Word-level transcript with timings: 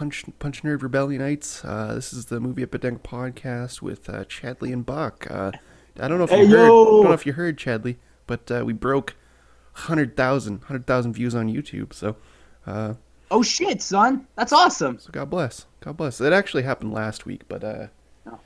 Punch 0.00 0.24
Punch 0.38 0.62
Nerd 0.62 0.78
Rebellionites. 0.78 1.62
Uh, 1.62 1.92
this 1.92 2.14
is 2.14 2.24
the 2.24 2.40
Movie 2.40 2.62
Epidemic 2.62 3.02
podcast 3.02 3.82
with 3.82 4.08
uh, 4.08 4.24
Chadley 4.24 4.72
and 4.72 4.86
Buck. 4.86 5.26
Uh, 5.30 5.52
I 5.98 6.08
don't 6.08 6.16
know 6.16 6.24
if 6.24 6.30
Hey, 6.30 6.44
you 6.44 6.48
heard. 6.56 6.66
yo! 6.68 6.82
I 6.86 6.90
don't 6.90 7.04
know 7.04 7.12
if 7.12 7.26
you 7.26 7.34
heard 7.34 7.58
Chadley, 7.58 7.96
but 8.26 8.50
uh, 8.50 8.62
we 8.64 8.72
broke 8.72 9.14
100,000 9.74 10.60
100,000 10.60 11.12
views 11.12 11.34
on 11.34 11.48
YouTube. 11.52 11.92
So, 11.92 12.16
uh, 12.66 12.94
Oh 13.30 13.42
shit, 13.42 13.82
son. 13.82 14.26
That's 14.36 14.54
awesome. 14.54 14.98
so 14.98 15.10
God 15.12 15.28
bless. 15.28 15.66
God 15.80 15.98
bless. 15.98 16.18
It 16.22 16.32
actually 16.32 16.62
happened 16.62 16.94
last 16.94 17.26
week, 17.26 17.42
but 17.46 17.62
uh, 17.62 17.88
Oh. 18.26 18.38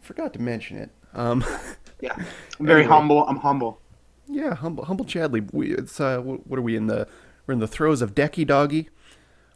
forgot 0.00 0.32
to 0.32 0.40
mention 0.40 0.78
it. 0.78 0.90
Um, 1.12 1.44
Yeah. 2.00 2.14
I'm 2.58 2.64
very 2.66 2.84
Anyway. 2.84 2.94
humble. 2.96 3.26
I'm 3.28 3.36
humble. 3.36 3.80
yeah, 4.28 4.54
humble, 4.54 4.86
humble 4.86 5.04
Chadley. 5.04 5.46
We, 5.52 5.74
it's 5.74 6.00
uh, 6.00 6.20
what 6.20 6.58
are 6.58 6.62
we 6.62 6.74
in 6.74 6.86
the? 6.86 7.06
We're 7.46 7.52
in 7.52 7.60
the 7.60 7.68
throes 7.68 8.00
of 8.00 8.14
Decky 8.14 8.46
Doggy. 8.46 8.88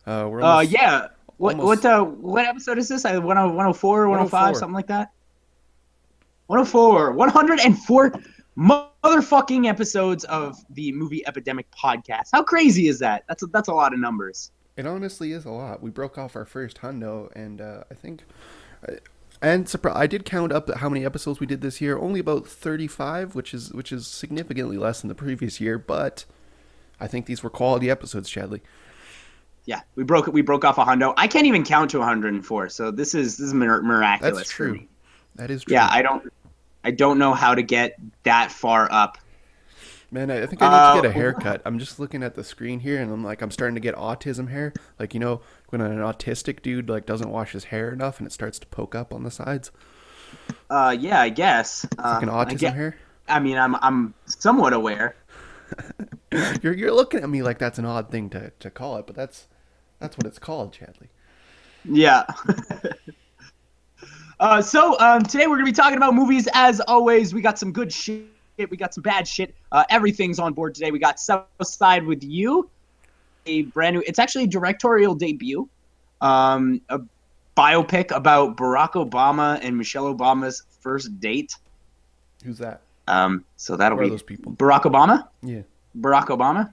Uh, 0.07 0.29
we're 0.31 0.43
Uh, 0.43 0.61
yeah. 0.61 1.09
What 1.41 1.55
almost- 1.59 1.85
what 1.85 1.91
uh 1.91 2.05
what 2.05 2.45
episode 2.45 2.77
is 2.77 2.87
this? 2.89 3.07
I 3.07 3.13
10 3.13 3.25
104, 3.25 4.09
105, 4.11 4.57
something 4.59 4.75
like 4.75 4.89
that. 4.89 5.11
104, 6.49 7.13
104 7.13 8.13
motherfucking 8.59 9.67
episodes 9.67 10.25
of 10.25 10.59
the 10.69 10.93
movie 10.93 11.27
Epidemic 11.27 11.67
podcast. 11.71 12.29
How 12.35 12.43
crazy 12.43 12.89
is 12.89 12.99
that? 12.99 13.25
That's 13.27 13.43
a, 13.43 13.47
that's 13.47 13.69
a 13.69 13.73
lot 13.73 13.95
of 13.95 14.01
numbers. 14.01 14.51
It 14.77 14.87
honestly 14.87 15.33
is 15.33 15.47
a 15.47 15.51
lot. 15.51 15.83
We 15.83 15.89
broke 15.89 16.19
off 16.19 16.37
our 16.37 16.45
first 16.45 16.83
hundo, 16.83 17.31
and 17.35 17.63
uh, 17.63 17.85
I 17.91 17.95
think, 17.95 18.25
and 19.41 19.65
surpri- 19.65 19.97
I 19.97 20.07
did 20.07 20.27
count 20.27 20.53
up 20.53 20.69
how 20.75 20.91
many 20.91 21.07
episodes 21.07 21.41
we 21.41 21.47
did 21.47 21.63
this 21.63 21.81
year. 21.81 21.99
Only 21.99 22.21
about 22.21 22.47
thirty-five, 22.47 23.35
which 23.35 23.55
is 23.55 23.73
which 23.73 23.93
is 23.93 24.07
significantly 24.07 24.77
less 24.77 25.01
than 25.01 25.09
the 25.09 25.15
previous 25.15 25.59
year. 25.59 25.79
But 25.79 26.27
I 27.01 27.07
think 27.07 27.25
these 27.25 27.43
were 27.43 27.49
quality 27.51 27.89
episodes, 27.89 28.29
Chadley. 28.29 28.61
Yeah, 29.67 29.81
we 29.95 30.05
broke 30.05 30.27
we 30.27 30.43
broke 30.43 30.65
off 30.65 30.79
a 30.79 30.85
hundo. 30.85 31.15
I 31.17 31.29
can't 31.29 31.47
even 31.47 31.65
count 31.65 31.91
to 31.93 31.99
104, 31.99 32.69
so 32.71 32.91
this 32.91 33.15
is 33.15 33.37
this 33.37 33.49
is 33.49 33.55
mir- 33.55 33.83
miraculous 33.83 34.39
That's 34.39 34.51
true. 34.51 34.81
That 35.37 35.51
is 35.51 35.65
true. 35.65 35.75
Yeah, 35.75 35.89
I 35.91 36.03
don't 36.03 36.33
I 36.85 36.91
don't 36.91 37.19
know 37.19 37.35
how 37.35 37.55
to 37.55 37.63
get 37.63 37.97
that 38.25 38.51
far 38.51 38.89
up. 38.91 39.19
Man, 40.11 40.31
I 40.31 40.43
I 40.43 40.47
think 40.47 40.61
I 40.63 40.69
need 40.69 40.83
to 40.83 40.91
get 40.91 41.05
a 41.05 41.09
Uh, 41.09 41.13
haircut. 41.13 41.63
I'm 41.65 41.79
just 41.79 42.01
looking 42.01 42.23
at 42.25 42.35
the 42.35 42.43
screen 42.43 42.81
here, 42.81 43.01
and 43.01 43.13
I'm 43.13 43.23
like, 43.23 43.43
I'm 43.43 43.51
starting 43.53 43.77
to 43.77 43.81
get 43.81 43.95
autism 43.95 44.49
hair. 44.51 44.73
Like 44.99 45.15
you 45.15 45.21
know, 45.21 45.41
when 45.69 45.81
an 45.81 45.99
autistic 45.99 46.63
dude 46.63 46.89
like 46.89 47.07
doesn't 47.07 47.31
wash 47.31 47.53
his 47.53 47.65
hair 47.65 47.93
enough, 47.93 48.19
and 48.19 48.27
it 48.27 48.33
starts 48.33 48.59
to 48.61 48.67
poke 48.67 48.95
up 48.95 49.13
on 49.15 49.23
the 49.23 49.31
sides. 49.31 49.71
Uh, 50.69 50.97
yeah, 50.99 51.21
I 51.21 51.29
guess. 51.29 51.87
Uh, 51.99 52.15
Like 52.15 52.23
an 52.25 52.29
I, 52.29 52.45
autism 52.45 52.75
hair. 52.75 52.97
I 53.29 53.39
mean, 53.39 53.57
I'm 53.57 53.77
I'm 53.77 54.15
somewhat 54.27 54.73
aware. 54.73 55.15
You're 56.63 56.75
you're 56.75 56.93
looking 56.93 57.23
at 57.23 57.29
me 57.31 57.43
like 57.43 57.59
that's 57.59 57.79
an 57.79 57.85
odd 57.85 58.11
thing 58.11 58.31
to, 58.31 58.53
to 58.61 58.71
call 58.71 58.97
it, 58.99 59.07
but 59.07 59.17
that's 59.17 59.49
that's 60.01 60.17
what 60.17 60.27
it's 60.27 60.39
called, 60.39 60.73
Chadley. 60.73 61.09
Yeah. 61.85 62.25
uh, 64.41 64.61
so 64.61 64.99
um, 64.99 65.23
today 65.23 65.47
we're 65.47 65.57
gonna 65.57 65.67
be 65.67 65.73
talking 65.73 65.97
about 65.97 66.15
movies. 66.15 66.49
As 66.55 66.81
always, 66.81 67.33
we 67.33 67.43
got 67.43 67.59
some 67.59 67.73
good 67.73 67.93
shit. 67.93 68.27
We 68.69 68.77
got 68.77 68.93
some 68.93 69.03
bad 69.03 69.29
shit. 69.29 69.55
Uh, 69.73 69.85
everything's 69.91 70.39
on 70.39 70.53
board 70.53 70.75
today. 70.75 70.91
We 70.91 70.99
got 70.99 71.21
South 71.21 71.47
Side 71.63 72.05
with 72.05 72.23
You, 72.23 72.69
a 73.47 73.63
brand 73.63 73.97
new. 73.97 74.03
It's 74.07 74.19
actually 74.19 74.45
a 74.45 74.49
directorial 74.49 75.15
debut. 75.15 75.69
Um, 76.21 76.81
a 76.89 77.01
biopic 77.57 78.11
about 78.11 78.57
Barack 78.57 78.93
Obama 78.93 79.59
and 79.63 79.77
Michelle 79.77 80.15
Obama's 80.15 80.63
first 80.81 81.21
date. 81.21 81.57
Who's 82.45 82.59
that? 82.59 82.83
Um, 83.09 83.45
so 83.57 83.77
that'll 83.77 83.97
Who 83.97 84.03
are 84.03 84.07
be 84.07 84.11
those 84.11 84.23
people? 84.23 84.53
Barack 84.53 84.83
Obama. 84.83 85.29
Yeah. 85.43 85.63
Barack 85.99 86.27
Obama. 86.27 86.73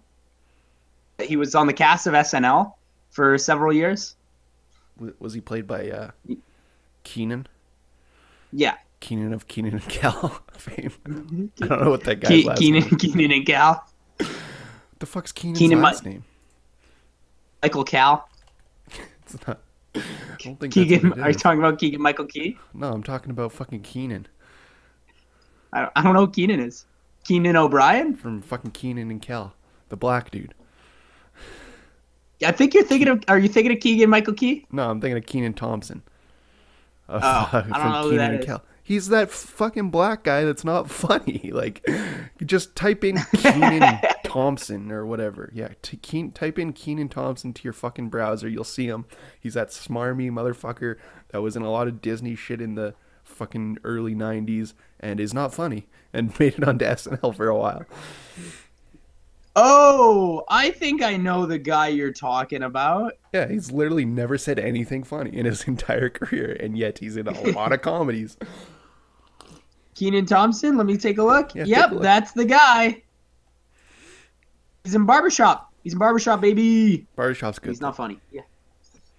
He 1.21 1.35
was 1.35 1.55
on 1.55 1.67
the 1.67 1.73
cast 1.73 2.05
of 2.05 2.13
SNL 2.13 2.73
for 3.17 3.35
several 3.39 3.73
years. 3.73 4.15
Was 5.17 5.33
he 5.33 5.41
played 5.41 5.65
by 5.65 5.89
uh, 5.89 6.11
Kenan? 7.03 7.47
Yeah. 8.53 8.75
Kenan 8.99 9.33
of 9.33 9.47
Kenan 9.47 9.73
and 9.73 9.89
Kel 9.89 10.39
fame. 10.51 10.91
I 11.07 11.09
don't 11.67 11.83
know 11.83 11.89
what 11.89 12.03
that 12.03 12.19
guy's 12.19 12.43
Ke- 12.43 12.45
last 12.45 12.59
Kenan, 12.59 12.81
name. 12.81 12.97
Kenan 12.99 13.31
and 13.31 13.45
Kel. 13.45 13.83
The 14.99 15.05
fuck's 15.07 15.31
Kenan's 15.31 15.57
Kenan 15.57 15.81
last 15.81 16.05
Mi- 16.05 16.11
name? 16.11 16.25
Michael 17.63 17.83
Cal. 17.83 18.29
It's 19.25 19.35
not. 19.47 19.59
Keegan. 20.69 21.19
Are 21.19 21.29
you 21.31 21.35
talking 21.35 21.59
about 21.59 21.79
Keegan 21.79 22.01
Michael 22.01 22.25
Key? 22.25 22.57
No, 22.75 22.91
I'm 22.91 23.01
talking 23.03 23.31
about 23.31 23.51
fucking 23.51 23.81
Kenan 23.81 24.27
I 25.73 25.81
don't, 25.81 25.91
I 25.95 26.03
don't 26.03 26.13
know 26.13 26.27
who 26.27 26.31
Kenan 26.31 26.59
is. 26.59 26.85
Keenan 27.25 27.55
O'Brien? 27.57 28.15
from 28.15 28.41
fucking 28.43 28.71
Kenan 28.71 29.09
and 29.09 29.21
Kel, 29.21 29.53
the 29.89 29.97
black 29.97 30.29
dude. 30.31 30.53
I 32.43 32.51
think 32.51 32.73
you're 32.73 32.83
thinking 32.83 33.07
of. 33.07 33.23
Are 33.27 33.39
you 33.39 33.47
thinking 33.47 33.71
of 33.71 33.79
Keegan 33.79 34.09
Michael 34.09 34.33
Key? 34.33 34.65
No, 34.71 34.89
I'm 34.89 35.01
thinking 35.01 35.17
of 35.17 35.25
Kenan 35.25 35.53
Thompson. 35.53 36.03
Oh, 37.09 37.15
of, 37.15 37.21
Oh, 37.23 37.57
I 37.57 37.61
don't 37.61 37.73
uh, 37.73 38.01
know 38.01 38.09
who 38.09 38.17
that. 38.17 38.45
Kel. 38.45 38.63
He's 38.83 39.07
that 39.07 39.31
fucking 39.31 39.91
black 39.91 40.25
guy 40.25 40.43
that's 40.43 40.65
not 40.65 40.89
funny. 40.91 41.51
Like, 41.53 41.87
just 42.45 42.75
type 42.75 43.05
in 43.05 43.15
Kenan 43.37 43.99
Thompson 44.25 44.91
or 44.91 45.05
whatever. 45.05 45.49
Yeah, 45.53 45.69
t- 45.81 45.95
Keen, 45.95 46.33
type 46.33 46.59
in 46.59 46.73
Kenan 46.73 47.07
Thompson 47.07 47.53
to 47.53 47.63
your 47.63 47.71
fucking 47.71 48.09
browser. 48.09 48.49
You'll 48.49 48.65
see 48.65 48.87
him. 48.87 49.05
He's 49.39 49.53
that 49.53 49.69
smarmy 49.69 50.29
motherfucker 50.29 50.97
that 51.29 51.41
was 51.41 51.55
in 51.55 51.61
a 51.63 51.71
lot 51.71 51.87
of 51.87 52.01
Disney 52.01 52.35
shit 52.35 52.59
in 52.59 52.75
the 52.75 52.93
fucking 53.23 53.77
early 53.85 54.13
90s 54.13 54.73
and 54.99 55.21
is 55.21 55.33
not 55.33 55.53
funny 55.53 55.87
and 56.11 56.37
made 56.39 56.55
it 56.55 56.67
onto 56.67 56.83
SNL 56.83 57.33
for 57.33 57.47
a 57.47 57.57
while. 57.57 57.85
Oh, 59.59 60.43
I 60.49 60.69
think 60.69 61.01
I 61.01 61.17
know 61.17 61.47
the 61.47 61.57
guy 61.57 61.87
you're 61.87 62.13
talking 62.13 62.61
about. 62.61 63.13
Yeah, 63.33 63.47
he's 63.47 63.71
literally 63.71 64.05
never 64.05 64.37
said 64.37 64.59
anything 64.59 65.03
funny 65.03 65.35
in 65.35 65.47
his 65.47 65.63
entire 65.67 66.09
career, 66.09 66.55
and 66.59 66.77
yet 66.77 66.99
he's 66.99 67.17
in 67.17 67.27
a 67.27 67.31
lot 67.51 67.73
of 67.73 67.81
comedies. 67.81 68.37
Kenan 69.95 70.27
Thompson. 70.27 70.77
Let 70.77 70.85
me 70.85 70.95
take 70.95 71.17
a 71.17 71.23
look. 71.23 71.55
Yeah, 71.55 71.63
yep, 71.65 71.89
a 71.89 71.93
look. 71.95 72.03
that's 72.03 72.33
the 72.33 72.45
guy. 72.45 73.01
He's 74.83 74.93
in 74.93 75.07
Barbershop. 75.07 75.73
He's 75.83 75.93
in 75.93 75.99
Barbershop, 75.99 76.39
baby. 76.39 77.07
Barbershop's 77.15 77.57
good. 77.57 77.69
He's 77.69 77.81
not 77.81 77.95
funny. 77.95 78.19
Yeah. 78.31 78.41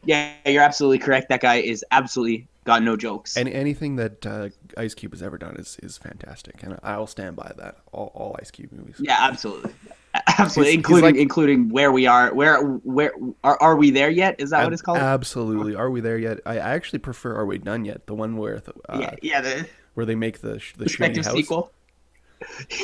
Yeah, 0.05 0.33
you're 0.47 0.63
absolutely 0.63 1.01
correct. 1.01 1.29
That 1.31 1.41
guy 1.41 1.57
is 1.57 1.85
absolutely 1.91 2.47
got 2.69 2.83
no 2.83 2.97
jokes. 2.97 3.37
Any, 3.37 3.53
anything 3.53 3.97
that 3.97 4.25
uh, 4.27 4.51
Ice 4.77 4.95
Cube 4.95 5.13
has 5.13 5.23
ever 5.23 5.39
done 5.39 5.57
is, 5.57 5.77
is 5.83 5.99
fantastic, 5.99 6.63
and 6.63 6.79
I'll 6.85 7.07
stand 7.07 7.35
by 7.35 7.51
that. 7.59 7.79
All, 7.93 8.13
all 8.15 8.37
Ice 8.41 8.51
Cube 8.53 8.71
movies. 8.73 8.97
yeah, 9.01 9.17
absolutely. 9.19 9.73
Absolutely, 10.15 10.47
He's- 10.47 10.67
he's 10.67 10.75
including 10.77 11.05
like- 11.05 11.17
including 11.17 11.69
where 11.71 11.91
we 11.93 12.07
are. 12.07 12.33
Where 12.35 12.61
where 12.63 13.13
are, 13.45 13.59
are 13.61 13.77
we 13.77 13.91
there 13.91 14.11
yet? 14.11 14.37
Is 14.39 14.51
that 14.51 14.65
what 14.65 14.73
it's 14.73 14.83
called? 14.83 14.99
Absolutely. 14.99 15.75
Are 15.75 15.91
we 15.91 16.01
there 16.01 16.19
yet? 16.19 16.39
I, 16.47 16.59
actually 16.59 16.99
prefer 17.01 17.35
Are 17.37 17.47
We 17.47 17.59
Done 17.59 17.85
Yet? 17.85 18.07
The 18.07 18.15
one 18.15 18.37
where 18.37 18.61
the, 18.61 18.73
uh, 18.89 18.99
yeah, 19.01 19.15
yeah, 19.23 19.41
the 19.41 19.69
where 19.95 20.07
they 20.07 20.15
make 20.15 20.41
the 20.41 20.61
the 20.77 20.87
shitty 20.87 21.25
house. 21.25 21.33
sequel. 21.33 21.73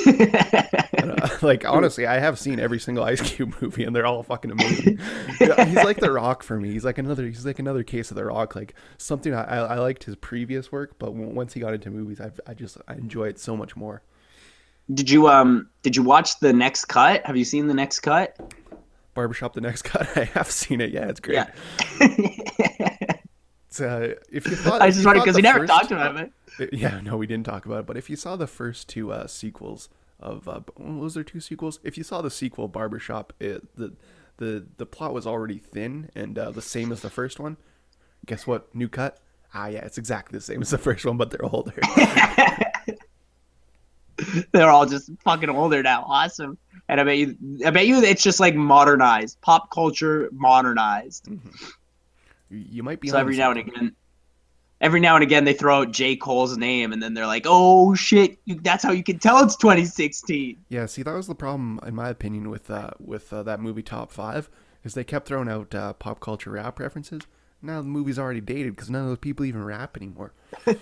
Uh, 0.06 1.28
like 1.42 1.64
honestly, 1.64 2.06
I 2.06 2.18
have 2.18 2.38
seen 2.38 2.58
every 2.58 2.78
single 2.78 3.04
Ice 3.04 3.20
Cube 3.20 3.54
movie, 3.60 3.84
and 3.84 3.94
they're 3.94 4.06
all 4.06 4.22
fucking 4.22 4.50
amazing. 4.50 4.98
He's 5.38 5.84
like 5.84 6.00
The 6.00 6.10
Rock 6.12 6.42
for 6.42 6.58
me. 6.58 6.72
He's 6.72 6.84
like 6.84 6.98
another. 6.98 7.24
He's 7.26 7.46
like 7.46 7.58
another 7.58 7.82
case 7.82 8.10
of 8.10 8.16
The 8.16 8.24
Rock. 8.24 8.54
Like 8.54 8.74
something 8.98 9.34
I, 9.34 9.58
I, 9.58 9.78
liked 9.78 10.04
his 10.04 10.16
previous 10.16 10.72
work, 10.72 10.98
but 10.98 11.06
w- 11.06 11.28
once 11.28 11.52
he 11.52 11.60
got 11.60 11.74
into 11.74 11.90
movies, 11.90 12.20
I, 12.20 12.30
I 12.46 12.54
just 12.54 12.78
I 12.88 12.94
enjoy 12.94 13.28
it 13.28 13.38
so 13.38 13.56
much 13.56 13.76
more. 13.76 14.02
did 14.92 15.08
you 15.10 15.28
um 15.28 15.68
did 15.82 15.96
you 15.96 16.02
watch 16.02 16.38
the 16.40 16.52
next 16.52 16.86
cut? 16.86 17.24
Have 17.26 17.36
you 17.36 17.44
seen 17.44 17.66
the 17.68 17.74
next 17.74 18.00
cut? 18.00 18.36
Barbershop, 19.14 19.54
the 19.54 19.60
next 19.60 19.82
cut. 19.82 20.08
I 20.16 20.24
have 20.24 20.50
seen 20.50 20.80
it. 20.80 20.90
Yeah, 20.90 21.08
it's 21.08 21.20
great. 21.20 21.46
Yeah. 22.00 23.12
It's, 23.74 23.80
uh, 23.80 24.14
if 24.30 24.46
you 24.46 24.54
thought, 24.54 24.80
I 24.80 24.92
just 24.92 25.04
wanted 25.04 25.24
because 25.24 25.34
we 25.34 25.42
never 25.42 25.66
talked 25.66 25.90
about 25.90 26.16
it. 26.16 26.32
Yeah, 26.72 27.00
no, 27.00 27.16
we 27.16 27.26
didn't 27.26 27.46
talk 27.46 27.66
about 27.66 27.80
it. 27.80 27.86
But 27.86 27.96
if 27.96 28.08
you 28.08 28.16
saw 28.16 28.36
the 28.36 28.46
first 28.46 28.88
two 28.88 29.12
uh, 29.12 29.26
sequels 29.26 29.88
of, 30.20 30.46
uh, 30.48 30.60
was 30.76 31.14
there 31.14 31.24
two 31.24 31.40
sequels? 31.40 31.80
If 31.82 31.98
you 31.98 32.04
saw 32.04 32.22
the 32.22 32.30
sequel, 32.30 32.68
Barbershop, 32.68 33.32
it, 33.40 33.74
the 33.76 33.92
the 34.36 34.66
the 34.76 34.86
plot 34.86 35.12
was 35.14 35.26
already 35.26 35.58
thin 35.58 36.10
and 36.14 36.38
uh, 36.38 36.50
the 36.50 36.62
same 36.62 36.92
as 36.92 37.00
the 37.02 37.10
first 37.10 37.38
one. 37.40 37.56
Guess 38.26 38.46
what? 38.46 38.72
New 38.74 38.88
cut. 38.88 39.18
Ah, 39.52 39.66
yeah, 39.68 39.84
it's 39.84 39.98
exactly 39.98 40.36
the 40.38 40.44
same 40.44 40.62
as 40.62 40.70
the 40.70 40.78
first 40.78 41.04
one, 41.04 41.16
but 41.16 41.30
they're 41.30 41.44
older. 41.44 41.74
They're 44.52 44.70
all 44.70 44.86
just 44.86 45.10
fucking 45.24 45.48
older 45.50 45.82
now. 45.82 46.04
Awesome. 46.06 46.56
And 46.88 47.00
I 47.00 47.04
bet 47.04 47.18
you, 47.18 47.36
I 47.66 47.70
bet 47.70 47.86
you, 47.88 48.00
it's 48.00 48.22
just 48.22 48.38
like 48.38 48.54
modernized, 48.54 49.40
pop 49.40 49.70
culture 49.72 50.28
modernized. 50.32 51.28
You- 51.28 51.40
you 52.50 52.82
might 52.84 53.00
be. 53.00 53.08
So 53.08 53.16
every 53.16 53.36
now 53.36 53.50
and 53.50 53.58
again, 53.60 53.96
every 54.84 55.00
now 55.00 55.16
and 55.16 55.22
again, 55.24 55.44
they 55.44 55.54
throw 55.54 55.80
out 55.80 55.90
J 55.90 56.14
Cole's 56.14 56.56
name, 56.58 56.92
and 56.92 57.02
then 57.02 57.14
they're 57.14 57.26
like, 57.26 57.46
"Oh 57.48 57.94
shit, 57.94 58.38
that's 58.62 58.84
how 58.84 58.92
you 58.92 59.02
can 59.02 59.18
tell 59.18 59.42
it's 59.42 59.56
2016." 59.56 60.58
Yeah, 60.68 60.86
see, 60.86 61.02
that 61.02 61.14
was 61.14 61.26
the 61.26 61.34
problem, 61.34 61.80
in 61.84 61.94
my 61.94 62.10
opinion, 62.10 62.50
with 62.50 62.70
uh, 62.70 62.90
with 63.00 63.32
uh, 63.32 63.42
that 63.42 63.60
movie 63.60 63.82
Top 63.82 64.12
Five, 64.12 64.48
is 64.84 64.94
they 64.94 65.02
kept 65.02 65.26
throwing 65.26 65.48
out 65.48 65.74
uh, 65.74 65.94
pop 65.94 66.20
culture 66.20 66.50
rap 66.50 66.78
references. 66.78 67.22
Now 67.62 67.80
the 67.80 67.88
movie's 67.88 68.18
already 68.18 68.42
dated 68.42 68.76
because 68.76 68.90
none 68.90 69.02
of 69.02 69.08
those 69.08 69.18
people 69.18 69.46
even 69.46 69.64
rap 69.64 69.96
anymore. 69.96 70.34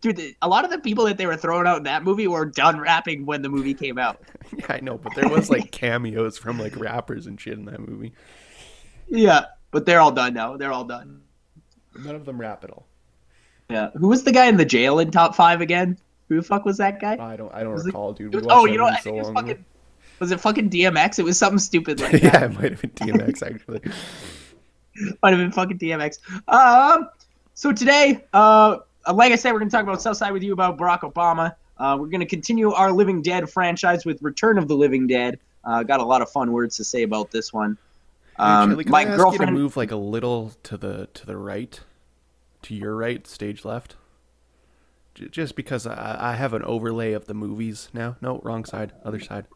Dude, 0.00 0.36
a 0.42 0.48
lot 0.48 0.64
of 0.64 0.70
the 0.70 0.78
people 0.78 1.06
that 1.06 1.16
they 1.16 1.26
were 1.26 1.36
throwing 1.36 1.66
out 1.66 1.78
in 1.78 1.82
that 1.84 2.04
movie 2.04 2.28
were 2.28 2.44
done 2.44 2.78
rapping 2.78 3.24
when 3.24 3.40
the 3.40 3.48
movie 3.48 3.72
came 3.72 3.98
out. 3.98 4.20
yeah, 4.56 4.66
I 4.68 4.80
know, 4.80 4.98
but 4.98 5.14
there 5.14 5.28
was 5.28 5.48
like 5.48 5.70
cameos 5.72 6.36
from 6.36 6.58
like 6.58 6.76
rappers 6.76 7.26
and 7.26 7.40
shit 7.40 7.54
in 7.54 7.64
that 7.64 7.80
movie. 7.80 8.12
Yeah. 9.08 9.46
but 9.70 9.86
they're 9.86 10.00
all 10.00 10.12
done 10.12 10.34
now. 10.34 10.58
They're 10.58 10.72
all 10.72 10.84
done. 10.84 11.22
None 11.98 12.14
of 12.14 12.24
them 12.24 12.40
rap 12.40 12.64
at 12.64 12.70
all. 12.70 12.86
Yeah. 13.70 13.90
Who 13.94 14.08
was 14.08 14.24
the 14.24 14.32
guy 14.32 14.46
in 14.46 14.56
the 14.56 14.64
jail 14.64 14.98
in 14.98 15.10
top 15.10 15.34
five 15.34 15.60
again? 15.60 15.96
Who 16.28 16.36
the 16.36 16.42
fuck 16.42 16.64
was 16.64 16.78
that 16.78 17.00
guy? 17.00 17.16
I 17.20 17.36
don't. 17.36 17.52
I 17.54 17.62
don't 17.62 17.74
Was 17.74 17.84
recall, 17.86 18.12
dude. 18.12 18.34
It 18.34 18.38
We 18.38 18.46
was- 18.46 18.52
oh, 18.54 18.64
you 18.66 18.78
know 18.78 18.84
what? 18.84 18.94
I 18.94 18.96
think 18.96 19.16
it 19.16 19.18
was 19.20 19.28
long 19.28 19.34
fucking. 19.36 19.64
Was 20.20 20.30
it 20.30 20.40
fucking 20.40 20.70
DMX? 20.70 21.18
It 21.18 21.24
was 21.24 21.36
something 21.36 21.58
stupid 21.58 21.98
like 22.00 22.12
that. 22.12 22.22
yeah, 22.22 22.44
it 22.44 22.54
might 22.54 22.70
have 22.70 22.80
been 22.80 22.90
DMX 22.92 23.42
actually. 23.42 23.80
Might 25.22 25.30
have 25.30 25.38
been 25.40 25.50
fucking 25.50 25.78
DMX. 25.78 26.18
Um, 26.48 27.08
so 27.54 27.72
today, 27.72 28.24
uh, 28.32 28.78
like 29.12 29.32
I 29.32 29.36
said, 29.36 29.52
we're 29.52 29.58
gonna 29.58 29.72
talk 29.72 29.82
about 29.82 30.00
Southside 30.00 30.32
with 30.32 30.44
you 30.44 30.52
about 30.52 30.78
Barack 30.78 31.00
Obama. 31.00 31.56
Uh, 31.78 31.96
we're 31.98 32.06
gonna 32.06 32.24
continue 32.26 32.70
our 32.72 32.92
Living 32.92 33.22
Dead 33.22 33.50
franchise 33.50 34.04
with 34.06 34.22
Return 34.22 34.56
of 34.56 34.68
the 34.68 34.76
Living 34.76 35.08
Dead. 35.08 35.40
Uh, 35.64 35.82
got 35.82 35.98
a 35.98 36.04
lot 36.04 36.22
of 36.22 36.30
fun 36.30 36.52
words 36.52 36.76
to 36.76 36.84
say 36.84 37.02
about 37.02 37.32
this 37.32 37.52
one. 37.52 37.76
Um, 38.36 38.70
Actually, 38.70 38.84
can 38.84 38.90
my 38.92 39.00
I 39.00 39.02
ask 39.04 39.10
you 39.12 39.16
girlfriend. 39.16 39.48
to 39.48 39.52
move 39.52 39.76
like 39.76 39.90
a 39.90 39.96
little 39.96 40.52
to 40.64 40.76
the 40.76 41.08
to 41.14 41.26
the 41.26 41.36
right, 41.36 41.78
to 42.62 42.74
your 42.74 42.96
right, 42.96 43.26
stage 43.26 43.64
left. 43.64 43.96
J- 45.14 45.28
Just 45.28 45.54
because 45.56 45.86
I, 45.86 46.32
I 46.32 46.34
have 46.34 46.52
an 46.54 46.62
overlay 46.64 47.12
of 47.12 47.26
the 47.26 47.34
movies 47.34 47.88
now. 47.92 48.16
No, 48.20 48.40
wrong 48.42 48.64
side, 48.64 48.92
other 49.04 49.20
side. 49.20 49.46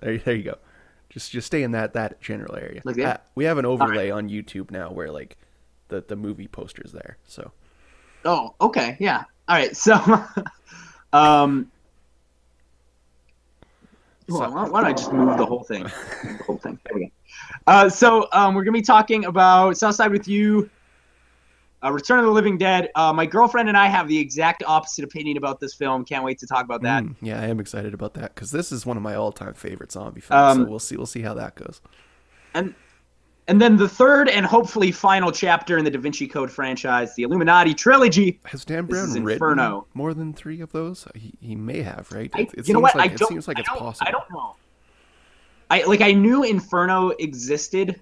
There, 0.00 0.18
there 0.18 0.34
you 0.34 0.42
go. 0.42 0.58
Just 1.08 1.30
just 1.32 1.46
stay 1.46 1.62
in 1.62 1.70
that 1.72 1.94
that 1.94 2.20
general 2.20 2.56
area. 2.56 2.82
Like? 2.84 2.98
Uh, 2.98 3.16
we 3.34 3.44
have 3.44 3.56
an 3.58 3.64
overlay 3.64 4.10
on 4.10 4.28
YouTube 4.28 4.70
now 4.70 4.90
where 4.90 5.10
like 5.10 5.36
the 5.88 6.04
the 6.06 6.16
movie 6.16 6.48
posters 6.48 6.92
there. 6.92 7.16
So 7.26 7.52
Oh, 8.24 8.54
okay, 8.60 8.96
yeah. 8.98 9.24
All 9.48 9.54
right, 9.54 9.76
so, 9.76 9.94
um, 11.12 11.70
hold 14.28 14.42
on, 14.42 14.52
why, 14.52 14.68
why 14.68 14.80
don't 14.80 14.90
I 14.90 14.92
just 14.92 15.12
move 15.12 15.36
the 15.38 15.46
whole 15.46 15.64
thing? 15.64 15.84
The 16.22 16.44
whole 16.44 16.58
thing. 16.58 16.78
There 16.84 16.94
we 16.94 17.06
go. 17.06 17.10
Uh, 17.66 17.88
so 17.88 18.28
um, 18.32 18.54
we're 18.54 18.64
gonna 18.64 18.72
be 18.78 18.82
talking 18.82 19.24
about 19.24 19.76
Southside 19.76 20.10
with 20.10 20.26
you, 20.28 20.68
uh, 21.84 21.92
Return 21.92 22.18
of 22.18 22.24
the 22.24 22.30
Living 22.30 22.58
Dead. 22.58 22.90
Uh, 22.94 23.12
my 23.12 23.26
girlfriend 23.26 23.68
and 23.68 23.76
I 23.76 23.86
have 23.86 24.08
the 24.08 24.18
exact 24.18 24.62
opposite 24.66 25.04
opinion 25.04 25.36
about 25.36 25.60
this 25.60 25.74
film. 25.74 26.04
Can't 26.04 26.24
wait 26.24 26.38
to 26.38 26.46
talk 26.46 26.64
about 26.64 26.82
that. 26.82 27.04
mm, 27.04 27.14
yeah, 27.20 27.40
I 27.40 27.46
am 27.46 27.60
excited 27.60 27.94
about 27.94 28.14
that 28.14 28.34
because 28.34 28.50
this 28.50 28.72
is 28.72 28.86
one 28.86 28.96
of 28.96 29.02
my 29.02 29.14
all 29.14 29.32
time 29.32 29.54
favorite 29.54 29.92
zombie 29.92 30.20
films. 30.20 30.56
Um, 30.56 30.64
so 30.64 30.70
we'll 30.70 30.78
see 30.78 30.96
we'll 30.96 31.06
see 31.06 31.22
how 31.22 31.34
that 31.34 31.54
goes. 31.54 31.80
And 32.54 32.74
and 33.48 33.60
then 33.60 33.76
the 33.76 33.88
third 33.88 34.28
and 34.28 34.44
hopefully 34.44 34.90
final 34.90 35.30
chapter 35.30 35.78
in 35.78 35.84
the 35.84 35.90
Da 35.90 35.98
Vinci 36.00 36.26
Code 36.26 36.50
franchise, 36.50 37.14
the 37.14 37.22
Illuminati 37.22 37.74
trilogy. 37.74 38.40
Has 38.46 38.64
Dan 38.64 38.86
Brown 38.86 39.10
written 39.12 39.28
Inferno. 39.28 39.86
more 39.94 40.14
than 40.14 40.32
three 40.32 40.60
of 40.60 40.72
those? 40.72 41.06
He, 41.14 41.32
he 41.40 41.54
may 41.56 41.82
have, 41.82 42.10
right? 42.12 42.30
I, 42.34 42.40
It, 42.40 42.54
it 42.54 42.68
you 42.68 42.74
know 42.74 42.80
seems 42.80 42.82
what? 42.82 42.96
Like, 42.96 43.12
I 43.12 43.14
don't. 43.14 43.28
seems 43.28 43.48
like 43.48 43.58
it's 43.58 43.68
possible. 43.68 44.06
I 44.06 44.10
don't 44.10 44.30
know. 44.32 44.56
I 45.70 45.82
like. 45.84 46.00
I 46.00 46.12
knew 46.12 46.42
Inferno 46.44 47.10
existed. 47.10 48.00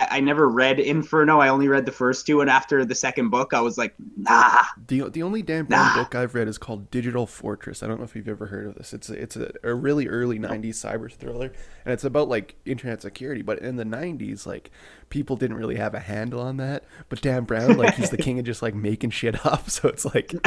I, 0.00 0.20
never 0.20 0.48
read 0.48 0.80
Inferno. 0.80 1.38
I 1.38 1.48
only 1.48 1.68
read 1.68 1.86
the 1.86 1.92
first 1.92 2.26
two, 2.26 2.40
and 2.40 2.50
after 2.50 2.84
the 2.84 2.94
second 2.96 3.30
book, 3.30 3.54
I 3.54 3.60
was 3.60 3.78
like, 3.78 3.94
nah. 4.16 4.62
The, 4.88 5.08
the 5.08 5.22
only 5.22 5.40
Dan 5.42 5.66
Brown 5.66 5.94
Nah. 5.94 6.02
book 6.02 6.14
I've 6.16 6.34
read 6.34 6.48
is 6.48 6.58
called 6.58 6.90
Digital 6.90 7.26
Fortress. 7.26 7.82
I 7.82 7.86
don't 7.86 7.98
know 7.98 8.04
if 8.04 8.16
you've 8.16 8.28
ever 8.28 8.46
heard 8.46 8.66
of 8.66 8.74
this. 8.74 8.92
It's 8.92 9.08
a, 9.08 9.14
it's 9.14 9.36
a, 9.36 9.52
a 9.62 9.72
really 9.72 10.08
early 10.08 10.38
'90s 10.38 10.70
cyber 10.70 11.10
thriller, 11.12 11.52
and 11.84 11.92
it's 11.92 12.02
about 12.04 12.28
like 12.28 12.56
internet 12.64 13.02
security. 13.02 13.42
But 13.42 13.60
in 13.60 13.76
the 13.76 13.84
'90s, 13.84 14.46
like 14.46 14.70
people 15.10 15.36
didn't 15.36 15.56
really 15.56 15.76
have 15.76 15.94
a 15.94 16.00
handle 16.00 16.40
on 16.40 16.56
that. 16.56 16.82
But 17.08 17.20
Dan 17.22 17.44
Brown, 17.44 17.76
like 17.76 17.94
he's 17.94 18.10
the 18.10 18.16
king 18.16 18.38
of 18.40 18.44
just 18.44 18.62
like 18.62 18.74
making 18.74 19.10
shit 19.10 19.46
up. 19.46 19.64
So 19.70 19.88
it's 19.88 20.04
like, 20.04 20.30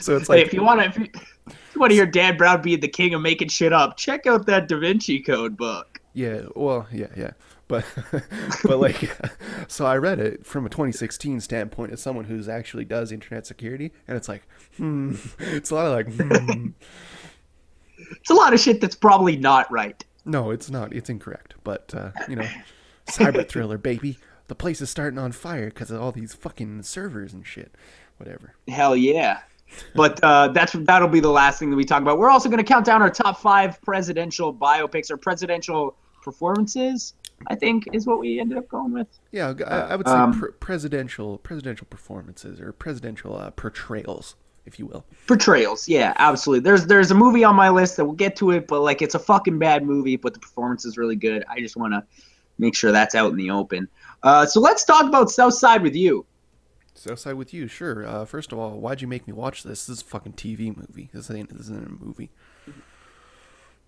so 0.00 0.16
it's 0.16 0.26
Hey, 0.28 0.34
like 0.36 0.46
if 0.46 0.52
you 0.52 0.62
want 0.62 0.80
to, 0.80 0.86
if 0.86 0.98
you, 0.98 1.08
if 1.46 1.74
you 1.74 1.80
want 1.80 1.90
to 1.90 1.94
hear 1.94 2.06
Dan 2.06 2.36
Brown 2.36 2.62
being 2.62 2.80
the 2.80 2.88
king 2.88 3.14
of 3.14 3.22
making 3.22 3.48
shit 3.48 3.72
up, 3.72 3.96
check 3.96 4.26
out 4.26 4.46
that 4.46 4.68
Da 4.68 4.78
Vinci 4.78 5.20
Code 5.20 5.56
book. 5.56 6.00
Yeah, 6.14 6.42
well, 6.54 6.86
yeah, 6.92 7.06
yeah. 7.16 7.30
But 7.68 7.84
but 8.64 8.78
like 8.78 9.10
so 9.68 9.86
I 9.86 9.96
read 9.96 10.18
it 10.18 10.46
from 10.46 10.66
a 10.66 10.68
2016 10.68 11.40
standpoint 11.40 11.92
as 11.92 12.00
someone 12.00 12.24
who's 12.24 12.48
actually 12.48 12.84
does 12.84 13.12
internet 13.12 13.46
security 13.46 13.92
and 14.06 14.16
it's 14.16 14.28
like 14.28 14.42
hmm 14.76 15.14
it's 15.38 15.70
a 15.70 15.74
lot 15.74 15.86
of 15.86 15.92
like 15.92 16.12
hmm. 16.12 16.68
It's 18.10 18.30
a 18.30 18.34
lot 18.34 18.52
of 18.52 18.60
shit 18.60 18.80
that's 18.80 18.96
probably 18.96 19.36
not 19.36 19.70
right. 19.70 20.04
no, 20.24 20.50
it's 20.50 20.70
not. 20.70 20.92
It's 20.92 21.08
incorrect. 21.08 21.54
But 21.64 21.94
uh, 21.94 22.10
you 22.28 22.36
know, 22.36 22.48
cyber 23.06 23.48
thriller 23.48 23.78
baby. 23.78 24.18
The 24.48 24.54
place 24.54 24.80
is 24.80 24.90
starting 24.90 25.18
on 25.18 25.32
fire 25.32 25.70
cuz 25.70 25.90
of 25.90 26.00
all 26.00 26.12
these 26.12 26.34
fucking 26.34 26.82
servers 26.82 27.32
and 27.32 27.46
shit. 27.46 27.74
Whatever. 28.18 28.54
Hell 28.68 28.96
yeah. 28.96 29.40
But 29.94 30.22
uh, 30.22 30.48
that's 30.48 30.72
that'll 30.72 31.08
be 31.08 31.20
the 31.20 31.30
last 31.30 31.58
thing 31.58 31.70
that 31.70 31.76
we 31.76 31.84
talk 31.84 32.02
about. 32.02 32.18
We're 32.18 32.30
also 32.30 32.48
going 32.48 32.58
to 32.58 32.64
count 32.64 32.84
down 32.84 33.02
our 33.02 33.10
top 33.10 33.40
five 33.40 33.80
presidential 33.82 34.52
biopics 34.52 35.10
or 35.10 35.16
presidential 35.16 35.96
performances. 36.22 37.14
I 37.48 37.54
think 37.54 37.88
is 37.92 38.06
what 38.06 38.18
we 38.20 38.40
ended 38.40 38.58
up 38.58 38.68
going 38.68 38.92
with. 38.92 39.06
Yeah, 39.30 39.54
I, 39.66 39.78
I 39.80 39.96
would 39.96 40.06
say 40.06 40.12
Um, 40.14 40.38
pr- 40.38 40.46
presidential 40.48 41.38
presidential 41.38 41.86
performances 41.90 42.60
or 42.60 42.72
presidential 42.72 43.36
uh, 43.36 43.50
portrayals, 43.52 44.36
if 44.66 44.78
you 44.78 44.86
will. 44.86 45.04
Portrayals, 45.26 45.88
yeah, 45.88 46.12
absolutely. 46.18 46.62
There's 46.64 46.86
there's 46.86 47.10
a 47.10 47.14
movie 47.14 47.44
on 47.44 47.54
my 47.56 47.68
list 47.70 47.96
that 47.96 48.04
we'll 48.04 48.14
get 48.14 48.36
to 48.36 48.50
it, 48.50 48.66
but 48.68 48.80
like 48.80 49.02
it's 49.02 49.14
a 49.14 49.18
fucking 49.18 49.58
bad 49.58 49.84
movie, 49.84 50.16
but 50.16 50.34
the 50.34 50.40
performance 50.40 50.84
is 50.84 50.96
really 50.96 51.16
good. 51.16 51.44
I 51.48 51.60
just 51.60 51.76
want 51.76 51.92
to 51.94 52.04
make 52.58 52.74
sure 52.74 52.92
that's 52.92 53.14
out 53.14 53.30
in 53.30 53.36
the 53.36 53.50
open. 53.50 53.88
Uh, 54.22 54.46
so 54.46 54.60
let's 54.60 54.84
talk 54.84 55.04
about 55.06 55.30
Southside 55.30 55.82
with 55.82 55.96
you. 55.96 56.24
Southside 56.94 57.34
with 57.34 57.52
you, 57.54 57.66
sure. 57.66 58.06
Uh, 58.06 58.24
first 58.24 58.52
of 58.52 58.58
all, 58.58 58.78
why'd 58.78 59.00
you 59.00 59.08
make 59.08 59.26
me 59.26 59.32
watch 59.32 59.62
this? 59.62 59.86
This 59.86 59.96
is 59.96 60.02
a 60.02 60.04
fucking 60.04 60.34
TV 60.34 60.76
movie. 60.76 61.08
This 61.12 61.30
ain't 61.30 61.48
this 61.50 61.62
isn't 61.62 61.86
a 61.86 62.04
movie. 62.04 62.30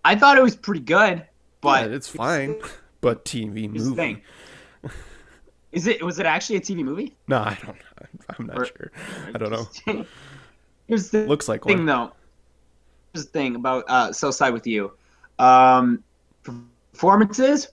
I 0.04 0.16
thought 0.16 0.36
it 0.36 0.42
was 0.42 0.56
pretty 0.56 0.80
good, 0.80 1.24
but 1.60 1.88
yeah, 1.88 1.96
it's 1.96 2.08
fine, 2.08 2.56
but 3.04 3.24
TV 3.24 3.68
movie. 3.70 3.94
thing. 3.94 4.22
Is 5.72 5.86
it 5.86 6.02
was 6.02 6.18
it 6.18 6.26
actually 6.26 6.56
a 6.56 6.60
TV 6.60 6.84
movie? 6.84 7.14
No, 7.28 7.38
I 7.38 7.58
don't. 7.64 7.76
I'm 8.38 8.46
not 8.46 8.58
Or- 8.58 8.64
sure. 8.66 8.92
I 9.34 9.38
don't 9.38 9.50
know. 9.50 9.66
Here's 10.86 11.10
the 11.10 11.26
Looks 11.26 11.48
like 11.48 11.64
thing 11.64 11.78
one. 11.78 11.86
though. 11.86 12.12
Here's 13.12 13.26
the 13.26 13.30
thing 13.32 13.56
about 13.56 13.84
uh, 13.88 14.12
Southside 14.12 14.52
with 14.52 14.66
you. 14.66 14.92
Um, 15.38 16.02
performances, 16.92 17.68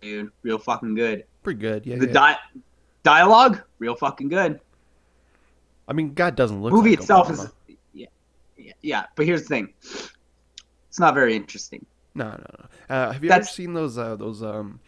dude, 0.00 0.30
real 0.42 0.58
fucking 0.58 0.94
good. 0.94 1.24
Pretty 1.42 1.58
good. 1.60 1.86
Yeah. 1.86 1.96
The 1.96 2.06
yeah. 2.08 2.12
di- 2.12 2.38
dialogue, 3.02 3.62
real 3.78 3.94
fucking 3.96 4.28
good. 4.28 4.60
I 5.88 5.92
mean, 5.92 6.14
God 6.14 6.34
doesn't 6.36 6.60
look. 6.62 6.72
movie 6.72 6.90
like 6.90 7.00
itself 7.00 7.28
Obama. 7.28 7.44
is, 7.68 7.76
yeah, 7.94 8.06
yeah, 8.56 8.72
yeah. 8.82 9.04
But 9.16 9.26
here's 9.26 9.42
the 9.42 9.48
thing. 9.48 9.72
It's 10.88 10.98
not 11.00 11.14
very 11.14 11.34
interesting. 11.36 11.84
No, 12.16 12.30
no, 12.30 12.36
no. 12.38 12.66
Uh, 12.94 13.12
have 13.12 13.22
you 13.22 13.28
That's- 13.28 13.48
ever 13.48 13.52
seen 13.54 13.74
those 13.74 13.98
uh, 13.98 14.16
those 14.16 14.42
um 14.42 14.80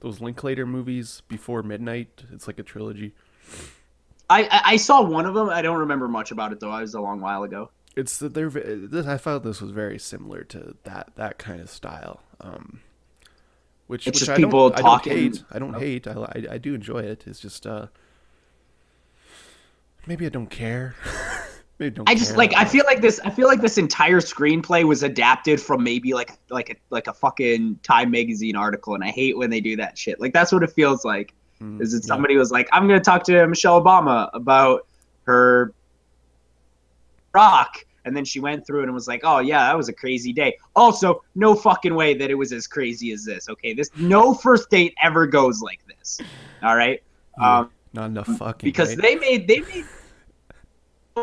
those 0.00 0.20
Linklater 0.20 0.66
movies 0.66 1.22
before 1.28 1.62
midnight? 1.62 2.24
It's 2.32 2.46
like 2.46 2.58
a 2.58 2.62
trilogy. 2.62 3.14
I, 4.30 4.48
I 4.64 4.76
saw 4.76 5.02
one 5.02 5.26
of 5.26 5.34
them. 5.34 5.50
I 5.50 5.60
don't 5.62 5.78
remember 5.80 6.08
much 6.08 6.30
about 6.30 6.52
it 6.52 6.60
though. 6.60 6.70
I 6.70 6.80
was 6.80 6.94
a 6.94 7.00
long 7.00 7.20
while 7.20 7.42
ago. 7.42 7.70
It's 7.96 8.18
that 8.18 8.34
they're 8.34 8.48
this. 8.50 9.06
I 9.06 9.18
felt 9.18 9.44
this 9.44 9.60
was 9.60 9.70
very 9.70 9.98
similar 9.98 10.44
to 10.44 10.76
that 10.84 11.12
that 11.16 11.38
kind 11.38 11.60
of 11.60 11.70
style. 11.70 12.20
Um, 12.40 12.80
which 13.86 14.06
It's 14.06 14.16
which 14.16 14.26
just 14.26 14.30
I 14.30 14.36
people 14.36 14.70
don't, 14.70 14.80
talking. 14.80 15.12
I 15.50 15.58
don't 15.58 15.74
hate. 15.74 16.06
I 16.06 16.12
don't 16.12 16.24
hate. 16.24 16.44
I, 16.46 16.48
I 16.50 16.54
I 16.54 16.58
do 16.58 16.74
enjoy 16.74 17.00
it. 17.00 17.24
It's 17.26 17.38
just 17.40 17.66
uh 17.66 17.86
maybe 20.06 20.26
I 20.26 20.30
don't 20.30 20.50
care. 20.50 20.94
don't. 21.90 22.08
I 22.08 22.14
just 22.14 22.36
like 22.36 22.54
I 22.54 22.64
feel 22.64 22.84
like 22.86 23.00
this 23.00 23.20
I 23.24 23.30
feel 23.30 23.48
like 23.48 23.60
this 23.60 23.78
entire 23.78 24.20
screenplay 24.20 24.84
was 24.84 25.02
adapted 25.02 25.60
from 25.60 25.82
maybe 25.82 26.14
like 26.14 26.32
like 26.50 26.70
a 26.70 26.76
like 26.90 27.06
a 27.06 27.12
fucking 27.12 27.80
Time 27.82 28.10
magazine 28.10 28.56
article 28.56 28.94
and 28.94 29.02
I 29.04 29.08
hate 29.08 29.36
when 29.36 29.50
they 29.50 29.60
do 29.60 29.76
that 29.76 29.96
shit. 29.98 30.20
Like 30.20 30.32
that's 30.32 30.52
what 30.52 30.62
it 30.62 30.70
feels 30.70 31.04
like. 31.04 31.34
Mm, 31.60 31.80
Is 31.80 31.94
it 31.94 32.02
yeah. 32.02 32.08
somebody 32.08 32.36
was 32.36 32.50
like, 32.50 32.68
I'm 32.72 32.86
gonna 32.86 33.00
talk 33.00 33.24
to 33.24 33.46
Michelle 33.46 33.82
Obama 33.82 34.30
about 34.34 34.86
her 35.24 35.72
rock 37.32 37.84
and 38.04 38.16
then 38.16 38.24
she 38.24 38.40
went 38.40 38.66
through 38.66 38.80
it 38.80 38.84
and 38.84 38.94
was 38.94 39.08
like, 39.08 39.22
"Oh 39.24 39.38
yeah, 39.38 39.66
that 39.66 39.76
was 39.76 39.88
a 39.88 39.92
crazy 39.92 40.32
day." 40.32 40.56
Also, 40.76 41.22
no 41.34 41.54
fucking 41.54 41.94
way 41.94 42.14
that 42.14 42.30
it 42.30 42.34
was 42.34 42.52
as 42.52 42.66
crazy 42.66 43.12
as 43.12 43.24
this. 43.24 43.48
Okay, 43.48 43.72
this 43.72 43.90
no 43.96 44.34
first 44.34 44.68
date 44.70 44.94
ever 45.02 45.26
goes 45.26 45.62
like 45.62 45.80
this. 45.86 46.20
All 46.62 46.76
right, 46.76 47.02
Yeah, 47.38 47.58
um, 47.60 47.70
not 47.92 48.06
enough 48.06 48.26
fucking 48.26 48.66
because 48.66 48.90
right? 48.90 48.98
they 49.02 49.14
made 49.16 49.48
they 49.48 49.60
made 49.60 49.86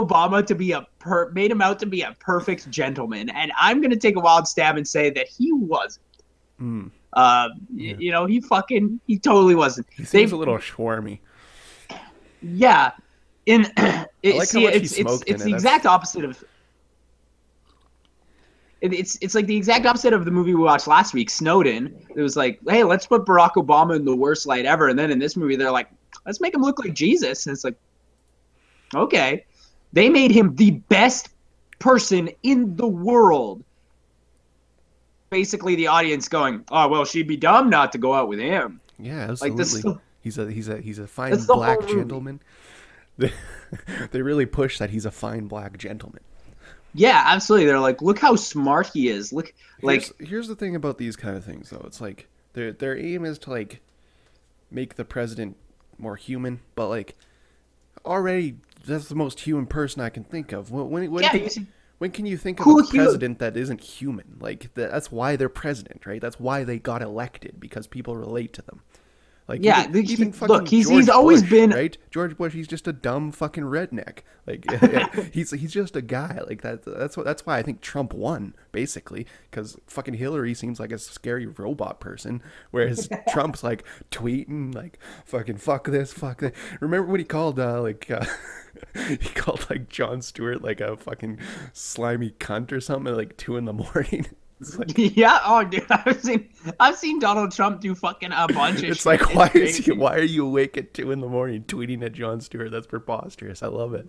Obama 0.01 0.45
to 0.45 0.55
be 0.55 0.71
a 0.71 0.87
per 0.99 1.29
made 1.31 1.51
him 1.51 1.61
out 1.61 1.77
to 1.79 1.85
be 1.85 2.01
a 2.01 2.15
perfect 2.19 2.69
gentleman, 2.69 3.29
and 3.29 3.51
I'm 3.59 3.81
gonna 3.81 3.97
take 3.97 4.15
a 4.15 4.19
wild 4.21 4.47
stab 4.47 4.77
and 4.77 4.87
say 4.87 5.09
that 5.11 5.27
he 5.27 5.51
wasn't. 5.51 6.05
Mm, 6.61 6.91
Uh, 7.13 7.49
Yeah. 7.75 7.95
you 7.99 8.11
know, 8.11 8.25
he 8.25 8.39
fucking 8.39 9.01
he 9.07 9.19
totally 9.19 9.55
wasn't. 9.55 9.87
he 9.95 10.05
seems 10.05 10.31
a 10.31 10.37
little 10.37 10.57
schwarmy. 10.57 11.19
Yeah, 12.41 12.91
in 13.45 13.65
it, 14.23 14.35
like 14.37 14.47
see, 14.47 14.65
it's 14.65 14.97
it's 14.97 15.23
it's 15.27 15.41
it. 15.41 15.45
the 15.45 15.53
exact 15.53 15.85
opposite 15.85 16.23
of. 16.23 16.41
it- 18.79 18.93
It's 18.93 19.17
it's 19.21 19.35
like 19.35 19.45
the 19.45 19.57
exact 19.57 19.85
opposite 19.85 20.13
of 20.13 20.23
the 20.23 20.31
movie 20.31 20.55
we 20.55 20.61
watched 20.63 20.87
last 20.87 21.13
week, 21.13 21.29
Snowden. 21.29 21.93
It 22.15 22.21
was 22.21 22.37
like, 22.37 22.59
hey, 22.67 22.83
let's 22.85 23.05
put 23.05 23.25
Barack 23.25 23.53
Obama 23.55 23.95
in 23.97 24.05
the 24.05 24.15
worst 24.15 24.45
light 24.47 24.65
ever, 24.65 24.87
and 24.87 24.97
then 24.97 25.11
in 25.11 25.19
this 25.19 25.35
movie 25.35 25.57
they're 25.57 25.69
like, 25.71 25.89
let's 26.25 26.39
make 26.39 26.53
him 26.55 26.61
look 26.61 26.79
like 26.79 26.93
Jesus, 26.93 27.45
and 27.45 27.53
it's 27.53 27.63
like, 27.65 27.75
okay, 28.95 29.45
they 29.93 30.09
made 30.09 30.31
him 30.31 30.55
the 30.55 30.71
best 30.71 31.29
person 31.79 32.29
in 32.43 32.75
the 32.75 32.87
world. 32.87 33.63
basically 35.29 35.75
the 35.75 35.87
audience 35.87 36.27
going, 36.27 36.63
"Oh 36.69 36.87
well, 36.87 37.05
she'd 37.05 37.27
be 37.27 37.37
dumb 37.37 37.69
not 37.69 37.91
to 37.93 37.97
go 37.97 38.13
out 38.13 38.27
with 38.27 38.39
him." 38.39 38.81
Yeah, 38.99 39.35
Like, 39.39 39.53
absolutely. 39.53 40.01
he's 40.21 40.37
a 40.37 40.51
he's 40.51 40.67
a 40.69 40.79
he's 40.79 40.99
a 40.99 41.07
fine 41.07 41.45
black 41.45 41.85
gentleman. 41.87 42.41
They, 43.17 43.33
they 44.11 44.21
really 44.21 44.45
push 44.45 44.77
that 44.79 44.89
he's 44.91 45.05
a 45.05 45.11
fine 45.11 45.47
black 45.47 45.77
gentleman. 45.77 46.23
Yeah, 46.93 47.23
absolutely. 47.25 47.67
They're 47.67 47.79
like, 47.79 48.01
"Look 48.01 48.19
how 48.19 48.35
smart 48.35 48.87
he 48.93 49.07
is. 49.09 49.31
Look, 49.31 49.53
like, 49.81 50.11
here's, 50.19 50.29
here's 50.29 50.47
the 50.47 50.55
thing 50.55 50.75
about 50.75 50.97
these 50.97 51.15
kind 51.15 51.37
of 51.37 51.43
things 51.45 51.69
though. 51.69 51.83
It's 51.85 52.01
like 52.01 52.27
their 52.53 52.73
their 52.73 52.97
aim 52.97 53.25
is 53.25 53.39
to 53.39 53.49
like 53.49 53.81
make 54.69 54.95
the 54.95 55.05
president 55.05 55.57
more 55.97 56.15
human, 56.15 56.61
but 56.75 56.87
like 56.89 57.15
already 58.05 58.57
that's 58.85 59.07
the 59.09 59.15
most 59.15 59.41
human 59.41 59.65
person 59.65 60.01
I 60.01 60.09
can 60.09 60.23
think 60.23 60.51
of. 60.51 60.71
When 60.71 60.89
when, 60.89 61.11
when 61.11 61.23
yeah, 61.23 61.31
can, 61.31 61.49
see, 61.49 61.65
when 61.97 62.11
can 62.11 62.25
you 62.25 62.37
think 62.37 62.59
of 62.59 62.67
a 62.67 62.69
human. 62.69 62.87
president 62.87 63.39
that 63.39 63.57
isn't 63.57 63.81
human? 63.81 64.37
Like 64.39 64.73
that's 64.73 65.11
why 65.11 65.35
they're 65.35 65.49
president, 65.49 66.05
right? 66.05 66.21
That's 66.21 66.39
why 66.39 66.63
they 66.63 66.79
got 66.79 67.01
elected 67.01 67.59
because 67.59 67.87
people 67.87 68.15
relate 68.15 68.53
to 68.53 68.61
them. 68.61 68.81
Like 69.51 69.63
Yeah, 69.65 69.81
even, 69.89 70.05
he- 70.05 70.13
even 70.13 70.33
look, 70.47 70.67
he's- 70.69 70.87
George 70.87 70.97
he's 71.01 71.09
always 71.09 71.41
Bush, 71.41 71.49
been- 71.51 71.69
right. 71.71 71.97
George 72.09 72.37
Bush, 72.37 72.53
he's 72.53 72.67
just 72.69 72.87
a 72.87 72.93
dumb 72.93 73.31
fucking 73.33 73.65
redneck. 73.65 74.19
Like 74.47 74.65
he's 75.33 75.51
he's 75.51 75.73
just 75.73 75.95
a 75.97 76.01
guy. 76.01 76.39
Like 76.47 76.61
that. 76.61 76.83
That's 76.85 77.17
what. 77.17 77.25
That's 77.25 77.45
why 77.45 77.57
I 77.57 77.61
think 77.63 77.81
Trump 77.81 78.13
won 78.13 78.55
basically 78.71 79.27
because 79.49 79.77
fucking 79.87 80.13
Hillary 80.13 80.53
seems 80.53 80.79
like 80.79 80.91
a 80.93 80.97
scary 80.97 81.45
robot 81.47 81.99
person, 81.99 82.41
whereas 82.71 83.09
Trump's 83.29 83.61
like 83.63 83.83
tweeting 84.09 84.73
like 84.73 84.97
fucking 85.25 85.57
fuck 85.57 85.85
this, 85.89 86.13
fuck 86.13 86.39
that. 86.39 86.55
Remember 86.79 87.11
when 87.11 87.19
he 87.19 87.25
called 87.25 87.59
uh, 87.59 87.81
like 87.81 88.09
uh, 88.09 88.25
he 89.09 89.17
called 89.17 89.67
like 89.69 89.89
Jon 89.89 90.21
Stewart 90.21 90.61
like 90.63 90.79
a 90.81 90.95
fucking 90.95 91.37
slimy 91.73 92.31
cunt 92.39 92.71
or 92.71 92.79
something 92.79 93.11
at 93.11 93.17
like 93.17 93.35
two 93.37 93.57
in 93.57 93.65
the 93.65 93.73
morning. 93.73 94.25
It's 94.61 94.77
like, 94.79 94.91
yeah. 94.95 95.39
Oh, 95.43 95.63
dude, 95.63 95.85
I've 95.89 96.21
seen, 96.21 96.47
I've 96.79 96.95
seen 96.95 97.19
Donald 97.19 97.51
Trump 97.51 97.81
do 97.81 97.95
fucking 97.95 98.31
a 98.31 98.47
bunch 98.47 98.75
of. 98.75 98.81
Shit. 98.81 98.89
It's 98.91 98.99
shit. 98.99 99.05
like 99.05 99.35
why 99.35 99.51
is 99.53 99.77
he, 99.77 99.91
why 99.91 100.15
are 100.15 100.21
you 100.21 100.45
awake 100.45 100.77
at 100.77 100.93
two 100.93 101.11
in 101.11 101.19
the 101.19 101.27
morning 101.27 101.63
tweeting 101.63 102.03
at 102.03 102.13
Jon 102.13 102.39
Stewart? 102.41 102.71
That's 102.71 102.87
preposterous. 102.87 103.63
I 103.63 103.67
love 103.67 103.93
it. 103.95 104.07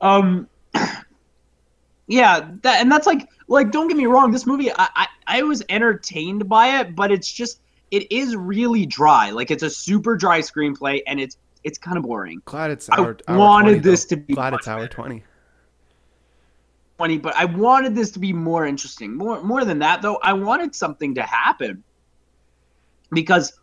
Um, 0.00 0.48
yeah, 2.06 2.48
that 2.62 2.80
and 2.80 2.90
that's 2.90 3.06
like 3.06 3.28
like 3.48 3.72
don't 3.72 3.88
get 3.88 3.96
me 3.96 4.06
wrong, 4.06 4.30
this 4.30 4.46
movie 4.46 4.70
I, 4.70 4.88
I 4.94 5.06
I 5.26 5.42
was 5.42 5.62
entertained 5.68 6.48
by 6.48 6.80
it, 6.80 6.94
but 6.94 7.10
it's 7.10 7.30
just 7.30 7.60
it 7.90 8.10
is 8.12 8.36
really 8.36 8.86
dry. 8.86 9.30
Like 9.30 9.50
it's 9.50 9.64
a 9.64 9.70
super 9.70 10.16
dry 10.16 10.40
screenplay, 10.40 11.00
and 11.06 11.20
it's 11.20 11.36
it's 11.64 11.78
kind 11.78 11.96
of 11.96 12.04
boring. 12.04 12.42
Glad 12.44 12.70
it's 12.70 12.88
I 12.90 12.98
hour, 12.98 13.16
hour 13.26 13.38
wanted 13.38 13.70
20, 13.70 13.78
this 13.80 14.04
though. 14.04 14.16
to 14.16 14.22
be 14.22 14.34
glad 14.34 14.54
it's 14.54 14.68
hour 14.68 14.82
better. 14.82 14.88
twenty. 14.88 15.24
Funny, 17.02 17.18
but 17.18 17.34
I 17.34 17.46
wanted 17.46 17.96
this 17.96 18.12
to 18.12 18.20
be 18.20 18.32
more 18.32 18.64
interesting. 18.64 19.16
More 19.16 19.42
more 19.42 19.64
than 19.64 19.80
that, 19.80 20.02
though, 20.02 20.20
I 20.22 20.34
wanted 20.34 20.72
something 20.72 21.16
to 21.16 21.22
happen 21.22 21.82
because 23.10 23.58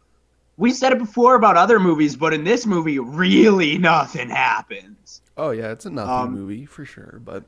we 0.58 0.74
said 0.74 0.92
it 0.92 0.98
before 1.00 1.36
about 1.36 1.56
other 1.56 1.80
movies, 1.80 2.18
but 2.18 2.34
in 2.34 2.44
this 2.44 2.66
movie, 2.66 3.00
really 3.00 3.78
nothing 3.94 4.30
happens. 4.30 5.22
Oh 5.38 5.52
yeah, 5.52 5.72
it's 5.72 5.86
a 5.86 5.90
nothing 5.90 6.14
Um, 6.14 6.34
movie 6.34 6.66
for 6.66 6.84
sure. 6.84 7.22
But 7.24 7.46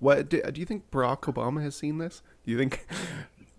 what 0.00 0.28
do, 0.28 0.42
do 0.42 0.58
you 0.60 0.66
think 0.66 0.90
Barack 0.90 1.32
Obama 1.32 1.62
has 1.62 1.76
seen 1.76 1.98
this? 1.98 2.20
Do 2.44 2.50
you 2.50 2.58
think? 2.58 2.84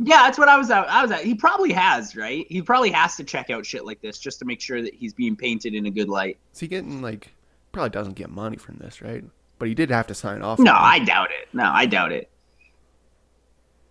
Yeah, 0.04 0.24
that's 0.24 0.40
what 0.40 0.50
I 0.50 0.58
was 0.58 0.72
at. 0.72 0.90
I 0.90 1.04
was 1.04 1.12
at. 1.12 1.24
He 1.24 1.36
probably 1.36 1.72
has, 1.74 2.16
right? 2.16 2.48
He 2.50 2.64
probably 2.64 2.90
has 2.90 3.16
to 3.18 3.24
check 3.24 3.52
out 3.52 3.68
shit 3.68 3.86
like 3.86 4.02
this 4.02 4.18
just 4.18 4.40
to 4.40 4.46
make 4.46 4.60
sure 4.60 4.82
that 4.82 4.96
he's 4.96 5.14
being 5.14 5.36
painted 5.36 5.76
in 5.76 5.86
a 5.86 5.92
good 5.92 6.10
light. 6.10 6.40
Is 6.54 6.60
he 6.60 6.68
getting 6.68 7.04
like? 7.04 7.36
Probably 7.72 7.92
doesn't 7.92 8.16
get 8.16 8.32
money 8.32 8.58
from 8.58 8.78
this, 8.78 9.02
right? 9.04 9.24
But 9.62 9.68
he 9.68 9.76
did 9.76 9.92
have 9.92 10.08
to 10.08 10.16
sign 10.16 10.42
off. 10.42 10.58
No, 10.58 10.74
I 10.74 10.98
doubt 10.98 11.30
it. 11.30 11.48
No, 11.54 11.70
I 11.72 11.86
doubt 11.86 12.12
it. 12.12 12.32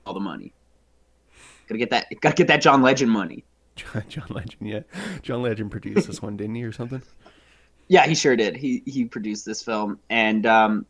All 0.04 0.12
the 0.12 0.18
money. 0.18 0.52
Gotta 1.68 1.78
get 1.78 1.90
that. 1.90 2.08
Gotta 2.20 2.34
get 2.34 2.48
that 2.48 2.60
John 2.60 2.82
Legend 2.82 3.08
money. 3.08 3.44
John, 3.76 4.02
John 4.08 4.26
Legend, 4.30 4.56
yeah, 4.62 4.80
John 5.22 5.42
Legend 5.42 5.70
produced 5.70 6.08
this 6.08 6.20
one, 6.20 6.36
didn't 6.36 6.56
he, 6.56 6.64
or 6.64 6.72
something? 6.72 7.02
Yeah, 7.86 8.06
he 8.06 8.14
sure 8.14 8.36
did. 8.36 8.56
He 8.56 8.84
he 8.86 9.04
produced 9.04 9.44
this 9.44 9.64
film, 9.64 9.98
and 10.10 10.46
um, 10.46 10.86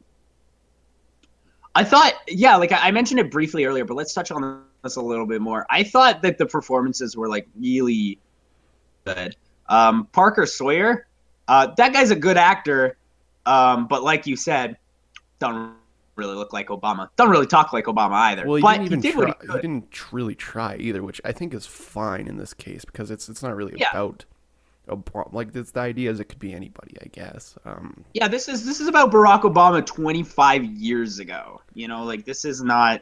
I 1.75 1.83
thought, 1.83 2.13
yeah, 2.29 2.57
like 2.57 2.73
I 2.73 2.89
I 2.89 2.91
mentioned 2.91 3.21
it 3.21 3.31
briefly 3.31 3.65
earlier, 3.67 3.87
but 3.87 3.95
let's 3.95 4.13
touch 4.15 4.31
on 4.31 4.65
this 4.83 4.97
a 4.97 5.03
little 5.03 5.27
bit 5.27 5.41
more. 5.41 5.67
I 5.71 5.83
thought 5.83 6.21
that 6.23 6.37
the 6.37 6.45
performances 6.45 7.17
were 7.17 7.29
like 7.29 7.49
really 7.59 8.19
good. 9.07 9.35
Um, 9.67 10.09
Parker 10.13 10.45
Sawyer, 10.45 11.07
uh, 11.49 11.69
that 11.79 11.95
guy's 11.95 12.11
a 12.11 12.17
good 12.17 12.37
actor, 12.37 12.99
um, 13.47 13.87
but 13.87 14.03
like 14.03 14.27
you 14.27 14.37
said, 14.37 14.77
don't 15.39 15.75
really 16.17 16.35
look 16.35 16.53
like 16.53 16.69
Obama. 16.69 17.09
Don't 17.17 17.31
really 17.31 17.47
talk 17.47 17.73
like 17.73 17.87
Obama 17.87 18.13
either. 18.13 18.47
Well, 18.47 18.57
he 18.57 18.63
but 18.63 18.73
didn't 18.73 18.87
even 18.87 18.99
he 19.03 19.03
did 19.03 19.15
try. 19.15 19.35
he 19.41 19.47
He, 19.47 19.61
didn't 19.61 20.13
really 20.13 20.35
try 20.35 20.77
either, 20.77 21.03
which 21.03 21.21
I 21.25 21.33
think 21.33 21.55
is 21.55 21.67
fine 21.67 22.27
in 22.29 22.37
this 22.37 22.53
case 22.55 22.85
because 22.85 23.11
it's 23.11 23.29
it's 23.29 23.43
not 23.43 23.57
really 23.57 23.75
Yeah. 23.77 23.91
about. 23.91 24.25
Obama. 24.89 25.33
Like 25.33 25.53
this, 25.53 25.71
the 25.71 25.81
idea 25.81 26.11
is 26.11 26.19
it 26.19 26.25
could 26.25 26.41
be 26.41 26.53
anybody, 26.53 26.97
I 27.01 27.07
guess. 27.13 27.57
Um, 27.65 28.05
Yeah, 28.13 28.27
this 28.27 28.49
is 28.49 28.65
this 28.67 28.81
is 28.81 28.89
about 28.89 29.13
Barack 29.13 29.43
Obama 29.43 29.85
25 29.87 30.65
years 30.65 31.21
ago. 31.21 31.61
You 31.75 31.87
know, 31.87 32.03
like 32.05 32.25
this 32.25 32.45
is 32.45 32.61
not 32.63 33.01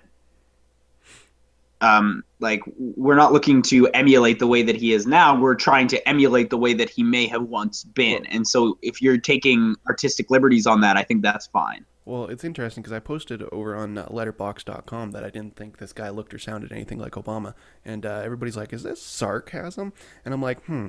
um 1.80 2.25
like 2.40 2.62
we're 2.78 3.16
not 3.16 3.32
looking 3.32 3.62
to 3.62 3.87
emulate 3.88 4.38
the 4.38 4.47
way 4.47 4.62
that 4.62 4.76
he 4.76 4.92
is 4.92 5.06
now. 5.06 5.38
We're 5.38 5.54
trying 5.54 5.88
to 5.88 6.08
emulate 6.08 6.50
the 6.50 6.58
way 6.58 6.75
that 6.75 6.90
he 6.90 7.02
may 7.02 7.26
have 7.26 7.44
once 7.44 7.85
been. 7.85 8.26
And 8.26 8.47
so 8.47 8.78
if 8.82 9.02
you're 9.02 9.18
taking 9.18 9.75
artistic 9.88 10.30
liberties 10.30 10.66
on 10.66 10.80
that, 10.82 10.97
I 10.97 11.02
think 11.02 11.23
that's 11.23 11.47
fine. 11.47 11.85
Well, 12.08 12.25
it's 12.28 12.42
interesting 12.42 12.82
because 12.82 12.94
I 12.94 13.00
posted 13.00 13.42
over 13.52 13.76
on 13.76 13.99
uh, 13.99 14.06
letterbox.com 14.08 15.11
that 15.11 15.25
I 15.25 15.28
didn't 15.28 15.56
think 15.56 15.76
this 15.76 15.92
guy 15.92 16.08
looked 16.08 16.32
or 16.32 16.38
sounded 16.38 16.73
anything 16.73 16.99
like 16.99 17.12
Obama. 17.12 17.52
And 17.85 18.06
uh, 18.06 18.23
everybody's 18.25 18.56
like, 18.56 18.73
is 18.73 18.82
this 18.82 19.02
sarcasm? 19.02 19.92
And 20.25 20.32
I'm 20.32 20.40
like, 20.40 20.64
hmm, 20.64 20.87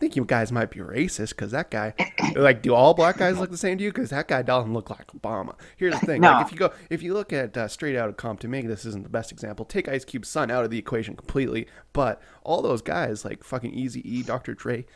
think 0.00 0.16
you 0.16 0.24
guys 0.24 0.50
might 0.50 0.70
be 0.70 0.80
racist 0.80 1.30
because 1.30 1.52
that 1.52 1.70
guy, 1.70 1.94
like, 2.34 2.62
do 2.62 2.74
all 2.74 2.94
black 2.94 3.18
guys 3.18 3.38
look 3.38 3.50
the 3.50 3.56
same 3.56 3.78
to 3.78 3.84
you? 3.84 3.90
Because 3.92 4.10
that 4.10 4.26
guy 4.26 4.42
doesn't 4.42 4.72
look 4.72 4.90
like 4.90 5.06
Obama. 5.08 5.54
Here's 5.76 5.98
the 6.00 6.06
thing. 6.06 6.22
No. 6.22 6.32
Like, 6.32 6.46
if 6.46 6.52
you 6.52 6.58
go, 6.58 6.72
if 6.88 7.02
you 7.02 7.12
look 7.14 7.32
at 7.32 7.56
uh, 7.56 7.68
Straight 7.68 7.96
Outta 7.96 8.14
Compton, 8.14 8.50
maybe 8.50 8.66
this 8.66 8.84
isn't 8.86 9.04
the 9.04 9.10
best 9.10 9.30
example. 9.30 9.64
Take 9.64 9.88
Ice 9.88 10.04
Cube's 10.04 10.28
son 10.28 10.50
out 10.50 10.64
of 10.64 10.70
the 10.70 10.78
equation 10.78 11.14
completely. 11.14 11.68
But 11.92 12.20
all 12.42 12.62
those 12.62 12.82
guys, 12.82 13.24
like 13.24 13.44
fucking 13.44 13.72
Easy 13.72 14.00
E, 14.10 14.22
Dr. 14.22 14.54
Dre, 14.54 14.86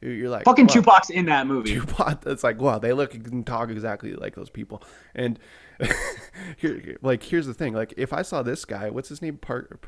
you're 0.00 0.28
like, 0.28 0.44
Fucking 0.44 0.66
wow. 0.66 0.74
Tupac's 0.74 1.10
in 1.10 1.26
that 1.26 1.46
movie. 1.46 1.74
Tupac. 1.74 2.24
It's 2.26 2.44
like, 2.44 2.60
wow, 2.60 2.78
they 2.78 2.92
look 2.92 3.14
and 3.14 3.46
talk 3.46 3.70
exactly 3.70 4.14
like 4.14 4.34
those 4.34 4.50
people. 4.50 4.82
And 5.14 5.38
here, 6.56 6.96
like, 7.02 7.22
here's 7.22 7.46
the 7.46 7.54
thing: 7.54 7.74
like, 7.74 7.94
if 7.96 8.12
I 8.12 8.22
saw 8.22 8.42
this 8.42 8.64
guy, 8.64 8.90
what's 8.90 9.08
his 9.08 9.22
name, 9.22 9.38
Parker 9.38 9.78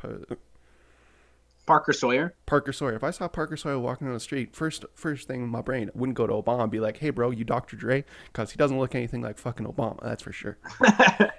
Parker 1.67 1.93
Sawyer. 1.93 2.35
Parker 2.47 2.73
Sawyer. 2.73 2.95
If 2.95 3.05
I 3.05 3.11
saw 3.11 3.29
Parker 3.29 3.57
Sawyer 3.57 3.79
walking 3.79 4.07
down 4.07 4.14
the 4.14 4.21
street, 4.21 4.55
first 4.55 4.85
first 4.95 5.29
thing 5.29 5.43
in 5.43 5.49
my 5.49 5.61
brain 5.61 5.90
wouldn't 5.95 6.17
go 6.17 6.26
to 6.26 6.33
Obama 6.33 6.62
and 6.62 6.71
be 6.71 6.81
like, 6.81 6.99
hey, 6.99 7.11
bro, 7.11 7.31
you 7.31 7.45
Dr. 7.45 7.76
Dre, 7.76 8.05
because 8.26 8.50
he 8.50 8.57
doesn't 8.57 8.79
look 8.79 8.95
anything 8.95 9.23
like 9.23 9.38
fucking 9.38 9.67
Obama. 9.67 10.02
That's 10.02 10.23
for 10.23 10.33
sure. 10.33 10.59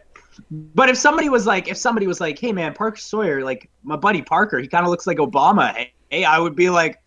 But 0.49 0.89
if 0.89 0.97
somebody 0.97 1.29
was 1.29 1.45
like, 1.45 1.67
if 1.67 1.77
somebody 1.77 2.07
was 2.07 2.21
like, 2.21 2.39
"Hey 2.39 2.53
man, 2.53 2.73
Parker 2.73 2.97
Sawyer, 2.97 3.43
like 3.43 3.69
my 3.83 3.95
buddy 3.95 4.21
Parker, 4.21 4.59
he 4.59 4.67
kind 4.67 4.85
of 4.85 4.89
looks 4.89 5.05
like 5.05 5.17
Obama," 5.17 5.87
hey, 6.09 6.23
I 6.23 6.39
would 6.39 6.55
be 6.55 6.69
like, 6.69 7.01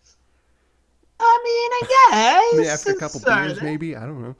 I 1.19 1.41
mean, 1.43 1.71
I 1.73 1.81
guess. 1.81 2.53
I 2.53 2.57
mean, 2.57 2.67
after 2.67 2.91
a 2.91 2.95
couple 2.95 3.21
uh, 3.27 3.47
beers, 3.47 3.61
maybe 3.61 3.95
I 3.95 4.05
don't 4.05 4.21
know. 4.21 4.35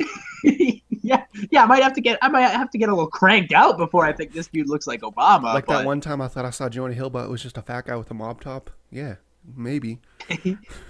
yeah, 1.02 1.24
yeah, 1.50 1.62
I 1.62 1.66
might 1.66 1.82
have 1.82 1.92
to 1.94 2.00
get, 2.00 2.18
I 2.22 2.28
might 2.28 2.42
have 2.42 2.70
to 2.70 2.78
get 2.78 2.88
a 2.88 2.94
little 2.94 3.10
cranked 3.10 3.52
out 3.52 3.76
before 3.76 4.04
I 4.04 4.12
think 4.12 4.32
this 4.32 4.46
dude 4.48 4.68
looks 4.68 4.86
like 4.86 5.02
Obama. 5.02 5.54
Like 5.54 5.66
but, 5.66 5.78
that 5.78 5.86
one 5.86 6.00
time 6.00 6.20
I 6.20 6.28
thought 6.28 6.44
I 6.44 6.50
saw 6.50 6.68
Jonah 6.68 6.94
Hill, 6.94 7.10
but 7.10 7.24
it 7.24 7.30
was 7.30 7.42
just 7.42 7.58
a 7.58 7.62
fat 7.62 7.86
guy 7.86 7.96
with 7.96 8.10
a 8.10 8.14
mob 8.14 8.40
top. 8.40 8.70
Yeah, 8.90 9.16
maybe. 9.56 10.00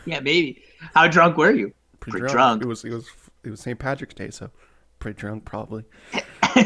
yeah, 0.06 0.20
maybe. 0.20 0.62
How 0.94 1.08
drunk 1.08 1.36
were 1.36 1.52
you? 1.52 1.72
Pretty, 2.00 2.18
Pretty 2.18 2.32
drunk. 2.32 2.60
drunk. 2.60 2.62
It 2.62 2.68
was 2.68 2.84
it 2.84 2.92
was 2.92 3.08
it 3.44 3.50
was 3.50 3.60
St. 3.60 3.78
Patrick's 3.78 4.14
Day, 4.14 4.30
so 4.30 4.50
pretty 4.98 5.18
drunk 5.18 5.44
probably. 5.44 5.84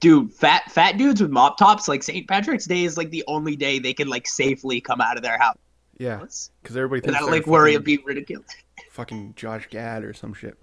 Dude, 0.00 0.32
fat 0.32 0.70
fat 0.70 0.98
dudes 0.98 1.22
with 1.22 1.30
mop 1.30 1.58
tops, 1.58 1.86
like 1.86 2.02
St. 2.02 2.26
Patrick's 2.26 2.64
Day 2.64 2.82
is 2.84 2.96
like 2.96 3.10
the 3.10 3.22
only 3.28 3.54
day 3.54 3.78
they 3.78 3.94
can 3.94 4.08
like 4.08 4.26
safely 4.26 4.80
come 4.80 5.00
out 5.00 5.16
of 5.16 5.22
their 5.22 5.38
house 5.38 5.58
Yeah, 5.98 6.16
because 6.16 6.76
everybody 6.76 7.00
thinks 7.02 7.20
without 7.20 7.30
like 7.32 7.46
worry 7.46 7.74
of 7.76 7.84
being 7.84 8.02
ridiculed. 8.04 8.44
fucking 8.90 9.34
Josh 9.36 9.68
Gad 9.70 10.02
or 10.02 10.12
some 10.12 10.34
shit. 10.34 10.58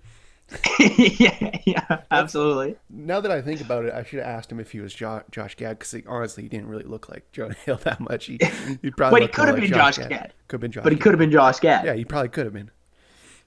yeah, 0.98 1.58
yeah, 1.66 2.02
absolutely. 2.12 2.76
Now 2.90 3.20
that 3.22 3.32
I 3.32 3.42
think 3.42 3.62
about 3.62 3.86
it, 3.86 3.94
I 3.94 4.04
should 4.04 4.20
have 4.20 4.28
asked 4.28 4.52
him 4.52 4.60
if 4.60 4.72
he 4.72 4.80
was 4.80 4.94
jo- 4.94 5.24
Josh 5.32 5.56
Gad 5.56 5.80
because 5.80 5.96
honestly, 6.08 6.44
he 6.44 6.50
didn't 6.50 6.68
really 6.68 6.86
look 6.86 7.10
like 7.10 7.32
Jonah 7.32 7.54
Hill 7.54 7.78
that 7.84 8.00
much. 8.00 8.26
He, 8.26 8.40
he 8.82 8.92
probably 8.92 9.20
But 9.20 9.22
he 9.22 9.28
could 9.28 9.48
have 9.48 9.58
more 9.58 9.68
been 9.68 9.72
like 9.72 9.96
Josh 9.96 10.08
Gad. 10.08 10.34
Could 10.48 10.56
have 10.56 10.62
been 10.62 10.72
Josh. 10.72 10.84
But 10.84 10.94
he 10.94 11.00
could 11.00 11.12
have 11.12 11.20
been 11.20 11.32
Josh 11.32 11.60
Gad. 11.60 11.86
Yeah, 11.86 11.94
he 11.94 12.06
probably 12.06 12.30
could 12.30 12.46
have 12.46 12.54
been. 12.54 12.72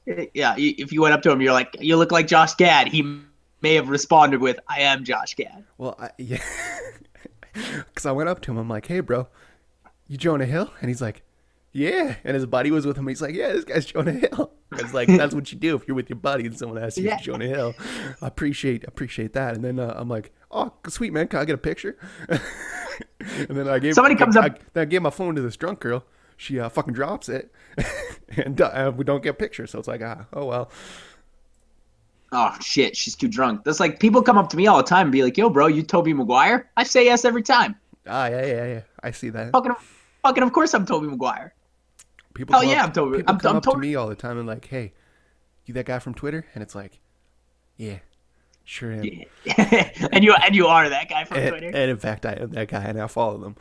Eh, 0.07 0.27
yeah, 0.35 0.55
if 0.57 0.93
you 0.93 1.03
went 1.03 1.15
up 1.15 1.23
to 1.23 1.31
him, 1.31 1.41
you're 1.41 1.53
like, 1.53 1.77
"You 1.81 1.97
look 1.97 2.13
like 2.13 2.27
Josh 2.27 2.55
Gad." 2.55 2.89
He 2.89 3.03
may 3.61 3.75
have 3.75 3.89
responded 3.89 4.41
with, 4.41 4.59
"I 4.69 4.81
am 4.81 5.05
Josh 5.05 5.35
Gad." 5.35 5.65
Well, 5.79 5.97
I, 5.99 6.11
yeah, 6.19 6.43
because 7.53 8.07
I 8.07 8.13
went 8.13 8.29
up 8.29 8.41
to 8.43 8.51
him. 8.51 8.59
I'm 8.59 8.69
like, 8.69 8.87
"Hey, 8.87 9.01
bro, 9.01 9.29
you 10.09 10.17
Jonah 10.17 10.47
Hill?" 10.47 10.73
And 10.81 10.89
he's 10.89 11.03
like, 11.03 11.23
"Yeah." 11.73 12.15
And 12.25 12.35
his 12.35 12.47
buddy 12.47 12.71
was 12.71 12.87
with 12.87 12.97
him. 12.97 13.07
He's 13.07 13.23
like, 13.23 13.35
"Yeah, 13.35 13.53
this 13.53 13.65
guy's 13.65 13.87
Jonah 13.87 14.13
Hill." 14.13 14.53
It's 14.75 14.95
like 14.95 15.07
that's 15.07 15.35
what 15.35 15.53
you 15.53 15.59
do 15.59 15.77
if 15.77 15.87
you're 15.87 15.95
with 15.95 16.09
your 16.09 16.19
buddy 16.19 16.47
and 16.47 16.57
someone 16.57 16.83
asks 16.83 16.97
you 16.97 17.05
Yeah. 17.05 17.19
Jonah 17.19 17.47
Hill. 17.47 17.75
I 18.23 18.27
appreciate 18.27 18.85
appreciate 18.89 19.35
that. 19.35 19.55
And 19.55 19.63
then 19.63 19.79
uh, 19.79 19.93
I'm 19.97 20.09
like, 20.09 20.33
"Oh, 20.51 20.73
sweet 20.89 21.13
man, 21.13 21.29
can 21.29 21.41
I 21.41 21.45
get 21.45 21.55
a 21.55 21.59
picture? 21.59 21.99
and 22.31 23.49
then 23.51 23.69
I 23.69 23.79
gave 23.79 23.93
Somebody 23.95 24.15
comes 24.15 24.35
I, 24.35 24.47
up- 24.47 24.53
I, 24.53 24.59
then 24.73 24.83
I 24.83 24.85
gave 24.87 25.03
my 25.03 25.11
phone 25.11 25.35
to 25.35 25.43
this 25.43 25.57
drunk 25.59 25.81
girl. 25.81 26.05
She 26.39 26.59
uh, 26.59 26.71
fucking 26.71 26.95
drops 26.95 27.29
it, 27.29 27.53
and 28.37 28.59
uh, 28.63 28.91
we 28.97 29.05
don't 29.05 29.23
get 29.23 29.39
pictures. 29.39 29.71
So 29.71 29.79
it's 29.79 29.89
like, 29.89 30.01
ah, 30.03 30.25
oh 30.33 30.47
well. 30.47 30.71
Oh 32.33 32.57
shit, 32.63 32.97
she's 32.97 33.15
too 33.15 33.29
drunk. 33.29 33.65
That's 33.65 33.79
like 33.79 34.01
people 34.01 34.23
come 34.23 34.39
up 34.39 34.49
to 34.51 34.57
me 34.57 34.67
all 34.67 34.79
the 34.79 34.83
time 34.85 35.09
and 35.09 35.13
be 35.13 35.23
like, 35.23 35.37
"Yo, 35.37 35.51
bro, 35.51 35.67
you 35.67 35.83
Tobey 35.83 36.15
Maguire?" 36.15 36.71
I 36.79 36.85
say 36.85 37.05
yes 37.05 37.27
every 37.27 37.43
time. 37.43 37.77
Ah, 38.07 38.27
yeah, 38.29 38.47
yeah, 38.47 38.67
yeah. 38.67 38.81
I 39.03 39.11
see 39.11 39.29
that. 39.31 39.53
Fucking, 39.53 39.73
fucking, 40.23 40.43
of 40.43 40.53
course 40.53 40.73
I'm 40.73 40.87
Tobey 40.87 41.09
Maguire. 41.09 41.53
People 42.35 42.55
come 42.59 42.69
yeah, 42.69 42.83
up, 42.83 42.87
I'm 42.89 42.93
Toby- 42.93 43.17
People 43.19 43.33
I'm- 43.33 43.41
come 43.41 43.51
I'm 43.51 43.57
up 43.57 43.63
to 43.65 43.77
me 43.79 43.95
all 43.95 44.09
the 44.09 44.15
time 44.15 44.39
and 44.39 44.47
like, 44.47 44.67
hey, 44.67 44.93
you 45.67 45.75
that 45.75 45.87
guy 45.87 45.99
from 45.99 46.15
Twitter? 46.15 46.45
And 46.55 46.63
it's 46.63 46.75
like, 46.75 47.01
yeah, 47.77 47.99
sure 48.65 48.93
am. 48.93 49.03
and 50.13 50.25
you 50.25 50.35
and 50.35 50.55
you 50.55 50.67
are 50.67 50.89
that 50.89 51.09
guy 51.09 51.25
from 51.25 51.39
And, 51.39 51.49
Twitter. 51.51 51.67
and 51.67 51.91
in 51.91 51.97
fact, 51.99 52.27
I 52.27 52.33
am 52.33 52.51
that 52.51 52.69
guy, 52.69 52.83
and 52.85 53.01
I 53.01 53.07
follow 53.07 53.39
them. 53.39 53.57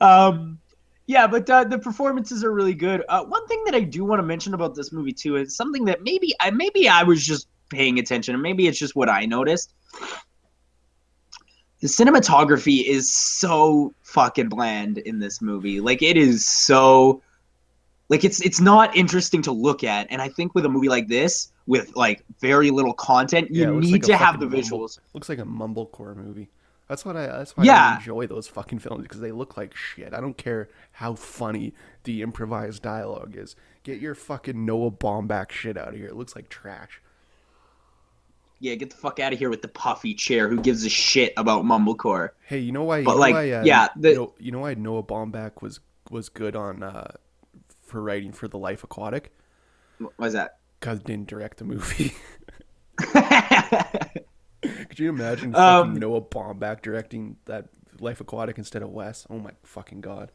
Um, 0.00 0.58
yeah, 1.06 1.26
but 1.26 1.48
uh, 1.50 1.64
the 1.64 1.78
performances 1.78 2.44
are 2.44 2.52
really 2.52 2.74
good. 2.74 3.02
Uh, 3.08 3.24
one 3.24 3.46
thing 3.48 3.62
that 3.64 3.74
I 3.74 3.80
do 3.80 4.04
want 4.04 4.20
to 4.20 4.22
mention 4.22 4.54
about 4.54 4.74
this 4.74 4.92
movie 4.92 5.12
too 5.12 5.36
is 5.36 5.56
something 5.56 5.84
that 5.86 6.02
maybe 6.02 6.34
I 6.40 6.50
maybe 6.50 6.88
I 6.88 7.02
was 7.02 7.24
just 7.26 7.48
paying 7.68 7.98
attention, 7.98 8.34
and 8.34 8.42
maybe 8.42 8.66
it's 8.68 8.78
just 8.78 8.94
what 8.96 9.08
I 9.08 9.26
noticed. 9.26 9.74
The 11.80 11.88
cinematography 11.88 12.84
is 12.84 13.12
so 13.12 13.92
fucking 14.02 14.48
bland 14.48 14.98
in 14.98 15.18
this 15.18 15.40
movie. 15.40 15.80
Like 15.80 16.02
it 16.02 16.16
is 16.16 16.44
so 16.46 17.22
like 18.08 18.24
it's 18.24 18.40
it's 18.42 18.60
not 18.60 18.94
interesting 18.96 19.40
to 19.42 19.52
look 19.52 19.82
at. 19.84 20.06
And 20.10 20.20
I 20.20 20.28
think 20.28 20.54
with 20.54 20.66
a 20.66 20.68
movie 20.68 20.88
like 20.88 21.08
this, 21.08 21.52
with 21.66 21.94
like 21.96 22.22
very 22.40 22.70
little 22.70 22.92
content, 22.92 23.50
you 23.50 23.62
Yeah, 23.62 23.78
need 23.80 23.92
like 23.92 24.02
to 24.02 24.16
have 24.16 24.40
the 24.40 24.46
mumble- 24.46 24.60
visuals. 24.86 24.98
Looks 25.14 25.28
like 25.28 25.38
a 25.38 25.44
mumblecore 25.44 26.14
movie. 26.16 26.50
That's 26.88 27.04
what 27.04 27.16
I. 27.16 27.26
That's 27.28 27.56
why 27.56 27.64
I 27.68 27.96
enjoy 27.98 28.26
those 28.26 28.48
fucking 28.48 28.80
films 28.80 29.02
because 29.04 29.20
they 29.20 29.30
look 29.30 29.56
like 29.56 29.76
shit. 29.76 30.12
I 30.12 30.20
don't 30.20 30.36
care 30.36 30.68
how 30.92 31.14
funny 31.14 31.72
the 32.02 32.20
improvised 32.20 32.82
dialogue 32.82 33.36
is. 33.36 33.54
Get 33.84 34.00
your 34.00 34.16
fucking 34.16 34.66
Noah 34.66 34.90
Baumbach 34.90 35.52
shit 35.52 35.78
out 35.78 35.88
of 35.90 35.94
here. 35.94 36.08
It 36.08 36.16
looks 36.16 36.34
like 36.34 36.48
trash. 36.48 37.00
Yeah, 38.62 38.74
get 38.74 38.90
the 38.90 38.96
fuck 38.96 39.18
out 39.20 39.32
of 39.32 39.38
here 39.38 39.48
with 39.48 39.62
the 39.62 39.68
puffy 39.68 40.12
chair. 40.14 40.46
Who 40.48 40.60
gives 40.60 40.84
a 40.84 40.90
shit 40.90 41.32
about 41.38 41.64
mumblecore? 41.64 42.30
Hey, 42.44 42.58
you 42.58 42.72
know 42.72 42.84
why? 42.84 43.02
But, 43.02 43.16
like, 43.16 43.32
why, 43.34 43.50
uh, 43.52 43.64
yeah, 43.64 43.88
the- 43.96 44.10
you, 44.10 44.14
know, 44.16 44.34
you 44.38 44.52
know 44.52 44.58
why 44.60 44.74
Noah 44.74 45.02
Baumbach 45.02 45.62
was 45.62 45.80
was 46.10 46.28
good 46.28 46.54
on 46.56 46.82
uh, 46.82 47.12
for 47.82 48.02
writing 48.02 48.32
for 48.32 48.48
The 48.48 48.58
Life 48.58 48.82
Aquatic 48.84 49.32
Why's 50.16 50.32
that? 50.34 50.56
because 50.78 51.00
didn't 51.00 51.28
direct 51.28 51.58
the 51.58 51.64
movie. 51.64 52.12
Could 54.62 54.98
you 54.98 55.08
imagine 55.08 55.54
Um, 55.54 55.94
Noah 55.94 56.20
Baumbach 56.20 56.82
directing 56.82 57.36
that 57.46 57.68
Life 57.98 58.20
Aquatic 58.20 58.58
instead 58.58 58.82
of 58.82 58.90
Wes? 58.90 59.26
Oh 59.30 59.38
my 59.38 59.52
fucking 59.62 60.00
god! 60.02 60.32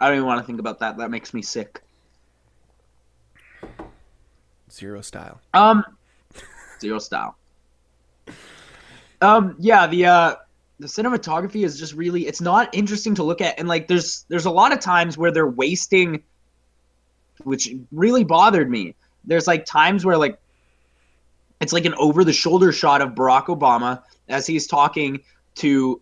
I 0.00 0.08
don't 0.08 0.16
even 0.16 0.26
want 0.26 0.40
to 0.40 0.46
think 0.46 0.60
about 0.60 0.80
that. 0.80 0.98
That 0.98 1.10
makes 1.10 1.32
me 1.32 1.40
sick. 1.40 1.82
Zero 4.70 5.00
style. 5.00 5.40
Um, 5.54 5.84
zero 6.80 6.98
style. 6.98 7.36
Um, 9.20 9.56
yeah, 9.58 9.86
the 9.86 10.06
uh, 10.06 10.34
the 10.78 10.86
cinematography 10.86 11.64
is 11.64 11.78
just 11.78 11.94
really. 11.94 12.26
It's 12.26 12.40
not 12.40 12.74
interesting 12.74 13.14
to 13.16 13.22
look 13.22 13.40
at, 13.40 13.58
and 13.58 13.68
like, 13.68 13.86
there's 13.86 14.24
there's 14.28 14.46
a 14.46 14.50
lot 14.50 14.72
of 14.72 14.80
times 14.80 15.18
where 15.18 15.30
they're 15.30 15.46
wasting, 15.46 16.22
which 17.44 17.70
really 17.92 18.24
bothered 18.24 18.70
me. 18.70 18.94
There's 19.24 19.46
like 19.46 19.66
times 19.66 20.04
where 20.04 20.16
like, 20.16 20.38
it's 21.60 21.72
like 21.72 21.84
an 21.84 21.94
over 21.94 22.24
the 22.24 22.32
shoulder 22.32 22.72
shot 22.72 23.02
of 23.02 23.10
Barack 23.10 23.46
Obama 23.46 24.02
as 24.28 24.46
he's 24.46 24.66
talking 24.66 25.20
to 25.56 26.00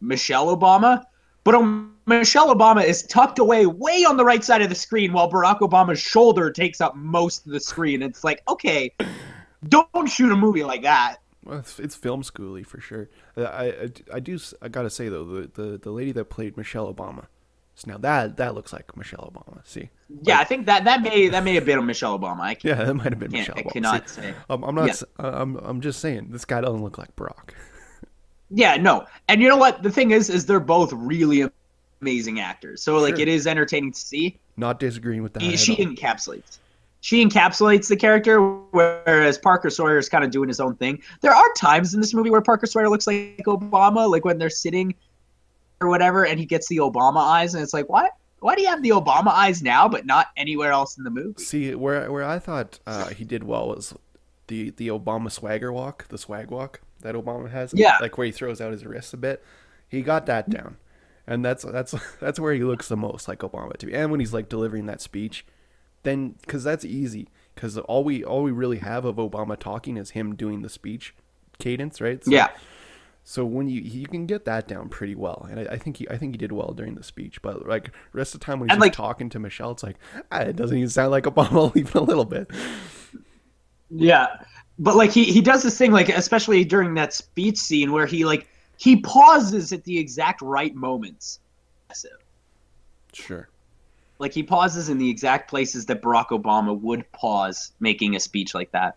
Michelle 0.00 0.56
Obama, 0.56 1.02
but 1.42 1.54
um, 1.56 1.94
Michelle 2.06 2.54
Obama 2.54 2.84
is 2.84 3.02
tucked 3.04 3.38
away 3.38 3.66
way 3.66 4.04
on 4.04 4.16
the 4.16 4.24
right 4.24 4.44
side 4.44 4.62
of 4.62 4.68
the 4.68 4.74
screen 4.74 5.12
while 5.12 5.30
Barack 5.30 5.60
Obama's 5.60 6.00
shoulder 6.00 6.50
takes 6.50 6.80
up 6.80 6.94
most 6.94 7.46
of 7.46 7.52
the 7.52 7.60
screen. 7.60 8.02
It's 8.02 8.22
like, 8.22 8.42
okay, 8.48 8.92
don't 9.68 10.06
shoot 10.08 10.32
a 10.32 10.36
movie 10.36 10.64
like 10.64 10.82
that. 10.82 11.16
Well, 11.44 11.58
it's, 11.58 11.78
it's 11.80 11.96
film 11.96 12.22
schooly 12.22 12.64
for 12.64 12.80
sure. 12.80 13.08
Uh, 13.36 13.42
I, 13.42 13.64
I, 13.66 13.88
I 14.14 14.20
do 14.20 14.38
I 14.60 14.68
gotta 14.68 14.90
say 14.90 15.08
though 15.08 15.24
the, 15.24 15.50
the, 15.54 15.78
the 15.78 15.90
lady 15.90 16.12
that 16.12 16.26
played 16.26 16.56
Michelle 16.56 16.92
Obama, 16.92 17.26
so 17.74 17.90
now 17.90 17.98
that 17.98 18.36
that 18.36 18.54
looks 18.54 18.72
like 18.72 18.96
Michelle 18.96 19.32
Obama. 19.34 19.60
See, 19.66 19.90
Yeah, 20.22 20.38
I 20.38 20.44
think 20.44 20.66
that 20.66 20.84
that 20.84 21.02
may 21.02 21.28
that 21.28 21.42
may 21.42 21.54
have 21.54 21.64
been 21.64 21.84
Michelle 21.84 22.16
Obama. 22.18 22.40
I 22.40 22.54
can't, 22.54 22.78
yeah, 22.78 22.84
that 22.84 22.94
might 22.94 23.10
have 23.10 23.18
been 23.18 23.32
Michelle 23.32 23.56
I 23.58 23.62
Obama. 23.62 23.72
cannot 23.72 24.08
See, 24.08 24.20
say. 24.22 24.34
um, 24.50 24.62
I'm 24.62 24.74
not. 24.76 24.86
Yeah. 24.88 24.94
uh, 25.18 25.30
I'm 25.34 25.56
I'm 25.56 25.80
just 25.80 25.98
saying 26.00 26.28
this 26.30 26.44
guy 26.44 26.60
doesn't 26.60 26.82
look 26.82 26.98
like 26.98 27.14
Brock. 27.16 27.54
Yeah, 28.54 28.76
no. 28.76 29.06
And 29.28 29.40
you 29.40 29.48
know 29.48 29.56
what? 29.56 29.82
The 29.82 29.90
thing 29.90 30.10
is, 30.10 30.28
is 30.28 30.44
they're 30.44 30.60
both 30.60 30.92
really 30.92 31.48
amazing 32.02 32.38
actors. 32.40 32.82
So 32.82 32.98
like, 32.98 33.14
Sure. 33.16 33.22
it 33.22 33.28
is 33.28 33.46
entertaining 33.46 33.92
to 33.92 33.98
see. 33.98 34.38
Not 34.58 34.78
disagreeing 34.78 35.22
with 35.22 35.32
that. 35.32 35.42
He- 35.42 35.54
at 35.54 35.58
she 35.58 35.72
all. 35.72 35.78
encapsulates. 35.90 36.58
She 37.02 37.24
encapsulates 37.24 37.88
the 37.88 37.96
character, 37.96 38.40
whereas 38.40 39.36
Parker 39.36 39.70
Sawyer 39.70 39.98
is 39.98 40.08
kind 40.08 40.22
of 40.22 40.30
doing 40.30 40.46
his 40.46 40.60
own 40.60 40.76
thing. 40.76 41.02
There 41.20 41.34
are 41.34 41.52
times 41.54 41.94
in 41.94 42.00
this 42.00 42.14
movie 42.14 42.30
where 42.30 42.40
Parker 42.40 42.66
Sawyer 42.66 42.88
looks 42.88 43.08
like 43.08 43.42
Obama, 43.44 44.08
like 44.08 44.24
when 44.24 44.38
they're 44.38 44.48
sitting 44.48 44.94
or 45.80 45.88
whatever, 45.88 46.24
and 46.24 46.38
he 46.38 46.46
gets 46.46 46.68
the 46.68 46.76
Obama 46.76 47.16
eyes, 47.16 47.54
and 47.54 47.62
it's 47.62 47.74
like, 47.74 47.88
what? 47.88 48.12
Why 48.38 48.54
do 48.54 48.62
you 48.62 48.68
have 48.68 48.84
the 48.84 48.90
Obama 48.90 49.32
eyes 49.32 49.64
now, 49.64 49.88
but 49.88 50.06
not 50.06 50.28
anywhere 50.36 50.70
else 50.70 50.96
in 50.96 51.02
the 51.02 51.10
movie? 51.10 51.42
See 51.42 51.74
where 51.74 52.10
where 52.10 52.22
I 52.22 52.38
thought 52.38 52.78
uh, 52.86 53.08
he 53.08 53.24
did 53.24 53.42
well 53.42 53.68
was 53.68 53.94
the 54.46 54.70
the 54.70 54.86
Obama 54.86 55.30
swagger 55.30 55.72
walk, 55.72 56.06
the 56.06 56.18
swag 56.18 56.52
walk 56.52 56.82
that 57.00 57.16
Obama 57.16 57.50
has. 57.50 57.74
Yeah. 57.74 57.98
like 58.00 58.16
where 58.16 58.26
he 58.26 58.32
throws 58.32 58.60
out 58.60 58.70
his 58.70 58.86
wrists 58.86 59.12
a 59.12 59.16
bit. 59.16 59.44
He 59.88 60.02
got 60.02 60.26
that 60.26 60.48
down, 60.48 60.76
and 61.26 61.44
that's 61.44 61.64
that's 61.64 61.96
that's 62.20 62.38
where 62.38 62.54
he 62.54 62.62
looks 62.62 62.86
the 62.86 62.96
most 62.96 63.26
like 63.26 63.40
Obama 63.40 63.76
to 63.76 63.86
me. 63.86 63.92
And 63.92 64.12
when 64.12 64.20
he's 64.20 64.32
like 64.32 64.48
delivering 64.48 64.86
that 64.86 65.00
speech, 65.00 65.44
then 66.02 66.36
because 66.42 66.64
that's 66.64 66.84
easy. 66.84 67.28
Because 67.54 67.76
all 67.78 68.02
we 68.04 68.24
all 68.24 68.42
we 68.42 68.50
really 68.50 68.78
have 68.78 69.04
of 69.04 69.16
Obama 69.16 69.58
talking 69.58 69.96
is 69.96 70.10
him 70.10 70.34
doing 70.34 70.62
the 70.62 70.68
speech 70.68 71.14
cadence, 71.58 72.00
right? 72.00 72.24
So, 72.24 72.30
Yeah. 72.30 72.48
So 73.24 73.44
when 73.44 73.68
you 73.68 73.80
you 73.80 74.06
can 74.06 74.26
get 74.26 74.44
that 74.46 74.66
down 74.66 74.88
pretty 74.88 75.14
well, 75.14 75.46
and 75.48 75.60
I, 75.60 75.74
I 75.74 75.78
think 75.78 75.98
he 75.98 76.08
I 76.08 76.16
think 76.16 76.34
he 76.34 76.38
did 76.38 76.50
well 76.50 76.72
during 76.72 76.96
the 76.96 77.04
speech. 77.04 77.40
But 77.40 77.68
like 77.68 77.90
rest 78.12 78.34
of 78.34 78.40
the 78.40 78.46
time 78.46 78.58
when 78.58 78.68
he's 78.68 78.78
like- 78.78 78.92
talking 78.92 79.28
to 79.30 79.38
Michelle, 79.38 79.70
it's 79.70 79.82
like 79.82 79.96
ah, 80.32 80.40
it 80.40 80.56
doesn't 80.56 80.76
even 80.76 80.88
sound 80.90 81.12
like 81.12 81.24
Obama 81.24 81.74
even 81.76 81.96
a 81.96 82.04
little 82.04 82.24
bit. 82.24 82.50
Yeah, 83.90 84.26
but 84.78 84.96
like 84.96 85.12
he 85.12 85.24
he 85.24 85.40
does 85.40 85.62
this 85.62 85.78
thing 85.78 85.92
like 85.92 86.08
especially 86.08 86.64
during 86.64 86.94
that 86.94 87.12
speech 87.12 87.58
scene 87.58 87.92
where 87.92 88.06
he 88.06 88.24
like 88.24 88.48
he 88.78 88.96
pauses 88.96 89.72
at 89.72 89.84
the 89.84 89.96
exact 89.98 90.42
right 90.42 90.74
moments. 90.74 91.38
Sure. 93.12 93.48
Like 94.22 94.32
he 94.32 94.44
pauses 94.44 94.88
in 94.88 94.98
the 94.98 95.10
exact 95.10 95.50
places 95.50 95.86
that 95.86 96.00
Barack 96.00 96.28
Obama 96.28 96.78
would 96.80 97.10
pause 97.10 97.72
making 97.80 98.14
a 98.14 98.20
speech 98.20 98.54
like 98.54 98.70
that. 98.70 98.96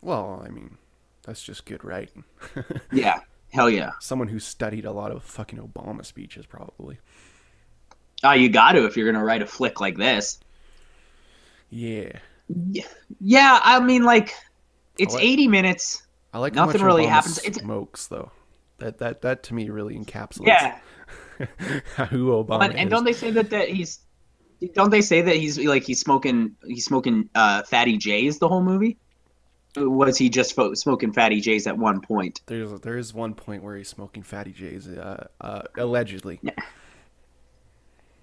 Well, 0.00 0.42
I 0.42 0.48
mean, 0.48 0.78
that's 1.24 1.42
just 1.42 1.66
good 1.66 1.84
writing. 1.84 2.24
Yeah, 2.90 3.20
hell 3.52 3.68
yeah. 3.68 3.90
Someone 4.00 4.28
who 4.28 4.38
studied 4.38 4.86
a 4.86 4.90
lot 4.90 5.12
of 5.12 5.22
fucking 5.24 5.58
Obama 5.58 6.06
speeches, 6.06 6.46
probably. 6.46 6.96
Oh, 8.24 8.32
you 8.32 8.48
got 8.48 8.72
to 8.72 8.86
if 8.86 8.96
you're 8.96 9.12
gonna 9.12 9.22
write 9.22 9.42
a 9.42 9.46
flick 9.46 9.78
like 9.78 9.98
this. 9.98 10.40
Yeah. 11.68 12.12
Yeah, 12.70 12.86
yeah. 13.20 13.60
I 13.62 13.78
mean, 13.80 14.04
like 14.04 14.34
it's 14.98 15.12
like- 15.12 15.22
80 15.22 15.48
minutes. 15.48 16.02
I 16.32 16.38
like 16.38 16.54
Nothing 16.54 16.80
really 16.82 17.04
Obama 17.04 17.08
happens. 17.10 17.38
It's- 17.40 17.62
Smokes 17.62 18.06
though. 18.06 18.32
That 18.78 18.96
that 19.00 19.20
that 19.20 19.42
to 19.44 19.54
me 19.54 19.68
really 19.68 19.98
encapsulates 19.98 20.46
Yeah, 20.46 20.78
who 22.06 22.28
Obama 22.28 22.64
and, 22.64 22.74
and 22.74 22.88
is. 22.88 22.90
don't 22.90 23.04
they 23.04 23.12
say 23.12 23.30
that 23.32 23.50
that 23.50 23.68
he's 23.68 24.00
don't 24.74 24.90
they 24.90 25.00
say 25.02 25.22
that 25.22 25.36
he's 25.36 25.58
like 25.58 25.84
he's 25.84 26.00
smoking 26.00 26.56
he's 26.66 26.84
smoking 26.84 27.28
uh, 27.34 27.62
fatty 27.64 27.96
J's 27.96 28.38
the 28.38 28.48
whole 28.48 28.62
movie? 28.62 28.98
Was 29.76 30.18
he 30.18 30.28
just 30.28 30.54
fo- 30.54 30.74
smoking 30.74 31.12
fatty 31.12 31.40
J's 31.40 31.66
at 31.66 31.78
one 31.78 32.00
point? 32.00 32.42
There's 32.46 32.78
there 32.80 32.98
is 32.98 33.14
one 33.14 33.34
point 33.34 33.62
where 33.62 33.76
he's 33.76 33.88
smoking 33.88 34.22
Fatty 34.22 34.52
J's, 34.52 34.86
uh, 34.86 35.28
uh, 35.40 35.62
allegedly. 35.78 36.40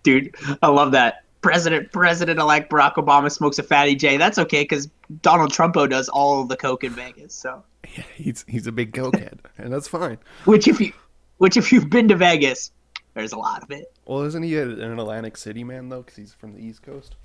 Dude, 0.03 0.35
I 0.61 0.67
love 0.67 0.91
that. 0.91 1.23
President 1.41 1.91
President 1.91 2.39
elect 2.39 2.69
Barack 2.71 2.95
Obama 2.95 3.31
smokes 3.31 3.57
a 3.59 3.63
fatty 3.63 3.95
J. 3.95 4.17
That's 4.17 4.37
okay 4.37 4.61
because 4.63 4.89
Donald 5.21 5.51
Trumpo 5.51 5.89
does 5.89 6.09
all 6.09 6.43
the 6.43 6.57
coke 6.57 6.83
in 6.83 6.91
Vegas. 6.91 7.33
So, 7.33 7.63
Yeah, 7.95 8.03
he's 8.15 8.45
he's 8.47 8.67
a 8.67 8.71
big 8.71 8.91
cokehead, 8.93 9.39
and 9.57 9.71
that's 9.71 9.87
fine. 9.87 10.17
which 10.45 10.67
if 10.67 10.79
you 10.81 10.91
which 11.37 11.55
if 11.57 11.71
you've 11.71 11.89
been 11.89 12.09
to 12.09 12.15
Vegas, 12.15 12.71
there's 13.19 13.33
a 13.33 13.37
lot 13.37 13.63
of 13.63 13.71
it. 13.71 13.91
Well, 14.05 14.23
isn't 14.23 14.43
he 14.43 14.57
an 14.57 14.81
Atlantic 14.81 15.37
City 15.37 15.63
man 15.63 15.89
though? 15.89 16.01
Because 16.01 16.15
he's 16.15 16.33
from 16.33 16.53
the 16.53 16.59
East 16.59 16.81
Coast. 16.81 17.15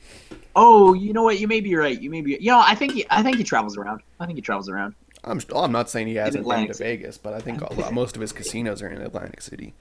Oh, 0.55 0.93
you 0.93 1.13
know 1.13 1.23
what? 1.23 1.39
You 1.39 1.49
may 1.49 1.61
be 1.61 1.75
right. 1.75 2.01
You 2.01 2.11
may 2.11 2.21
be. 2.21 2.33
You 2.41 2.51
know, 2.51 2.61
I 2.61 2.75
think 2.75 2.93
he, 2.93 3.07
I 3.11 3.23
think 3.23 3.37
he 3.37 3.45
travels 3.45 3.77
around. 3.77 4.03
I 4.21 4.27
think 4.27 4.37
he 4.37 4.43
travels 4.43 4.69
around. 4.69 4.95
I'm 5.23 5.41
I'm 5.55 5.73
not 5.73 5.89
saying 5.89 6.09
he 6.09 6.17
hasn't 6.17 6.47
been 6.47 6.69
to 6.69 6.75
City. 6.75 6.97
Vegas, 6.97 7.17
but 7.17 7.33
I 7.33 7.41
think 7.41 7.63
a 7.63 7.73
lot, 7.73 7.95
most 7.95 8.15
of 8.17 8.21
his 8.21 8.33
casinos 8.33 8.83
are 8.83 8.89
in 8.89 9.01
Atlantic 9.01 9.41
City. 9.41 9.75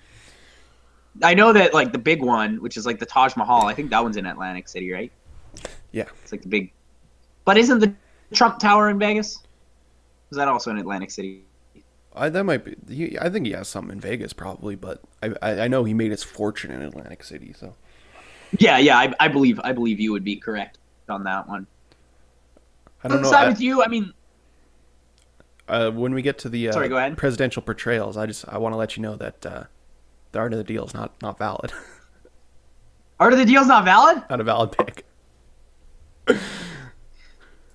I 1.21 1.33
know 1.33 1.53
that 1.53 1.73
like 1.73 1.91
the 1.91 1.97
big 1.97 2.23
one, 2.23 2.61
which 2.61 2.77
is 2.77 2.85
like 2.85 2.99
the 2.99 3.05
Taj 3.05 3.35
Mahal. 3.35 3.65
I 3.65 3.73
think 3.73 3.89
that 3.89 4.01
one's 4.01 4.17
in 4.17 4.25
Atlantic 4.25 4.67
City, 4.67 4.91
right? 4.91 5.11
Yeah. 5.91 6.05
It's 6.23 6.31
like 6.31 6.41
the 6.41 6.47
big. 6.47 6.71
But 7.45 7.57
isn't 7.57 7.79
the 7.79 7.93
Trump 8.33 8.59
Tower 8.59 8.89
in 8.89 8.97
Vegas? 8.97 9.39
Is 10.31 10.37
that 10.37 10.47
also 10.47 10.71
in 10.71 10.77
Atlantic 10.77 11.11
City? 11.11 11.43
I, 12.15 12.29
that 12.29 12.43
might 12.43 12.63
be. 12.65 12.75
He, 12.93 13.17
I 13.19 13.29
think 13.29 13.45
he 13.45 13.53
has 13.53 13.67
something 13.67 13.93
in 13.93 13.99
Vegas 13.99 14.33
probably, 14.33 14.75
but 14.75 15.01
I, 15.21 15.33
I 15.41 15.59
I 15.61 15.67
know 15.67 15.83
he 15.83 15.93
made 15.93 16.11
his 16.11 16.23
fortune 16.23 16.71
in 16.71 16.81
Atlantic 16.81 17.23
City. 17.23 17.53
So 17.57 17.75
Yeah, 18.59 18.77
yeah, 18.77 18.97
I, 18.97 19.13
I 19.19 19.27
believe 19.27 19.59
I 19.63 19.71
believe 19.71 19.99
you 19.99 20.11
would 20.11 20.23
be 20.23 20.35
correct 20.35 20.77
on 21.09 21.23
that 21.23 21.47
one. 21.47 21.67
I 23.03 23.07
don't 23.07 23.21
know. 23.21 23.29
Side 23.31 23.45
I- 23.45 23.49
with 23.49 23.59
you, 23.61 23.83
I 23.83 23.87
mean, 23.87 24.13
uh, 25.67 25.91
when 25.91 26.13
we 26.13 26.21
get 26.21 26.37
to 26.39 26.49
the 26.49 26.69
uh, 26.69 26.73
Sorry, 26.73 26.87
go 26.89 26.97
ahead. 26.97 27.17
presidential 27.17 27.61
portrayals, 27.61 28.15
I 28.17 28.25
just 28.27 28.47
I 28.47 28.57
want 28.57 28.73
to 28.73 28.77
let 28.77 28.95
you 28.95 29.01
know 29.03 29.15
that 29.15 29.45
uh, 29.45 29.63
the 30.31 30.39
art 30.39 30.53
of 30.53 30.57
the 30.57 30.63
deal 30.63 30.85
is 30.85 30.93
not 30.93 31.13
not 31.21 31.37
valid, 31.37 31.71
Art 33.19 33.33
of 33.33 33.39
the 33.39 33.45
deal 33.45 33.61
is 33.61 33.67
not 33.67 33.85
valid. 33.85 34.21
not 34.29 34.39
a 34.39 34.43
valid 34.43 34.71
pick. 34.73 35.05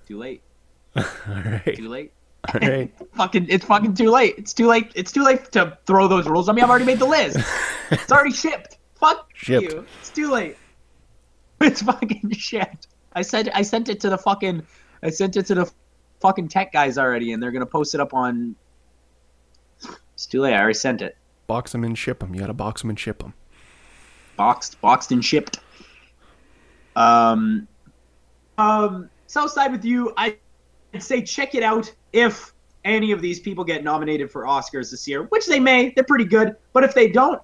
Too 0.07 0.17
late. 0.17 0.41
All 0.95 1.03
right, 1.27 1.75
Too 1.75 1.87
late. 1.89 2.11
All 2.47 2.59
right. 2.61 2.91
Fucking, 3.15 3.47
it's 3.49 3.65
fucking 3.65 3.93
too 3.95 4.09
late. 4.09 4.35
It's 4.37 4.53
too 4.53 4.67
late. 4.67 4.91
It's 4.95 5.11
too 5.11 5.23
late 5.23 5.51
to 5.51 5.77
throw 5.85 6.07
those 6.07 6.25
rules 6.27 6.47
on 6.47 6.55
me. 6.55 6.61
I've 6.61 6.69
already 6.69 6.85
made 6.85 6.99
the 6.99 7.05
list. 7.05 7.37
It's 7.91 8.11
already 8.11 8.31
shipped. 8.31 8.77
Fuck 8.99 9.29
Shipped. 9.33 9.73
you. 9.73 9.85
It's 9.99 10.09
too 10.11 10.29
late. 10.31 10.55
It's 11.61 11.81
fucking 11.81 12.31
shipped. 12.31 12.87
I 13.13 13.21
said 13.23 13.49
I 13.53 13.63
sent 13.63 13.89
it 13.89 13.99
to 14.01 14.09
the 14.09 14.17
fucking 14.17 14.65
I 15.03 15.09
sent 15.09 15.35
it 15.37 15.45
to 15.47 15.55
the 15.55 15.71
fucking 16.21 16.47
tech 16.49 16.71
guys 16.71 16.97
already, 16.97 17.33
and 17.33 17.41
they're 17.43 17.51
gonna 17.51 17.65
post 17.65 17.93
it 17.95 17.99
up 18.01 18.13
on. 18.13 18.55
It's 20.13 20.25
too 20.25 20.41
late. 20.41 20.53
I 20.53 20.59
already 20.59 20.73
sent 20.75 21.01
it. 21.01 21.17
Box 21.47 21.71
them 21.73 21.83
and 21.83 21.97
ship 21.97 22.19
them. 22.19 22.33
You 22.33 22.41
gotta 22.41 22.53
box 22.53 22.81
them 22.81 22.89
and 22.91 22.99
ship 22.99 23.19
them. 23.19 23.33
boxed, 24.37 24.79
boxed 24.81 25.11
and 25.11 25.25
shipped. 25.25 25.59
Um, 26.95 27.67
um, 28.57 29.09
Southside 29.27 29.71
with 29.71 29.83
you, 29.85 30.13
I'd 30.93 31.03
say 31.03 31.21
check 31.21 31.55
it 31.55 31.63
out 31.63 31.91
if 32.13 32.53
any 32.85 33.11
of 33.11 33.21
these 33.21 33.39
people 33.39 33.63
get 33.63 33.83
nominated 33.83 34.31
for 34.31 34.43
Oscars 34.43 34.89
this 34.91 35.07
year, 35.07 35.23
which 35.23 35.45
they 35.45 35.59
may. 35.59 35.91
They're 35.95 36.03
pretty 36.03 36.25
good, 36.25 36.55
but 36.73 36.83
if 36.83 36.93
they 36.93 37.09
don't, 37.09 37.41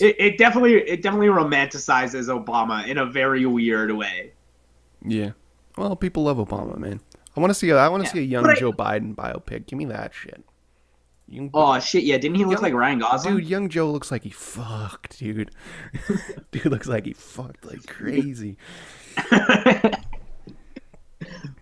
it, 0.00 0.16
it 0.18 0.38
definitely 0.38 0.74
it 0.74 1.02
definitely 1.02 1.28
romanticizes 1.28 2.28
Obama 2.28 2.86
in 2.86 2.98
a 2.98 3.06
very 3.06 3.46
weird 3.46 3.90
way. 3.92 4.32
Yeah. 5.04 5.30
Well, 5.76 5.96
people 5.96 6.24
love 6.24 6.36
Obama, 6.36 6.76
man. 6.78 7.00
I 7.36 7.40
want 7.40 7.50
to 7.50 7.54
see. 7.54 7.70
A, 7.70 7.76
I 7.76 7.88
want 7.88 8.02
to 8.02 8.08
Yeah, 8.08 8.12
see 8.12 8.18
a 8.20 8.22
young 8.22 8.46
I- 8.46 8.54
Joe 8.54 8.72
Biden 8.72 9.14
biopic. 9.14 9.66
Give 9.66 9.78
me 9.78 9.86
that 9.86 10.12
shit. 10.14 10.42
Young, 11.28 11.48
Oh 11.54 11.78
shit! 11.78 12.02
Yeah, 12.02 12.18
didn't 12.18 12.34
he 12.36 12.44
look 12.44 12.54
Young- 12.54 12.62
like 12.62 12.74
Ryan 12.74 12.98
Gosling? 12.98 13.36
dude, 13.36 13.46
young 13.46 13.68
Joe 13.68 13.90
looks 13.90 14.10
like 14.10 14.24
he 14.24 14.30
fucked, 14.30 15.18
dude. 15.20 15.52
dude 16.50 16.66
looks 16.66 16.88
like 16.88 17.06
he 17.06 17.12
fucked 17.12 17.64
like 17.64 17.86
crazy. 17.86 18.56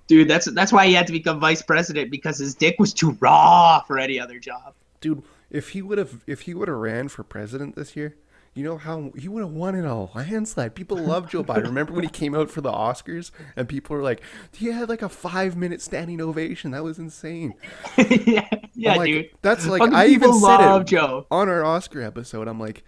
Dude, 0.09 0.27
that's 0.27 0.47
that's 0.53 0.73
why 0.73 0.87
he 0.87 0.95
had 0.95 1.07
to 1.07 1.13
become 1.13 1.39
vice 1.39 1.63
president 1.63 2.11
because 2.11 2.39
his 2.39 2.55
dick 2.55 2.77
was 2.79 2.93
too 2.93 3.17
raw 3.21 3.81
for 3.83 3.99
any 3.99 4.19
other 4.19 4.39
job. 4.39 4.75
Dude, 5.01 5.23
if 5.51 5.71
he 5.71 5.83
would 5.83 5.99
have, 5.99 6.25
if 6.27 6.43
he 6.43 6.55
would 6.55 6.69
have 6.69 6.79
ran 6.79 7.09
for 7.09 7.23
president 7.23 7.77
this 7.77 7.95
year, 7.95 8.17
you 8.55 8.65
know 8.65 8.79
how 8.79 9.13
he 9.17 9.29
would 9.29 9.43
have 9.43 9.53
won 9.53 9.75
in 9.75 9.85
a 9.85 10.05
landslide. 10.17 10.75
People 10.75 10.97
love 10.97 11.31
Joe 11.31 11.45
Biden. 11.45 11.65
Remember 11.65 11.93
when 11.93 12.05
he 12.05 12.11
came 12.11 12.35
out 12.35 12.51
for 12.51 12.61
the 12.61 12.73
Oscars 12.73 13.31
and 13.55 13.69
people 13.69 13.95
were 13.95 14.03
like, 14.03 14.23
he 14.53 14.67
had 14.67 14.89
like 14.89 15.03
a 15.03 15.09
five 15.09 15.57
minute 15.57 15.81
standing 15.81 16.21
ovation. 16.21 16.73
That 16.73 16.83
was 16.83 16.99
insane. 16.99 17.55
yeah, 17.97 18.49
yeah, 18.75 18.95
like, 18.97 19.07
dude. 19.07 19.31
That's 19.43 19.67
like 19.67 19.81
Fucking 19.81 19.95
I 19.95 20.07
even 20.07 20.33
said 20.33 20.41
love 20.41 20.81
it 20.83 20.87
Joe. 20.89 21.27
on 21.31 21.49
our 21.49 21.65
Oscar 21.65 22.03
episode. 22.03 22.49
I'm 22.49 22.59
like, 22.59 22.83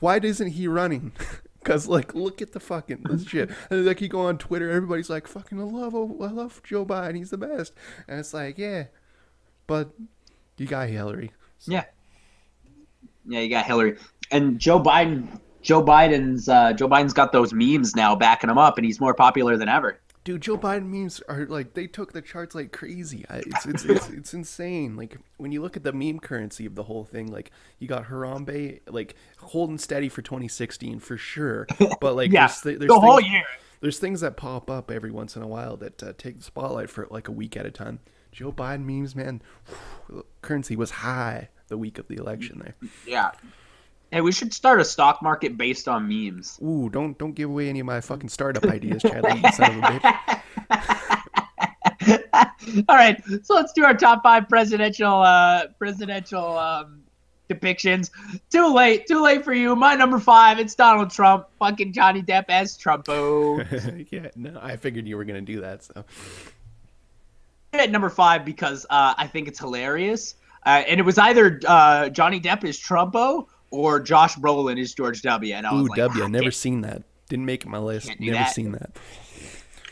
why 0.00 0.18
isn't 0.18 0.48
he 0.48 0.68
running? 0.68 1.12
Cause 1.64 1.86
like, 1.86 2.14
look 2.14 2.42
at 2.42 2.52
the 2.52 2.60
fucking 2.60 3.04
this 3.08 3.24
shit. 3.24 3.50
And 3.70 3.86
like, 3.86 4.00
you 4.00 4.08
go 4.08 4.20
on 4.22 4.38
Twitter, 4.38 4.70
everybody's 4.70 5.10
like, 5.10 5.26
fucking, 5.26 5.60
I 5.60 5.64
love, 5.64 5.94
I 5.94 6.26
love 6.26 6.60
Joe 6.64 6.84
Biden. 6.84 7.16
He's 7.16 7.30
the 7.30 7.38
best. 7.38 7.72
And 8.08 8.18
it's 8.20 8.34
like, 8.34 8.58
yeah, 8.58 8.86
but 9.66 9.90
you 10.56 10.66
got 10.66 10.88
Hillary. 10.88 11.32
Yeah. 11.66 11.84
Yeah, 13.26 13.40
you 13.40 13.50
got 13.50 13.66
Hillary 13.66 13.98
and 14.32 14.58
Joe 14.58 14.80
Biden. 14.82 15.40
Joe 15.60 15.84
Biden's 15.84 16.48
uh, 16.48 16.72
Joe 16.72 16.88
Biden's 16.88 17.12
got 17.12 17.30
those 17.30 17.52
memes 17.52 17.94
now 17.94 18.16
backing 18.16 18.50
him 18.50 18.58
up, 18.58 18.78
and 18.78 18.84
he's 18.84 19.00
more 19.00 19.14
popular 19.14 19.56
than 19.56 19.68
ever. 19.68 20.00
Dude, 20.24 20.40
Joe 20.42 20.56
Biden 20.56 20.86
memes 20.86 21.20
are 21.28 21.46
like 21.46 21.74
they 21.74 21.88
took 21.88 22.12
the 22.12 22.22
charts 22.22 22.54
like 22.54 22.70
crazy. 22.72 23.24
It's, 23.28 23.66
it's 23.66 23.84
it's 23.84 24.08
it's 24.10 24.34
insane. 24.34 24.94
Like 24.96 25.18
when 25.36 25.50
you 25.50 25.60
look 25.60 25.76
at 25.76 25.82
the 25.82 25.92
meme 25.92 26.20
currency 26.20 26.64
of 26.64 26.76
the 26.76 26.84
whole 26.84 27.04
thing, 27.04 27.32
like 27.32 27.50
you 27.80 27.88
got 27.88 28.06
Harambe 28.06 28.80
like 28.88 29.16
holding 29.38 29.78
steady 29.78 30.08
for 30.08 30.22
2016 30.22 31.00
for 31.00 31.16
sure. 31.16 31.66
But 32.00 32.14
like 32.14 32.30
Yeah, 32.32 32.46
there's, 32.46 32.78
there's 32.78 32.88
the 32.88 33.00
whole 33.00 33.16
things- 33.18 33.30
year. 33.32 33.42
there's 33.80 33.98
things 33.98 34.20
that 34.20 34.36
pop 34.36 34.70
up 34.70 34.90
every 34.92 35.10
once 35.10 35.34
in 35.34 35.42
a 35.42 35.48
while 35.48 35.76
that 35.78 36.00
uh, 36.02 36.12
take 36.16 36.36
the 36.38 36.44
spotlight 36.44 36.88
for 36.88 37.08
like 37.10 37.26
a 37.26 37.32
week 37.32 37.56
at 37.56 37.66
a 37.66 37.70
time. 37.72 37.98
Joe 38.30 38.52
Biden 38.52 38.84
memes, 38.84 39.16
man, 39.16 39.42
currency 40.40 40.76
was 40.76 40.90
high 40.90 41.48
the 41.68 41.76
week 41.76 41.98
of 41.98 42.06
the 42.08 42.14
election 42.16 42.60
there. 42.64 42.74
Yeah. 43.06 43.32
Hey, 44.12 44.20
we 44.20 44.30
should 44.30 44.52
start 44.52 44.78
a 44.78 44.84
stock 44.84 45.22
market 45.22 45.56
based 45.56 45.88
on 45.88 46.06
memes. 46.06 46.60
Ooh, 46.62 46.90
don't 46.90 47.16
don't 47.16 47.32
give 47.32 47.48
away 47.48 47.70
any 47.70 47.80
of 47.80 47.86
my 47.86 48.02
fucking 48.02 48.28
startup 48.28 48.66
ideas, 48.66 49.02
Chadley, 49.02 49.42
you 49.42 49.52
son 49.52 49.78
of 49.78 49.84
a 49.84 50.00
bitch. 52.28 52.84
All 52.88 52.96
right, 52.96 53.22
so 53.42 53.54
let's 53.54 53.72
do 53.72 53.84
our 53.84 53.94
top 53.94 54.22
five 54.22 54.50
presidential 54.50 55.22
uh, 55.22 55.68
presidential 55.78 56.58
um, 56.58 57.00
depictions. 57.48 58.10
Too 58.50 58.74
late, 58.74 59.06
too 59.06 59.22
late 59.22 59.46
for 59.46 59.54
you. 59.54 59.74
My 59.74 59.94
number 59.94 60.18
five, 60.18 60.58
it's 60.58 60.74
Donald 60.74 61.08
Trump, 61.08 61.46
fucking 61.58 61.94
Johnny 61.94 62.20
Depp 62.20 62.44
as 62.50 62.76
Trumpo. 62.76 63.64
yeah, 64.12 64.28
no, 64.36 64.60
I 64.62 64.76
figured 64.76 65.08
you 65.08 65.16
were 65.16 65.24
gonna 65.24 65.40
do 65.40 65.62
that. 65.62 65.84
So 65.84 66.04
at 67.72 67.90
number 67.90 68.10
five 68.10 68.44
because 68.44 68.84
uh, 68.90 69.14
I 69.16 69.26
think 69.26 69.48
it's 69.48 69.58
hilarious. 69.58 70.34
Uh, 70.66 70.84
and 70.86 71.00
it 71.00 71.02
was 71.02 71.16
either 71.16 71.60
uh, 71.66 72.10
Johnny 72.10 72.40
Depp 72.40 72.62
is 72.62 72.78
Trumpo 72.78 73.46
or 73.72 73.98
Josh 74.00 74.36
Brolin 74.36 74.78
is 74.78 74.94
George 74.94 75.22
W. 75.22 75.54
And 75.54 75.66
I 75.66 75.72
was 75.72 75.82
Ooh, 75.82 75.88
like, 75.88 75.96
W. 75.98 76.24
"Ah, 76.24 76.28
Never 76.28 76.50
seen 76.52 76.82
that. 76.82 77.02
Didn't 77.28 77.46
make 77.46 77.64
it 77.64 77.68
my 77.68 77.78
list. 77.78 78.10
Never 78.20 78.34
that." 78.34 78.54
seen 78.54 78.72
that. 78.72 78.96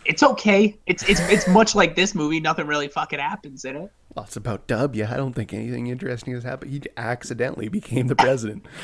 it's 0.04 0.22
okay. 0.22 0.78
It's 0.86 1.02
it's 1.08 1.20
it's 1.20 1.48
much 1.48 1.74
like 1.74 1.94
this 1.96 2.14
movie. 2.14 2.40
Nothing 2.40 2.66
really 2.66 2.88
fucking 2.88 3.18
happens 3.18 3.64
in 3.64 3.76
it. 3.76 3.90
Well, 4.14 4.24
it's 4.24 4.36
about 4.36 4.66
W. 4.66 5.06
I 5.08 5.16
don't 5.16 5.34
think 5.34 5.52
anything 5.54 5.86
interesting 5.86 6.34
has 6.34 6.42
happened. 6.42 6.72
He 6.72 6.82
accidentally 6.96 7.68
became 7.68 8.06
the 8.08 8.16
president. 8.16 8.66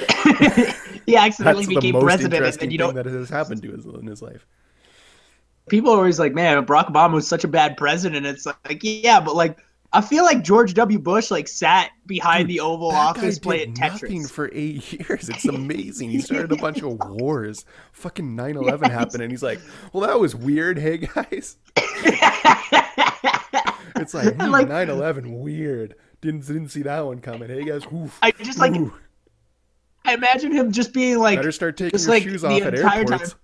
He 1.06 1.16
accidentally 1.16 1.66
That's 1.66 1.68
the 1.68 1.74
became 1.76 1.92
most 1.92 2.02
president, 2.02 2.35
and 2.35 2.44
interesting 2.44 2.68
then 2.68 2.70
you 2.72 2.78
know 2.78 2.92
that 2.92 3.06
has 3.06 3.28
happened 3.30 3.62
to 3.62 3.70
his 3.72 3.85
in 3.87 4.06
his 4.06 4.22
life. 4.22 4.44
people 5.68 5.92
are 5.92 5.96
always 5.98 6.18
like, 6.18 6.35
"Man, 6.35 6.64
Barack 6.66 6.90
Obama 6.92 7.14
was 7.14 7.26
such 7.28 7.44
a 7.44 7.48
bad 7.48 7.76
president." 7.76 8.26
It's 8.26 8.46
like, 8.46 8.80
yeah, 8.82 9.20
but 9.20 9.35
like 9.37 9.59
I 9.92 10.01
feel 10.01 10.25
like 10.25 10.42
George 10.42 10.75
W. 10.75 10.99
Bush 10.99 11.31
like 11.31 11.49
sat 11.49 11.90
behind 12.07 12.49
the 12.49 12.61
Oval 12.61 12.90
Office 12.90 13.38
playing 13.38 13.75
Tetris. 13.75 14.31
for 14.31 14.51
eight 14.53 14.92
years. 15.09 15.29
It's 15.29 15.44
amazing. 15.49 16.11
He 16.11 16.20
started 16.20 16.53
a 16.53 16.57
bunch 16.57 16.83
of 16.83 16.99
wars. 17.09 17.64
Fucking 17.92 18.37
9-11 18.37 18.90
happened, 18.90 19.22
and 19.22 19.31
he's 19.31 19.42
like, 19.42 19.61
"Well, 19.92 20.07
that 20.07 20.18
was 20.18 20.35
weird. 20.35 20.79
Hey 20.79 20.99
guys." 20.99 21.57
It's 23.99 24.12
like, 24.12 24.35
hmm, 24.35 24.51
Like- 24.51 24.68
9-11, 24.68 25.40
weird. 25.40 25.94
Didn't 26.20 26.46
didn't 26.46 26.68
see 26.68 26.83
that 26.83 27.01
one 27.05 27.20
coming. 27.20 27.49
Hey 27.49 27.64
guys, 27.64 27.87
oof. 27.92 28.18
I 28.22 28.31
just 28.33 28.59
like 28.59 28.75
Ooh. 28.75 28.92
I 30.05 30.14
imagine 30.14 30.51
him 30.53 30.72
just 30.72 30.92
being 30.92 31.18
like 31.18 31.38
better 31.38 31.53
start 31.53 31.77
taking 31.77 31.99
your 32.01 32.09
like 32.09 32.22
shoes 32.22 32.42
the 32.42 32.49
off 32.49 32.62
at 32.62 32.75
airports. 32.75 33.31
time. 33.33 33.40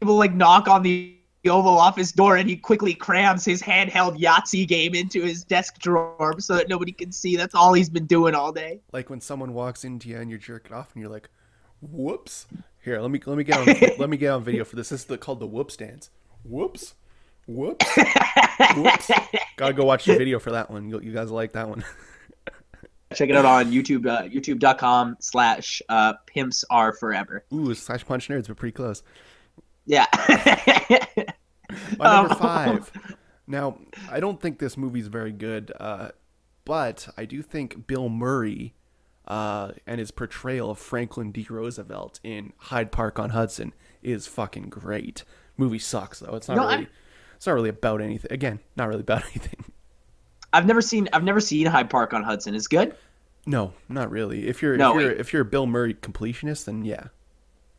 people 0.00 0.16
like 0.16 0.32
knock 0.34 0.68
on 0.68 0.82
the 0.82 1.17
Oval 1.46 1.78
Office 1.78 2.12
door 2.12 2.36
and 2.36 2.48
he 2.48 2.56
quickly 2.56 2.94
crams 2.94 3.44
his 3.44 3.62
handheld 3.62 4.18
Yahtzee 4.18 4.66
game 4.66 4.94
into 4.94 5.22
his 5.22 5.44
desk 5.44 5.78
drawer 5.78 6.34
so 6.38 6.56
that 6.56 6.68
nobody 6.68 6.92
can 6.92 7.12
see. 7.12 7.36
That's 7.36 7.54
all 7.54 7.72
he's 7.72 7.88
been 7.88 8.06
doing 8.06 8.34
all 8.34 8.52
day. 8.52 8.80
Like 8.92 9.08
when 9.10 9.20
someone 9.20 9.54
walks 9.54 9.84
into 9.84 10.08
you 10.08 10.18
and 10.18 10.28
you're 10.28 10.38
jerking 10.38 10.74
off, 10.74 10.90
and 10.94 11.00
you're 11.00 11.10
like, 11.10 11.28
"Whoops." 11.80 12.46
Here, 12.82 13.00
let 13.00 13.10
me 13.10 13.20
let 13.24 13.36
me 13.36 13.44
get 13.44 13.58
on 13.58 13.66
let 13.98 14.10
me 14.10 14.16
get 14.16 14.30
on 14.30 14.42
video 14.42 14.64
for 14.64 14.76
this. 14.76 14.88
This 14.88 15.00
is 15.00 15.06
the, 15.06 15.18
called 15.18 15.40
the 15.40 15.46
whoops 15.46 15.76
dance. 15.76 16.10
Whoops, 16.44 16.94
whoops, 17.46 17.86
whoops. 18.76 19.10
Gotta 19.56 19.74
go 19.74 19.84
watch 19.84 20.04
the 20.06 20.16
video 20.16 20.38
for 20.38 20.52
that 20.52 20.70
one. 20.70 20.88
You, 20.88 21.00
you 21.00 21.12
guys 21.12 21.30
like 21.30 21.52
that 21.52 21.68
one? 21.68 21.84
Check 23.14 23.30
it 23.30 23.36
out 23.36 23.46
on 23.46 23.72
YouTube, 23.72 24.06
uh, 24.06 24.24
youtube.com 24.24 25.16
slash 25.20 25.80
uh, 25.88 26.14
pimps 26.26 26.62
are 26.68 26.92
forever. 26.92 27.42
Ooh, 27.54 27.72
slash 27.72 28.04
punch 28.04 28.28
nerds, 28.28 28.48
but 28.48 28.58
pretty 28.58 28.74
close. 28.74 29.02
Yeah. 29.88 30.06
My 31.98 32.04
number 32.16 32.32
Um, 32.32 32.38
five. 32.38 32.92
Now, 33.46 33.78
I 34.10 34.20
don't 34.20 34.40
think 34.40 34.58
this 34.58 34.76
movie's 34.76 35.06
very 35.06 35.32
good, 35.32 35.72
uh, 35.80 36.10
but 36.64 37.08
I 37.16 37.24
do 37.24 37.40
think 37.42 37.86
Bill 37.86 38.08
Murray 38.10 38.74
uh, 39.26 39.72
and 39.86 39.98
his 39.98 40.10
portrayal 40.10 40.70
of 40.70 40.78
Franklin 40.78 41.32
D. 41.32 41.46
Roosevelt 41.48 42.20
in 42.22 42.52
Hyde 42.58 42.92
Park 42.92 43.18
on 43.18 43.30
Hudson 43.30 43.72
is 44.02 44.26
fucking 44.26 44.68
great. 44.68 45.24
Movie 45.56 45.78
sucks 45.78 46.20
though. 46.20 46.34
It's 46.36 46.48
not 46.48 46.56
No, 46.56 46.62
really. 46.64 46.74
I'm- 46.74 46.86
It's 47.36 47.46
not 47.46 47.52
really 47.54 47.68
about 47.70 48.00
anything. 48.02 48.30
Again, 48.32 48.60
not 48.76 48.88
really 48.88 49.00
about 49.00 49.22
anything. 49.30 49.64
I've 50.52 50.66
never 50.66 50.80
seen 50.80 51.08
I've 51.12 51.24
never 51.24 51.40
seen 51.40 51.66
Hyde 51.66 51.90
Park 51.90 52.12
on 52.14 52.22
Hudson. 52.22 52.54
Is 52.54 52.68
good? 52.68 52.94
No, 53.46 53.72
not 53.88 54.10
really. 54.10 54.46
If 54.48 54.60
you're 54.62 54.76
No, 54.76 54.96
if 54.96 55.02
you're 55.02 55.12
if 55.12 55.32
you're 55.32 55.42
a 55.42 55.46
Bill 55.46 55.66
Murray 55.66 55.94
completionist, 55.94 56.64
then 56.66 56.84
yeah, 56.84 57.08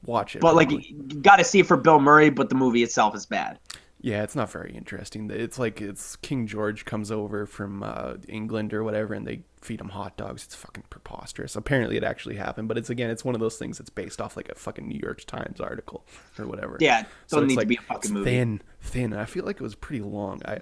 watch 0.05 0.35
it. 0.35 0.41
But 0.41 0.55
like 0.55 0.71
you 0.71 0.95
got 1.21 1.38
to 1.38 1.43
see 1.43 1.59
it 1.59 1.65
for 1.65 1.77
Bill 1.77 1.99
Murray, 1.99 2.29
but 2.29 2.49
the 2.49 2.55
movie 2.55 2.83
itself 2.83 3.15
is 3.15 3.25
bad. 3.25 3.59
Yeah, 4.01 4.23
it's 4.23 4.35
not 4.35 4.49
very 4.49 4.73
interesting. 4.73 5.29
It's 5.29 5.59
like 5.59 5.81
it's 5.81 6.15
King 6.15 6.47
George 6.47 6.85
comes 6.85 7.12
over 7.12 7.45
from 7.45 7.83
uh, 7.83 8.13
England 8.29 8.73
or 8.73 8.81
whatever, 8.81 9.13
and 9.13 9.27
they 9.27 9.41
feed 9.62 9.81
him 9.81 9.89
hot 9.89 10.15
dogs. 10.15 10.45
It's 10.45 10.55
fucking 10.55 10.85
preposterous. 10.89 11.57
Apparently, 11.57 11.97
it 11.97 12.03
actually 12.05 12.38
happened, 12.38 12.69
but 12.69 12.77
it's 12.77 12.89
again, 12.89 13.09
it's 13.09 13.25
one 13.25 13.35
of 13.35 13.41
those 13.41 13.57
things 13.57 13.77
that's 13.77 13.89
based 13.89 14.21
off 14.21 14.38
like 14.38 14.47
a 14.47 14.55
fucking 14.55 14.88
New 14.88 14.99
York 15.03 15.25
Times 15.25 15.59
article 15.59 16.05
or 16.38 16.47
whatever. 16.47 16.77
Yeah, 16.79 17.03
so 17.27 17.41
doesn't 17.41 17.43
it's 17.43 17.49
need 17.49 17.57
like 17.57 17.65
to 17.65 17.67
be 17.67 17.75
a 17.75 17.81
fucking 17.81 17.99
it's 17.99 18.09
movie. 18.12 18.29
thin, 18.31 18.62
thin. 18.79 19.13
I 19.13 19.25
feel 19.25 19.43
like 19.43 19.57
it 19.57 19.63
was 19.63 19.75
pretty 19.75 20.01
long. 20.01 20.41
I, 20.45 20.59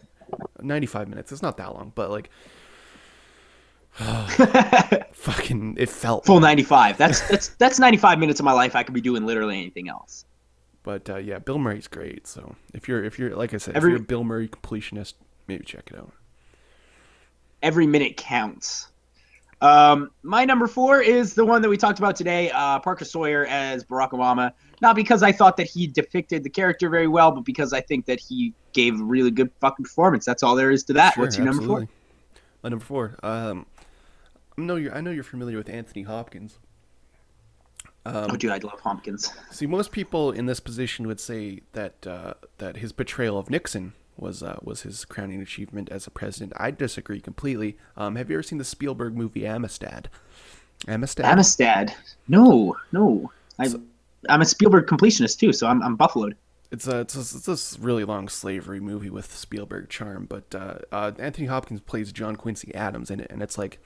ninety-five 0.59 1.07
minutes. 1.07 1.31
It's 1.31 1.43
not 1.43 1.57
that 1.57 1.75
long, 1.75 1.91
but 1.93 2.09
like, 2.09 2.31
fucking, 5.11 5.75
it 5.77 5.89
felt. 5.89 6.25
Full 6.25 6.39
95. 6.39 6.97
That's 6.97 7.27
that's 7.27 7.47
that's 7.49 7.79
95 7.79 8.19
minutes 8.19 8.39
of 8.39 8.43
my 8.45 8.51
life 8.51 8.75
I 8.75 8.83
could 8.83 8.93
be 8.93 9.01
doing 9.01 9.25
literally 9.25 9.57
anything 9.57 9.89
else. 9.89 10.25
But 10.83 11.09
uh, 11.09 11.17
yeah, 11.17 11.39
Bill 11.39 11.57
Murray's 11.57 11.87
great. 11.87 12.27
So 12.27 12.55
if 12.73 12.87
you're 12.87 13.03
if 13.03 13.17
you're 13.19 13.35
like 13.35 13.53
I 13.53 13.57
said, 13.57 13.75
Every- 13.75 13.91
if 13.91 13.97
you're 13.97 14.03
a 14.03 14.07
Bill 14.07 14.23
Murray 14.23 14.47
completionist, 14.47 15.15
maybe 15.47 15.65
check 15.65 15.89
it 15.91 15.97
out. 15.97 16.11
Every 17.63 17.87
minute 17.87 18.17
counts. 18.17 18.87
Um, 19.59 20.11
my 20.21 20.45
number 20.45 20.67
four 20.67 21.01
is 21.01 21.33
the 21.33 21.43
one 21.43 21.63
that 21.63 21.69
we 21.69 21.77
talked 21.77 21.97
about 21.97 22.15
today, 22.15 22.51
uh, 22.51 22.79
Parker 22.79 23.05
Sawyer 23.05 23.47
as 23.47 23.83
Barack 23.83 24.11
Obama. 24.11 24.51
Not 24.81 24.95
because 24.95 25.23
I 25.23 25.31
thought 25.31 25.57
that 25.57 25.67
he 25.67 25.87
depicted 25.87 26.43
the 26.43 26.49
character 26.51 26.87
very 26.89 27.07
well, 27.07 27.31
but 27.31 27.43
because 27.43 27.73
I 27.73 27.81
think 27.81 28.05
that 28.05 28.19
he 28.19 28.53
gave 28.73 29.01
a 29.01 29.03
really 29.03 29.31
good 29.31 29.49
fucking 29.59 29.85
performance. 29.85 30.23
That's 30.23 30.43
all 30.43 30.55
there 30.55 30.69
is 30.69 30.83
to 30.83 30.93
that. 30.93 31.15
Sure, 31.15 31.23
What's 31.23 31.35
your 31.37 31.45
number 31.45 31.65
four? 31.65 31.87
My 32.61 32.69
number 32.69 32.85
four. 32.85 33.17
Um, 33.23 33.65
I 34.57 34.61
know 34.63 34.75
you're 34.75 34.95
I 34.95 35.01
know 35.01 35.11
you're 35.11 35.23
familiar 35.23 35.57
with 35.57 35.69
Anthony 35.69 36.03
Hopkins. 36.03 36.57
oh, 38.05 38.35
dude, 38.37 38.51
I 38.51 38.57
love 38.57 38.79
Hopkins. 38.79 39.31
See, 39.51 39.65
most 39.67 39.91
people 39.91 40.31
in 40.31 40.45
this 40.45 40.59
position 40.59 41.07
would 41.07 41.19
say 41.19 41.61
that 41.73 42.07
uh, 42.07 42.33
that 42.57 42.77
his 42.77 42.91
portrayal 42.91 43.37
of 43.37 43.49
Nixon 43.49 43.93
was 44.17 44.41
uh, 44.41 44.57
was 44.63 44.81
his 44.81 45.05
crowning 45.05 45.41
achievement 45.41 45.89
as 45.89 46.07
a 46.07 46.11
president. 46.11 46.53
I 46.57 46.71
disagree 46.71 47.19
completely. 47.19 47.77
Um, 47.95 48.15
have 48.15 48.29
you 48.29 48.35
ever 48.37 48.43
seen 48.43 48.57
the 48.57 48.65
Spielberg 48.65 49.15
movie 49.15 49.45
Amistad? 49.45 50.09
Amistad. 50.87 51.25
Amistad. 51.25 51.93
No, 52.27 52.75
no. 52.91 53.31
I, 53.59 53.67
I'm 54.29 54.41
a 54.41 54.45
Spielberg 54.45 54.87
completionist 54.87 55.39
too, 55.39 55.53
so 55.53 55.67
I'm, 55.67 55.81
I'm 55.81 55.95
buffaloed. 55.95 56.35
It's 56.71 56.87
a, 56.87 56.99
it's 56.99 57.15
a 57.15 57.19
it's 57.19 57.45
this 57.45 57.77
really 57.79 58.03
long 58.03 58.27
slavery 58.27 58.79
movie 58.79 59.09
with 59.09 59.33
Spielberg 59.33 59.89
charm, 59.89 60.25
but 60.25 60.53
uh, 60.53 60.79
uh, 60.91 61.11
Anthony 61.17 61.47
Hopkins 61.47 61.81
plays 61.81 62.11
John 62.11 62.35
Quincy 62.35 62.75
Adams 62.75 63.09
in 63.09 63.19
it, 63.19 63.31
and 63.31 63.41
it's 63.41 63.57
like 63.57 63.79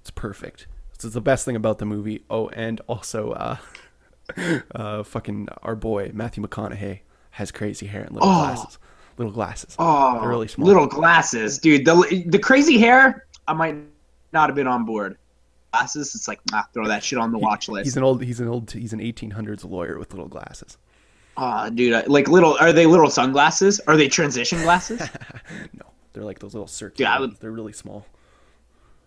it's 0.00 0.10
perfect. 0.10 0.66
It's, 0.94 1.04
it's 1.04 1.14
the 1.14 1.20
best 1.20 1.44
thing 1.44 1.56
about 1.56 1.78
the 1.78 1.86
movie. 1.86 2.24
Oh, 2.30 2.48
and 2.48 2.80
also, 2.86 3.32
uh, 3.32 3.56
uh, 4.74 5.02
fucking 5.02 5.48
our 5.62 5.76
boy 5.76 6.10
Matthew 6.14 6.42
McConaughey 6.44 7.00
has 7.30 7.50
crazy 7.50 7.86
hair 7.86 8.02
and 8.02 8.12
little 8.14 8.28
Oh. 8.28 8.40
glasses. 8.42 8.78
Little 9.16 9.32
glasses. 9.32 9.76
Oh, 9.78 10.18
They're 10.20 10.28
really 10.30 10.48
small. 10.48 10.66
little 10.66 10.86
glasses, 10.86 11.58
dude. 11.58 11.84
The 11.84 12.24
the 12.28 12.38
crazy 12.38 12.78
hair, 12.78 13.26
I 13.46 13.52
might 13.52 13.76
not 14.32 14.48
have 14.48 14.56
been 14.56 14.66
on 14.66 14.84
board. 14.86 15.18
Glasses, 15.72 16.14
it's 16.14 16.26
like 16.26 16.40
ah, 16.54 16.66
throw 16.72 16.88
that 16.88 17.04
shit 17.04 17.18
on 17.18 17.30
the 17.30 17.38
watch 17.38 17.68
list. 17.68 17.84
He's 17.84 17.96
an 17.98 18.02
old. 18.02 18.22
He's 18.22 18.40
an 18.40 18.48
old. 18.48 18.70
He's 18.70 18.92
an 18.94 19.00
1800s 19.00 19.68
lawyer 19.68 19.98
with 19.98 20.12
little 20.14 20.28
glasses. 20.28 20.78
Oh, 21.36 21.68
dude, 21.68 22.06
like 22.08 22.28
little. 22.28 22.56
Are 22.60 22.72
they 22.72 22.86
little 22.86 23.10
sunglasses? 23.10 23.78
Are 23.80 23.96
they 23.96 24.08
transition 24.08 24.62
glasses? 24.62 25.00
No, 25.74 25.86
they're 26.12 26.24
like 26.24 26.38
those 26.38 26.54
little 26.54 26.66
circular. 26.66 27.10
I 27.10 27.20
would- 27.20 27.36
They're 27.40 27.50
really 27.52 27.72
small. 27.74 28.06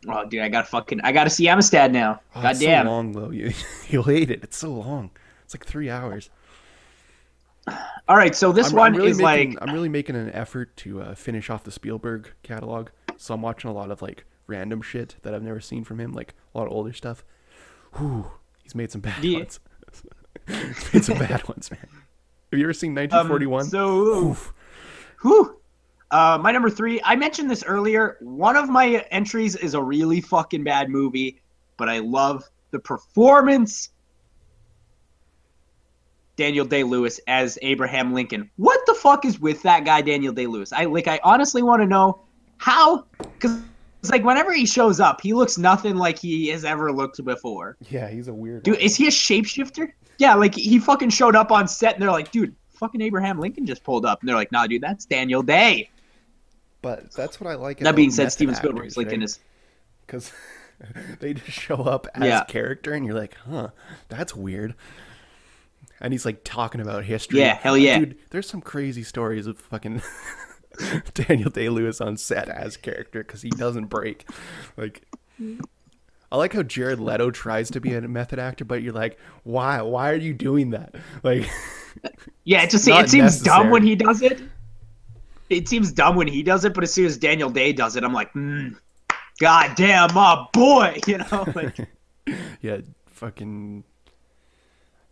Oh, 0.08 0.26
dude, 0.26 0.42
I 0.42 0.50
got 0.50 0.62
to 0.62 0.68
fucking. 0.68 1.02
I 1.02 1.12
got 1.12 1.26
to 1.26 1.30
see 1.30 1.48
Amistad 1.48 1.92
now. 1.92 2.22
Oh, 2.36 2.42
God 2.42 2.52
it's 2.52 2.60
damn. 2.60 2.86
so 2.86 2.92
long 2.92 3.12
though. 3.12 3.30
You 3.32 3.54
you'll 3.90 4.04
hate 4.04 4.32
it. 4.32 4.44
It's 4.44 4.58
so 4.58 4.72
long. 4.72 5.12
It's 5.44 5.54
like 5.54 5.66
three 5.66 5.90
hours. 5.90 6.30
All 8.10 8.18
right, 8.18 8.36
so 8.36 8.52
this 8.52 8.72
I'm, 8.72 8.76
one 8.76 8.92
I'm 8.92 8.98
really 8.98 9.12
is 9.12 9.22
making, 9.22 9.54
like. 9.54 9.62
I'm 9.62 9.74
really 9.74 9.88
making 9.90 10.16
an 10.18 10.30
effort 10.32 10.76
to 10.78 11.02
uh, 11.02 11.16
finish 11.16 11.50
off 11.50 11.64
the 11.64 11.72
Spielberg 11.72 12.34
catalog. 12.44 12.90
So 13.18 13.34
I'm 13.34 13.42
watching 13.42 13.70
a 13.70 13.74
lot 13.74 13.90
of 13.92 14.02
like 14.02 14.26
random 14.48 14.82
shit 14.82 15.16
that 15.22 15.34
I've 15.34 15.44
never 15.44 15.62
seen 15.62 15.84
from 15.86 16.00
him, 16.00 16.12
like 16.12 16.34
a 16.54 16.58
lot 16.58 16.68
of 16.68 16.74
older 16.74 16.92
stuff. 16.92 17.24
Whew, 17.94 18.30
he's 18.64 18.76
made 18.76 18.92
some 18.92 19.02
bad 19.02 19.24
Yeah. 19.24 19.40
ones. 19.40 19.60
made 20.94 21.06
some 21.06 21.18
bad 21.18 21.48
ones, 21.48 21.72
man. 21.72 21.88
Have 22.52 22.60
you 22.60 22.66
ever 22.66 22.74
seen 22.74 22.92
um, 22.92 22.96
1941? 22.96 23.66
so, 23.66 23.98
Oof. 24.02 24.54
whew. 25.22 25.58
Uh, 26.14 26.38
my 26.38 26.52
number 26.52 26.70
three. 26.70 27.02
I 27.04 27.16
mentioned 27.16 27.50
this 27.50 27.64
earlier. 27.64 28.18
One 28.22 28.56
of 28.56 28.70
my 28.70 29.04
entries 29.10 29.56
is 29.56 29.74
a 29.74 29.82
really 29.82 30.22
fucking 30.22 30.64
bad 30.64 30.90
movie, 30.90 31.42
but 31.76 31.90
I 31.90 32.00
love 32.00 32.48
the 32.70 32.78
performance. 32.78 33.90
Daniel 36.36 36.66
Day 36.66 36.84
Lewis 36.84 37.20
as 37.28 37.58
Abraham 37.64 38.14
Lincoln. 38.14 38.52
What 38.58 38.80
the 38.86 38.94
fuck 38.94 39.26
is 39.26 39.40
with 39.40 39.64
that 39.64 39.86
guy, 39.86 40.02
Daniel 40.02 40.34
Day 40.34 40.46
Lewis? 40.46 40.72
I 40.72 40.86
like. 40.86 41.08
I 41.08 41.20
honestly 41.24 41.64
want 41.64 41.82
to 41.82 41.88
know 41.88 42.22
how, 42.58 43.06
because 43.18 43.60
it's 44.00 44.12
like 44.12 44.24
whenever 44.24 44.54
he 44.54 44.68
shows 44.68 45.00
up, 45.00 45.20
he 45.20 45.34
looks 45.34 45.58
nothing 45.58 45.96
like 45.96 46.20
he 46.20 46.48
has 46.50 46.64
ever 46.64 46.92
looked 46.92 47.26
before. 47.26 47.76
Yeah, 47.90 48.08
he's 48.08 48.28
a 48.28 48.34
weird. 48.34 48.62
Dude, 48.62 48.78
is 48.78 48.96
he 48.96 49.08
a 49.08 49.12
shapeshifter? 49.12 49.92
Yeah, 50.20 50.36
like 50.36 50.54
he 50.54 50.78
fucking 50.78 51.10
showed 51.10 51.36
up 51.36 51.52
on 51.52 51.68
set, 51.68 51.96
and 51.96 52.04
they're 52.04 52.12
like, 52.12 52.32
dude, 52.32 52.56
fucking 52.70 53.02
Abraham 53.02 53.40
Lincoln 53.40 53.66
just 53.66 53.84
pulled 53.84 54.06
up, 54.06 54.20
and 54.20 54.30
they're 54.30 54.36
like, 54.36 54.52
nah, 54.52 54.68
dude, 54.68 54.84
that's 54.84 55.06
Daniel 55.06 55.42
Day. 55.42 55.90
But 56.84 57.12
that's 57.14 57.42
what 57.42 57.50
I 57.50 57.56
like. 57.56 57.80
That 57.80 57.96
being 57.96 58.12
said, 58.12 58.32
Steven 58.32 58.54
spielberg 58.54 58.92
Spielberg's 58.92 58.98
Lincoln 58.98 59.24
is 59.24 59.40
because 60.06 60.32
they 61.20 61.34
just 61.34 61.50
show 61.60 61.78
up 61.78 62.08
as 62.14 62.26
Yeah. 62.28 62.44
character, 62.44 62.94
and 62.94 63.06
you're 63.06 63.16
like, 63.16 63.36
huh, 63.50 63.70
that's 64.10 64.36
weird. 64.36 64.76
And 66.00 66.14
he's 66.14 66.26
like 66.26 66.44
talking 66.44 66.82
about 66.82 67.06
history. 67.06 67.40
Yeah, 67.40 67.56
hell 67.56 67.78
yeah. 67.78 67.98
Dude, 68.00 68.18
there's 68.30 68.48
some 68.50 68.62
crazy 68.62 69.02
stories 69.04 69.48
of 69.48 69.58
fucking 69.58 70.02
Daniel 71.14 71.50
Day 71.50 71.70
Lewis 71.70 72.02
on 72.02 72.18
set 72.18 72.50
as 72.50 72.76
character 72.78 73.24
because 73.24 73.42
he 73.42 73.50
doesn't 73.50 73.86
break. 73.86 74.28
Like, 74.76 75.04
I 76.32 76.36
like 76.38 76.52
how 76.54 76.64
Jared 76.64 77.00
Leto 77.00 77.32
tries 77.32 77.70
to 77.72 77.80
be 77.80 77.94
a 77.94 78.02
method 78.02 78.40
actor, 78.40 78.66
but 78.66 78.82
you're 78.82 78.92
like, 78.94 79.18
why? 79.44 79.82
Why 79.82 80.12
are 80.12 80.16
you 80.18 80.34
doing 80.34 80.72
that? 80.72 80.94
Like, 81.24 81.50
Yeah, 82.44 82.64
it 82.64 82.70
just 82.72 82.86
it 82.88 83.10
seems 83.10 83.14
necessary. 83.24 83.64
dumb 83.64 83.70
when 83.70 83.84
he 83.84 83.96
does 83.96 84.22
it. 84.22 84.42
It 85.50 85.68
seems 85.68 85.92
dumb 85.92 86.16
when 86.16 86.28
he 86.28 86.44
does 86.44 86.66
it, 86.66 86.74
but 86.74 86.84
as 86.84 86.94
soon 86.94 87.06
as 87.06 87.18
Daniel 87.18 87.50
Day 87.50 87.74
does 87.74 87.96
it, 87.96 88.04
I'm 88.04 88.14
like, 88.14 88.34
mm, 88.34 88.76
God 89.40 89.76
damn, 89.76 90.14
my 90.14 90.46
boy, 90.54 91.00
you 91.08 91.18
know. 91.18 91.46
Like, 91.54 91.88
yeah, 92.62 92.78
fucking. 93.08 93.84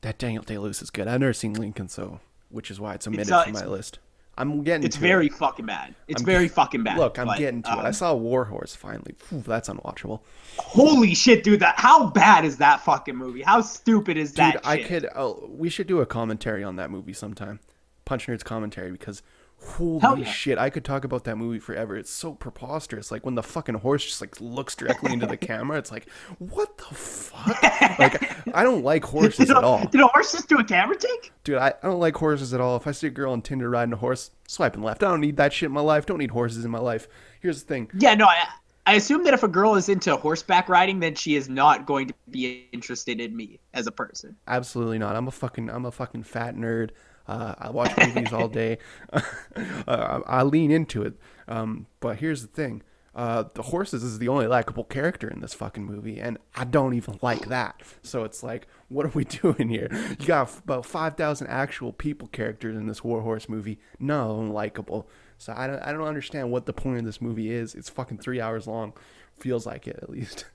That 0.01 0.17
Daniel 0.17 0.43
Day 0.43 0.57
Lewis 0.57 0.81
is 0.81 0.89
good. 0.89 1.07
I've 1.07 1.19
never 1.19 1.33
seen 1.33 1.53
Lincoln, 1.53 1.87
so 1.87 2.19
which 2.49 2.71
is 2.71 2.79
why 2.79 2.95
it's 2.95 3.07
omitted 3.07 3.31
uh, 3.31 3.43
from 3.43 3.53
my 3.53 3.65
list. 3.65 3.99
I'm 4.37 4.63
getting. 4.63 4.83
it's 4.83 4.95
very 4.95 5.27
It. 5.27 5.33
fucking 5.33 5.65
bad. 5.65 5.93
It's 6.07 6.21
I'm 6.21 6.25
very 6.25 6.47
fucking 6.47 6.83
bad. 6.83 6.97
Look, 6.97 7.19
I'm 7.19 7.27
but, 7.27 7.37
getting 7.37 7.61
to 7.63 7.69
it. 7.69 7.75
I 7.75 7.87
um, 7.87 7.93
saw 7.93 8.13
War 8.13 8.45
Horse 8.45 8.73
finally. 8.75 9.13
Phew, 9.17 9.41
that's 9.41 9.69
unwatchable. 9.69 10.21
Holy 10.57 11.13
shit, 11.13 11.43
dude! 11.43 11.59
That 11.59 11.77
how 11.77 12.07
bad 12.07 12.45
is 12.45 12.57
that 12.57 12.81
fucking 12.81 13.15
movie? 13.15 13.41
How 13.41 13.61
stupid 13.61 14.17
is 14.17 14.31
Dude, 14.31 14.37
that? 14.37 14.65
I 14.65 14.81
could. 14.81 15.07
Oh, 15.15 15.47
we 15.51 15.69
should 15.69 15.87
do 15.87 15.99
a 15.99 16.05
commentary 16.05 16.63
on 16.63 16.77
that 16.77 16.89
movie 16.89 17.13
sometime. 17.13 17.59
Punch 18.05 18.27
Nerds 18.27 18.43
commentary 18.43 18.91
because. 18.91 19.21
Holy 19.63 20.21
yeah. 20.21 20.31
shit! 20.31 20.57
I 20.57 20.69
could 20.69 20.83
talk 20.83 21.03
about 21.03 21.23
that 21.25 21.37
movie 21.37 21.59
forever. 21.59 21.95
It's 21.95 22.09
so 22.09 22.33
preposterous. 22.33 23.11
Like 23.11 23.25
when 23.25 23.35
the 23.35 23.43
fucking 23.43 23.75
horse 23.75 24.03
just 24.03 24.19
like 24.21 24.41
looks 24.41 24.75
directly 24.75 25.13
into 25.13 25.27
the 25.27 25.37
camera. 25.51 25.77
It's 25.77 25.91
like, 25.91 26.09
what 26.39 26.77
the 26.77 26.95
fuck? 26.95 27.61
Like 27.99 28.47
I 28.55 28.63
don't 28.63 28.83
like 28.83 29.05
horses 29.05 29.47
Did 29.47 29.51
at 29.51 29.63
a, 29.63 29.65
all. 29.65 29.85
did 29.85 30.01
a 30.01 30.07
horse 30.07 30.31
just 30.31 30.49
do 30.49 30.57
a 30.57 30.63
camera 30.63 30.97
take? 30.97 31.31
Dude, 31.43 31.57
I, 31.57 31.73
I 31.81 31.87
don't 31.87 31.99
like 31.99 32.15
horses 32.15 32.53
at 32.53 32.61
all. 32.61 32.75
If 32.75 32.87
I 32.87 32.91
see 32.91 33.07
a 33.07 33.11
girl 33.11 33.33
on 33.33 33.41
Tinder 33.41 33.69
riding 33.69 33.93
a 33.93 33.97
horse, 33.97 34.31
swiping 34.47 34.81
left. 34.81 35.03
I 35.03 35.09
don't 35.09 35.21
need 35.21 35.37
that 35.37 35.53
shit 35.53 35.67
in 35.67 35.73
my 35.73 35.81
life. 35.81 36.05
Don't 36.05 36.19
need 36.19 36.31
horses 36.31 36.65
in 36.65 36.71
my 36.71 36.79
life. 36.79 37.07
Here's 37.39 37.61
the 37.61 37.67
thing. 37.67 37.89
Yeah, 37.97 38.15
no, 38.15 38.25
I, 38.25 38.45
I 38.87 38.95
assume 38.95 39.23
that 39.25 39.33
if 39.33 39.43
a 39.43 39.47
girl 39.47 39.75
is 39.75 39.89
into 39.89 40.15
horseback 40.15 40.67
riding, 40.67 40.99
then 40.99 41.15
she 41.15 41.35
is 41.35 41.47
not 41.47 41.85
going 41.85 42.07
to 42.07 42.13
be 42.29 42.67
interested 42.71 43.21
in 43.21 43.35
me 43.35 43.59
as 43.73 43.87
a 43.87 43.91
person. 43.91 44.35
Absolutely 44.47 44.97
not. 44.97 45.15
I'm 45.15 45.27
a 45.27 45.31
fucking 45.31 45.69
I'm 45.69 45.85
a 45.85 45.91
fucking 45.91 46.23
fat 46.23 46.55
nerd. 46.55 46.89
Uh, 47.27 47.55
I 47.57 47.69
watch 47.69 47.95
movies 47.97 48.33
all 48.33 48.47
day. 48.47 48.77
uh, 49.13 50.21
I, 50.25 50.43
lean 50.43 50.71
into 50.71 51.03
it. 51.03 51.13
Um, 51.47 51.87
but 51.99 52.17
here's 52.17 52.41
the 52.41 52.47
thing. 52.47 52.83
Uh, 53.13 53.43
the 53.55 53.63
horses 53.63 54.03
is 54.03 54.19
the 54.19 54.29
only 54.29 54.47
likable 54.47 54.85
character 54.85 55.29
in 55.29 55.41
this 55.41 55.53
fucking 55.53 55.85
movie, 55.85 56.19
and 56.19 56.37
I 56.55 56.63
don't 56.63 56.93
even 56.93 57.19
like 57.21 57.47
that. 57.47 57.81
So 58.03 58.23
it's 58.23 58.41
like, 58.41 58.67
what 58.87 59.05
are 59.05 59.09
we 59.09 59.23
doing 59.41 59.67
here? 59.69 59.89
You 60.17 60.25
got 60.25 60.57
about 60.59 60.85
five 60.85 61.17
thousand 61.17 61.47
actual 61.47 61.91
people 61.91 62.29
characters 62.29 62.77
in 62.77 62.87
this 62.87 63.03
War 63.03 63.21
Horse 63.21 63.49
movie, 63.49 63.79
No, 63.99 64.35
likable. 64.35 65.09
So 65.37 65.53
I 65.55 65.67
don't, 65.67 65.79
I 65.79 65.91
don't 65.91 66.07
understand 66.07 66.51
what 66.51 66.67
the 66.67 66.73
point 66.73 66.99
of 66.99 67.05
this 67.05 67.19
movie 67.19 67.51
is. 67.51 67.75
It's 67.75 67.89
fucking 67.89 68.19
three 68.19 68.39
hours 68.39 68.67
long, 68.67 68.93
feels 69.37 69.65
like 69.65 69.87
it 69.87 69.99
at 70.01 70.09
least. 70.09 70.45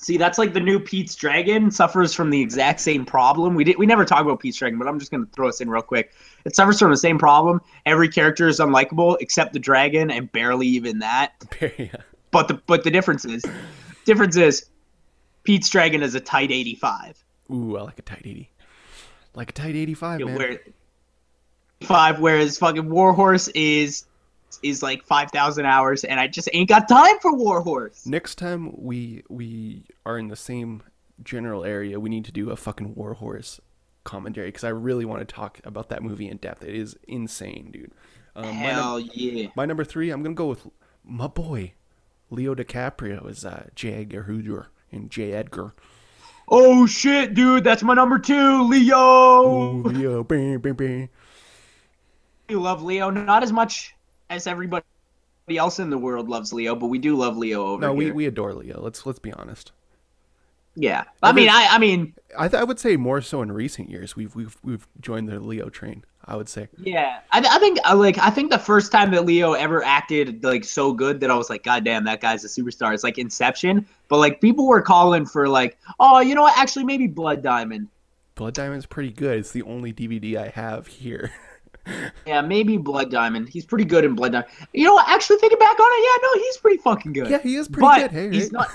See, 0.00 0.16
that's 0.16 0.38
like 0.38 0.52
the 0.52 0.60
new 0.60 0.78
Pete's 0.78 1.16
Dragon 1.16 1.72
suffers 1.72 2.14
from 2.14 2.30
the 2.30 2.40
exact 2.40 2.78
same 2.78 3.04
problem. 3.04 3.56
We 3.56 3.64
did 3.64 3.78
we 3.78 3.84
never 3.84 4.04
talk 4.04 4.20
about 4.20 4.38
Pete's 4.38 4.56
Dragon, 4.56 4.78
but 4.78 4.86
I'm 4.86 5.00
just 5.00 5.10
gonna 5.10 5.26
throw 5.34 5.48
us 5.48 5.60
in 5.60 5.68
real 5.68 5.82
quick. 5.82 6.12
It 6.44 6.54
suffers 6.54 6.78
from 6.78 6.92
the 6.92 6.96
same 6.96 7.18
problem. 7.18 7.60
Every 7.84 8.08
character 8.08 8.46
is 8.46 8.60
unlikable 8.60 9.16
except 9.20 9.52
the 9.52 9.58
dragon, 9.58 10.12
and 10.12 10.30
barely 10.30 10.68
even 10.68 11.00
that. 11.00 11.32
yeah. 11.78 11.88
But 12.30 12.46
the 12.46 12.54
but 12.66 12.84
the 12.84 12.92
difference 12.92 13.24
is, 13.24 13.44
difference 14.04 14.36
is, 14.36 14.66
Pete's 15.42 15.68
Dragon 15.68 16.02
is 16.04 16.14
a 16.14 16.20
tight 16.20 16.52
85. 16.52 17.24
Ooh, 17.50 17.76
I 17.76 17.82
like 17.82 17.98
a 17.98 18.02
tight 18.02 18.22
eighty. 18.24 18.50
Like 19.34 19.50
a 19.50 19.52
tight 19.52 19.74
eighty-five, 19.74 20.20
man. 20.20 20.36
Where 20.36 20.60
five, 21.82 22.20
whereas 22.20 22.56
fucking 22.58 22.88
Warhorse 22.88 23.48
is 23.48 24.04
is 24.62 24.82
like 24.82 25.04
five 25.04 25.30
thousand 25.30 25.66
hours, 25.66 26.04
and 26.04 26.18
I 26.18 26.26
just 26.26 26.48
ain't 26.52 26.68
got 26.68 26.88
time 26.88 27.18
for 27.20 27.34
Warhorse. 27.34 28.06
Next 28.06 28.36
time 28.36 28.72
we 28.76 29.22
we 29.28 29.84
are 30.06 30.18
in 30.18 30.28
the 30.28 30.36
same 30.36 30.82
general 31.22 31.64
area, 31.64 31.98
we 32.00 32.10
need 32.10 32.24
to 32.26 32.32
do 32.32 32.50
a 32.50 32.56
fucking 32.56 32.94
Warhorse 32.94 33.60
commentary 34.04 34.48
because 34.48 34.64
I 34.64 34.70
really 34.70 35.04
want 35.04 35.26
to 35.26 35.34
talk 35.34 35.60
about 35.64 35.88
that 35.90 36.02
movie 36.02 36.28
in 36.28 36.38
depth. 36.38 36.64
It 36.64 36.74
is 36.74 36.96
insane, 37.06 37.70
dude. 37.72 37.92
Um, 38.34 38.46
my, 38.46 38.50
num- 38.50 38.62
Hell 38.62 39.00
yeah! 39.00 39.48
my 39.56 39.66
number 39.66 39.84
three, 39.84 40.10
I'm 40.10 40.22
gonna 40.22 40.34
go 40.34 40.46
with 40.46 40.66
my 41.04 41.26
boy 41.26 41.72
Leo 42.30 42.54
DiCaprio 42.54 43.28
as 43.28 43.44
uh, 43.44 43.66
J. 43.74 43.94
Edgar 43.94 44.22
Hoover 44.24 44.68
and 44.92 45.10
J. 45.10 45.32
Edgar. 45.32 45.74
Oh 46.48 46.86
shit, 46.86 47.34
dude, 47.34 47.64
that's 47.64 47.82
my 47.82 47.94
number 47.94 48.18
two, 48.18 48.62
Leo. 48.68 48.96
Oh, 48.96 49.82
Leo, 49.84 50.24
bang, 50.24 50.58
bang, 50.58 50.72
bang. 50.72 51.08
We 52.48 52.54
love 52.54 52.82
Leo, 52.82 53.10
not 53.10 53.42
as 53.42 53.52
much 53.52 53.94
as 54.30 54.46
everybody 54.46 54.84
else 55.56 55.78
in 55.78 55.90
the 55.90 55.98
world 55.98 56.28
loves 56.28 56.52
Leo, 56.52 56.74
but 56.74 56.86
we 56.88 56.98
do 56.98 57.16
love 57.16 57.36
Leo 57.36 57.64
over 57.66 57.80
No, 57.80 57.92
we, 57.94 58.06
here. 58.06 58.14
we 58.14 58.26
adore 58.26 58.52
Leo. 58.54 58.80
Let's 58.80 59.06
let's 59.06 59.18
be 59.18 59.32
honest. 59.32 59.72
yeah, 60.74 61.04
I 61.22 61.32
mean, 61.32 61.48
I, 61.48 61.68
I 61.70 61.78
mean, 61.78 62.14
I, 62.38 62.48
th- 62.48 62.60
I 62.60 62.64
would 62.64 62.78
say 62.78 62.96
more 62.96 63.20
so 63.20 63.42
in 63.42 63.50
recent 63.50 63.90
years 63.90 64.14
we've 64.14 64.34
we've 64.36 64.56
we've 64.62 64.86
joined 65.00 65.28
the 65.28 65.40
Leo 65.40 65.68
train. 65.68 66.04
I 66.24 66.36
would 66.36 66.48
say. 66.50 66.68
yeah, 66.76 67.20
I, 67.32 67.38
I 67.38 67.58
think, 67.58 67.78
uh, 67.88 67.96
like, 67.96 68.18
I 68.18 68.28
think 68.28 68.50
the 68.50 68.58
first 68.58 68.92
time 68.92 69.12
that 69.12 69.24
Leo 69.24 69.54
ever 69.54 69.82
acted 69.82 70.44
like 70.44 70.62
so 70.62 70.92
good 70.92 71.20
that 71.20 71.30
I 71.30 71.34
was 71.34 71.48
like, 71.48 71.62
God 71.62 71.84
damn, 71.84 72.04
that 72.04 72.20
guy's 72.20 72.44
a 72.44 72.48
superstar. 72.48 72.92
It's 72.92 73.02
like 73.02 73.16
Inception, 73.16 73.86
but 74.08 74.18
like 74.18 74.38
people 74.42 74.66
were 74.66 74.82
calling 74.82 75.24
for 75.24 75.48
like, 75.48 75.78
oh, 75.98 76.20
you 76.20 76.34
know 76.34 76.42
what? 76.42 76.58
Actually, 76.58 76.84
maybe 76.84 77.06
Blood 77.06 77.42
Diamond. 77.42 77.88
Blood 78.34 78.52
Diamond's 78.52 78.84
pretty 78.84 79.10
good. 79.10 79.38
It's 79.38 79.52
the 79.52 79.62
only 79.62 79.90
DVD 79.90 80.36
I 80.36 80.48
have 80.48 80.86
here. 80.86 81.32
Yeah, 82.26 82.40
maybe 82.40 82.76
Blood 82.76 83.10
Diamond. 83.10 83.48
He's 83.48 83.64
pretty 83.64 83.84
good 83.84 84.04
in 84.04 84.14
Blood 84.14 84.32
Diamond. 84.32 84.50
You 84.72 84.84
know 84.84 84.94
what? 84.94 85.08
Actually, 85.08 85.38
thinking 85.38 85.58
back 85.58 85.78
on 85.78 85.86
it, 85.90 86.04
yeah, 86.04 86.28
no, 86.28 86.42
he's 86.42 86.56
pretty 86.58 86.78
fucking 86.78 87.12
good. 87.12 87.30
yeah, 87.30 87.38
he 87.38 87.56
is 87.56 87.68
pretty 87.68 87.86
but 87.86 88.00
good. 88.00 88.10
Hey, 88.10 88.30
he's 88.30 88.44
right? 88.44 88.52
not. 88.52 88.70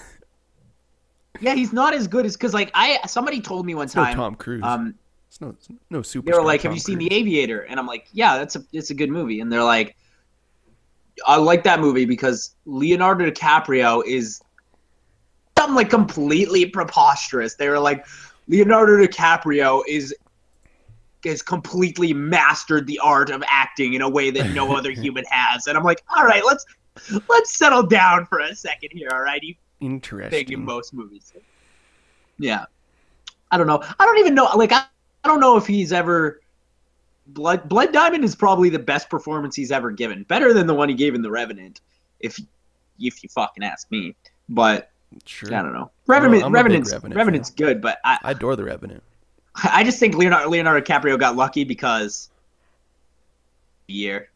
Yeah, 1.41 1.55
he's 1.55 1.73
not 1.73 1.93
as 1.93 2.07
good 2.07 2.25
as 2.25 2.35
because 2.35 2.53
like 2.53 2.71
I 2.73 2.99
somebody 3.07 3.41
told 3.41 3.65
me 3.65 3.75
one 3.75 3.85
It's 3.85 3.95
no 3.95 4.03
time. 4.03 4.15
Tom 4.15 4.35
Cruise. 4.35 4.61
Um, 4.63 4.95
it's 5.27 5.41
no 5.41 5.49
it's 5.49 5.67
no 5.89 6.01
super. 6.01 6.31
they 6.31 6.37
were 6.37 6.43
like, 6.43 6.61
"Have 6.61 6.73
you 6.73 6.79
seen 6.79 6.99
The 6.99 7.11
Aviator?" 7.11 7.61
And 7.61 7.79
I'm 7.79 7.87
like, 7.87 8.07
"Yeah, 8.13 8.37
that's 8.37 8.55
a 8.55 8.63
it's 8.71 8.91
a 8.91 8.93
good 8.93 9.09
movie." 9.09 9.39
And 9.39 9.51
they're 9.51 9.63
like, 9.63 9.95
"I 11.25 11.37
like 11.37 11.63
that 11.63 11.79
movie 11.79 12.05
because 12.05 12.55
Leonardo 12.65 13.29
DiCaprio 13.29 14.03
is 14.05 14.41
something 15.57 15.75
like 15.75 15.89
completely 15.89 16.67
preposterous." 16.67 17.55
They 17.55 17.67
were 17.67 17.79
like, 17.79 18.05
"Leonardo 18.47 18.97
DiCaprio 18.97 19.81
is 19.87 20.13
has 21.25 21.41
completely 21.41 22.13
mastered 22.13 22.87
the 22.87 22.99
art 22.99 23.29
of 23.29 23.43
acting 23.47 23.93
in 23.93 24.01
a 24.01 24.09
way 24.09 24.29
that 24.31 24.51
no 24.53 24.75
other 24.77 24.91
human 24.91 25.23
has." 25.29 25.67
And 25.67 25.77
I'm 25.77 25.83
like, 25.83 26.03
"All 26.15 26.23
right, 26.25 26.43
let's 26.45 26.65
let's 27.29 27.57
settle 27.57 27.83
down 27.83 28.25
for 28.25 28.39
a 28.39 28.55
second 28.55 28.89
here, 28.93 29.09
all 29.11 29.21
right? 29.21 29.41
You 29.41 29.53
thing 29.79 29.89
in 29.89 29.91
Interesting. 29.93 30.65
most 30.65 30.93
movies. 30.93 31.33
Yeah, 32.39 32.65
I 33.51 33.57
don't 33.57 33.67
know. 33.67 33.83
I 33.99 34.05
don't 34.05 34.17
even 34.19 34.33
know. 34.33 34.45
Like, 34.55 34.71
I, 34.71 34.85
I 35.23 35.27
don't 35.27 35.39
know 35.39 35.57
if 35.57 35.67
he's 35.67 35.91
ever. 35.93 36.39
Blood 37.27 37.69
Blood 37.69 37.93
Diamond 37.93 38.23
is 38.25 38.35
probably 38.35 38.69
the 38.69 38.79
best 38.79 39.09
performance 39.09 39.55
he's 39.55 39.71
ever 39.71 39.91
given. 39.91 40.23
Better 40.23 40.53
than 40.53 40.67
the 40.67 40.73
one 40.73 40.89
he 40.89 40.95
gave 40.95 41.15
in 41.15 41.21
The 41.21 41.31
Revenant, 41.31 41.81
if 42.19 42.37
if 42.99 43.23
you 43.23 43.29
fucking 43.29 43.63
ask 43.63 43.89
me. 43.91 44.15
But 44.49 44.89
Sure. 45.25 45.53
I 45.53 45.61
don't 45.61 45.73
know. 45.73 45.91
Revenant, 46.07 46.43
big 46.43 46.51
Revenant's 46.51 46.91
Revenant 46.91 47.15
Revenant's 47.15 47.49
good, 47.51 47.81
but 47.81 47.99
I 48.03 48.17
I 48.23 48.31
adore 48.31 48.55
the 48.55 48.63
Revenant. 48.63 49.03
I 49.55 49.83
just 49.83 49.99
think 49.99 50.15
Leonardo 50.15 50.49
Leonardo 50.49 50.83
DiCaprio 50.83 51.19
got 51.19 51.35
lucky 51.35 51.63
because 51.63 52.29
year. 53.87 54.29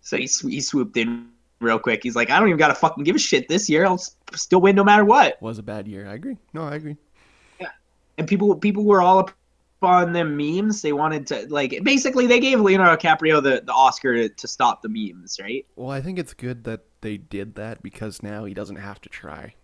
So 0.00 0.16
he 0.16 0.26
sw- 0.26 0.48
he 0.48 0.60
swooped 0.60 0.96
in 0.96 1.28
real 1.60 1.78
quick. 1.78 2.02
He's 2.02 2.16
like, 2.16 2.30
I 2.30 2.38
don't 2.38 2.48
even 2.48 2.58
gotta 2.58 2.74
fucking 2.74 3.04
give 3.04 3.16
a 3.16 3.18
shit 3.18 3.48
this 3.48 3.68
year. 3.68 3.86
I'll 3.86 3.94
s- 3.94 4.16
still 4.34 4.60
win 4.60 4.76
no 4.76 4.84
matter 4.84 5.04
what. 5.04 5.40
Was 5.40 5.58
a 5.58 5.62
bad 5.62 5.88
year. 5.88 6.06
I 6.08 6.14
agree. 6.14 6.36
No, 6.52 6.64
I 6.64 6.74
agree. 6.74 6.96
Yeah. 7.60 7.68
And 8.18 8.28
people 8.28 8.54
people 8.56 8.84
were 8.84 9.00
all 9.00 9.18
up 9.20 9.32
on 9.82 10.12
them 10.12 10.36
memes. 10.36 10.82
They 10.82 10.92
wanted 10.92 11.26
to 11.28 11.46
like 11.48 11.82
basically 11.82 12.26
they 12.26 12.40
gave 12.40 12.60
Leonardo 12.60 13.00
DiCaprio 13.00 13.42
the, 13.42 13.62
the 13.64 13.72
Oscar 13.72 14.14
to, 14.14 14.28
to 14.28 14.48
stop 14.48 14.82
the 14.82 14.88
memes, 14.88 15.38
right? 15.40 15.66
Well, 15.76 15.90
I 15.90 16.00
think 16.00 16.18
it's 16.18 16.34
good 16.34 16.64
that 16.64 16.80
they 17.00 17.16
did 17.16 17.56
that 17.56 17.82
because 17.82 18.22
now 18.22 18.44
he 18.44 18.54
doesn't 18.54 18.76
have 18.76 19.00
to 19.00 19.08
try, 19.08 19.54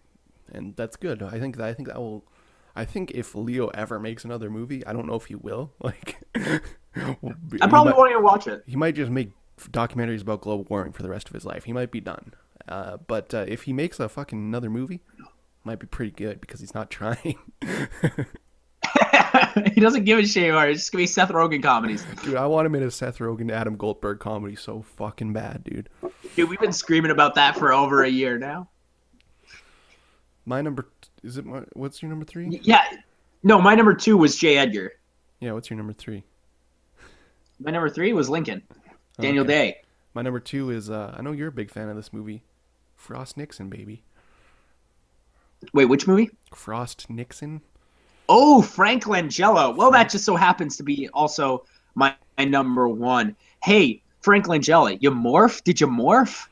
and 0.52 0.74
that's 0.76 0.96
good. 0.96 1.22
I 1.22 1.38
think 1.38 1.56
that 1.56 1.68
I 1.68 1.74
think 1.74 1.88
that 1.88 1.98
will. 1.98 2.24
I 2.78 2.84
think 2.84 3.10
if 3.10 3.34
Leo 3.34 3.66
ever 3.68 3.98
makes 3.98 4.24
another 4.24 4.48
movie, 4.50 4.86
I 4.86 4.92
don't 4.92 5.06
know 5.06 5.16
if 5.16 5.26
he 5.26 5.34
will. 5.34 5.72
Like, 5.80 6.16
I 7.60 7.66
probably 7.68 7.92
won't 7.92 8.10
even 8.10 8.22
watch 8.22 8.46
it. 8.46 8.62
he 8.66 8.76
might 8.76 8.94
just 8.94 9.10
make 9.10 9.30
documentaries 9.58 10.20
about 10.22 10.40
global 10.40 10.64
warming 10.68 10.92
for 10.92 11.02
the 11.02 11.08
rest 11.08 11.28
of 11.28 11.34
his 11.34 11.44
life. 11.44 11.64
He 11.64 11.72
might 11.72 11.90
be 11.90 12.00
done. 12.00 12.34
Uh, 12.68 12.98
but 12.98 13.32
uh, 13.34 13.44
if 13.48 13.62
he 13.64 13.72
makes 13.72 13.98
a 13.98 14.08
fucking 14.08 14.38
another 14.38 14.70
movie, 14.70 15.00
might 15.64 15.78
be 15.80 15.86
pretty 15.86 16.12
good 16.12 16.40
because 16.40 16.60
he's 16.60 16.74
not 16.74 16.90
trying. 16.98 17.38
he 19.74 19.80
doesn't 19.80 20.04
give 20.04 20.18
a 20.18 20.26
shit 20.26 20.44
anymore. 20.44 20.68
It's 20.68 20.80
just 20.80 20.92
gonna 20.92 21.02
be 21.02 21.06
Seth 21.06 21.30
Rogen 21.30 21.62
comedies. 21.62 22.04
dude, 22.22 22.36
I 22.36 22.46
want 22.46 22.66
him 22.66 22.74
in 22.74 22.82
a 22.84 22.90
Seth 22.90 23.18
Rogen, 23.18 23.50
Adam 23.50 23.76
Goldberg 23.76 24.20
comedy 24.20 24.54
so 24.56 24.82
fucking 24.82 25.32
bad, 25.32 25.64
dude. 25.64 25.88
Dude, 26.36 26.48
we've 26.48 26.60
been 26.60 26.72
screaming 26.72 27.10
about 27.10 27.34
that 27.34 27.56
for 27.56 27.72
over 27.72 28.04
a 28.04 28.08
year 28.08 28.38
now. 28.38 28.68
My 30.46 30.62
number 30.62 30.88
is 31.28 31.38
it? 31.38 31.46
My, 31.46 31.62
what's 31.74 32.02
your 32.02 32.08
number 32.08 32.24
three? 32.24 32.60
Yeah. 32.62 32.82
No, 33.42 33.60
my 33.60 33.74
number 33.74 33.94
two 33.94 34.16
was 34.16 34.36
J. 34.36 34.58
Edgar. 34.58 34.92
Yeah, 35.40 35.52
what's 35.52 35.70
your 35.70 35.76
number 35.76 35.92
three? 35.92 36.24
My 37.60 37.70
number 37.70 37.88
three 37.88 38.12
was 38.12 38.28
Lincoln. 38.28 38.62
Daniel 39.20 39.44
Okay. 39.44 39.52
Day. 39.52 39.76
My 40.14 40.22
number 40.22 40.40
two 40.40 40.70
is 40.70 40.90
uh, 40.90 41.14
I 41.16 41.22
know 41.22 41.32
you're 41.32 41.48
a 41.48 41.52
big 41.52 41.70
fan 41.70 41.88
of 41.88 41.96
this 41.96 42.12
movie, 42.12 42.42
Frost 42.96 43.36
Nixon, 43.36 43.68
baby. 43.68 44.02
Wait, 45.72 45.84
which 45.84 46.06
movie? 46.06 46.30
Frost 46.54 47.08
Nixon. 47.10 47.60
Oh, 48.28 48.62
Frank 48.62 49.04
Langella. 49.04 49.74
Well, 49.74 49.90
that 49.90 50.10
just 50.10 50.24
so 50.24 50.36
happens 50.36 50.76
to 50.76 50.82
be 50.82 51.08
also 51.12 51.64
my, 51.94 52.14
my 52.36 52.44
number 52.44 52.88
one. 52.88 53.34
Hey, 53.62 54.02
Frank 54.20 54.46
Langella, 54.46 54.98
you 55.00 55.10
morph? 55.10 55.62
Did 55.64 55.80
you 55.80 55.86
morph? 55.86 56.46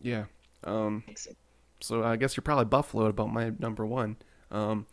Yeah. 0.00 0.24
Um. 0.64 1.02
So 1.80 2.02
I 2.04 2.16
guess 2.16 2.36
you're 2.36 2.42
probably 2.42 2.66
buffaloed 2.66 3.10
about 3.10 3.32
my 3.32 3.52
number 3.58 3.86
one. 3.86 4.16
Um. 4.50 4.86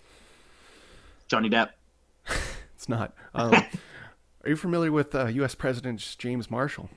Johnny 1.28 1.50
Depp. 1.50 1.70
It's 2.78 2.88
not. 2.88 3.16
Um, 3.34 3.54
are 4.44 4.50
you 4.50 4.56
familiar 4.56 4.92
with 4.92 5.16
uh, 5.16 5.26
U.S. 5.26 5.56
President 5.56 6.16
James 6.20 6.52
Marshall? 6.52 6.92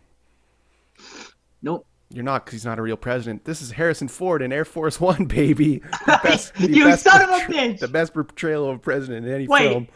Nope. 1.63 1.87
You're 2.11 2.23
not, 2.23 2.45
because 2.45 2.53
he's 2.53 2.65
not 2.67 2.79
a 2.79 2.83
real 2.83 2.99
president. 2.99 3.47
This 3.47 3.63
is 3.63 3.71
Harrison 3.71 4.07
Ford 4.09 4.43
in 4.43 4.53
Air 4.53 4.67
Force 4.67 5.01
One, 5.01 5.25
baby. 5.25 5.79
The 5.79 6.21
best, 6.23 6.55
the 6.55 6.71
You 6.71 6.85
best 6.85 7.05
son 7.05 7.23
of 7.23 7.31
a 7.31 7.39
bitch! 7.45 7.79
The 7.79 7.89
best 7.89 8.13
portrayal 8.13 8.69
of 8.69 8.77
a 8.77 8.79
president 8.79 9.27
in 9.27 9.33
any 9.33 9.49
Wait. 9.49 9.71
film. 9.71 9.89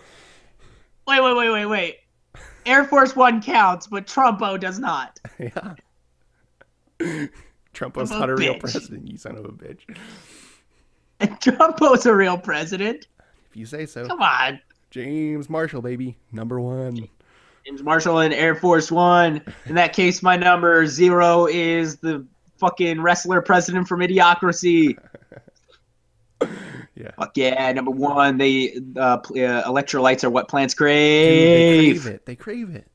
Wait, 1.06 1.22
wait, 1.22 1.36
wait, 1.36 1.50
wait, 1.50 1.66
wait. 1.66 1.96
Air 2.64 2.84
Force 2.84 3.14
One 3.14 3.42
counts, 3.42 3.86
but 3.86 4.06
Trumpo 4.06 4.58
does 4.58 4.78
not. 4.78 5.20
Yeah. 5.38 5.74
Trump 7.74 7.96
was 7.96 8.10
not 8.10 8.30
a 8.30 8.32
a 8.32 8.36
real 8.36 8.58
president, 8.58 9.08
you 9.08 9.18
son 9.18 9.36
of 9.36 9.44
a 9.44 9.48
bitch. 9.48 9.80
And 11.20 11.38
was 11.80 12.06
a 12.06 12.14
real 12.14 12.36
president. 12.36 13.06
If 13.48 13.56
you 13.56 13.66
say 13.66 13.86
so. 13.86 14.04
Come 14.06 14.20
on. 14.20 14.60
James 14.90 15.48
Marshall, 15.48 15.80
baby. 15.80 16.16
Number 16.32 16.60
one. 16.60 17.08
James 17.64 17.82
Marshall 17.82 18.18
and 18.18 18.34
Air 18.34 18.56
Force 18.56 18.90
One. 18.90 19.40
In 19.66 19.76
that 19.76 19.92
case, 19.92 20.22
my 20.22 20.36
number 20.36 20.86
zero 20.86 21.46
is 21.46 21.96
the 21.96 22.26
fucking 22.58 23.00
wrestler 23.00 23.40
president 23.40 23.88
from 23.88 24.00
Idiocracy. 24.00 24.98
Yeah. 26.96 27.10
Fuck 27.18 27.36
yeah, 27.36 27.72
number 27.72 27.90
one. 27.90 28.38
They 28.38 28.76
uh, 28.96 29.00
uh, 29.00 29.18
electrolytes 29.28 30.22
are 30.22 30.30
what 30.30 30.46
plants 30.46 30.74
Dude, 30.74 30.86
they 30.86 31.90
crave. 31.90 32.02
crave 32.02 32.14
it. 32.14 32.26
They 32.26 32.36
crave 32.36 32.74
it. 32.74 32.86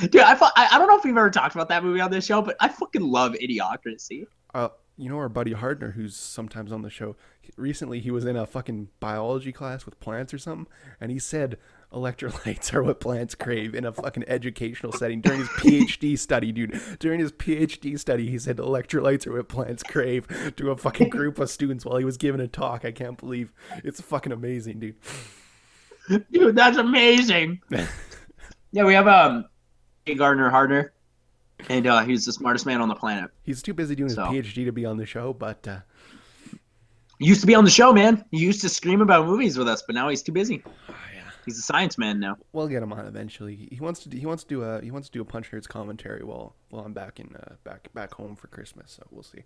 Dude, 0.00 0.16
I, 0.16 0.34
fu- 0.34 0.44
I 0.44 0.68
I 0.72 0.78
don't 0.78 0.88
know 0.88 0.96
if 0.96 1.04
we've 1.04 1.16
ever 1.16 1.30
talked 1.30 1.54
about 1.54 1.68
that 1.68 1.84
movie 1.84 2.00
on 2.00 2.10
this 2.10 2.26
show, 2.26 2.42
but 2.42 2.56
I 2.60 2.68
fucking 2.68 3.02
love 3.02 3.32
Idiocracy. 3.32 4.26
Uh, 4.54 4.68
you 4.96 5.10
know 5.10 5.16
our 5.16 5.28
buddy 5.28 5.52
Hardner, 5.52 5.90
who's 5.92 6.16
sometimes 6.16 6.72
on 6.72 6.82
the 6.82 6.90
show. 6.90 7.16
Recently, 7.56 8.00
he 8.00 8.10
was 8.10 8.24
in 8.24 8.36
a 8.36 8.46
fucking 8.46 8.88
biology 9.00 9.52
class 9.52 9.84
with 9.84 10.00
plants 10.00 10.32
or 10.34 10.38
something, 10.38 10.66
and 11.00 11.10
he 11.10 11.18
said 11.18 11.58
electrolytes 11.92 12.74
are 12.74 12.82
what 12.82 13.00
plants 13.00 13.34
crave 13.34 13.74
in 13.74 13.84
a 13.84 13.92
fucking 13.92 14.24
educational 14.26 14.92
setting 14.92 15.20
during 15.20 15.40
his 15.40 15.48
PhD 15.48 16.18
study, 16.18 16.50
dude. 16.52 16.80
During 16.98 17.20
his 17.20 17.32
PhD 17.32 17.98
study, 17.98 18.30
he 18.30 18.38
said 18.38 18.56
electrolytes 18.56 19.26
are 19.26 19.32
what 19.32 19.48
plants 19.48 19.82
crave 19.82 20.26
to 20.56 20.70
a 20.70 20.76
fucking 20.76 21.10
group 21.10 21.38
of 21.38 21.50
students 21.50 21.84
while 21.84 21.98
he 21.98 22.04
was 22.04 22.16
giving 22.16 22.40
a 22.40 22.48
talk. 22.48 22.84
I 22.84 22.92
can't 22.92 23.18
believe 23.18 23.52
it's 23.84 24.00
fucking 24.00 24.32
amazing, 24.32 24.80
dude. 24.80 24.96
Dude, 26.30 26.54
that's 26.54 26.76
amazing. 26.76 27.60
yeah, 28.72 28.84
we 28.84 28.94
have 28.94 29.08
um. 29.08 29.46
Gardner 30.14 30.48
Hardner, 30.50 30.92
and 31.68 31.86
uh, 31.86 32.04
he's 32.04 32.24
the 32.24 32.32
smartest 32.32 32.66
man 32.66 32.80
on 32.80 32.88
the 32.88 32.94
planet. 32.94 33.30
He's 33.42 33.62
too 33.62 33.74
busy 33.74 33.94
doing 33.94 34.08
his 34.08 34.18
PhD 34.18 34.64
to 34.64 34.72
be 34.72 34.84
on 34.84 34.96
the 34.96 35.06
show, 35.06 35.32
but 35.32 35.66
uh, 35.66 35.80
He 37.18 37.26
used 37.26 37.40
to 37.40 37.46
be 37.46 37.54
on 37.54 37.64
the 37.64 37.70
show, 37.70 37.92
man. 37.92 38.24
He 38.30 38.38
used 38.38 38.60
to 38.62 38.68
scream 38.68 39.00
about 39.00 39.26
movies 39.26 39.58
with 39.58 39.68
us, 39.68 39.82
but 39.82 39.94
now 39.94 40.08
he's 40.08 40.22
too 40.22 40.32
busy. 40.32 40.62
oh, 40.66 40.94
yeah, 41.14 41.22
He's 41.44 41.58
a 41.58 41.62
science 41.62 41.98
man 41.98 42.20
now. 42.20 42.36
We'll 42.52 42.68
get 42.68 42.82
him 42.82 42.92
on 42.92 43.06
eventually. 43.06 43.68
He 43.70 43.80
wants 43.80 44.00
to. 44.00 44.08
Do, 44.08 44.16
he 44.16 44.26
wants 44.26 44.44
to 44.44 44.48
do 44.48 44.62
a. 44.62 44.80
He 44.80 44.90
wants 44.90 45.08
to 45.08 45.12
do 45.12 45.22
a 45.22 45.24
Punch 45.24 45.50
Nerds 45.50 45.68
commentary 45.68 46.22
while 46.24 46.54
while 46.70 46.84
I'm 46.84 46.92
back 46.92 47.18
in 47.18 47.34
uh, 47.34 47.54
back 47.64 47.92
back 47.94 48.14
home 48.14 48.36
for 48.36 48.46
Christmas. 48.48 48.92
So 48.92 49.02
we'll 49.10 49.22
see. 49.22 49.42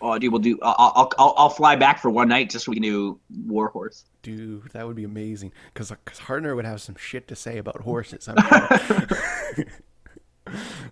Oh, 0.00 0.16
dude, 0.18 0.32
we'll 0.32 0.40
do. 0.40 0.58
I'll, 0.62 1.10
I'll, 1.18 1.34
I'll, 1.36 1.48
fly 1.50 1.74
back 1.74 1.98
for 2.00 2.08
one 2.08 2.28
night 2.28 2.50
just 2.50 2.64
so 2.66 2.70
we 2.70 2.76
can 2.76 2.82
do 2.84 3.18
War 3.46 3.68
Horse. 3.68 4.04
Dude, 4.22 4.70
that 4.72 4.86
would 4.86 4.94
be 4.96 5.02
amazing. 5.04 5.52
Because 5.74 5.90
because 5.90 6.20
Hardner 6.20 6.54
would 6.54 6.64
have 6.64 6.80
some 6.80 6.94
shit 6.96 7.26
to 7.28 7.34
say 7.36 7.58
about 7.58 7.80
horses. 7.80 8.28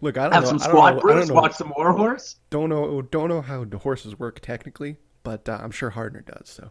Look, 0.02 0.18
I 0.18 0.24
don't 0.24 0.32
Have 0.32 0.42
know. 0.42 0.48
some 0.48 0.60
I 0.60 0.64
squad 0.64 0.90
know, 0.90 0.96
I 0.98 1.00
brews, 1.00 1.28
don't 1.28 1.34
know, 1.36 1.40
watch 1.42 1.54
some 1.54 1.72
War 1.76 1.92
Horse. 1.92 2.36
don't 2.50 2.68
know. 2.68 3.00
Don't 3.02 3.28
know 3.28 3.40
how 3.42 3.64
the 3.64 3.78
horses 3.78 4.18
work 4.18 4.40
technically, 4.40 4.96
but 5.22 5.48
uh, 5.48 5.58
I'm 5.62 5.70
sure 5.70 5.90
Hardner 5.90 6.20
does. 6.22 6.48
So 6.50 6.70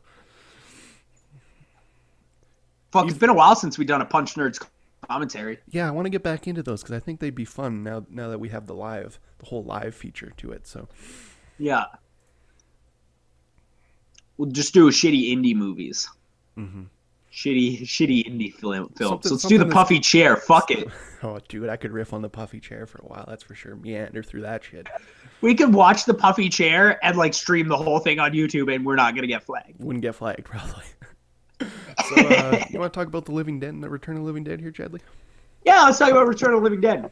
Fuck, 2.91 3.07
it's 3.07 3.17
been 3.17 3.29
a 3.29 3.33
while 3.33 3.55
since 3.55 3.77
we've 3.77 3.88
done 3.88 4.01
a 4.01 4.05
Punch 4.05 4.36
Nerds 4.36 4.63
commentary. 5.09 5.59
yeah, 5.69 5.88
I 5.88 5.91
want 5.91 6.05
to 6.05 6.09
get 6.09 6.23
back 6.23 6.47
into 6.47 6.63
those 6.63 6.81
because 6.83 6.95
I 6.95 6.99
think 6.99 7.19
they'd 7.19 7.33
be 7.36 7.45
fun 7.45 7.83
now. 7.83 8.05
Now 8.09 8.29
that 8.29 8.39
we 8.39 8.49
have 8.49 8.67
the 8.67 8.75
live, 8.75 9.19
the 9.39 9.45
whole 9.47 9.63
live 9.63 9.95
feature 9.95 10.31
to 10.38 10.51
it. 10.51 10.67
So 10.67 10.88
Yeah. 11.57 11.86
We'll 14.38 14.49
just 14.49 14.73
do 14.73 14.89
shitty 14.89 15.31
indie 15.31 15.55
movies. 15.55 16.07
Mhm. 16.57 16.86
Shitty, 17.33 17.81
shitty 17.81 18.25
indie 18.29 18.53
film. 18.53 18.89
film. 18.89 19.21
So 19.21 19.31
let's 19.31 19.43
do 19.43 19.57
the 19.57 19.65
that's- 19.65 19.73
puffy 19.73 19.99
chair. 19.99 20.36
Fuck 20.38 20.71
it. 20.71 20.88
Oh, 21.23 21.39
dude, 21.47 21.69
I 21.69 21.75
could 21.75 21.91
riff 21.91 22.13
on 22.13 22.21
the 22.21 22.29
puffy 22.29 22.59
chair 22.59 22.86
for 22.86 22.99
a 22.99 23.05
while. 23.07 23.25
That's 23.27 23.41
for 23.41 23.55
sure. 23.55 23.75
Meander 23.77 24.21
through 24.21 24.41
that 24.41 24.63
shit. 24.63 24.86
We 25.41 25.55
could 25.55 25.73
watch 25.73 26.05
the 26.05 26.13
puffy 26.13 26.49
chair 26.49 27.03
and 27.03 27.17
like 27.17 27.33
stream 27.33 27.67
the 27.67 27.77
whole 27.77 27.97
thing 27.97 28.19
on 28.19 28.33
YouTube, 28.33 28.71
and 28.71 28.86
we're 28.86 28.95
not 28.95 29.15
gonna 29.15 29.25
get 29.25 29.41
flagged. 29.41 29.83
Wouldn't 29.83 30.03
get 30.03 30.13
flagged 30.13 30.43
probably. 30.45 30.83
so, 31.61 32.15
uh, 32.27 32.63
you 32.69 32.77
want 32.79 32.93
to 32.93 32.99
talk 32.99 33.07
about 33.07 33.25
the 33.25 33.31
Living 33.31 33.59
Dead 33.59 33.73
and 33.73 33.81
the 33.81 33.89
Return 33.89 34.17
of 34.17 34.21
the 34.21 34.25
Living 34.27 34.43
Dead 34.43 34.59
here, 34.59 34.71
Chadley? 34.71 34.99
Yeah, 35.65 35.81
let's 35.86 35.97
talk 35.97 36.11
about 36.11 36.27
Return 36.27 36.53
of 36.53 36.59
the 36.59 36.63
Living 36.63 36.81
Dead. 36.81 37.09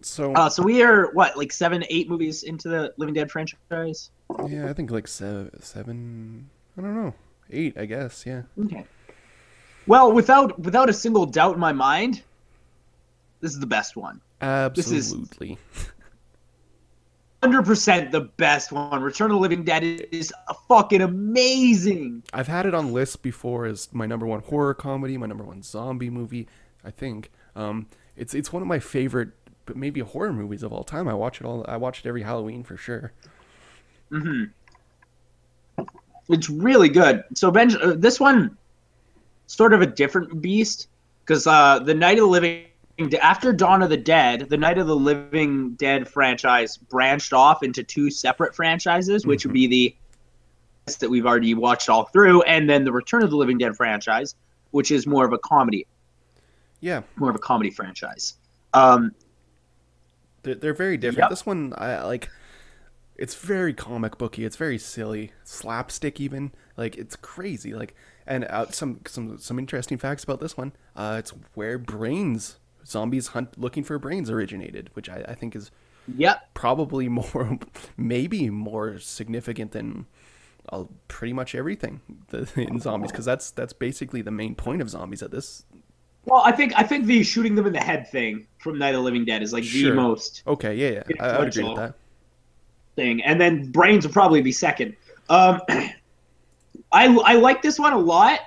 So, 0.00 0.32
Uh, 0.34 0.48
so 0.48 0.62
we 0.62 0.82
are 0.82 1.12
what, 1.12 1.36
like 1.36 1.52
seven, 1.52 1.84
eight 1.90 2.08
movies 2.08 2.42
into 2.44 2.68
the 2.70 2.94
Living 2.96 3.14
Dead 3.14 3.30
franchise. 3.30 4.10
Yeah, 4.48 4.68
I 4.68 4.72
think 4.72 4.90
like 4.90 5.08
seven, 5.08 5.50
seven. 5.60 6.50
I 6.76 6.82
don't 6.82 6.94
know, 6.94 7.14
eight, 7.50 7.76
I 7.76 7.86
guess. 7.86 8.24
Yeah. 8.26 8.42
Okay. 8.58 8.84
Well, 9.86 10.12
without 10.12 10.58
without 10.58 10.88
a 10.88 10.92
single 10.92 11.26
doubt 11.26 11.54
in 11.54 11.60
my 11.60 11.72
mind, 11.72 12.22
this 13.40 13.52
is 13.52 13.60
the 13.60 13.66
best 13.66 13.96
one. 13.96 14.20
Absolutely. 14.40 15.58
Hundred 17.42 17.64
percent 17.64 18.12
the 18.12 18.20
best 18.20 18.70
one. 18.70 19.02
Return 19.02 19.32
of 19.32 19.36
the 19.36 19.40
Living 19.40 19.64
Dead 19.64 19.82
is 19.82 20.32
a 20.48 20.54
fucking 20.68 21.00
amazing. 21.00 22.22
I've 22.32 22.46
had 22.46 22.66
it 22.66 22.74
on 22.74 22.92
lists 22.92 23.16
before 23.16 23.66
as 23.66 23.88
my 23.92 24.06
number 24.06 24.26
one 24.26 24.40
horror 24.42 24.74
comedy, 24.74 25.18
my 25.18 25.26
number 25.26 25.42
one 25.42 25.62
zombie 25.62 26.10
movie. 26.10 26.46
I 26.84 26.92
think 26.92 27.32
um, 27.56 27.88
it's 28.16 28.34
it's 28.34 28.52
one 28.52 28.62
of 28.62 28.68
my 28.68 28.78
favorite, 28.78 29.30
but 29.66 29.76
maybe 29.76 30.00
horror 30.00 30.32
movies 30.32 30.62
of 30.62 30.72
all 30.72 30.84
time. 30.84 31.08
I 31.08 31.14
watch 31.14 31.40
it 31.40 31.44
all. 31.44 31.64
I 31.66 31.76
watch 31.78 31.98
it 32.00 32.06
every 32.06 32.22
Halloween 32.22 32.62
for 32.62 32.76
sure. 32.76 33.12
It's 36.28 36.48
really 36.48 36.88
good. 36.88 37.24
So 37.34 37.50
Ben, 37.50 37.76
uh, 37.82 37.94
this 37.96 38.20
one, 38.20 38.56
sort 39.46 39.72
of 39.72 39.82
a 39.82 39.86
different 39.86 40.40
beast, 40.40 40.88
because 41.24 41.46
uh, 41.46 41.78
the 41.80 41.94
Night 41.94 42.18
of 42.18 42.24
the 42.24 42.30
Living 42.30 42.66
after 43.20 43.52
Dawn 43.52 43.82
of 43.82 43.90
the 43.90 43.96
Dead, 43.96 44.48
the 44.48 44.56
Night 44.56 44.78
of 44.78 44.86
the 44.86 44.96
Living 44.96 45.74
Dead 45.74 46.06
franchise 46.06 46.76
branched 46.76 47.32
off 47.32 47.62
into 47.62 47.82
two 47.82 48.10
separate 48.10 48.54
franchises, 48.54 49.26
which 49.26 49.44
would 49.44 49.54
be 49.54 49.66
the 49.66 49.96
that 50.98 51.08
we've 51.08 51.26
already 51.26 51.54
watched 51.54 51.88
all 51.88 52.04
through, 52.04 52.42
and 52.42 52.68
then 52.68 52.84
the 52.84 52.92
Return 52.92 53.22
of 53.22 53.30
the 53.30 53.36
Living 53.36 53.56
Dead 53.58 53.76
franchise, 53.76 54.34
which 54.72 54.90
is 54.90 55.06
more 55.06 55.24
of 55.24 55.32
a 55.32 55.38
comedy, 55.38 55.86
Yeah, 56.80 57.02
more 57.16 57.30
of 57.30 57.36
a 57.36 57.38
comedy 57.38 57.70
franchise. 57.70 58.34
Um, 58.74 59.14
they're, 60.42 60.56
they're 60.56 60.74
very 60.74 60.96
different. 60.96 61.24
Yep. 61.24 61.30
This 61.30 61.46
one, 61.46 61.72
I 61.78 62.02
like. 62.02 62.28
It's 63.22 63.36
very 63.36 63.72
comic 63.72 64.18
booky. 64.18 64.44
It's 64.44 64.56
very 64.56 64.78
silly, 64.78 65.30
slapstick 65.44 66.20
even. 66.20 66.50
Like 66.76 66.96
it's 66.96 67.14
crazy. 67.14 67.72
Like 67.72 67.94
and 68.26 68.44
uh, 68.46 68.66
some 68.70 68.98
some 69.06 69.38
some 69.38 69.60
interesting 69.60 69.96
facts 69.96 70.24
about 70.24 70.40
this 70.40 70.56
one. 70.56 70.72
Uh, 70.96 71.18
it's 71.20 71.32
where 71.54 71.78
brains 71.78 72.56
zombies 72.84 73.28
hunt 73.28 73.56
looking 73.56 73.84
for 73.84 73.96
brains 74.00 74.28
originated, 74.28 74.90
which 74.94 75.08
I, 75.08 75.24
I 75.28 75.34
think 75.34 75.54
is 75.54 75.70
yep. 76.16 76.52
probably 76.54 77.08
more, 77.20 77.60
maybe 77.96 78.50
more 78.50 78.98
significant 78.98 79.70
than 79.70 80.06
uh, 80.70 80.86
pretty 81.06 81.32
much 81.32 81.54
everything 81.54 82.00
in 82.56 82.80
zombies, 82.80 83.12
because 83.12 83.24
that's 83.24 83.52
that's 83.52 83.72
basically 83.72 84.22
the 84.22 84.32
main 84.32 84.56
point 84.56 84.82
of 84.82 84.90
zombies 84.90 85.22
at 85.22 85.30
this. 85.30 85.64
Well, 86.24 86.42
I 86.44 86.50
think 86.50 86.72
I 86.76 86.82
think 86.82 87.06
the 87.06 87.22
shooting 87.22 87.54
them 87.54 87.68
in 87.68 87.72
the 87.72 87.80
head 87.80 88.10
thing 88.10 88.48
from 88.58 88.78
Night 88.78 88.96
of 88.96 88.96
the 88.96 89.02
Living 89.02 89.24
Dead 89.24 89.44
is 89.44 89.52
like 89.52 89.62
Sure. 89.62 89.90
the 89.90 89.94
most 89.94 90.42
Okay, 90.44 90.74
yeah, 90.74 91.04
yeah, 91.08 91.24
I, 91.24 91.28
I 91.28 91.38
would 91.38 91.48
agree 91.48 91.62
with 91.62 91.76
that. 91.76 91.94
Thing, 92.96 93.22
and 93.22 93.40
then 93.40 93.70
brains 93.70 94.06
will 94.06 94.12
probably 94.12 94.42
be 94.42 94.52
second. 94.52 94.96
Um, 95.28 95.60
I 95.68 97.06
I 97.06 97.34
like 97.34 97.62
this 97.62 97.78
one 97.78 97.92
a 97.92 97.98
lot 97.98 98.40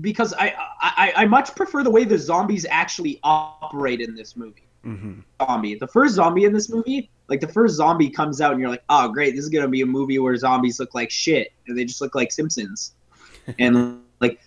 because 0.00 0.34
I, 0.34 0.54
I 0.80 1.12
I 1.16 1.26
much 1.26 1.54
prefer 1.54 1.82
the 1.82 1.90
way 1.90 2.04
the 2.04 2.18
zombies 2.18 2.66
actually 2.68 3.20
operate 3.22 4.00
in 4.00 4.14
this 4.14 4.36
movie. 4.36 4.66
hmm 4.82 5.20
Zombie, 5.40 5.76
the 5.76 5.86
first 5.86 6.14
zombie 6.14 6.44
in 6.44 6.52
this 6.52 6.68
movie, 6.68 7.10
like 7.28 7.40
the 7.40 7.48
first 7.48 7.76
zombie 7.76 8.10
comes 8.10 8.40
out, 8.40 8.52
and 8.52 8.60
you're 8.60 8.70
like, 8.70 8.84
oh 8.88 9.08
great, 9.08 9.34
this 9.34 9.44
is 9.44 9.50
gonna 9.50 9.68
be 9.68 9.82
a 9.82 9.86
movie 9.86 10.18
where 10.18 10.36
zombies 10.36 10.80
look 10.80 10.94
like 10.94 11.10
shit, 11.10 11.52
and 11.66 11.78
they 11.78 11.84
just 11.84 12.00
look 12.00 12.14
like 12.14 12.32
Simpsons, 12.32 12.94
and 13.58 14.00
like 14.20 14.40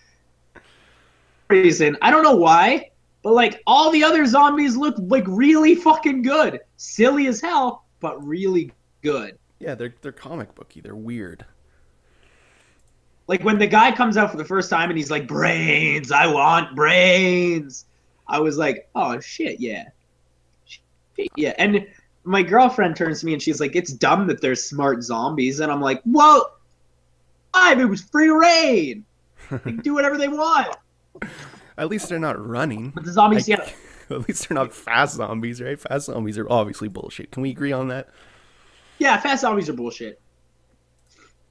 reason 1.50 1.98
I 2.02 2.12
don't 2.12 2.24
know 2.24 2.36
why, 2.36 2.92
but 3.24 3.34
like 3.34 3.62
all 3.66 3.92
the 3.92 4.04
other 4.04 4.26
zombies 4.26 4.76
look 4.76 4.96
like 4.98 5.26
really 5.28 5.76
fucking 5.76 6.22
good, 6.24 6.60
silly 6.78 7.28
as 7.28 7.40
hell, 7.40 7.86
but 8.00 8.24
really 8.26 8.72
good. 9.02 9.38
Yeah, 9.60 9.76
they're 9.76 9.94
they're 10.02 10.12
comic 10.12 10.56
booky. 10.56 10.82
They're 10.82 10.96
weird. 10.96 11.46
Like 13.28 13.44
when 13.44 13.60
the 13.60 13.68
guy 13.68 13.92
comes 13.92 14.18
out 14.18 14.32
for 14.32 14.38
the 14.38 14.46
first 14.46 14.70
time 14.70 14.90
and 14.90 14.98
he's 14.98 15.12
like, 15.12 15.28
"Brains, 15.28 16.12
I 16.12 16.28
want 16.28 16.76
brains," 16.76 17.86
I 18.28 18.40
was 18.40 18.58
like, 18.58 18.90
"Oh 18.96 19.20
shit, 19.20 19.60
yeah, 19.60 19.90
Shit, 20.66 21.30
yeah." 21.36 21.54
And 21.60 21.86
my 22.24 22.42
girlfriend 22.42 22.96
turns 22.96 23.20
to 23.20 23.26
me 23.28 23.34
and 23.34 23.42
she's 23.42 23.60
like, 23.60 23.76
"It's 23.76 23.92
dumb 23.94 24.28
that 24.28 24.42
there's 24.42 24.64
smart 24.64 25.04
zombies," 25.04 25.60
and 25.60 25.72
I'm 25.72 25.82
like, 25.82 26.02
"Well, 26.06 26.58
five, 27.54 27.80
it 27.80 27.86
was 27.86 28.02
free 28.02 28.30
reign. 28.30 29.06
They 29.52 29.58
can 29.60 29.78
do 29.78 29.94
whatever 29.94 30.18
they 30.18 30.28
want." 30.28 30.76
At 31.78 31.90
least 31.90 32.10
they're 32.10 32.20
not 32.20 32.44
running. 32.46 32.90
But 32.90 33.04
the 33.06 33.12
zombies, 33.12 33.48
I- 33.50 33.54
yeah, 33.54 33.70
At 34.16 34.28
least 34.28 34.50
they're 34.50 34.56
not 34.56 34.74
fast 34.74 35.16
zombies, 35.16 35.62
right? 35.62 35.80
Fast 35.80 36.08
zombies 36.08 36.38
are 36.38 36.48
obviously 36.52 36.88
bullshit. 36.88 37.32
Can 37.32 37.44
we 37.44 37.52
agree 37.52 37.72
on 37.72 37.88
that? 37.90 38.10
yeah, 39.00 39.18
fast 39.20 39.42
zombies 39.42 39.70
are 39.70 39.74
bullshit. 39.74 40.20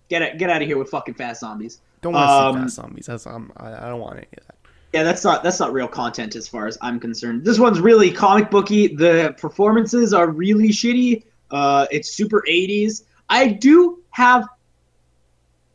Get 0.08 0.22
it, 0.22 0.38
get 0.38 0.50
out 0.50 0.62
of 0.62 0.68
here 0.68 0.78
with 0.78 0.88
fucking 0.90 1.14
fast 1.14 1.40
zombies. 1.40 1.80
Don't 2.00 2.12
want 2.14 2.28
to 2.28 2.32
Um, 2.32 2.54
see 2.56 2.62
fast 2.62 2.76
zombies. 2.76 3.06
That's 3.06 3.26
um, 3.26 3.52
I, 3.56 3.72
I 3.86 3.88
don't 3.88 4.00
want 4.00 4.16
any 4.16 4.26
of 4.36 4.46
that. 4.46 4.54
Yeah, 4.92 5.02
that's 5.02 5.22
not 5.22 5.42
that's 5.42 5.60
not 5.60 5.72
real 5.72 5.88
content 5.88 6.34
as 6.34 6.48
far 6.48 6.66
as 6.66 6.78
I'm 6.80 6.98
concerned. 6.98 7.44
This 7.44 7.58
one's 7.58 7.78
really 7.80 8.10
comic 8.10 8.50
booky. 8.50 8.88
The 8.88 9.34
performances 9.38 10.14
are 10.14 10.30
really 10.30 10.68
shitty. 10.68 11.24
Uh, 11.50 11.86
it's 11.90 12.10
super 12.14 12.42
80s. 12.48 13.04
I 13.28 13.48
do 13.48 14.02
have 14.10 14.46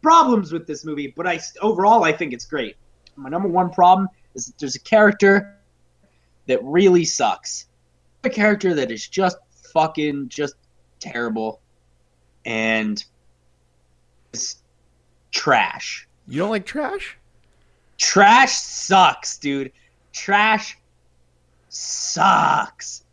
problems 0.02 0.52
with 0.52 0.66
this 0.68 0.84
movie, 0.84 1.14
but 1.16 1.28
I 1.28 1.40
overall 1.62 2.04
I 2.04 2.12
think 2.12 2.34
it's 2.34 2.46
great. 2.46 2.76
My 3.16 3.30
number 3.30 3.48
one 3.48 3.70
problem 3.70 4.08
is 4.34 4.48
that 4.48 4.58
there's 4.58 4.76
a 4.76 4.80
character 4.80 5.56
that 6.48 6.64
really 6.64 7.06
sucks. 7.06 7.68
A 8.24 8.30
character 8.30 8.74
that 8.74 8.92
is 8.92 9.08
just 9.08 9.38
fucking 9.74 10.30
just 10.30 10.56
terrible 11.00 11.60
and 12.46 13.04
is 14.34 14.58
trash. 15.32 16.08
You 16.28 16.40
don't 16.40 16.50
like 16.50 16.66
trash? 16.66 17.18
Trash 17.98 18.54
sucks, 18.54 19.38
dude. 19.38 19.72
Trash 20.14 20.78
sucks. 21.70 23.04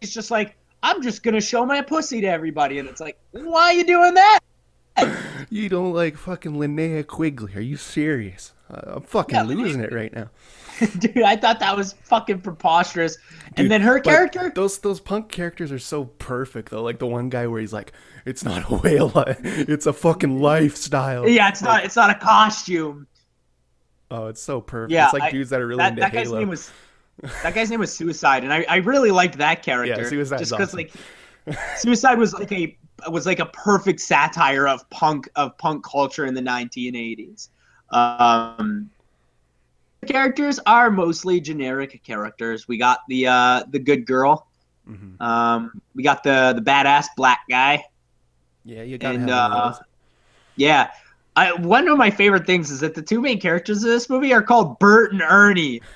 It's 0.00 0.12
just 0.12 0.30
like, 0.30 0.56
I'm 0.82 1.02
just 1.02 1.22
gonna 1.22 1.40
show 1.40 1.64
my 1.64 1.80
pussy 1.80 2.20
to 2.20 2.26
everybody, 2.26 2.78
and 2.78 2.88
it's 2.88 3.00
like, 3.00 3.18
why 3.32 3.64
are 3.64 3.72
you 3.72 3.84
doing 3.84 4.14
that? 4.14 4.40
You 5.50 5.68
don't 5.68 5.92
like 5.92 6.16
fucking 6.16 6.52
Linnea 6.52 7.06
Quigley? 7.06 7.54
Are 7.54 7.60
you 7.60 7.76
serious? 7.76 8.52
Uh, 8.70 8.94
I'm 8.96 9.02
fucking 9.02 9.34
Yeah, 9.34 9.42
losing 9.42 9.80
it 9.80 9.92
right 9.92 10.12
now. 10.12 10.30
dude, 10.98 11.22
I 11.22 11.36
thought 11.36 11.60
that 11.60 11.76
was 11.76 11.92
fucking 11.92 12.40
preposterous. 12.40 13.16
and 13.56 13.70
then 13.70 13.80
her 13.80 14.00
character, 14.00 14.50
Those 14.54 14.78
those 14.78 15.00
punk 15.00 15.30
characters 15.30 15.70
are 15.72 15.78
so 15.78 16.04
perfect 16.04 16.70
though. 16.70 16.82
Like 16.82 16.98
the 16.98 17.06
one 17.06 17.28
guy 17.28 17.46
where 17.46 17.60
he's 17.60 17.72
like, 17.72 17.92
"It's 18.24 18.44
not 18.44 18.70
a 18.70 18.76
whale, 18.76 19.12
it's 19.26 19.86
a 19.86 19.92
fucking 19.92 20.40
lifestyle." 20.40 21.28
yeah, 21.28 21.48
it's 21.48 21.62
not, 21.62 21.84
it's 21.84 21.96
not 21.96 22.10
a 22.10 22.14
costume. 22.14 23.06
Oh, 24.10 24.26
it's 24.26 24.42
so 24.42 24.60
perfect. 24.60 24.92
Yeah, 24.92 25.04
it's 25.04 25.14
like 25.14 25.22
I- 25.24 25.30
dudes 25.30 25.50
that 25.50 25.60
are 25.60 25.66
really 25.66 25.78
that, 25.78 25.90
into 25.90 26.00
that 26.00 26.12
guy's 26.12 26.26
Halo. 26.26 26.38
name 26.40 26.48
was, 26.48 26.70
that 27.42 27.54
guy's 27.54 27.70
name 27.70 27.80
was 27.80 27.94
Suicide, 27.94 28.44
and 28.44 28.52
I, 28.52 28.64
I 28.68 28.76
really 28.76 29.10
liked 29.10 29.38
that 29.38 29.62
character. 29.62 30.02
Yeah, 30.02 30.08
Suicide's 30.08 30.42
just 30.42 30.52
because 30.52 30.74
awesome. 30.74 30.88
like, 31.46 31.58
Suicide 31.76 32.18
was 32.18 32.34
like 32.34 32.52
a 32.52 32.76
was 33.10 33.26
like 33.26 33.38
a 33.38 33.46
perfect 33.46 34.00
satire 34.00 34.66
of 34.66 34.88
punk 34.90 35.28
of 35.36 35.56
punk 35.58 35.84
culture 35.84 36.26
in 36.26 36.34
the 36.34 36.40
1980s. 36.40 37.48
Um, 37.90 38.90
characters 40.04 40.58
are 40.66 40.90
mostly 40.90 41.40
generic 41.40 42.02
characters. 42.04 42.68
We 42.68 42.78
got 42.78 43.00
the 43.08 43.26
uh, 43.26 43.64
the 43.70 43.78
good 43.78 44.06
girl. 44.06 44.46
hmm 44.86 45.20
Um, 45.22 45.80
we 45.94 46.02
got 46.02 46.22
the 46.22 46.52
the 46.56 46.62
badass 46.62 47.06
black 47.16 47.40
guy. 47.48 47.84
Yeah, 48.64 48.82
you 48.82 48.98
gotta 48.98 49.14
And, 49.16 49.26
one 49.26 49.32
uh. 49.34 49.78
Yeah. 50.56 50.90
I, 51.36 51.52
one 51.52 51.88
of 51.88 51.98
my 51.98 52.10
favorite 52.10 52.46
things 52.46 52.70
is 52.70 52.78
that 52.80 52.94
the 52.94 53.02
two 53.02 53.20
main 53.20 53.40
characters 53.40 53.78
of 53.82 53.90
this 53.90 54.08
movie 54.08 54.32
are 54.32 54.40
called 54.42 54.78
Bert 54.78 55.12
and 55.12 55.20
Ernie. 55.22 55.80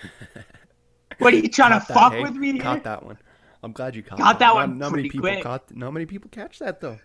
What 1.18 1.32
are 1.34 1.36
you 1.36 1.48
trying 1.48 1.72
Caught 1.72 1.80
to 1.86 1.88
that, 1.88 1.94
fuck 1.94 2.12
hey? 2.12 2.22
with 2.22 2.34
me? 2.34 2.52
here? 2.52 2.62
Caught 2.62 2.84
that 2.84 3.04
one. 3.04 3.18
I'm 3.64 3.72
glad 3.72 3.96
you 3.96 4.02
caught, 4.04 4.18
Caught 4.20 4.38
that 4.38 4.46
Not- 4.46 4.54
one 4.54 4.78
Not, 4.78 4.92
many 4.92 5.02
people 5.08 5.20
quick. 5.20 5.42
caught. 5.42 5.74
Not 5.74 5.92
many 5.92 6.06
people 6.06 6.28
catch 6.30 6.60
that 6.60 6.80
though. 6.80 6.96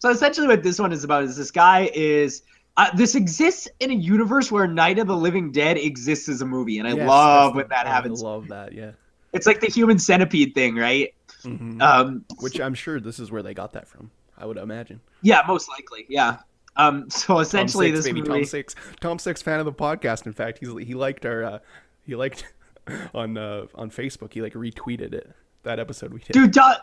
So 0.00 0.10
essentially, 0.10 0.46
what 0.46 0.62
this 0.62 0.78
one 0.78 0.92
is 0.92 1.02
about 1.04 1.24
is 1.24 1.34
this 1.36 1.50
guy 1.50 1.90
is. 1.94 2.42
Uh, 2.76 2.90
this 2.96 3.14
exists 3.14 3.68
in 3.80 3.90
a 3.90 3.94
universe 3.94 4.50
where 4.50 4.66
Night 4.66 4.98
of 4.98 5.06
the 5.06 5.16
Living 5.16 5.52
Dead 5.52 5.76
exists 5.76 6.28
as 6.28 6.40
a 6.40 6.46
movie, 6.46 6.78
and 6.78 6.88
I 6.88 6.94
Yes, 6.94 7.08
love 7.08 7.54
when 7.54 7.64
the- 7.66 7.68
that 7.68 7.86
I 7.86 7.90
happens. 7.90 8.20
love 8.22 8.48
that. 8.48 8.72
Yeah. 8.72 8.92
It's 9.32 9.46
like 9.46 9.60
the 9.60 9.68
human 9.68 9.98
centipede 9.98 10.54
thing, 10.54 10.76
right? 10.76 11.14
hmm 11.42 11.80
Um, 11.80 12.24
Which 12.40 12.60
I'm 12.60 12.74
sure 12.74 12.98
this 13.00 13.18
is 13.20 13.30
where 13.30 13.42
they 13.42 13.54
got 13.54 13.72
that 13.74 13.86
from. 13.88 14.10
I 14.36 14.46
would 14.46 14.56
imagine. 14.56 15.00
yeah, 15.22 15.42
most 15.46 15.68
likely, 15.68 16.06
yeah. 16.08 16.38
Um, 16.76 17.08
so 17.08 17.38
essentially, 17.38 17.88
Tom 17.92 17.96
Six, 17.96 17.98
this 18.04 18.12
baby, 18.12 18.20
movie. 18.28 18.40
Tom 18.40 18.44
Six, 18.44 18.74
Tom 19.00 19.18
Six, 19.20 19.40
fan 19.42 19.60
of 19.60 19.64
the 19.66 19.72
podcast. 19.72 20.26
In 20.26 20.32
fact, 20.32 20.58
he's 20.58 20.70
he 20.84 20.94
liked 20.94 21.24
our, 21.24 21.44
uh, 21.44 21.58
he 22.04 22.16
liked 22.16 22.52
on 23.14 23.38
uh, 23.38 23.66
on 23.76 23.90
Facebook. 23.92 24.32
He 24.32 24.42
like 24.42 24.54
retweeted 24.54 25.14
it 25.14 25.30
that 25.62 25.78
episode 25.78 26.12
we 26.12 26.18
did. 26.18 26.32
Dude, 26.32 26.52
Tom, 26.52 26.74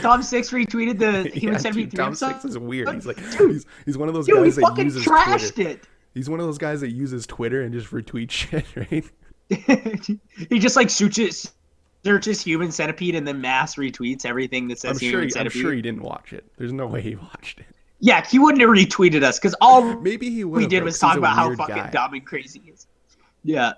Tom 0.00 0.22
Six 0.22 0.50
retweeted 0.50 0.98
the 0.98 1.28
Human 1.30 1.54
Yeah, 1.54 1.58
Centipede 1.58 1.90
dude, 1.90 1.90
3 1.90 1.96
Tom 1.96 2.06
episode. 2.08 2.28
Six 2.28 2.44
is 2.44 2.58
weird. 2.58 2.88
He's 2.94 3.06
like 3.06 3.16
Dude. 3.36 3.50
he's, 3.52 3.66
he's 3.84 3.98
one 3.98 4.08
of 4.08 4.14
those 4.14 4.26
Dude, 4.26 4.36
guys 4.36 4.56
that 4.56 4.62
fucking 4.62 4.84
uses 4.84 5.04
trashed 5.04 5.54
Twitter. 5.54 5.70
it. 5.70 5.88
He's 6.14 6.28
one 6.30 6.40
of 6.40 6.46
those 6.46 6.58
guys 6.58 6.80
that 6.82 6.90
uses 6.90 7.26
Twitter 7.26 7.62
and 7.62 7.72
just 7.72 7.90
retweets 7.90 8.30
shit, 8.30 8.64
right? 8.76 9.04
he 10.48 10.58
just 10.58 10.76
like 10.76 10.88
searches 10.88 11.52
searches 12.04 12.42
human 12.42 12.72
centipede 12.72 13.14
and 13.14 13.26
then 13.26 13.40
mass 13.40 13.76
retweets 13.76 14.24
everything 14.24 14.66
that 14.68 14.78
says 14.78 14.92
I'm 14.92 14.98
sure. 14.98 15.10
human 15.20 15.28
He, 15.28 15.38
I'm 15.40 15.50
sure 15.50 15.72
he 15.72 15.82
didn't 15.82 16.02
watch 16.02 16.32
it. 16.32 16.44
There's 16.56 16.72
no 16.72 16.86
way 16.86 17.00
he 17.00 17.14
watched 17.16 17.60
it. 17.60 17.66
Yeah, 18.00 18.26
he 18.26 18.38
wouldn't 18.40 18.60
have 18.60 18.70
retweeted 18.70 19.22
us 19.22 19.38
because 19.38 19.54
all 19.60 19.94
Maybe 20.00 20.28
he 20.28 20.42
we 20.42 20.66
did 20.66 20.82
was 20.82 20.98
talk 20.98 21.16
about 21.16 21.36
how 21.36 21.54
fucking 21.54 21.92
dumb 21.92 22.14
and 22.14 22.26
crazy 22.26 22.60
he 22.64 22.70
is. 22.72 22.86
Yeah. 23.44 23.74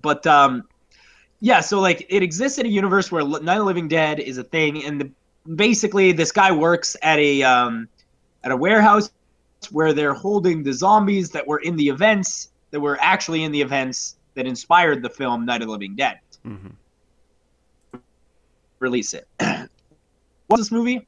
But 0.00 0.26
um, 0.26 0.66
yeah. 1.44 1.60
So 1.60 1.78
like, 1.78 2.06
it 2.08 2.22
exists 2.22 2.58
in 2.58 2.64
a 2.64 2.70
universe 2.70 3.12
where 3.12 3.22
Night 3.22 3.36
of 3.36 3.44
the 3.44 3.64
Living 3.64 3.86
Dead 3.86 4.18
is 4.18 4.38
a 4.38 4.44
thing, 4.44 4.82
and 4.82 4.98
the, 4.98 5.10
basically 5.54 6.10
this 6.10 6.32
guy 6.32 6.50
works 6.50 6.96
at 7.02 7.18
a 7.18 7.42
um, 7.42 7.86
at 8.44 8.50
a 8.50 8.56
warehouse 8.56 9.10
where 9.70 9.92
they're 9.92 10.14
holding 10.14 10.62
the 10.62 10.72
zombies 10.72 11.28
that 11.32 11.46
were 11.46 11.58
in 11.58 11.76
the 11.76 11.86
events 11.86 12.50
that 12.70 12.80
were 12.80 12.98
actually 12.98 13.44
in 13.44 13.52
the 13.52 13.60
events 13.60 14.16
that 14.36 14.46
inspired 14.46 15.02
the 15.02 15.10
film 15.10 15.44
Night 15.44 15.60
of 15.60 15.68
the 15.68 15.72
Living 15.72 15.94
Dead. 15.94 16.18
Mm-hmm. 16.46 17.98
Release 18.78 19.12
it. 19.12 19.28
What's 20.46 20.62
this 20.62 20.72
movie? 20.72 21.06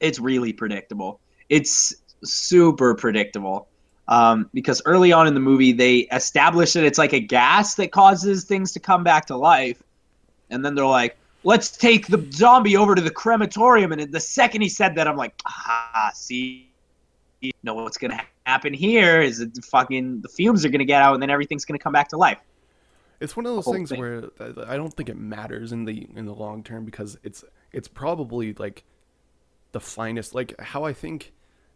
It's 0.00 0.18
really 0.18 0.52
predictable. 0.52 1.20
It's 1.48 1.94
super 2.24 2.96
predictable. 2.96 3.67
Um, 4.08 4.48
because 4.54 4.80
early 4.86 5.12
on 5.12 5.26
in 5.26 5.34
the 5.34 5.40
movie, 5.40 5.72
they 5.72 5.98
establish 6.12 6.72
that 6.72 6.84
it's 6.84 6.98
like 6.98 7.12
a 7.12 7.20
gas 7.20 7.74
that 7.74 7.92
causes 7.92 8.44
things 8.44 8.72
to 8.72 8.80
come 8.80 9.04
back 9.04 9.26
to 9.26 9.36
life. 9.36 9.82
And 10.50 10.64
then 10.64 10.74
they're 10.74 10.86
like, 10.86 11.18
let's 11.44 11.76
take 11.76 12.06
the 12.06 12.26
zombie 12.32 12.76
over 12.76 12.94
to 12.94 13.02
the 13.02 13.10
crematorium. 13.10 13.92
And 13.92 14.10
the 14.10 14.20
second 14.20 14.62
he 14.62 14.70
said 14.70 14.94
that, 14.94 15.06
I'm 15.06 15.16
like, 15.16 15.34
ah, 15.46 16.10
see, 16.14 16.70
you 17.40 17.52
know 17.62 17.74
what's 17.74 17.98
going 17.98 18.10
to 18.10 18.20
happen 18.46 18.72
here 18.72 19.20
is 19.20 19.38
the 19.38 19.62
fucking 19.70 20.22
the 20.22 20.28
fumes 20.28 20.64
are 20.64 20.70
going 20.70 20.80
to 20.80 20.84
get 20.84 21.02
out 21.02 21.14
and 21.14 21.22
then 21.22 21.30
everything's 21.30 21.64
going 21.64 21.78
to 21.78 21.82
come 21.82 21.92
back 21.92 22.08
to 22.08 22.16
life. 22.16 22.40
It's 23.20 23.36
one 23.36 23.46
of 23.46 23.54
those 23.54 23.72
things 23.72 23.90
thing. 23.90 23.98
where 23.98 24.30
I 24.66 24.76
don't 24.76 24.94
think 24.94 25.08
it 25.08 25.16
matters 25.16 25.72
in 25.72 25.84
the 25.84 26.08
in 26.14 26.24
the 26.24 26.34
long 26.34 26.62
term 26.62 26.84
because 26.84 27.18
it's 27.22 27.44
it's 27.72 27.88
probably 27.88 28.54
like 28.54 28.84
the 29.72 29.80
finest. 29.80 30.34
Like 30.34 30.58
how 30.60 30.84
I 30.84 30.92
think 30.92 31.32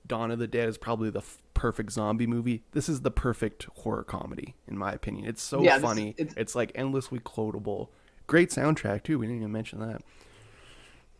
Dawn 0.07 0.31
of 0.31 0.39
the 0.39 0.47
Dead 0.47 0.69
is 0.69 0.79
probably 0.79 1.11
the 1.11 1.21
f- 1.21 1.39
perfect 1.55 1.93
zombie 1.93 2.27
movie. 2.27 2.65
This 2.73 2.89
is 2.89 3.03
the 3.03 3.11
perfect 3.11 3.65
horror 3.77 4.03
comedy 4.05 4.55
in 4.67 4.77
my 4.77 4.93
opinion. 4.93 5.27
It's 5.27 5.43
so 5.43 5.63
Yeah, 5.63 5.79
this- 5.79 5.83
funny. 5.89 6.15
it's- 6.19 6.35
It's, 6.37 6.55
like 6.55 6.73
endlessly 6.75 7.19
quotable. 7.21 7.91
Great 8.27 8.51
soundtrack 8.51 9.03
too. 9.05 9.19
We 9.19 9.27
didn't 9.27 9.41
even 9.43 9.53
mention 9.53 9.79
that. 9.81 10.03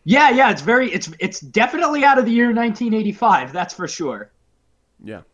Yeah, 0.05 0.31
yeah, 0.31 0.51
it's 0.51 0.63
very, 0.63 0.91
it's 0.93 1.11
it's 1.21 1.39
definitely 1.41 2.03
out 2.05 2.19
of 2.19 2.25
the 2.25 2.33
year 2.33 2.47
1985. 2.53 3.53
That's 3.53 3.73
for 3.73 3.87
sure. 3.87 4.31
Yeah. 5.03 5.19
It's 5.19 5.27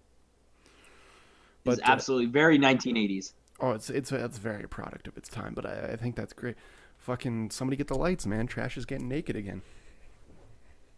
But, 1.65 1.79
uh, 1.81 1.83
absolutely 1.93 2.27
very 2.27 2.59
1980s. 2.59 3.33
Oh, 3.61 3.73
it's 3.73 3.89
it's 3.91 4.13
it's 4.13 4.39
very 4.39 4.69
product 4.69 5.09
of 5.09 5.17
its 5.17 5.29
time, 5.29 5.55
but 5.55 5.65
I, 5.67 5.93
I 5.93 5.97
think 5.97 6.17
that's 6.17 6.33
great. 6.33 6.57
Fucking 6.99 7.51
somebody 7.51 7.77
get 7.77 7.89
the 7.89 7.97
lights, 7.99 8.27
man. 8.27 8.47
Trash 8.47 8.77
is 8.77 8.85
getting 8.85 9.09
naked 9.09 9.37
again. 9.37 9.63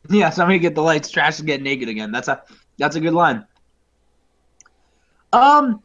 Yeah, 0.09 0.31
somebody 0.31 0.59
get 0.59 0.75
the 0.75 0.83
lights. 0.83 1.11
Trash 1.11 1.39
and 1.39 1.47
get 1.47 1.63
naked 1.63 1.89
again. 1.89 2.11
That's 2.11 2.29
a 2.29 2.43
that's 2.79 2.97
a 2.97 3.01
good 3.01 3.13
line. 3.13 3.45
Um, 5.33 5.83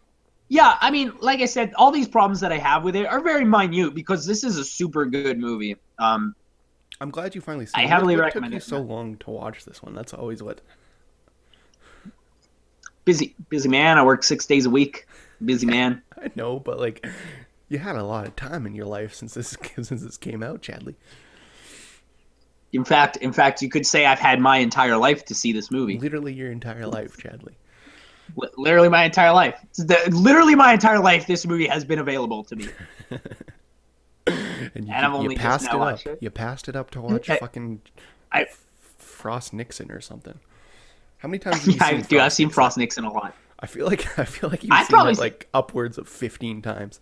yeah, 0.47 0.77
I 0.79 0.91
mean, 0.91 1.13
like 1.19 1.41
I 1.41 1.45
said, 1.45 1.73
all 1.75 1.91
these 1.91 2.07
problems 2.07 2.39
that 2.39 2.51
I 2.51 2.57
have 2.57 2.83
with 2.83 2.95
it 2.95 3.05
are 3.05 3.19
very 3.19 3.45
minute 3.45 3.93
because 3.93 4.25
this 4.25 4.43
is 4.43 4.57
a 4.57 4.63
super 4.63 5.05
good 5.05 5.39
movie. 5.39 5.75
Um, 5.99 6.35
I'm 7.01 7.09
glad 7.09 7.35
you 7.35 7.41
finally. 7.41 7.67
I 7.73 7.83
it. 7.83 7.89
heavily 7.89 8.15
what 8.15 8.25
recommend 8.25 8.53
took 8.53 8.61
you 8.61 8.65
it. 8.65 8.69
so 8.69 8.81
long 8.81 9.17
to 9.17 9.29
watch 9.31 9.65
this 9.65 9.81
one? 9.81 9.93
That's 9.93 10.13
always 10.13 10.41
what. 10.41 10.61
busy 13.03 13.35
busy 13.49 13.69
man. 13.69 13.97
I 13.97 14.03
work 14.03 14.23
six 14.23 14.45
days 14.45 14.65
a 14.65 14.69
week. 14.69 15.07
Busy 15.43 15.65
man. 15.65 16.01
I 16.17 16.31
know, 16.35 16.59
but 16.59 16.79
like, 16.79 17.05
you 17.67 17.79
had 17.79 17.95
a 17.95 18.03
lot 18.03 18.27
of 18.27 18.35
time 18.35 18.65
in 18.65 18.75
your 18.75 18.85
life 18.85 19.13
since 19.13 19.33
this 19.33 19.57
since 19.75 19.89
this 19.89 20.17
came 20.17 20.43
out, 20.43 20.61
Chadley. 20.61 20.95
In 22.75 22.83
fact, 22.85 23.17
in 23.17 23.31
fact, 23.33 23.61
you 23.61 23.69
could 23.69 23.85
say 23.85 24.05
I've 24.05 24.19
had 24.19 24.39
my 24.39 24.57
entire 24.57 24.97
life 24.97 25.25
to 25.25 25.33
see 25.35 25.51
this 25.53 25.71
movie. 25.71 25.97
Literally 25.97 26.33
your 26.33 26.51
entire 26.51 26.85
life, 26.85 27.15
Chadley. 27.17 27.53
Li- 28.35 28.49
Literally 28.57 28.89
my 28.89 29.03
entire 29.05 29.31
life. 29.31 29.55
The- 29.77 30.09
literally 30.11 30.55
my 30.55 30.73
entire 30.73 30.99
life. 30.99 31.25
This 31.25 31.45
movie 31.45 31.67
has 31.67 31.85
been 31.85 31.99
available 31.99 32.43
to 32.43 32.55
me. 32.55 32.67
And 34.27 34.87
you, 34.87 34.93
And 34.93 35.05
I've 35.05 35.11
you 35.11 35.17
only 35.19 35.35
passed 35.35 35.65
it 35.65 35.71
up. 35.71 36.05
it. 36.05 36.17
You 36.19 36.29
passed 36.31 36.67
it 36.67 36.75
up 36.75 36.89
to 36.91 37.01
watch 37.01 37.29
I- 37.29 37.37
fucking 37.37 37.81
I- 38.31 38.47
Frost 38.97 39.53
Nixon 39.53 39.91
or 39.91 40.01
something. 40.01 40.39
How 41.19 41.27
many 41.29 41.37
times 41.39 41.57
have 41.65 41.67
you 41.67 41.73
Yeah, 41.79 41.89
seen 41.89 42.01
dude, 42.01 42.19
I've 42.19 42.23
Frost 42.23 42.35
seen 42.35 42.45
Nixon? 42.47 42.53
Frost 42.53 42.77
Nixon 42.77 43.03
a 43.05 43.13
lot. 43.13 43.35
I 43.59 43.67
feel 43.67 43.85
like 43.85 44.19
I 44.19 44.25
feel 44.25 44.49
like 44.49 44.63
you've 44.63 44.71
I've 44.73 44.87
seen 44.87 44.99
it 45.07 45.15
seen- 45.15 45.21
like 45.21 45.47
upwards 45.53 45.97
of 45.99 46.09
fifteen 46.09 46.61
times. 46.63 46.99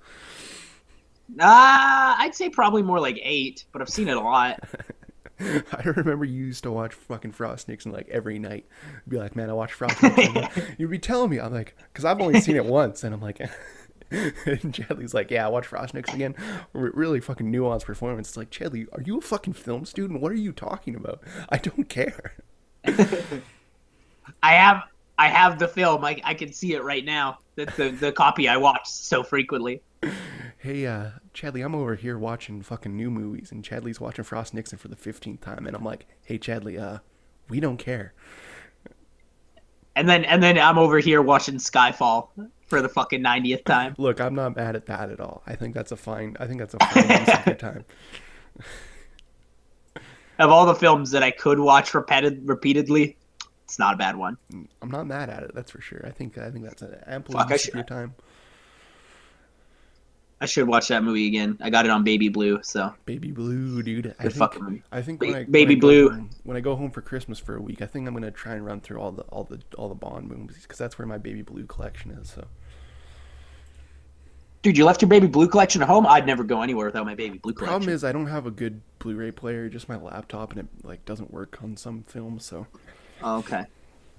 Uh, 1.40 2.16
I'd 2.20 2.36
say 2.36 2.50
probably 2.50 2.84
more 2.84 3.00
like 3.00 3.18
eight, 3.24 3.64
but 3.72 3.82
I've 3.82 3.90
seen 3.90 4.10
it 4.10 4.18
a 4.18 4.22
lot. 4.22 4.60
I 5.40 5.82
remember 5.84 6.26
you 6.26 6.46
used 6.46 6.64
to 6.64 6.72
watch 6.72 6.94
fucking 6.94 7.32
Frost 7.32 7.68
Nixon 7.68 7.92
like 7.92 8.08
every 8.10 8.40
night. 8.40 8.66
Be 9.08 9.18
like, 9.18 9.36
man, 9.36 9.50
I 9.50 9.54
watch 9.54 9.74
Frost 9.74 10.02
Nixon. 10.02 10.48
You'd 10.78 10.92
be 10.92 11.00
telling 11.00 11.30
me, 11.30 11.40
I'm 11.40 11.54
like, 11.54 11.76
because 11.92 12.06
I've 12.06 12.22
only 12.22 12.40
seen 12.40 12.56
it 12.56 12.66
once, 12.66 13.04
and 13.04 13.14
I'm 13.14 13.22
like, 13.22 13.40
and 14.12 14.74
Chadley's 14.74 15.14
like, 15.14 15.32
yeah, 15.32 15.46
I 15.46 15.50
watch 15.50 15.68
Frost 15.68 15.94
Nixon 15.94 16.16
again. 16.16 16.36
R- 16.76 16.92
really 16.94 17.20
fucking 17.20 17.52
nuanced 17.52 17.86
performance. 17.86 18.30
It's 18.30 18.38
like, 18.38 18.52
Chadley, 18.52 18.88
are 18.94 19.02
you 19.02 19.18
a 19.18 19.22
fucking 19.22 19.54
film 19.54 19.86
student? 19.86 20.22
What 20.22 20.32
are 20.32 20.36
you 20.36 20.52
talking 20.52 20.96
about? 20.96 21.22
I 21.50 21.58
don't 21.58 21.90
care. 21.90 22.34
I 22.86 24.54
have 24.54 24.84
I 25.18 25.28
have 25.28 25.60
the 25.60 25.68
film. 25.68 26.04
I, 26.06 26.20
I 26.24 26.34
can 26.34 26.52
see 26.52 26.74
it 26.74 26.84
right 26.84 27.06
now. 27.06 27.40
That's 27.56 27.76
the, 27.76 27.90
the 27.90 28.12
copy 28.12 28.48
I 28.48 28.58
watched 28.58 28.88
so 28.88 29.24
frequently. 29.24 29.82
Hey, 30.58 30.86
uh, 30.86 31.10
Chadley, 31.34 31.64
I'm 31.64 31.76
over 31.76 31.96
here 31.96 32.18
watching 32.18 32.62
fucking 32.62 32.96
new 32.96 33.12
movies, 33.12 33.52
and 33.52 33.64
Chadley's 33.64 34.00
watching 34.00 34.24
Frost 34.24 34.54
Nixon 34.54 34.78
for 34.78 34.88
the 34.88 34.96
15th 34.96 35.42
time, 35.42 35.68
and 35.68 35.76
I'm 35.76 35.84
like, 35.84 36.06
hey, 36.24 36.40
Chadley, 36.40 36.80
uh, 36.80 37.00
we 37.50 37.60
don't 37.60 37.78
care. 37.78 38.14
And 39.96 40.10
then 40.10 40.26
and 40.26 40.42
then 40.42 40.58
I'm 40.58 40.78
over 40.78 41.00
here 41.00 41.22
watching 41.22 41.56
Skyfall 41.56 42.30
for 42.68 42.82
the 42.82 42.90
fucking 42.90 43.22
90th 43.22 43.66
time. 43.66 43.94
Look, 44.00 44.20
I'm 44.20 44.34
not 44.34 44.56
mad 44.56 44.76
at 44.76 44.88
that 44.88 45.12
at 45.12 45.20
all. 45.20 45.44
I 45.46 45.56
think 45.56 45.76
that's 45.76 45.92
a 45.92 45.98
fine. 45.98 46.36
I 46.40 46.48
think 46.48 46.60
that's 46.60 46.74
a 46.74 46.80
fine 46.80 47.20
use 47.20 47.30
of 47.30 47.46
your 47.46 47.56
time. 47.56 47.86
Of 50.40 50.50
all 50.50 50.66
the 50.66 50.74
films 50.74 51.12
that 51.12 51.22
I 51.22 51.30
could 51.30 51.60
watch 51.60 51.94
repeated 51.94 52.42
repeatedly, 52.50 53.16
it's 53.66 53.78
not 53.78 53.94
a 53.94 53.98
bad 53.98 54.16
one. 54.16 54.36
I'm 54.82 54.90
not 54.90 55.06
mad 55.06 55.30
at 55.30 55.44
it. 55.44 55.52
That's 55.54 55.70
for 55.70 55.80
sure. 55.80 56.02
I 56.04 56.10
think 56.10 56.40
I 56.40 56.50
think 56.50 56.66
that's 56.66 56.82
an 56.82 56.98
ample 57.06 57.36
Fuck, 57.36 57.52
use 57.52 57.68
of 57.68 57.76
your 57.76 57.84
time. 57.84 58.16
I 60.44 60.46
should 60.46 60.68
watch 60.68 60.90
that 60.90 61.04
movie 61.04 61.28
again. 61.28 61.58
I 61.62 61.70
got 61.70 61.86
it 61.86 61.92
on 61.92 62.04
Baby 62.04 62.28
Blue, 62.28 62.60
so 62.64 62.94
Baby 63.06 63.32
Blue, 63.32 63.82
dude. 63.82 64.14
I 64.20 64.24
think, 64.24 64.34
fucking 64.36 64.64
movie. 64.64 64.84
I 64.92 65.02
think 65.02 65.22
when 65.22 65.34
I, 65.36 65.44
Baby 65.46 65.76
when 65.76 65.78
I 65.78 65.80
Blue. 65.80 66.10
home- 66.10 66.30
when 66.44 66.58
I 66.58 66.60
go 66.60 66.76
home 66.76 66.92
for 66.92 67.02
Christmas 67.02 67.40
for 67.40 67.56
a 67.56 67.62
week, 67.62 67.82
I 67.82 67.86
think 67.86 68.08
I'm 68.08 68.14
gonna 68.14 68.30
try 68.30 68.54
and 68.54 68.66
run 68.66 68.82
through 68.82 69.00
all 69.00 69.14
the 69.14 69.24
all 69.24 69.46
the 69.46 69.62
all 69.78 69.88
the 69.88 69.96
Bond 69.96 70.28
movies 70.30 70.60
because 70.64 70.78
that's 70.78 71.00
where 71.00 71.08
my 71.08 71.18
Baby 71.18 71.42
Blue 71.44 71.66
collection 71.66 72.12
is. 72.12 72.30
So 72.30 72.46
Dude, 74.64 74.78
you 74.78 74.86
left 74.86 75.02
your 75.02 75.10
Baby 75.10 75.28
Blue 75.28 75.48
collection 75.48 75.82
at 75.82 75.90
home? 75.90 76.06
I'd 76.08 76.26
never 76.26 76.44
go 76.44 76.62
anywhere 76.62 76.86
without 76.86 77.06
my 77.06 77.16
Baby 77.16 77.38
Blue 77.38 77.52
collection. 77.54 77.68
problem 77.72 77.90
is 77.94 78.04
I 78.04 78.12
don't 78.14 78.28
have 78.28 78.46
a 78.46 78.52
good 78.52 78.82
Blu-ray 79.00 79.32
player, 79.32 79.68
just 79.68 79.90
my 79.90 79.98
laptop, 79.98 80.52
and 80.52 80.60
it 80.62 80.68
like 80.86 81.04
doesn't 81.06 81.32
work 81.32 81.58
on 81.64 81.76
some 81.78 82.04
films. 82.04 82.46
So 82.46 82.68
Oh, 83.22 83.38
okay. 83.40 83.66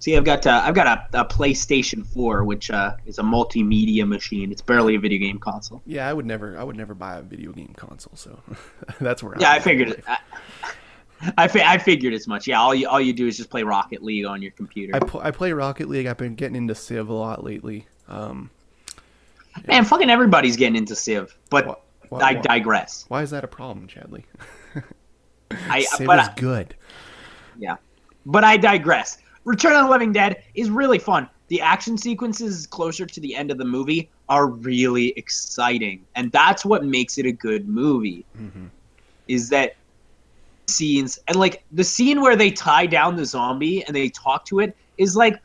See, 0.05 0.19
I've 0.19 0.25
got 0.25 0.47
uh, 0.47 0.61
I've 0.63 0.75
got 0.75 1.09
a, 1.15 1.21
a 1.21 1.25
PlayStation 1.25 2.07
4, 2.07 2.45
which 2.45 2.71
uh, 2.71 2.95
is 3.07 3.19
a 3.19 3.23
multimedia 3.23 4.07
machine. 4.07 4.53
It's 4.53 4.61
barely 4.61 4.97
a 4.97 4.99
video 4.99 5.19
game 5.19 5.39
console. 5.39 5.81
Yeah, 5.87 6.07
I 6.07 6.13
would 6.13 6.27
never, 6.27 6.59
I 6.59 6.63
would 6.63 6.77
never 6.77 6.93
buy 6.93 7.17
a 7.17 7.23
video 7.23 7.53
game 7.53 7.73
console. 7.75 8.13
So 8.15 8.39
that's 9.01 9.23
where. 9.23 9.35
Yeah, 9.41 9.53
I'm 9.53 9.57
I 9.57 9.61
figured 9.61 9.89
it. 9.89 10.05
I, 10.07 10.19
I, 11.39 11.49
fi- 11.49 11.63
I 11.63 11.79
figured 11.79 12.13
as 12.13 12.29
much. 12.29 12.47
Yeah, 12.47 12.61
all 12.61 12.75
you 12.75 12.87
all 12.87 13.01
you 13.01 13.15
do 13.15 13.27
is 13.27 13.39
just 13.39 13.49
play 13.49 13.63
Rocket 13.63 14.03
League 14.03 14.27
on 14.27 14.43
your 14.43 14.51
computer. 14.51 14.95
I, 14.95 14.99
pl- 14.99 15.23
I 15.23 15.31
play 15.31 15.55
Rocket 15.55 15.89
League. 15.89 16.05
I've 16.05 16.19
been 16.19 16.35
getting 16.35 16.57
into 16.57 16.75
Civ 16.75 17.09
a 17.09 17.15
lot 17.15 17.43
lately. 17.43 17.87
Um, 18.07 18.51
Man, 19.67 19.87
fucking 19.87 20.11
everybody's 20.11 20.59
getting 20.59 20.77
into 20.77 20.95
Civ, 20.95 21.35
but 21.49 21.81
I 22.13 22.35
digress. 22.35 23.07
why 23.09 23.23
is 23.23 23.31
that 23.31 23.43
a 23.43 23.49
problem, 23.49 23.89
Chadley? 23.89 24.25
I 25.51 25.81
Civ 25.81 26.07
but 26.07 26.19
is 26.19 26.29
good. 26.37 26.75
yeah, 27.59 27.77
but 28.27 28.45
I 28.45 28.59
digress. 28.59 29.17
Return 29.45 29.77
of 29.77 29.85
the 29.85 29.91
Living 29.91 30.13
Dead 30.13 30.43
is 30.55 30.71
really 30.71 30.99
fun. 30.99 31.29
The 31.49 31.61
action 31.61 31.99
sequences 31.99 32.67
closer 32.67 33.05
to 33.07 33.21
the 33.21 33.35
end 33.35 33.51
of 33.51 33.59
the 33.59 33.65
movie 33.65 34.11
are 34.29 34.47
really 34.47 35.13
exciting, 35.17 36.05
and 36.15 36.33
that's 36.33 36.65
what 36.65 36.85
makes 36.85 37.19
it 37.19 37.27
a 37.27 37.33
good 37.33 37.69
movie. 37.69 38.25
Mhm. 38.39 38.71
Is 39.29 39.49
that 39.51 39.77
scenes 40.67 41.19
and 41.29 41.37
like 41.37 41.63
the 41.73 41.85
scene 41.85 42.23
where 42.23 42.37
they 42.37 42.51
tie 42.51 42.87
down 42.87 43.17
the 43.17 43.25
zombie 43.27 43.85
and 43.85 43.95
they 43.95 44.09
talk 44.09 44.47
to 44.47 44.61
it 44.61 44.75
is 44.97 45.15
like 45.15 45.39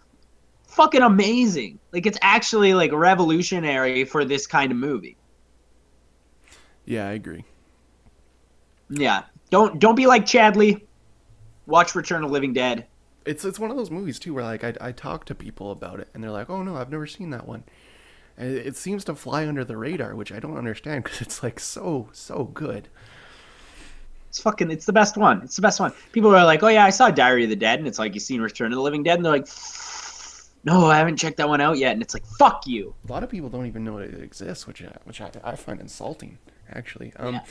fucking 0.64 1.02
amazing. 1.02 1.78
Like 1.92 2.06
it's 2.06 2.18
actually 2.22 2.74
like 2.74 2.94
revolutionary 2.94 4.06
for 4.06 4.24
this 4.24 4.48
kind 4.48 4.72
of 4.72 4.78
movie. 4.78 5.18
Yeah, 6.86 7.08
I 7.08 7.12
agree. 7.12 7.44
Yeah. 8.90 9.24
Don't 9.50 9.80
don't 9.80 9.96
be 9.96 10.08
like 10.08 10.26
Chadley. 10.26 10.82
Watch 11.66 11.96
Return 11.96 12.24
of 12.24 12.30
the 12.30 12.34
Living 12.34 12.54
Dead. 12.54 12.88
It's 13.26 13.46
it's 13.46 13.60
one 13.60 13.70
of 13.72 13.78
those 13.78 13.92
movies 13.92 14.20
too 14.20 14.34
where 14.34 14.44
like 14.44 14.64
I 14.64 14.74
I 14.82 14.92
talk 14.92 15.26
to 15.26 15.36
people 15.36 15.72
about 15.72 16.00
it 16.00 16.08
and 16.14 16.24
they're 16.24 16.32
like, 16.32 16.50
oh 16.50 16.64
no, 16.64 16.76
I've 16.76 16.92
never 16.92 17.08
seen 17.08 17.30
that 17.32 17.48
one. 17.48 17.64
And 18.38 18.56
it, 18.56 18.68
it 18.68 18.76
seems 18.78 19.04
to 19.06 19.16
fly 19.16 19.46
under 19.48 19.66
the 19.66 19.78
radar, 19.78 20.16
which 20.16 20.32
I 20.32 20.40
don't 20.40 20.58
understand 20.58 21.04
because 21.06 21.22
it's 21.22 21.44
like 21.44 21.60
so 21.60 22.10
so 22.14 22.46
good. 22.46 22.88
It's 24.30 24.42
fucking 24.42 24.70
it's 24.72 24.86
the 24.86 24.94
best 24.94 25.18
one. 25.18 25.42
It's 25.44 25.56
the 25.56 25.62
best 25.62 25.80
one. 25.80 25.92
People 26.12 26.34
are 26.36 26.46
like, 26.46 26.62
"Oh 26.62 26.68
yeah, 26.68 26.86
I 26.86 26.92
saw 26.92 27.10
Diary 27.10 27.44
of 27.46 27.50
the 27.50 27.56
Dead." 27.56 27.80
And 27.80 27.88
it's 27.88 27.98
like, 27.98 28.14
you've 28.14 28.24
seen 28.24 28.42
Return 28.42 28.72
of 28.72 28.78
the 28.78 28.82
Living 28.84 29.02
Dead?" 29.04 29.16
And 29.16 29.26
they're 29.26 29.32
like, 29.32 29.48
"No, 30.64 30.86
I 30.86 30.98
haven't 30.98 31.18
checked 31.18 31.38
that 31.38 31.50
one 31.50 31.62
out 31.62 31.80
yet." 31.80 31.94
And 31.94 32.02
it's 32.02 32.14
like, 32.14 32.26
"Fuck 32.38 32.68
you." 32.68 32.94
A 33.08 33.12
lot 33.12 33.24
of 33.24 33.30
people 33.30 33.50
don't 33.50 33.66
even 33.66 33.84
know 33.84 33.98
it 33.98 34.14
exists, 34.22 34.68
which 34.68 34.84
I, 34.84 34.96
which 35.06 35.20
I, 35.20 35.32
I 35.44 35.56
find 35.56 35.82
insulting 35.82 36.38
actually. 36.72 37.12
Um, 37.18 37.36
Yeah. 37.36 37.42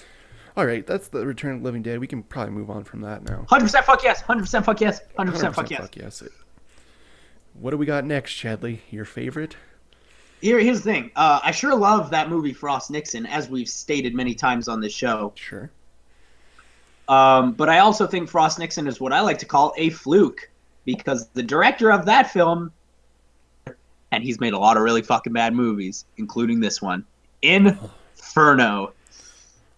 All 0.59 0.67
right, 0.67 0.85
that's 0.85 1.07
the 1.07 1.25
Return 1.25 1.55
of 1.55 1.61
the 1.61 1.65
Living 1.65 1.83
Dead. 1.83 2.01
We 2.01 2.09
can 2.09 2.25
probably 2.25 2.53
move 2.53 2.69
on 2.69 2.83
from 2.83 3.01
that 3.03 3.23
now. 3.23 3.47
100% 3.49 3.85
fuck 3.85 4.03
yes. 4.03 4.25
100% 4.25 4.65
fuck 4.65 4.81
yes. 4.81 5.01
100% 5.17 5.31
100% 5.31 5.55
fuck 5.55 5.71
yes. 5.71 5.81
fuck 5.81 5.97
yes. 5.97 6.23
What 7.55 7.71
do 7.71 7.77
we 7.77 7.87
got 7.87 8.05
next, 8.05 8.33
Chadley? 8.33 8.81
Your 8.91 9.05
favorite? 9.05 9.57
Here, 10.41 10.59
here's 10.59 10.79
the 10.79 10.93
thing. 10.93 11.13
Uh, 11.15 11.39
I 11.45 11.53
sure 11.53 11.77
love 11.77 12.11
that 12.11 12.29
movie 12.29 12.53
Frost 12.53 12.91
Nixon, 12.91 13.25
as 13.25 13.49
we've 13.49 13.69
stated 13.69 14.17
many 14.17 14.35
times 14.35 14.67
on 14.67 14.81
this 14.81 14.93
show. 14.93 15.33
Sure. 15.37 15.71
Um, 17.09 17.53
but 17.53 17.69
I 17.69 17.79
also 17.79 18.09
think 18.09 18.29
Frost 18.29 18.59
Nixon 18.59 18.89
is 18.89 19.01
what 19.01 19.13
I 19.13 19.21
like 19.21 19.39
to 19.39 19.47
call 19.47 19.73
a 19.77 19.91
fluke 19.91 20.51
because 20.85 21.29
the 21.35 21.43
director 21.43 21.93
of 21.93 22.05
that 22.07 22.33
film, 22.33 22.73
and 24.11 24.25
he's 24.25 24.41
made 24.41 24.55
a 24.55 24.59
lot 24.59 24.77
of 24.77 24.83
really 24.83 25.03
fucking 25.03 25.33
bad 25.33 25.55
movies, 25.55 26.05
including 26.17 26.59
this 26.59 26.83
one, 26.83 27.05
Inferno. 27.43 28.93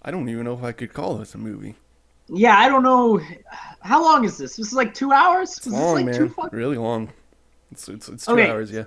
I 0.02 0.10
don't 0.10 0.28
even 0.28 0.44
know 0.44 0.54
if 0.54 0.62
I 0.62 0.72
could 0.72 0.92
call 0.92 1.18
this 1.18 1.34
a 1.34 1.38
movie. 1.38 1.76
Yeah, 2.28 2.56
I 2.58 2.68
don't 2.68 2.82
know. 2.82 3.20
How 3.80 4.02
long 4.02 4.24
is 4.24 4.38
this? 4.38 4.56
This 4.56 4.68
is 4.68 4.72
like 4.72 4.94
two 4.94 5.12
hours. 5.12 5.56
It's 5.56 5.66
long, 5.66 5.94
like 5.94 6.04
man. 6.06 6.34
Really 6.52 6.78
long. 6.78 7.12
It's 7.72 7.88
it's, 7.88 8.08
it's 8.08 8.26
two 8.26 8.32
Okay. 8.32 8.48
hours, 8.48 8.70
yeah. 8.70 8.84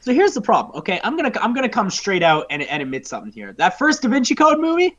So 0.00 0.12
here's 0.12 0.34
the 0.34 0.40
problem. 0.40 0.76
Okay, 0.78 1.00
I'm 1.04 1.16
gonna 1.16 1.32
I'm 1.40 1.52
gonna 1.54 1.68
come 1.68 1.90
straight 1.90 2.22
out 2.22 2.46
and, 2.50 2.62
and 2.62 2.82
admit 2.82 3.06
something 3.06 3.32
here. 3.32 3.52
That 3.54 3.78
first 3.78 4.02
Da 4.02 4.08
Vinci 4.08 4.34
Code 4.34 4.58
movie, 4.60 4.96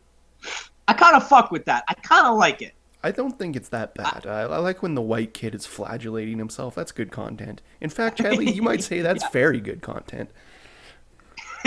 I 0.88 0.94
kind 0.94 1.16
of 1.16 1.28
fuck 1.28 1.50
with 1.52 1.66
that. 1.66 1.84
I 1.88 1.94
kind 1.96 2.28
of 2.28 2.38
like 2.38 2.62
it. 2.62 2.74
I 3.04 3.12
don't 3.12 3.38
think 3.38 3.56
it's 3.56 3.70
that 3.70 3.96
bad. 3.96 4.26
I, 4.26 4.42
I 4.42 4.58
like 4.58 4.82
when 4.82 4.96
the 4.96 5.02
white 5.02 5.34
kid 5.34 5.56
is 5.56 5.66
flagellating 5.66 6.40
himself. 6.40 6.76
That's 6.76 6.92
good 6.92 7.12
content. 7.12 7.62
In 7.80 7.90
fact, 7.90 8.20
Chadley, 8.20 8.54
you 8.54 8.62
might 8.62 8.84
say 8.84 9.02
that's 9.02 9.30
very 9.30 9.62
good 9.62 9.82
content. 9.82 10.30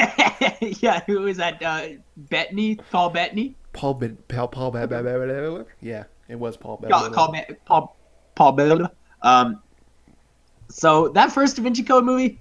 yeah, 0.81 1.01
who 1.07 1.27
is 1.27 1.37
that? 1.39 1.63
Uh, 1.63 1.89
Bettany, 2.17 2.77
Paul 2.91 3.11
Bettany. 3.11 3.55
Paul 3.73 3.95
Bid, 3.95 4.29
Paul 4.29 4.49
Paul 4.49 4.73
yeah, 5.81 6.05
it 6.29 6.39
was 6.39 6.57
Paul 6.57 6.77
Bad. 6.79 6.91
Paul, 6.91 7.11
Paul, 7.11 7.35
Paul, 7.65 7.97
Paul 8.35 8.53
Bettany. 8.53 8.89
Um, 9.23 9.63
so 10.69 11.09
that 11.09 11.33
first 11.33 11.57
Da 11.57 11.63
Vinci 11.63 11.83
Code 11.83 12.05
movie, 12.05 12.41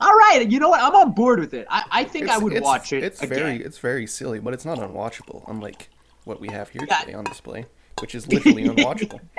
all 0.00 0.14
right. 0.14 0.48
You 0.48 0.60
know 0.60 0.68
what? 0.68 0.80
I'm 0.80 0.94
on 0.94 1.12
board 1.12 1.40
with 1.40 1.54
it. 1.54 1.66
I, 1.70 1.84
I 1.90 2.04
think 2.04 2.28
I 2.28 2.38
would 2.38 2.60
watch 2.60 2.92
it. 2.92 3.02
It's 3.02 3.22
again. 3.22 3.38
very 3.38 3.62
it's 3.62 3.78
very 3.78 4.06
silly, 4.06 4.38
but 4.38 4.54
it's 4.54 4.64
not 4.64 4.78
unwatchable. 4.78 5.44
Unlike 5.48 5.88
what 6.24 6.40
we 6.40 6.48
have 6.48 6.68
here 6.68 6.82
Yeah. 6.86 6.98
today 7.00 7.14
on 7.14 7.24
display, 7.24 7.66
which 8.00 8.14
is 8.14 8.28
literally 8.28 8.64
unwatchable. 8.68 9.20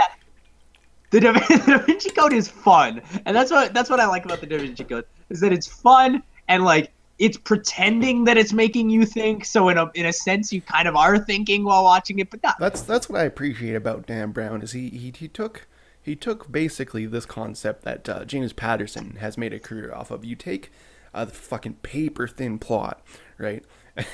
The 1.11 1.19
Da, 1.21 1.31
the 1.31 1.63
Da 1.65 1.77
Vinci 1.79 2.11
Code 2.11 2.33
is 2.33 2.47
fun, 2.47 3.01
and 3.25 3.35
that's 3.35 3.49
what 3.49 3.73
that's 3.73 3.89
what 3.89 3.99
I 3.99 4.05
like 4.05 4.25
about 4.25 4.41
the 4.41 4.45
Da 4.45 4.59
Vinci 4.59 4.83
Code 4.83 5.05
is 5.31 5.39
that 5.39 5.51
it's 5.51 5.65
fun 5.65 6.21
and 6.47 6.63
like 6.63 6.91
it's 7.19 7.37
pretending 7.37 8.23
that 8.23 8.37
it's 8.37 8.53
making 8.53 8.89
you 8.89 9.05
think. 9.05 9.45
So 9.45 9.69
in 9.69 9.77
a 9.77 9.91
in 9.93 10.05
a 10.05 10.13
sense, 10.13 10.51
you 10.51 10.61
kind 10.61 10.87
of 10.87 10.95
are 10.95 11.19
thinking 11.19 11.65
while 11.65 11.83
watching 11.83 12.19
it, 12.19 12.31
but 12.31 12.41
not. 12.41 12.55
That's 12.59 12.81
that's 12.81 13.09
what 13.09 13.21
I 13.21 13.25
appreciate 13.25 13.75
about 13.75 14.07
Dan 14.07 14.31
Brown 14.31 14.61
is 14.61 14.71
he 14.71 14.89
he, 14.89 15.13
he 15.15 15.27
took 15.27 15.67
he 16.01 16.15
took 16.15 16.51
basically 16.51 17.05
this 17.05 17.25
concept 17.25 17.83
that 17.83 18.07
uh, 18.07 18.25
James 18.25 18.53
Patterson 18.53 19.17
has 19.19 19.37
made 19.37 19.53
a 19.53 19.59
career 19.59 19.93
off 19.93 20.11
of. 20.11 20.23
You 20.23 20.35
take 20.35 20.71
a 21.13 21.27
fucking 21.27 21.75
paper 21.75 22.27
thin 22.27 22.57
plot, 22.57 23.01
right? 23.37 23.63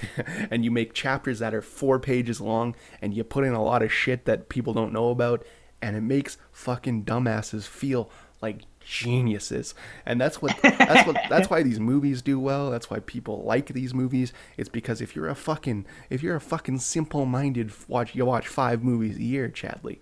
and 0.49 0.65
you 0.65 0.71
make 0.71 0.93
chapters 0.93 1.39
that 1.39 1.53
are 1.53 1.61
four 1.61 1.99
pages 1.99 2.41
long, 2.41 2.75
and 3.01 3.13
you 3.13 3.23
put 3.23 3.45
in 3.45 3.53
a 3.53 3.63
lot 3.63 3.83
of 3.83 3.93
shit 3.93 4.25
that 4.25 4.49
people 4.49 4.73
don't 4.73 4.93
know 4.93 5.09
about, 5.09 5.45
and 5.81 5.95
it 5.95 6.01
makes 6.01 6.37
fucking 6.51 7.05
dumbasses 7.05 7.67
feel 7.67 8.09
like 8.41 8.63
geniuses. 8.85 9.75
And 10.05 10.21
that's 10.21 10.41
what 10.41 10.57
that's 10.61 11.07
what 11.07 11.17
that's 11.29 11.49
why 11.49 11.63
these 11.63 11.79
movies 11.79 12.21
do 12.21 12.39
well. 12.39 12.69
That's 12.71 12.89
why 12.89 12.99
people 12.99 13.43
like 13.43 13.67
these 13.67 13.93
movies. 13.93 14.31
It's 14.57 14.69
because 14.69 15.01
if 15.01 15.15
you're 15.15 15.27
a 15.27 15.35
fucking 15.35 15.85
if 16.09 16.23
you're 16.23 16.35
a 16.35 16.41
fucking 16.41 16.79
simple-minded 16.79 17.71
watch 17.87 18.15
you 18.15 18.25
watch 18.25 18.47
five 18.47 18.83
movies 18.83 19.17
a 19.17 19.23
year 19.23 19.49
chadley 19.49 19.99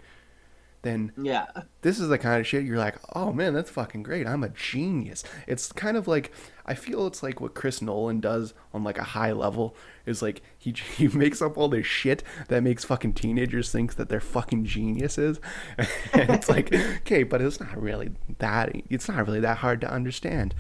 then 0.84 1.12
Yeah. 1.18 1.48
this 1.82 2.00
is 2.00 2.10
the 2.10 2.18
kind 2.18 2.40
of 2.40 2.46
shit 2.46 2.64
you're 2.66 2.78
like, 2.78 2.98
oh 3.16 3.34
man, 3.34 3.54
that's 3.54 3.72
fucking 3.72 4.04
great. 4.04 4.28
I'm 4.28 4.44
a 4.44 4.50
genius. 4.50 5.24
It's 5.48 5.72
kind 5.72 5.98
of 5.98 6.08
like 6.08 6.32
I 6.66 6.76
feel 6.76 7.08
it's 7.08 7.24
like 7.24 7.42
what 7.42 7.56
Chris 7.56 7.82
Nolan 7.82 8.20
does 8.22 8.54
on 8.74 8.84
like 8.84 8.98
a 8.98 9.04
high 9.04 9.32
level 9.32 9.76
is 10.06 10.22
like 10.22 10.42
he 10.58 10.72
he 10.98 11.08
makes 11.08 11.42
up 11.42 11.58
all 11.58 11.68
this 11.70 11.86
shit 11.86 12.22
that 12.50 12.64
makes 12.64 12.84
fucking 12.86 13.14
teenagers 13.14 13.72
think 13.72 13.96
that 13.96 14.10
they're 14.10 14.20
fucking 14.22 14.66
geniuses. 14.66 15.40
and 16.14 16.30
it's 16.30 16.50
like, 16.50 16.74
okay, 16.98 17.24
but 17.24 17.42
it's 17.42 17.60
not 17.60 17.82
really 17.82 18.12
that 18.40 18.72
it's 18.90 19.08
not 19.10 19.26
really 19.26 19.40
that 19.40 19.58
hard 19.58 19.82
to 19.82 19.92
understand. 19.92 20.54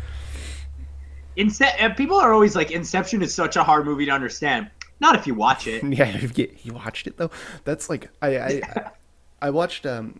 Ince- 1.35 1.61
people 1.97 2.17
are 2.17 2.31
always 2.31 2.55
like, 2.55 2.71
Inception 2.71 3.21
is 3.21 3.33
such 3.33 3.55
a 3.55 3.63
hard 3.63 3.85
movie 3.85 4.05
to 4.05 4.11
understand. 4.11 4.69
Not 4.99 5.15
if 5.15 5.25
you 5.27 5.33
watch 5.33 5.67
it. 5.67 5.83
Yeah, 5.83 6.05
if 6.15 6.37
you, 6.37 6.49
you 6.63 6.73
watched 6.73 7.07
it 7.07 7.17
though. 7.17 7.31
That's 7.65 7.89
like 7.89 8.09
I 8.21 8.37
I, 8.37 8.61
I, 9.47 9.49
watched. 9.51 9.85
Um, 9.85 10.19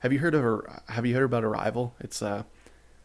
have 0.00 0.12
you 0.12 0.18
heard 0.18 0.34
of 0.34 0.64
Have 0.88 1.06
you 1.06 1.14
heard 1.14 1.24
about 1.24 1.44
Arrival? 1.44 1.94
It's 2.00 2.22
uh 2.22 2.42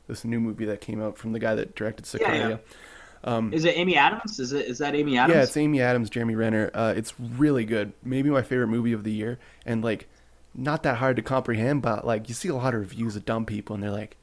this 0.07 0.23
new 0.23 0.39
movie 0.39 0.65
that 0.65 0.81
came 0.81 1.01
out 1.01 1.17
from 1.17 1.33
the 1.33 1.39
guy 1.39 1.55
that 1.55 1.75
directed 1.75 2.07
Yeah, 2.13 2.27
Sicario. 2.27 2.49
yeah. 2.49 3.49
Is 3.51 3.65
it 3.65 3.77
Amy 3.77 3.97
Adams? 3.97 4.39
Is 4.39 4.53
it 4.53 4.65
is 4.67 4.77
that 4.77 4.95
Amy 4.95 5.17
Adams? 5.17 5.35
Yeah, 5.35 5.43
it's 5.43 5.57
Amy 5.57 5.81
Adams, 5.81 6.09
Jeremy 6.09 6.35
Renner. 6.35 6.71
Uh, 6.73 6.93
it's 6.95 7.13
really 7.19 7.65
good. 7.65 7.93
Maybe 8.03 8.29
my 8.29 8.41
favorite 8.41 8.67
movie 8.67 8.93
of 8.93 9.03
the 9.03 9.11
year, 9.11 9.37
and 9.65 9.83
like 9.83 10.07
not 10.55 10.83
that 10.83 10.97
hard 10.97 11.17
to 11.17 11.21
comprehend. 11.21 11.81
But 11.81 12.05
like 12.05 12.29
you 12.29 12.35
see 12.35 12.47
a 12.49 12.55
lot 12.55 12.73
of 12.73 12.79
reviews 12.79 13.15
of 13.15 13.25
dumb 13.25 13.45
people, 13.45 13.73
and 13.73 13.83
they're 13.83 13.91
like, 13.91 14.15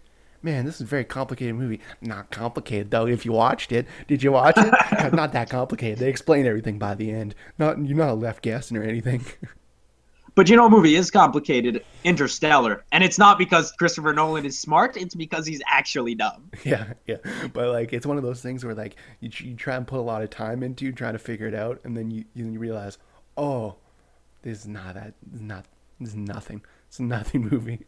"Man, 0.43 0.64
this 0.64 0.77
is 0.77 0.81
a 0.83 0.87
very 0.87 1.05
complicated 1.05 1.55
movie." 1.55 1.81
Not 2.01 2.31
complicated 2.31 2.91
though. 2.91 3.07
If 3.07 3.27
you 3.27 3.33
watched 3.33 3.72
it, 3.72 3.87
did 4.09 4.22
you 4.22 4.33
watch 4.33 4.57
it? 4.57 4.72
not 5.12 5.33
that 5.33 5.51
complicated. 5.51 5.99
They 5.99 6.09
explain 6.09 6.47
everything 6.47 6.79
by 6.79 6.95
the 6.95 7.11
end. 7.11 7.35
Not 7.59 7.85
you're 7.85 7.99
not 7.99 8.18
left 8.18 8.43
guessing 8.43 8.77
or 8.77 8.83
anything. 8.83 9.25
But 10.37 10.49
you 10.49 10.57
know, 10.57 10.66
a 10.66 10.70
movie 10.70 10.97
is 10.97 11.11
complicated. 11.11 11.85
Interstellar, 12.03 12.85
and 12.91 13.05
it's 13.05 13.18
not 13.18 13.39
because 13.39 13.70
Christopher 13.72 14.12
Nolan 14.12 14.45
is 14.45 14.59
smart. 14.59 14.97
It's 14.97 15.14
because 15.14 15.47
he's 15.47 15.62
actually 15.68 16.14
dumb. 16.16 16.51
yeah, 16.64 16.93
yeah. 17.07 17.18
But 17.53 17.68
like 17.68 17.93
it's 17.93 18.05
one 18.07 18.16
of 18.16 18.24
those 18.24 18.41
things 18.43 18.64
where 18.64 18.74
like 18.74 18.97
you, 19.20 19.30
you 19.39 19.55
try 19.55 19.76
and 19.76 19.87
put 19.87 19.99
a 19.99 20.03
lot 20.03 20.22
of 20.22 20.30
time 20.30 20.62
into 20.62 20.91
trying 20.93 21.12
to 21.12 21.18
figure 21.20 21.47
it 21.47 21.55
out, 21.55 21.80
and 21.85 21.97
then 21.97 22.11
you 22.11 22.24
you 22.35 22.59
realize, 22.59 22.99
oh, 23.37 23.76
this 24.43 24.61
is 24.61 24.66
not 24.66 24.95
that. 24.95 25.14
This 25.22 25.41
is 25.41 25.47
not. 25.47 25.66
This 26.01 26.09
is 26.11 26.16
nothing. 26.16 26.62
It's 26.89 26.99
a 26.99 27.05
nothing 27.05 27.43
movie. 27.51 27.87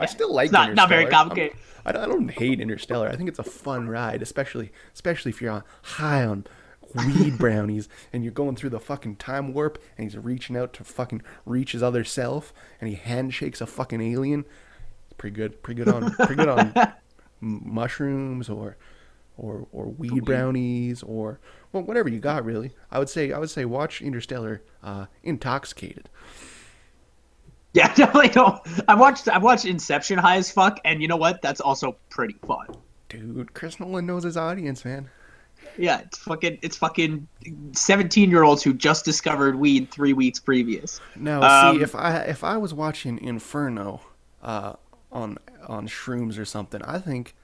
I 0.00 0.06
still 0.06 0.32
like 0.34 0.46
it's 0.46 0.52
not- 0.52 0.74
not 0.74 0.88
very 0.88 1.06
complicated. 1.06 1.52
I'm- 1.52 1.60
I 1.86 1.92
don't, 1.92 2.02
I 2.02 2.06
don't 2.06 2.30
hate 2.30 2.60
Interstellar. 2.62 3.08
I 3.10 3.16
think 3.16 3.28
it's 3.28 3.38
a 3.38 3.44
fun 3.44 3.88
ride, 3.88 4.22
especially 4.22 4.72
especially 4.94 5.28
if 5.32 5.42
you're 5.42 5.50
on 5.52 5.64
high 5.82 6.24
on 6.24 6.46
weed 6.94 7.38
brownies 7.38 7.88
and 8.12 8.22
you're 8.24 8.32
going 8.32 8.56
through 8.56 8.70
the 8.70 8.80
fucking 8.80 9.16
time 9.16 9.52
warp 9.52 9.82
and 9.96 10.04
he's 10.04 10.16
reaching 10.16 10.56
out 10.56 10.72
to 10.74 10.84
fucking 10.84 11.22
reach 11.46 11.72
his 11.72 11.82
other 11.82 12.04
self 12.04 12.52
and 12.80 12.88
he 12.88 12.96
handshakes 12.96 13.60
a 13.60 13.66
fucking 13.66 14.00
alien. 14.00 14.40
It's 15.06 15.14
Pretty 15.18 15.36
good. 15.36 15.62
Pretty 15.62 15.82
good 15.82 15.92
on. 15.92 16.12
Pretty 16.14 16.34
good 16.36 16.48
on 16.48 16.74
mushrooms 17.40 18.48
or 18.48 18.76
or 19.36 19.66
or 19.72 19.86
weed 19.86 20.12
weed. 20.12 20.24
brownies 20.24 21.02
or 21.02 21.40
well 21.72 21.82
whatever 21.82 22.08
you 22.08 22.20
got 22.20 22.44
really. 22.44 22.72
I 22.90 22.98
would 22.98 23.08
say 23.08 23.32
I 23.32 23.38
would 23.38 23.50
say 23.50 23.64
watch 23.64 24.00
Interstellar 24.02 24.62
uh, 24.82 25.06
intoxicated. 25.22 26.08
Yeah, 27.72 27.92
definitely 27.94 28.28
don't. 28.30 28.60
I 28.88 28.94
watched 28.94 29.28
I 29.28 29.38
watched 29.38 29.64
Inception 29.64 30.18
high 30.18 30.36
as 30.36 30.50
fuck, 30.50 30.78
and 30.84 31.02
you 31.02 31.08
know 31.08 31.16
what? 31.16 31.42
That's 31.42 31.60
also 31.60 31.96
pretty 32.10 32.36
fun. 32.46 32.66
Dude, 33.08 33.54
Chris 33.54 33.78
Nolan 33.80 34.06
knows 34.06 34.24
his 34.24 34.36
audience, 34.36 34.84
man. 34.84 35.10
Yeah, 35.76 36.00
it's 36.00 36.18
fucking 36.18 36.58
it's 36.62 36.76
fucking 36.76 37.26
seventeen 37.72 38.30
year 38.30 38.42
olds 38.44 38.62
who 38.62 38.72
just 38.74 39.04
discovered 39.04 39.56
weed 39.56 39.90
three 39.90 40.12
weeks 40.12 40.38
previous. 40.38 41.00
Now, 41.16 41.42
Um, 41.42 41.76
see 41.76 41.82
if 41.82 41.94
I 41.94 42.18
if 42.18 42.44
I 42.44 42.56
was 42.56 42.72
watching 42.72 43.18
Inferno 43.22 44.00
uh, 44.42 44.74
on 45.12 45.38
on 45.66 45.88
shrooms 45.88 46.38
or 46.38 46.44
something, 46.44 46.82
I 46.82 46.98
think 46.98 47.34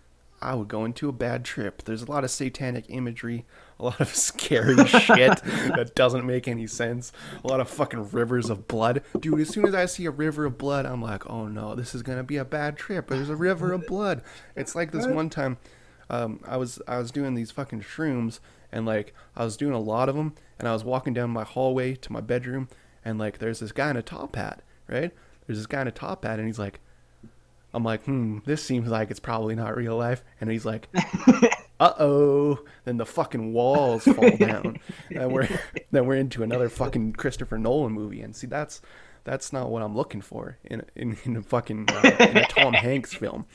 I 0.43 0.55
would 0.55 0.68
go 0.68 0.85
into 0.85 1.09
a 1.09 1.12
bad 1.12 1.45
trip. 1.45 1.83
There's 1.85 2.03
a 2.03 2.11
lot 2.11 2.25
of 2.25 2.31
satanic 2.31 2.87
imagery, 2.89 3.45
a 3.79 3.85
lot 3.85 4.01
of 4.01 4.09
scary 4.14 4.77
shit 4.87 5.43
that 5.43 5.93
doesn't 5.95 6.25
make 6.25 6.49
any 6.49 6.66
sense. 6.66 7.12
A 7.45 7.49
lot 7.49 7.61
of 7.61 7.68
fucking 7.68 8.11
rivers 8.11 8.49
of 8.49 8.66
blood, 8.68 9.03
dude. 9.18 9.41
As 9.41 9.49
soon 9.51 9.66
as 9.66 9.75
I 9.75 9.87
see 9.87 10.07
a 10.07 10.11
river 10.11 10.47
of 10.47 10.57
blood, 10.57 10.87
I'm 10.87 11.03
like, 11.03 11.29
oh 11.29 11.47
no, 11.49 11.75
this 11.75 11.95
is 11.95 12.03
gonna 12.03 12.23
be 12.25 12.37
a 12.37 12.45
bad 12.45 12.77
trip. 12.77 13.09
There's 13.09 13.29
a 13.29 13.37
river 13.37 13.73
of 13.73 13.87
blood. 13.87 14.23
It's 14.57 14.75
like 14.75 14.93
this 14.93 15.07
one 15.07 15.29
time. 15.31 15.59
Um, 16.11 16.41
I 16.45 16.57
was 16.57 16.83
I 16.89 16.99
was 16.99 17.11
doing 17.13 17.35
these 17.35 17.53
fucking 17.53 17.83
shrooms 17.83 18.41
and 18.73 18.85
like 18.85 19.15
I 19.37 19.45
was 19.45 19.57
doing 19.57 19.73
a 19.73 19.79
lot 19.81 20.09
of 20.09 20.17
them 20.17 20.35
and 20.59 20.69
I 20.69 20.73
was 20.73 20.85
walking 20.85 21.15
down 21.15 21.31
my 21.31 21.45
hallway 21.45 21.95
to 21.95 22.13
my 22.13 22.21
bedroom 22.21 22.69
and 23.05 23.19
like 23.19 23.39
there's 23.39 23.61
this 23.61 23.73
guy 23.73 23.91
in 23.91 23.97
a 23.97 24.03
top 24.03 24.35
hat, 24.35 24.63
right? 24.89 25.13
There's 25.47 25.59
this 25.59 25.67
guy 25.67 25.83
in 25.83 25.89
a 25.89 25.93
top 25.93 26.25
hat 26.25 26.39
and 26.39 26.49
he's 26.49 26.59
like, 26.59 26.81
I'm 27.73 27.85
like, 27.85 28.03
hmm, 28.05 28.39
this 28.45 28.63
seems 28.63 28.89
like 28.89 29.11
it's 29.11 29.21
probably 29.21 29.55
not 29.55 29.77
real 29.77 29.97
life. 29.97 30.25
And 30.41 30.51
he's 30.51 30.65
like, 30.65 30.89
uh 31.81 31.95
oh. 31.99 32.59
Then 32.85 32.97
the 32.97 33.07
fucking 33.07 33.53
walls 33.53 34.05
fall 34.05 34.31
down. 34.37 34.81
and 35.15 35.33
we're 35.33 35.49
then 35.93 36.07
we're 36.07 36.17
into 36.17 36.43
another 36.43 36.69
fucking 36.69 37.13
Christopher 37.13 37.59
Nolan 37.59 37.93
movie. 37.93 38.21
And 38.21 38.35
see, 38.35 38.49
that's 38.49 38.83
that's 39.23 39.53
not 39.53 39.71
what 39.71 39.83
I'm 39.83 39.97
looking 39.97 40.21
for 40.21 40.59
in 40.65 40.83
in, 40.97 41.17
in 41.25 41.37
a 41.37 41.43
fucking 41.43 41.89
uh, 41.89 42.17
in 42.21 42.37
a 42.37 42.47
Tom 42.47 42.75
Hanks 42.75 43.15
film. 43.15 43.47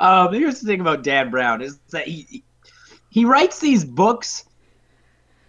Um, 0.00 0.32
here's 0.32 0.60
the 0.60 0.66
thing 0.66 0.80
about 0.80 1.02
Dan 1.02 1.30
Brown 1.30 1.62
is 1.62 1.78
that 1.90 2.06
he 2.06 2.42
he 3.10 3.24
writes 3.24 3.60
these 3.60 3.84
books. 3.84 4.44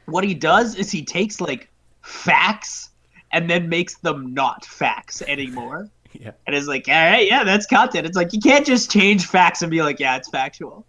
What 0.06 0.24
he 0.24 0.34
does 0.36 0.76
is 0.76 0.92
he 0.92 1.04
takes 1.04 1.42
like 1.42 1.70
facts 2.02 2.92
and 3.32 3.50
then 3.50 3.70
makes 3.70 3.96
them 3.98 4.34
not 4.34 4.66
facts 4.66 5.22
anymore. 5.24 5.90
Yeah. 6.18 6.32
And 6.48 6.56
it's 6.56 6.66
like, 6.66 6.88
all 6.88 6.94
right, 6.94 7.28
yeah, 7.28 7.44
that's 7.44 7.66
content. 7.66 8.08
It's 8.08 8.16
like 8.16 8.32
you 8.32 8.40
can't 8.40 8.66
just 8.66 8.90
change 8.90 9.26
facts 9.26 9.62
and 9.62 9.70
be 9.70 9.82
like, 9.82 10.00
yeah, 10.00 10.16
it's 10.16 10.30
factual. 10.30 10.86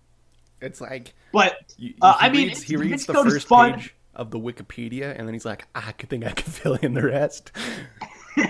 It's 0.60 0.80
like 0.80 1.14
But 1.32 1.74
you, 1.76 1.94
Uh, 2.00 2.14
I 2.20 2.28
mean, 2.28 2.46
reads, 2.46 2.62
he 2.62 2.74
it's- 2.74 2.88
reads 2.88 3.06
the 3.06 3.14
first 3.14 3.48
fun. 3.48 3.74
page 3.74 3.92
of 4.14 4.30
the 4.30 4.38
Wikipedia, 4.38 5.18
and 5.18 5.26
then 5.26 5.34
he's 5.34 5.44
like, 5.44 5.66
"Ah, 5.74 5.88
I 5.88 5.92
could 5.92 6.10
think 6.10 6.24
I 6.24 6.30
could 6.30 6.44
fill 6.44 6.74
in 6.74 6.94
the 6.94 7.02
rest. 7.02 7.50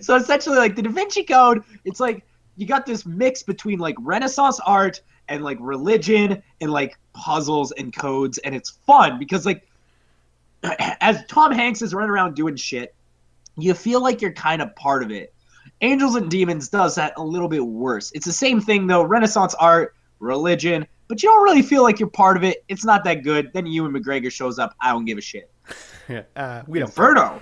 so 0.00 0.16
essentially, 0.16 0.58
like 0.58 0.76
the 0.76 0.82
Da 0.82 0.90
Vinci 0.90 1.22
Code, 1.24 1.62
it's 1.84 2.00
like 2.00 2.24
you 2.56 2.66
got 2.66 2.86
this 2.86 3.06
mix 3.06 3.42
between 3.42 3.78
like 3.78 3.96
Renaissance 4.00 4.60
art 4.60 5.00
and 5.28 5.42
like 5.42 5.58
religion 5.60 6.42
and 6.60 6.70
like 6.70 6.98
puzzles 7.12 7.72
and 7.72 7.94
codes, 7.94 8.38
and 8.38 8.54
it's 8.54 8.70
fun 8.86 9.18
because 9.18 9.46
like 9.46 9.66
as 11.00 11.24
Tom 11.26 11.52
Hanks 11.52 11.82
is 11.82 11.94
running 11.94 12.10
around 12.10 12.34
doing 12.34 12.56
shit, 12.56 12.94
you 13.56 13.74
feel 13.74 14.02
like 14.02 14.20
you're 14.20 14.32
kind 14.32 14.62
of 14.62 14.74
part 14.76 15.02
of 15.02 15.10
it. 15.10 15.34
Angels 15.80 16.14
and 16.14 16.30
Demons 16.30 16.68
does 16.68 16.94
that 16.94 17.14
a 17.16 17.22
little 17.22 17.48
bit 17.48 17.64
worse. 17.64 18.12
It's 18.14 18.26
the 18.26 18.32
same 18.32 18.60
thing 18.60 18.86
though, 18.86 19.02
Renaissance 19.02 19.54
art, 19.54 19.94
religion, 20.20 20.86
but 21.08 21.22
you 21.22 21.28
don't 21.28 21.42
really 21.42 21.62
feel 21.62 21.82
like 21.82 21.98
you're 21.98 22.08
part 22.08 22.36
of 22.36 22.44
it. 22.44 22.64
It's 22.68 22.84
not 22.84 23.04
that 23.04 23.22
good. 23.22 23.52
Then 23.52 23.66
Ewan 23.66 23.92
McGregor 23.92 24.30
shows 24.30 24.58
up. 24.58 24.74
I 24.80 24.90
don't 24.90 25.04
give 25.04 25.18
a 25.18 25.22
shit. 25.22 25.50
Yeah, 26.08 26.22
uh, 26.34 26.62
we 26.66 26.80
don't. 26.80 26.88
Inferno. 26.88 27.40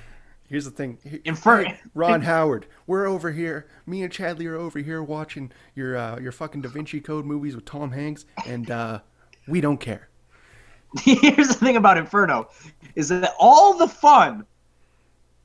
Here's 0.51 0.65
the 0.65 0.71
thing. 0.73 0.99
He- 1.09 1.21
Infer- 1.25 1.63
Hey, 1.65 1.81
Ron 1.95 2.23
Howard, 2.23 2.67
we're 2.89 3.07
over 3.07 3.31
here. 3.31 3.69
Me 3.87 4.03
and 4.03 4.13
Chadley 4.13 4.47
are 4.47 4.57
over 4.57 4.81
here 4.81 5.01
watching 5.03 5.53
your 5.77 5.97
uh, 5.97 6.19
your 6.19 6.33
fucking 6.33 6.61
Da 6.63 6.69
Vinci 6.69 7.01
Code 7.01 7.25
movies 7.25 7.55
with 7.55 7.65
Tom 7.65 7.93
Hanks, 7.93 8.27
and 8.47 8.69
uh, 8.71 8.99
we 9.47 9.61
don't 9.61 9.79
care. 9.79 10.09
Here's 11.03 11.47
the 11.49 11.55
thing 11.55 11.77
about 11.77 11.97
Inferno, 11.99 12.49
is 12.97 13.09
that 13.11 13.33
all 13.39 13.79
the 13.79 13.87
fun 13.87 14.45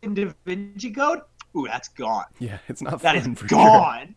in 0.02 0.16
Da 0.16 0.34
Vinci 0.44 0.90
Code, 0.90 1.22
ooh, 1.56 1.68
that's 1.68 1.90
gone. 1.90 2.26
Yeah, 2.40 2.58
it's 2.68 2.82
not 2.82 3.00
That 3.02 3.16
fun 3.22 3.32
is 3.32 3.40
for 3.40 3.48
sure. 3.48 3.60
gone. 3.60 4.16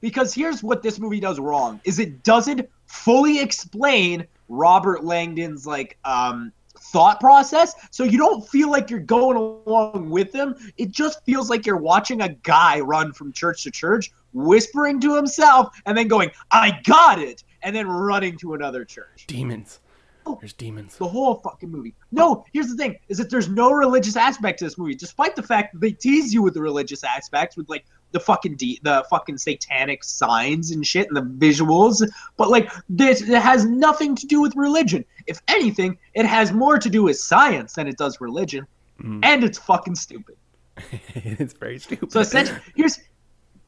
Because 0.00 0.32
here's 0.34 0.62
what 0.62 0.82
this 0.82 0.98
movie 0.98 1.20
does 1.20 1.38
wrong: 1.38 1.80
is 1.84 1.98
it 2.00 2.24
doesn't 2.24 2.68
fully 2.86 3.40
explain 3.40 4.26
Robert 4.48 5.04
Langdon's 5.04 5.66
like 5.66 5.98
um 6.04 6.50
thought 6.92 7.20
process, 7.20 7.74
so 7.90 8.04
you 8.04 8.18
don't 8.18 8.46
feel 8.48 8.70
like 8.70 8.90
you're 8.90 9.00
going 9.00 9.36
along 9.36 10.10
with 10.10 10.32
them. 10.32 10.54
It 10.76 10.90
just 10.90 11.24
feels 11.24 11.50
like 11.50 11.66
you're 11.66 11.76
watching 11.76 12.22
a 12.22 12.30
guy 12.30 12.80
run 12.80 13.12
from 13.12 13.32
church 13.32 13.62
to 13.64 13.70
church, 13.70 14.12
whispering 14.32 15.00
to 15.00 15.14
himself, 15.14 15.74
and 15.86 15.96
then 15.96 16.08
going, 16.08 16.30
"I 16.50 16.80
got 16.84 17.18
it," 17.18 17.44
and 17.62 17.74
then 17.74 17.88
running 17.88 18.36
to 18.38 18.54
another 18.54 18.84
church. 18.84 19.24
Demons. 19.26 19.80
Oh, 20.28 20.36
there's 20.40 20.52
demons. 20.52 20.96
the 20.96 21.06
whole 21.06 21.36
fucking 21.36 21.70
movie. 21.70 21.94
No, 22.10 22.44
here's 22.52 22.68
the 22.68 22.76
thing: 22.76 22.96
is 23.08 23.18
that 23.18 23.30
there's 23.30 23.48
no 23.48 23.70
religious 23.70 24.16
aspect 24.16 24.58
to 24.58 24.64
this 24.64 24.76
movie, 24.76 24.94
despite 24.94 25.36
the 25.36 25.42
fact 25.42 25.72
that 25.72 25.80
they 25.80 25.92
tease 25.92 26.34
you 26.34 26.42
with 26.42 26.54
the 26.54 26.60
religious 26.60 27.04
aspects, 27.04 27.56
with 27.56 27.68
like 27.68 27.84
the 28.16 28.20
fucking 28.20 28.56
de- 28.56 28.80
the 28.82 29.04
fucking 29.10 29.36
satanic 29.36 30.02
signs 30.02 30.70
and 30.70 30.86
shit 30.86 31.06
and 31.08 31.16
the 31.16 31.46
visuals. 31.46 32.02
But 32.38 32.48
like 32.48 32.72
this, 32.88 33.20
it 33.20 33.28
has 33.42 33.66
nothing 33.66 34.16
to 34.16 34.26
do 34.26 34.40
with 34.40 34.56
religion. 34.56 35.04
If 35.26 35.42
anything, 35.48 35.98
it 36.14 36.24
has 36.24 36.50
more 36.50 36.78
to 36.78 36.88
do 36.88 37.02
with 37.02 37.18
science 37.18 37.74
than 37.74 37.86
it 37.86 37.98
does 37.98 38.18
religion, 38.22 38.66
Mhm. 39.02 39.20
and 39.22 39.44
it's 39.44 39.58
fucking 39.58 39.96
stupid. 39.96 40.36
it's 41.14 41.52
very 41.52 41.78
stupid. 41.78 42.10
So 42.10 42.20
essentially, 42.20 42.58
here's 42.74 42.98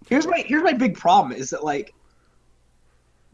here's 0.09 0.27
my 0.27 0.39
here's 0.47 0.63
my 0.63 0.73
big 0.73 0.97
problem 0.97 1.33
is 1.33 1.51
that 1.51 1.63
like 1.63 1.93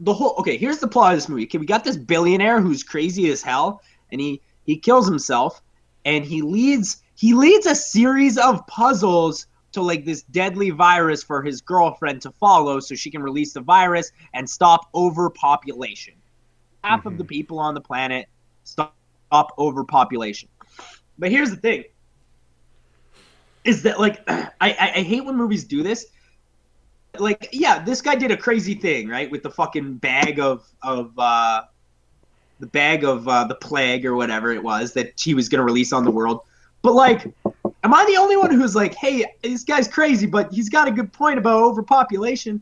the 0.01 0.13
whole 0.13 0.35
okay 0.39 0.57
here's 0.57 0.79
the 0.79 0.87
plot 0.89 1.13
of 1.13 1.17
this 1.17 1.29
movie. 1.29 1.43
Okay, 1.45 1.59
we 1.59 1.65
got 1.65 1.85
this 1.85 1.95
billionaire 1.95 2.59
who's 2.59 2.83
crazy 2.83 3.31
as 3.31 3.41
hell, 3.41 3.81
and 4.11 4.19
he 4.19 4.41
he 4.65 4.75
kills 4.77 5.07
himself, 5.07 5.61
and 6.03 6.25
he 6.25 6.41
leads 6.41 7.01
he 7.15 7.33
leads 7.33 7.65
a 7.67 7.75
series 7.75 8.37
of 8.37 8.67
puzzles 8.67 9.47
to 9.75 9.81
like 9.81 10.03
this 10.03 10.23
deadly 10.23 10.71
virus 10.71 11.23
for 11.23 11.43
his 11.43 11.61
girlfriend 11.61 12.21
to 12.23 12.31
follow, 12.31 12.79
so 12.79 12.95
she 12.95 13.11
can 13.11 13.21
release 13.21 13.53
the 13.53 13.61
virus 13.61 14.11
and 14.33 14.49
stop 14.49 14.89
overpopulation. 14.93 16.15
Half 16.83 17.05
of 17.05 17.17
the 17.17 17.23
people 17.23 17.59
on 17.59 17.73
the 17.73 17.81
planet 17.81 18.27
stop, 18.63 18.93
overpopulation. 19.57 20.49
But 21.17 21.31
here's 21.31 21.49
the 21.49 21.57
thing 21.57 21.83
is 23.63 23.81
that 23.83 23.99
like 23.99 24.23
I, 24.27 24.51
I 24.61 24.91
I 24.95 25.01
hate 25.01 25.23
when 25.25 25.35
movies 25.35 25.63
do 25.63 25.83
this. 25.83 26.07
Like, 27.17 27.47
yeah, 27.53 27.81
this 27.81 28.01
guy 28.01 28.15
did 28.15 28.31
a 28.31 28.37
crazy 28.37 28.75
thing, 28.75 29.07
right? 29.07 29.31
With 29.31 29.43
the 29.43 29.51
fucking 29.51 29.95
bag 29.95 30.39
of 30.39 30.65
of 30.81 31.17
uh 31.17 31.63
the 32.59 32.67
bag 32.67 33.03
of 33.03 33.27
uh, 33.27 33.43
the 33.43 33.55
plague 33.55 34.05
or 34.05 34.15
whatever 34.15 34.51
it 34.51 34.63
was 34.63 34.93
that 34.93 35.19
he 35.19 35.33
was 35.33 35.49
gonna 35.49 35.63
release 35.63 35.91
on 35.91 36.05
the 36.05 36.11
world. 36.11 36.41
But 36.81 36.93
like, 36.93 37.33
am 37.85 37.93
I 37.93 38.03
the 38.05 38.17
only 38.17 38.35
one 38.35 38.51
who's 38.51 38.75
like, 38.75 38.95
hey, 38.95 39.25
this 39.43 39.63
guy's 39.63 39.87
crazy, 39.87 40.25
but 40.25 40.51
he's 40.51 40.69
got 40.69 40.87
a 40.87 40.91
good 40.91 41.13
point 41.13 41.37
about 41.37 41.61
overpopulation? 41.61 42.61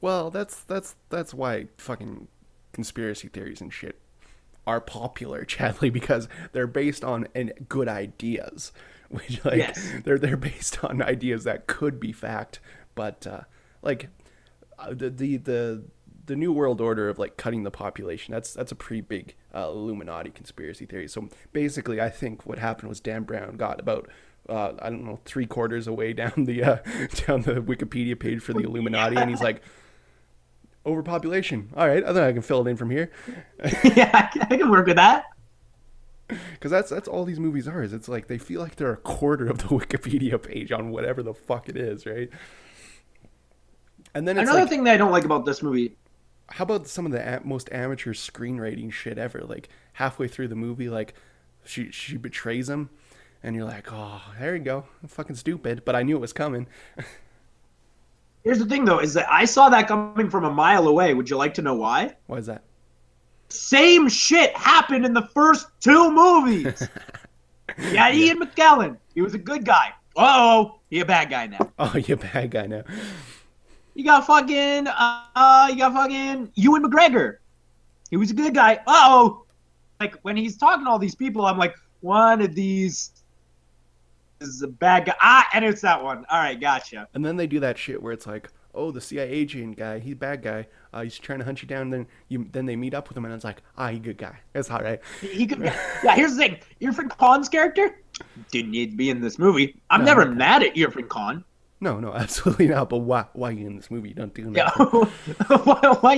Well, 0.00 0.30
that's 0.30 0.62
that's 0.62 0.94
that's 1.10 1.34
why 1.34 1.66
fucking 1.76 2.28
conspiracy 2.72 3.28
theories 3.28 3.60
and 3.60 3.72
shit 3.72 3.98
are 4.66 4.80
popular, 4.80 5.44
Chadley, 5.48 5.92
because 5.92 6.28
they're 6.52 6.66
based 6.68 7.04
on 7.04 7.26
and 7.34 7.52
good 7.68 7.88
ideas. 7.88 8.72
Which 9.10 9.44
like 9.44 9.58
Yes. 9.58 9.90
they're 10.04 10.18
they're 10.20 10.36
based 10.36 10.84
on 10.84 11.02
ideas 11.02 11.42
that 11.42 11.66
could 11.66 11.98
be 11.98 12.12
fact, 12.12 12.60
but 12.94 13.26
uh, 13.26 13.40
like 13.82 14.08
uh, 14.78 14.94
the 14.94 15.10
the 15.10 15.36
the 15.36 15.82
the 16.26 16.36
new 16.36 16.52
world 16.52 16.80
order 16.80 17.08
of 17.08 17.18
like 17.18 17.36
cutting 17.36 17.64
the 17.64 17.72
population 17.72 18.32
that's 18.32 18.54
that's 18.54 18.70
a 18.70 18.76
pretty 18.76 19.00
big 19.00 19.34
uh, 19.52 19.66
Illuminati 19.66 20.30
conspiracy 20.30 20.86
theory. 20.86 21.08
So 21.08 21.28
basically, 21.52 22.00
I 22.00 22.08
think 22.08 22.46
what 22.46 22.58
happened 22.58 22.88
was 22.88 23.00
Dan 23.00 23.24
Brown 23.24 23.56
got 23.56 23.80
about 23.80 24.08
uh, 24.48 24.72
I 24.80 24.90
don't 24.90 25.04
know 25.04 25.20
three 25.24 25.46
quarters 25.46 25.86
away 25.86 26.12
down 26.14 26.44
the 26.44 26.64
uh, 26.64 26.76
down 27.26 27.42
the 27.42 27.60
Wikipedia 27.60 28.18
page 28.18 28.40
for 28.40 28.52
the 28.52 28.60
Illuminati, 28.60 29.16
and 29.16 29.30
he's 29.30 29.42
like, 29.42 29.62
overpopulation. 30.86 31.70
All 31.76 31.86
right, 31.86 32.02
I 32.02 32.06
think 32.08 32.18
I 32.18 32.32
can 32.32 32.42
fill 32.42 32.66
it 32.66 32.70
in 32.70 32.76
from 32.76 32.90
here, 32.90 33.10
yeah, 33.84 34.30
I 34.40 34.56
can, 34.56 34.70
work 34.70 34.86
with 34.86 34.96
that. 34.96 35.26
because 36.28 36.70
that's 36.70 36.90
that's 36.90 37.08
all 37.08 37.24
these 37.24 37.40
movies 37.40 37.68
are. 37.68 37.82
Is 37.82 37.92
it's 37.92 38.08
like 38.08 38.26
they 38.26 38.38
feel 38.38 38.60
like 38.60 38.76
they're 38.76 38.92
a 38.92 38.96
quarter 38.96 39.48
of 39.48 39.58
the 39.58 39.64
Wikipedia 39.68 40.42
page 40.42 40.72
on 40.72 40.90
whatever 40.90 41.22
the 41.22 41.34
fuck 41.34 41.68
it 41.68 41.76
is, 41.76 42.06
right? 42.06 42.30
And 44.12 44.26
then 44.26 44.36
it's 44.38 44.48
Another 44.48 44.62
like, 44.62 44.70
thing 44.70 44.84
that 44.84 44.94
I 44.94 44.96
don't 44.96 45.12
like 45.12 45.24
about 45.24 45.44
this 45.44 45.62
movie 45.62 45.96
how 46.50 46.64
about 46.64 46.86
some 46.88 47.06
of 47.06 47.12
the 47.12 47.40
most 47.44 47.68
amateur 47.72 48.12
screenwriting 48.12 48.92
shit 48.92 49.18
ever? 49.18 49.40
Like 49.40 49.68
halfway 49.94 50.28
through 50.28 50.48
the 50.48 50.56
movie, 50.56 50.88
like 50.88 51.14
she 51.64 51.90
she 51.90 52.16
betrays 52.16 52.68
him, 52.68 52.90
and 53.42 53.56
you're 53.56 53.64
like, 53.64 53.88
oh, 53.92 54.20
there 54.38 54.54
you 54.54 54.62
go, 54.62 54.84
fucking 55.06 55.36
stupid. 55.36 55.84
But 55.84 55.96
I 55.96 56.02
knew 56.02 56.16
it 56.16 56.20
was 56.20 56.32
coming. 56.32 56.66
Here's 58.44 58.58
the 58.58 58.66
thing, 58.66 58.84
though, 58.84 59.00
is 59.00 59.14
that 59.14 59.30
I 59.30 59.44
saw 59.44 59.68
that 59.68 59.86
coming 59.88 60.30
from 60.30 60.44
a 60.44 60.50
mile 60.50 60.88
away. 60.88 61.12
Would 61.12 61.28
you 61.28 61.36
like 61.36 61.54
to 61.54 61.62
know 61.62 61.74
why? 61.74 62.16
Why 62.26 62.38
is 62.38 62.46
that? 62.46 62.64
Same 63.48 64.08
shit 64.08 64.56
happened 64.56 65.04
in 65.04 65.12
the 65.12 65.28
first 65.34 65.66
two 65.80 66.10
movies. 66.10 66.88
yeah, 67.92 68.12
Ian 68.12 68.40
McKellen. 68.40 68.96
He 69.14 69.20
was 69.20 69.34
a 69.34 69.38
good 69.38 69.64
guy. 69.64 69.92
Oh, 70.16 70.80
he 70.88 71.00
a 71.00 71.04
bad 71.04 71.30
guy 71.30 71.46
now. 71.46 71.70
Oh, 71.78 71.94
you 71.96 72.14
a 72.14 72.16
bad 72.16 72.50
guy 72.50 72.66
now. 72.66 72.82
You 73.94 74.04
got 74.04 74.26
fucking, 74.26 74.86
uh, 74.86 75.68
you 75.70 75.76
got 75.76 75.92
fucking 75.92 76.52
Ewan 76.54 76.82
McGregor. 76.82 77.38
He 78.10 78.16
was 78.16 78.30
a 78.30 78.34
good 78.34 78.54
guy. 78.54 78.80
Oh, 78.86 79.44
like 79.98 80.14
when 80.22 80.36
he's 80.36 80.56
talking 80.56 80.84
to 80.84 80.90
all 80.90 80.98
these 80.98 81.14
people, 81.14 81.44
I'm 81.44 81.58
like, 81.58 81.74
one 82.00 82.40
of 82.40 82.54
these 82.54 83.19
is 84.40 84.62
a 84.62 84.68
bad 84.68 85.06
guy. 85.06 85.14
Ah, 85.20 85.46
and 85.54 85.64
it's 85.64 85.82
that 85.82 86.02
one. 86.02 86.24
All 86.30 86.38
right, 86.40 86.58
gotcha. 86.60 87.08
And 87.14 87.24
then 87.24 87.36
they 87.36 87.46
do 87.46 87.60
that 87.60 87.78
shit 87.78 88.02
where 88.02 88.12
it's 88.12 88.26
like, 88.26 88.48
oh, 88.74 88.90
the 88.90 89.00
CIA 89.00 89.28
agent 89.28 89.76
guy, 89.76 89.98
he's 89.98 90.12
a 90.14 90.16
bad 90.16 90.42
guy. 90.42 90.66
Uh, 90.92 91.02
he's 91.02 91.18
trying 91.18 91.38
to 91.40 91.44
hunt 91.44 91.62
you 91.62 91.68
down. 91.68 91.82
And 91.82 91.92
then 91.92 92.06
you, 92.28 92.48
then 92.52 92.66
they 92.66 92.76
meet 92.76 92.94
up 92.94 93.08
with 93.08 93.16
him, 93.16 93.24
and 93.24 93.34
it's 93.34 93.44
like, 93.44 93.62
ah, 93.76 93.88
he's 93.88 93.98
a 93.98 94.02
good 94.02 94.18
guy. 94.18 94.38
It's 94.54 94.70
all 94.70 94.80
right. 94.80 95.00
He, 95.20 95.28
he 95.28 95.46
could. 95.46 95.60
yeah, 95.60 96.14
here's 96.14 96.36
the 96.36 96.38
thing. 96.48 96.58
Irrfan 96.80 97.10
Khan's 97.16 97.48
character 97.48 98.00
didn't 98.50 98.70
need 98.70 98.90
to 98.92 98.96
be 98.96 99.10
in 99.10 99.20
this 99.20 99.38
movie. 99.38 99.80
I'm 99.90 100.00
No, 100.00 100.06
never 100.06 100.22
okay. 100.22 100.34
mad 100.34 100.62
at 100.62 100.74
Irrfan 100.74 101.08
Khan. 101.08 101.44
No, 101.82 101.98
no, 101.98 102.12
absolutely 102.14 102.68
not. 102.68 102.88
But 102.90 102.98
why, 102.98 103.24
why 103.32 103.48
are 103.48 103.52
you 103.52 103.66
in 103.66 103.76
this 103.76 103.90
movie? 103.90 104.10
You 104.10 104.14
don't 104.14 104.34
do 104.34 104.52
Yeah. 104.54 104.70
nothing. 104.78 105.00
why, 105.64 105.96
why, 106.00 106.16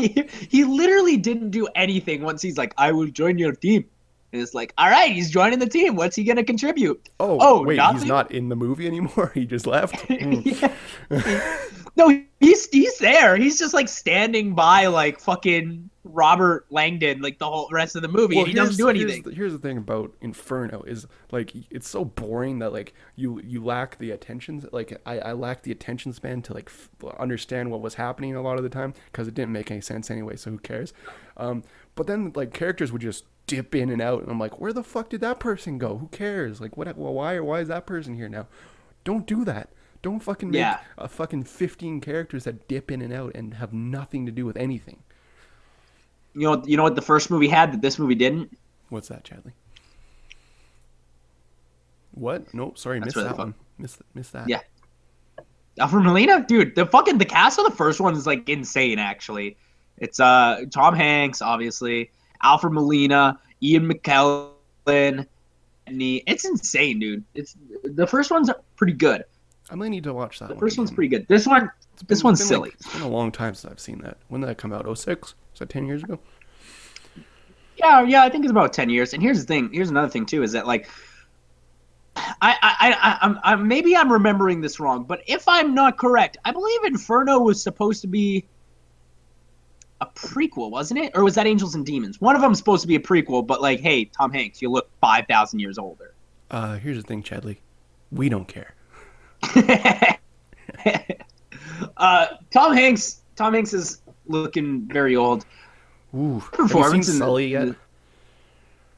he 0.48 0.64
literally 0.64 1.16
didn't 1.16 1.50
do 1.50 1.68
anything 1.74 2.22
once 2.22 2.42
he's 2.42 2.58
like, 2.58 2.74
I 2.78 2.92
will 2.92 3.06
join 3.06 3.38
your 3.38 3.52
team. 3.52 3.84
And 4.32 4.40
it's 4.40 4.54
like, 4.54 4.72
all 4.78 4.88
right, 4.88 5.12
he's 5.12 5.30
joining 5.30 5.58
the 5.58 5.68
team. 5.68 5.94
What's 5.94 6.16
he 6.16 6.24
gonna 6.24 6.44
contribute? 6.44 7.08
Oh, 7.20 7.38
Oh, 7.40 7.62
wait, 7.64 7.76
nothing? 7.76 7.98
he's 8.00 8.08
not 8.08 8.30
in 8.32 8.48
the 8.48 8.56
movie 8.56 8.86
anymore. 8.86 9.30
He 9.34 9.44
just 9.46 9.66
left. 9.66 9.94
Mm. 10.08 10.72
No, 11.94 12.08
he's 12.40 12.66
he's 12.70 12.96
there. 12.98 13.36
He's 13.36 13.58
just 13.58 13.74
like 13.74 13.86
standing 13.86 14.54
by 14.54 14.86
like 14.86 15.20
fucking 15.20 15.90
Robert 16.04 16.64
Langdon 16.70 17.20
like 17.20 17.38
the 17.38 17.44
whole 17.44 17.68
rest 17.70 17.96
of 17.96 18.00
the 18.02 18.08
movie. 18.08 18.38
and 18.38 18.48
he 18.48 18.54
doesn't 18.54 18.76
do 18.78 18.88
anything. 18.88 19.08
Here's 19.08 19.22
the, 19.24 19.30
here's 19.34 19.52
the 19.52 19.58
thing 19.58 19.76
about 19.76 20.10
Inferno 20.22 20.82
is 20.84 21.06
like 21.32 21.52
it's 21.70 21.86
so 21.86 22.06
boring 22.06 22.60
that 22.60 22.72
like 22.72 22.94
you 23.16 23.42
you 23.44 23.62
lack 23.62 23.98
the 23.98 24.10
attention. 24.12 24.66
Like 24.72 24.98
I, 25.04 25.18
I 25.18 25.32
lack 25.32 25.64
the 25.64 25.70
attention 25.70 26.14
span 26.14 26.40
to 26.42 26.54
like 26.54 26.70
f- 26.70 26.88
understand 27.18 27.70
what 27.70 27.82
was 27.82 27.92
happening 27.94 28.34
a 28.36 28.40
lot 28.40 28.56
of 28.56 28.62
the 28.62 28.70
time 28.70 28.94
because 29.12 29.28
it 29.28 29.34
didn't 29.34 29.52
make 29.52 29.70
any 29.70 29.82
sense 29.82 30.10
anyway. 30.10 30.36
So 30.36 30.50
who 30.52 30.58
cares? 30.58 30.94
Um, 31.36 31.62
but 31.94 32.06
then 32.06 32.32
like 32.34 32.54
characters 32.54 32.90
would 32.90 33.02
just 33.02 33.24
dip 33.46 33.74
in 33.74 33.90
and 33.90 34.00
out, 34.00 34.22
and 34.22 34.30
I'm 34.30 34.38
like, 34.38 34.60
where 34.60 34.72
the 34.72 34.82
fuck 34.84 35.08
did 35.10 35.20
that 35.20 35.40
person 35.40 35.78
go? 35.78 35.98
Who 35.98 36.08
cares? 36.08 36.60
Like 36.60 36.76
what? 36.76 36.96
Well, 36.96 37.12
why 37.14 37.38
why 37.40 37.60
is 37.60 37.68
that 37.68 37.86
person 37.86 38.14
here 38.14 38.28
now? 38.28 38.46
Don't 39.04 39.26
do 39.26 39.44
that. 39.44 39.70
Don't 40.02 40.20
fucking 40.20 40.50
make 40.50 40.58
Yeah. 40.60 40.80
a 40.98 41.08
fucking 41.08 41.44
15 41.44 42.00
characters 42.00 42.44
that 42.44 42.66
dip 42.68 42.90
in 42.90 43.02
and 43.02 43.12
out 43.12 43.32
and 43.34 43.54
have 43.54 43.72
nothing 43.72 44.26
to 44.26 44.32
do 44.32 44.44
with 44.44 44.56
anything. 44.56 44.98
You 46.34 46.42
know, 46.50 46.62
you 46.66 46.76
know 46.76 46.82
what 46.82 46.96
the 46.96 47.02
first 47.02 47.30
movie 47.30 47.48
had 47.48 47.72
that 47.72 47.82
this 47.82 47.98
movie 47.98 48.14
didn't. 48.16 48.56
What's 48.88 49.08
that, 49.08 49.22
Chadley? 49.24 49.52
What? 52.12 52.52
No, 52.52 52.72
sorry, 52.74 52.98
That's 52.98 53.06
missed 53.06 53.16
really 53.16 53.28
that 53.28 53.36
fun. 53.36 53.46
one. 53.48 53.54
Missed, 53.78 54.02
missed 54.14 54.32
that. 54.32 54.48
Yeah. 54.48 54.60
Alfred 55.78 56.04
Molina, 56.04 56.44
dude, 56.46 56.74
the 56.74 56.84
fucking 56.84 57.18
the 57.18 57.24
cast 57.24 57.58
of 57.58 57.64
the 57.64 57.70
first 57.70 57.98
one 58.00 58.14
is 58.14 58.26
like 58.26 58.48
insane. 58.48 58.98
Actually, 58.98 59.56
it's 59.96 60.20
uh 60.20 60.64
Tom 60.70 60.94
Hanks, 60.94 61.40
obviously, 61.40 62.10
Alfred 62.42 62.72
Molina, 62.72 63.38
Ian 63.62 63.88
McKellen, 63.90 65.26
it's 65.86 66.44
insane, 66.44 66.98
dude. 66.98 67.24
It's 67.34 67.56
the 67.84 68.06
first 68.06 68.30
one's 68.30 68.50
pretty 68.76 68.92
good. 68.94 69.24
I 69.70 69.74
might 69.74 69.88
need 69.88 70.04
to 70.04 70.12
watch 70.12 70.38
that 70.40 70.48
The 70.48 70.54
one. 70.54 70.60
first 70.60 70.76
one's 70.78 70.90
pretty 70.90 71.08
good. 71.08 71.26
This 71.28 71.46
one, 71.46 71.70
It's 71.94 72.02
this 72.04 72.24
one's 72.24 72.44
silly. 72.46 72.70
like- 72.70 72.74
it's 72.74 72.92
been 72.92 73.02
a 73.02 73.08
long 73.08 73.30
time 73.32 73.54
since 73.54 73.70
I've 73.70 73.80
seen 73.80 74.00
that. 74.02 74.18
When 74.28 74.40
did 74.40 74.48
that 74.48 74.58
come 74.58 74.72
out? 74.72 74.86
06? 74.86 75.34
Was 75.52 75.58
that 75.60 75.68
10 75.68 75.86
years 75.86 76.02
ago? 76.02 76.18
Yeah, 77.76 78.02
yeah, 78.02 78.22
I 78.22 78.28
think 78.28 78.44
it's 78.44 78.50
about 78.50 78.72
ten 78.72 78.90
years. 78.90 79.12
And 79.14 79.22
here's 79.22 79.40
the 79.40 79.46
thing. 79.46 79.70
Here's 79.72 79.90
another 79.90 80.08
thing 80.08 80.26
too, 80.26 80.42
is 80.42 80.52
that 80.52 80.66
like, 80.66 80.88
I, 82.14 82.22
I, 82.42 82.56
I, 82.62 82.92
I 82.92 83.18
I'm, 83.22 83.40
I'm 83.42 83.66
maybe 83.68 83.96
I'm 83.96 84.12
remembering 84.12 84.60
this 84.60 84.78
wrong, 84.78 85.04
but 85.04 85.22
if 85.26 85.48
I'm 85.48 85.74
not 85.74 85.96
correct, 85.98 86.36
I 86.44 86.52
believe 86.52 86.84
Inferno 86.84 87.40
was 87.40 87.62
supposed 87.62 88.02
to 88.02 88.06
be 88.06 88.44
a 90.02 90.06
prequel, 90.06 90.70
wasn't 90.70 91.00
it? 91.00 91.12
Or 91.14 91.24
was 91.24 91.34
that 91.36 91.46
Angels 91.46 91.74
and 91.74 91.86
Demons? 91.86 92.20
One 92.20 92.34
of 92.34 92.42
them's 92.42 92.58
supposed 92.58 92.82
to 92.82 92.88
be 92.88 92.96
a 92.96 93.00
prequel, 93.00 93.46
but 93.46 93.62
like, 93.62 93.80
hey, 93.80 94.04
Tom 94.06 94.32
Hanks, 94.32 94.60
you 94.60 94.70
look 94.70 94.90
five 95.00 95.26
thousand 95.26 95.60
years 95.60 95.78
older. 95.78 96.12
Uh, 96.50 96.76
here's 96.76 96.96
the 96.96 97.02
thing, 97.02 97.22
Chadley. 97.22 97.58
We 98.10 98.28
don't 98.28 98.46
care. 98.46 98.74
uh, 101.96 102.26
Tom 102.50 102.74
Hanks, 102.74 103.22
Tom 103.36 103.54
Hanks 103.54 103.72
is 103.72 104.02
looking 104.26 104.82
very 104.88 105.16
old. 105.16 105.46
Ooh. 106.14 106.42
Performance 106.52 107.08
in- 107.08 107.14
Sully 107.14 107.48
yet? 107.48 107.74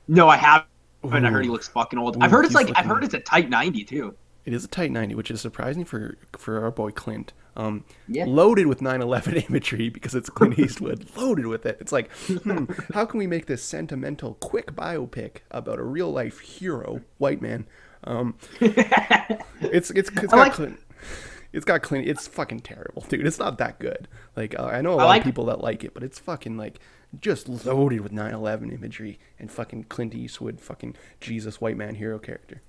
No, 0.09 0.28
I 0.28 0.36
haven't. 0.36 0.66
I 1.05 1.30
heard 1.30 1.44
he 1.44 1.50
looks 1.50 1.68
fucking 1.68 1.98
old. 1.98 2.16
Ooh, 2.16 2.20
I've 2.20 2.30
heard 2.30 2.44
it's 2.44 2.55
like 2.55 2.70
I've 2.76 2.86
heard 2.86 3.05
it's 3.05 3.14
a 3.14 3.20
tight 3.20 3.50
ninety 3.50 3.84
too. 3.84 4.14
It 4.44 4.52
is 4.52 4.64
a 4.64 4.68
tight 4.68 4.90
90, 4.90 5.14
which 5.14 5.30
is 5.30 5.40
surprising 5.40 5.84
for 5.84 6.18
for 6.36 6.62
our 6.62 6.70
boy 6.70 6.90
Clint. 6.90 7.32
Um, 7.57 7.84
Yeah. 8.09 8.24
Loaded 8.26 8.66
with 8.66 8.80
9/11 8.80 9.48
imagery 9.50 9.88
because 9.88 10.14
it's 10.14 10.28
Clint 10.28 10.59
Eastwood. 10.59 11.07
loaded 11.16 11.46
with 11.46 11.64
it. 11.66 11.76
It's 11.80 11.92
like, 11.92 12.11
hmm, 12.26 12.64
how 12.92 13.05
can 13.05 13.18
we 13.18 13.26
make 13.26 13.46
this 13.46 13.62
sentimental, 13.62 14.34
quick 14.34 14.72
biopic 14.74 15.38
about 15.50 15.78
a 15.78 15.84
real 15.84 16.11
life 16.11 16.40
hero, 16.40 17.02
white 17.18 17.40
man? 17.40 17.66
Um, 18.05 18.34
it's 18.61 19.90
it's 19.90 19.90
it's 19.90 20.11
got 20.11 20.32
like- 20.32 20.52
Clint. 20.52 20.78
It's 21.52 21.64
got 21.64 21.82
Clint. 21.82 22.09
It's 22.09 22.26
fucking 22.26 22.61
terrible, 22.61 23.02
dude. 23.09 23.24
It's 23.26 23.38
not 23.38 23.59
that 23.59 23.78
good. 23.78 24.09
Like 24.34 24.59
uh, 24.59 24.64
I 24.64 24.80
know 24.80 24.94
a 24.94 24.96
lot 24.96 25.07
like- 25.07 25.20
of 25.20 25.24
people 25.24 25.44
that 25.46 25.61
like 25.61 25.84
it, 25.84 25.94
but 25.94 26.02
it's 26.02 26.18
fucking 26.18 26.57
like 26.57 26.80
just 27.20 27.48
loaded 27.48 28.00
with 28.00 28.11
9/11 28.12 28.72
imagery 28.74 29.20
and 29.38 29.50
fucking 29.52 29.84
Clint 29.84 30.14
Eastwood, 30.16 30.61
fucking 30.61 30.96
Jesus 31.20 31.61
white 31.61 31.76
man 31.76 31.94
hero 31.94 32.18
character. 32.18 32.61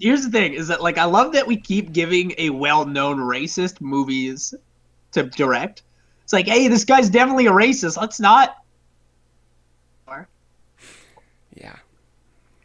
Here's 0.00 0.24
the 0.24 0.30
thing 0.30 0.54
is 0.54 0.68
that 0.68 0.82
like 0.82 0.98
I 0.98 1.04
love 1.04 1.32
that 1.32 1.46
we 1.46 1.56
keep 1.56 1.92
giving 1.92 2.34
a 2.38 2.50
well-known 2.50 3.18
racist 3.18 3.80
movies 3.80 4.54
to 5.12 5.24
direct. 5.24 5.82
It's 6.24 6.32
like, 6.32 6.46
hey, 6.46 6.68
this 6.68 6.84
guy's 6.84 7.10
definitely 7.10 7.46
a 7.46 7.52
racist. 7.52 7.96
Let's 7.96 8.20
not. 8.20 8.56
Yeah. 11.54 11.76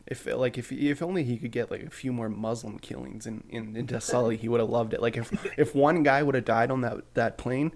If 0.08 0.28
like 0.28 0.58
if 0.58 0.72
if 0.72 1.02
only 1.02 1.24
he 1.24 1.38
could 1.38 1.52
get 1.52 1.72
like 1.72 1.82
a 1.82 1.90
few 1.90 2.14
more 2.14 2.30
Muslim 2.30 2.78
killings 2.78 3.26
in, 3.26 3.44
in 3.50 3.76
into 3.76 4.00
Sully, 4.00 4.38
he 4.38 4.48
would 4.48 4.60
have 4.60 4.70
loved 4.70 4.94
it. 4.94 5.02
Like 5.02 5.18
if 5.18 5.34
if 5.58 5.74
one 5.74 6.04
guy 6.04 6.22
would 6.22 6.36
have 6.36 6.46
died 6.46 6.70
on 6.70 6.82
that 6.82 7.02
that 7.16 7.38
plane, 7.38 7.72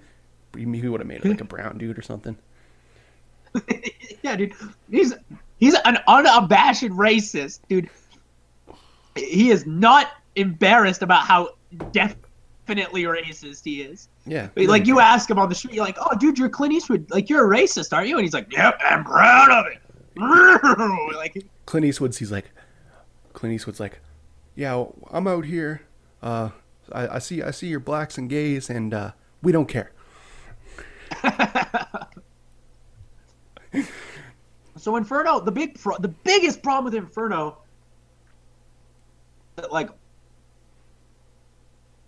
he 0.55 0.65
would 0.65 0.99
have 0.99 1.07
made 1.07 1.25
it 1.25 1.29
like 1.29 1.41
a 1.41 1.45
brown 1.45 1.77
dude 1.77 1.97
or 1.97 2.03
something. 2.03 2.37
yeah, 4.21 4.35
dude, 4.35 4.53
he's 4.91 5.15
he's 5.57 5.73
an 5.85 5.97
unabashed 6.07 6.83
racist, 6.83 7.61
dude. 7.67 7.89
He 9.25 9.49
is 9.49 9.65
not 9.65 10.07
embarrassed 10.35 11.01
about 11.01 11.25
how 11.25 11.49
definitely 11.91 13.03
racist 13.03 13.63
he 13.63 13.81
is. 13.81 14.09
Yeah. 14.25 14.49
Like 14.55 14.87
you 14.87 14.99
ask 14.99 15.29
him 15.29 15.39
on 15.39 15.49
the 15.49 15.55
street, 15.55 15.73
you're 15.73 15.85
like, 15.85 15.97
"Oh, 15.99 16.17
dude, 16.17 16.37
you're 16.37 16.49
Clint 16.49 16.73
Eastwood. 16.73 17.09
Like 17.09 17.29
you're 17.29 17.51
a 17.51 17.57
racist, 17.57 17.93
aren't 17.93 18.07
you?" 18.07 18.17
And 18.17 18.23
he's 18.23 18.33
like, 18.33 18.51
"Yep, 18.51 18.79
I'm 18.83 19.03
proud 19.03 19.51
of 19.51 19.65
it." 19.71 19.81
like 21.15 21.45
Clint 21.65 21.85
Eastwood's 21.85 22.17
he's 22.17 22.31
like 22.31 22.51
Clint 23.33 23.55
Eastwood's 23.55 23.79
like, 23.79 23.99
Yeah, 24.55 24.85
I'm 25.11 25.27
out 25.27 25.45
here. 25.45 25.83
Uh 26.21 26.49
I, 26.91 27.07
I 27.07 27.19
see 27.19 27.41
I 27.41 27.51
see 27.51 27.67
your 27.67 27.79
blacks 27.79 28.17
and 28.17 28.29
gays 28.29 28.69
and 28.69 28.93
uh 28.93 29.11
we 29.41 29.51
don't 29.51 29.67
care. 29.67 29.91
So 34.79 34.95
Inferno, 34.95 35.41
the 35.41 35.51
big 35.51 35.79
pro- 35.79 35.97
the 35.97 36.07
biggest 36.07 36.63
problem 36.63 36.85
with 36.85 36.95
Inferno, 36.95 37.57
that, 39.61 39.71
like 39.71 39.89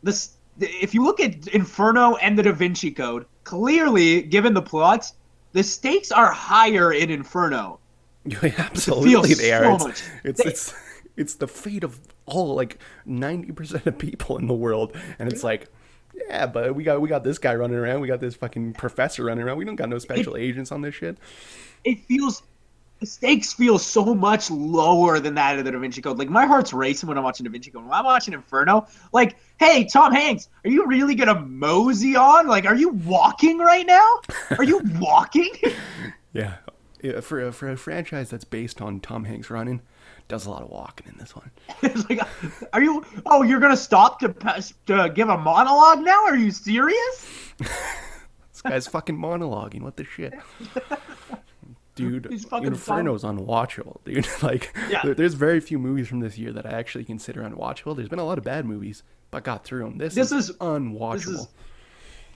this, 0.03 0.37
if 0.59 0.93
you 0.93 1.03
look 1.03 1.19
at 1.19 1.47
Inferno 1.47 2.15
and 2.15 2.37
the 2.37 2.43
Da 2.43 2.51
Vinci 2.51 2.91
Code, 2.91 3.25
clearly, 3.43 4.21
given 4.23 4.53
the 4.53 4.61
plots, 4.61 5.13
the 5.53 5.63
stakes 5.63 6.11
are 6.11 6.31
higher 6.31 6.93
in 6.93 7.09
Inferno. 7.09 7.79
Yeah, 8.23 8.53
Absolutely 8.55 9.33
they 9.33 9.51
are. 9.51 9.63
so 9.63 9.73
it's, 9.73 9.83
much. 9.83 10.03
it's 10.23 10.45
it's 10.45 10.73
it's 11.17 11.33
the 11.35 11.47
fate 11.47 11.83
of 11.83 11.99
all 12.27 12.53
like 12.53 12.77
ninety 13.03 13.51
percent 13.51 13.87
of 13.87 13.97
people 13.97 14.37
in 14.37 14.45
the 14.45 14.53
world. 14.53 14.95
And 15.17 15.31
it's 15.31 15.43
like 15.43 15.69
yeah, 16.13 16.45
but 16.45 16.75
we 16.75 16.83
got 16.83 17.01
we 17.01 17.09
got 17.09 17.23
this 17.23 17.39
guy 17.39 17.55
running 17.55 17.77
around, 17.77 17.99
we 17.99 18.07
got 18.07 18.19
this 18.19 18.35
fucking 18.35 18.73
professor 18.73 19.23
running 19.23 19.43
around. 19.43 19.57
We 19.57 19.65
don't 19.65 19.75
got 19.75 19.89
no 19.89 19.97
special 19.97 20.37
agents 20.37 20.71
on 20.71 20.81
this 20.81 20.93
shit. 20.93 21.17
It 21.83 22.01
feels 22.05 22.43
the 23.01 23.07
stakes 23.07 23.51
feel 23.51 23.77
so 23.79 24.13
much 24.13 24.49
lower 24.51 25.19
than 25.19 25.33
that 25.33 25.57
of 25.57 25.65
the 25.65 25.71
Da 25.71 25.79
Vinci 25.79 26.01
Code. 26.03 26.19
Like 26.19 26.29
my 26.29 26.45
heart's 26.45 26.71
racing 26.71 27.09
when 27.09 27.17
I'm 27.17 27.23
watching 27.23 27.43
Da 27.43 27.51
Vinci 27.51 27.71
Code. 27.71 27.83
When 27.83 27.91
I'm 27.91 28.05
watching 28.05 28.33
Inferno, 28.35 28.87
like, 29.11 29.37
hey, 29.59 29.85
Tom 29.85 30.13
Hanks, 30.13 30.47
are 30.63 30.69
you 30.69 30.85
really 30.85 31.15
gonna 31.15 31.39
mosey 31.41 32.15
on? 32.15 32.47
Like, 32.47 32.65
are 32.65 32.75
you 32.75 32.89
walking 32.89 33.57
right 33.57 33.85
now? 33.85 34.21
Are 34.57 34.63
you 34.63 34.81
walking? 34.99 35.49
Yeah. 36.33 36.57
Yeah, 37.01 37.19
for 37.19 37.45
a, 37.45 37.51
for 37.51 37.69
a 37.69 37.75
franchise 37.75 38.29
that's 38.29 38.45
based 38.45 38.81
on 38.81 39.01
Tom 39.01 39.25
Hanks 39.25 39.49
running, 39.49 39.81
Does 40.29 40.45
a 40.45 40.49
lot 40.49 40.61
of 40.61 40.69
walking 40.69 41.07
in 41.11 41.17
this 41.17 41.35
one. 41.35 41.51
it's 41.81 42.07
like, 42.09 42.21
uh, 42.21 42.67
are 42.71 42.81
you? 42.81 43.03
Oh, 43.25 43.41
you're 43.43 43.59
gonna 43.59 43.75
stop 43.75 44.19
to 44.19 44.33
to 44.85 45.11
give 45.13 45.27
a 45.27 45.37
monologue 45.37 45.99
now? 46.05 46.23
Are 46.23 46.37
you 46.37 46.51
serious? 46.51 47.27
This 47.57 48.61
guy's 48.63 48.87
fucking 48.87 49.17
monologuing. 49.17 49.81
What 49.81 49.97
the 49.97 50.05
shit? 50.05 50.33
Dude, 52.09 52.27
He's 52.31 52.45
fucking 52.45 52.67
Inferno's 52.67 53.23
unwatchable, 53.23 53.97
dude. 54.05 54.27
like, 54.43 54.75
Yeah. 54.89 55.01
there- 55.03 55.13
there's 55.13 55.33
very 55.35 55.59
few 55.59 55.79
movies 55.79 56.07
from 56.07 56.19
this 56.19 56.37
year 56.37 56.51
that 56.53 56.65
I 56.65 56.71
actually 56.71 57.03
consider 57.05 57.41
unwatchable. 57.43 57.95
There's 57.95 58.09
been 58.09 58.19
a 58.19 58.25
lot 58.25 58.37
of 58.37 58.43
bad 58.43 58.65
movies, 58.65 59.03
but 59.31 59.43
got 59.43 59.63
through 59.63 59.83
them. 59.83 59.97
This, 59.97 60.15
This 60.15 60.31
is, 60.31 60.49
is- 60.49 60.57
unwatchable. 60.57 61.13
This 61.13 61.27
is 61.27 61.47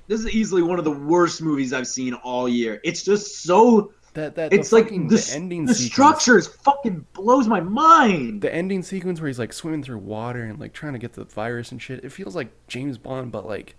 this 0.07 0.20
is 0.22 0.30
easily 0.30 0.61
one 0.61 0.78
of 0.78 0.86
the 0.86 0.91
worst 0.91 1.41
movies 1.41 1.74
I've 1.74 1.88
seen 1.88 2.13
all 2.13 2.47
year. 2.47 2.80
It's 2.84 3.01
just 3.03 3.41
so. 3.41 3.91
that 4.13 4.36
that 4.36 4.53
It's 4.53 4.70
the 4.70 4.76
like 4.76 4.89
the, 4.89 4.99
the 4.99 5.32
ending 5.34 5.66
the 5.66 5.74
sequence. 5.74 5.91
structures 5.93 6.47
fucking 6.47 7.05
blows 7.13 7.47
my 7.47 7.59
mind. 7.59 8.41
the 8.43 8.53
ending 8.53 8.84
sequence 8.84 9.20
where 9.20 9.28
he's 9.28 9.39
like 9.39 9.51
swimming 9.51 9.82
through 9.82 9.97
water 9.97 10.43
and 10.43 10.59
like 10.59 10.74
trying 10.74 10.93
to 10.93 10.99
get 10.99 11.13
the 11.13 11.24
virus 11.26 11.72
and 11.72 11.82
shit. 11.82 12.03
It 12.05 12.11
feels 12.11 12.36
like 12.36 12.49
James 12.68 12.99
Bond, 12.99 13.32
but 13.32 13.47
like 13.47 13.76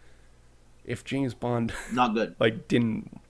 if 0.84 1.04
James 1.04 1.32
Bond 1.32 1.72
Not 1.92 2.14
good. 2.14 2.34
like 2.40 2.66
didn't 2.66 3.20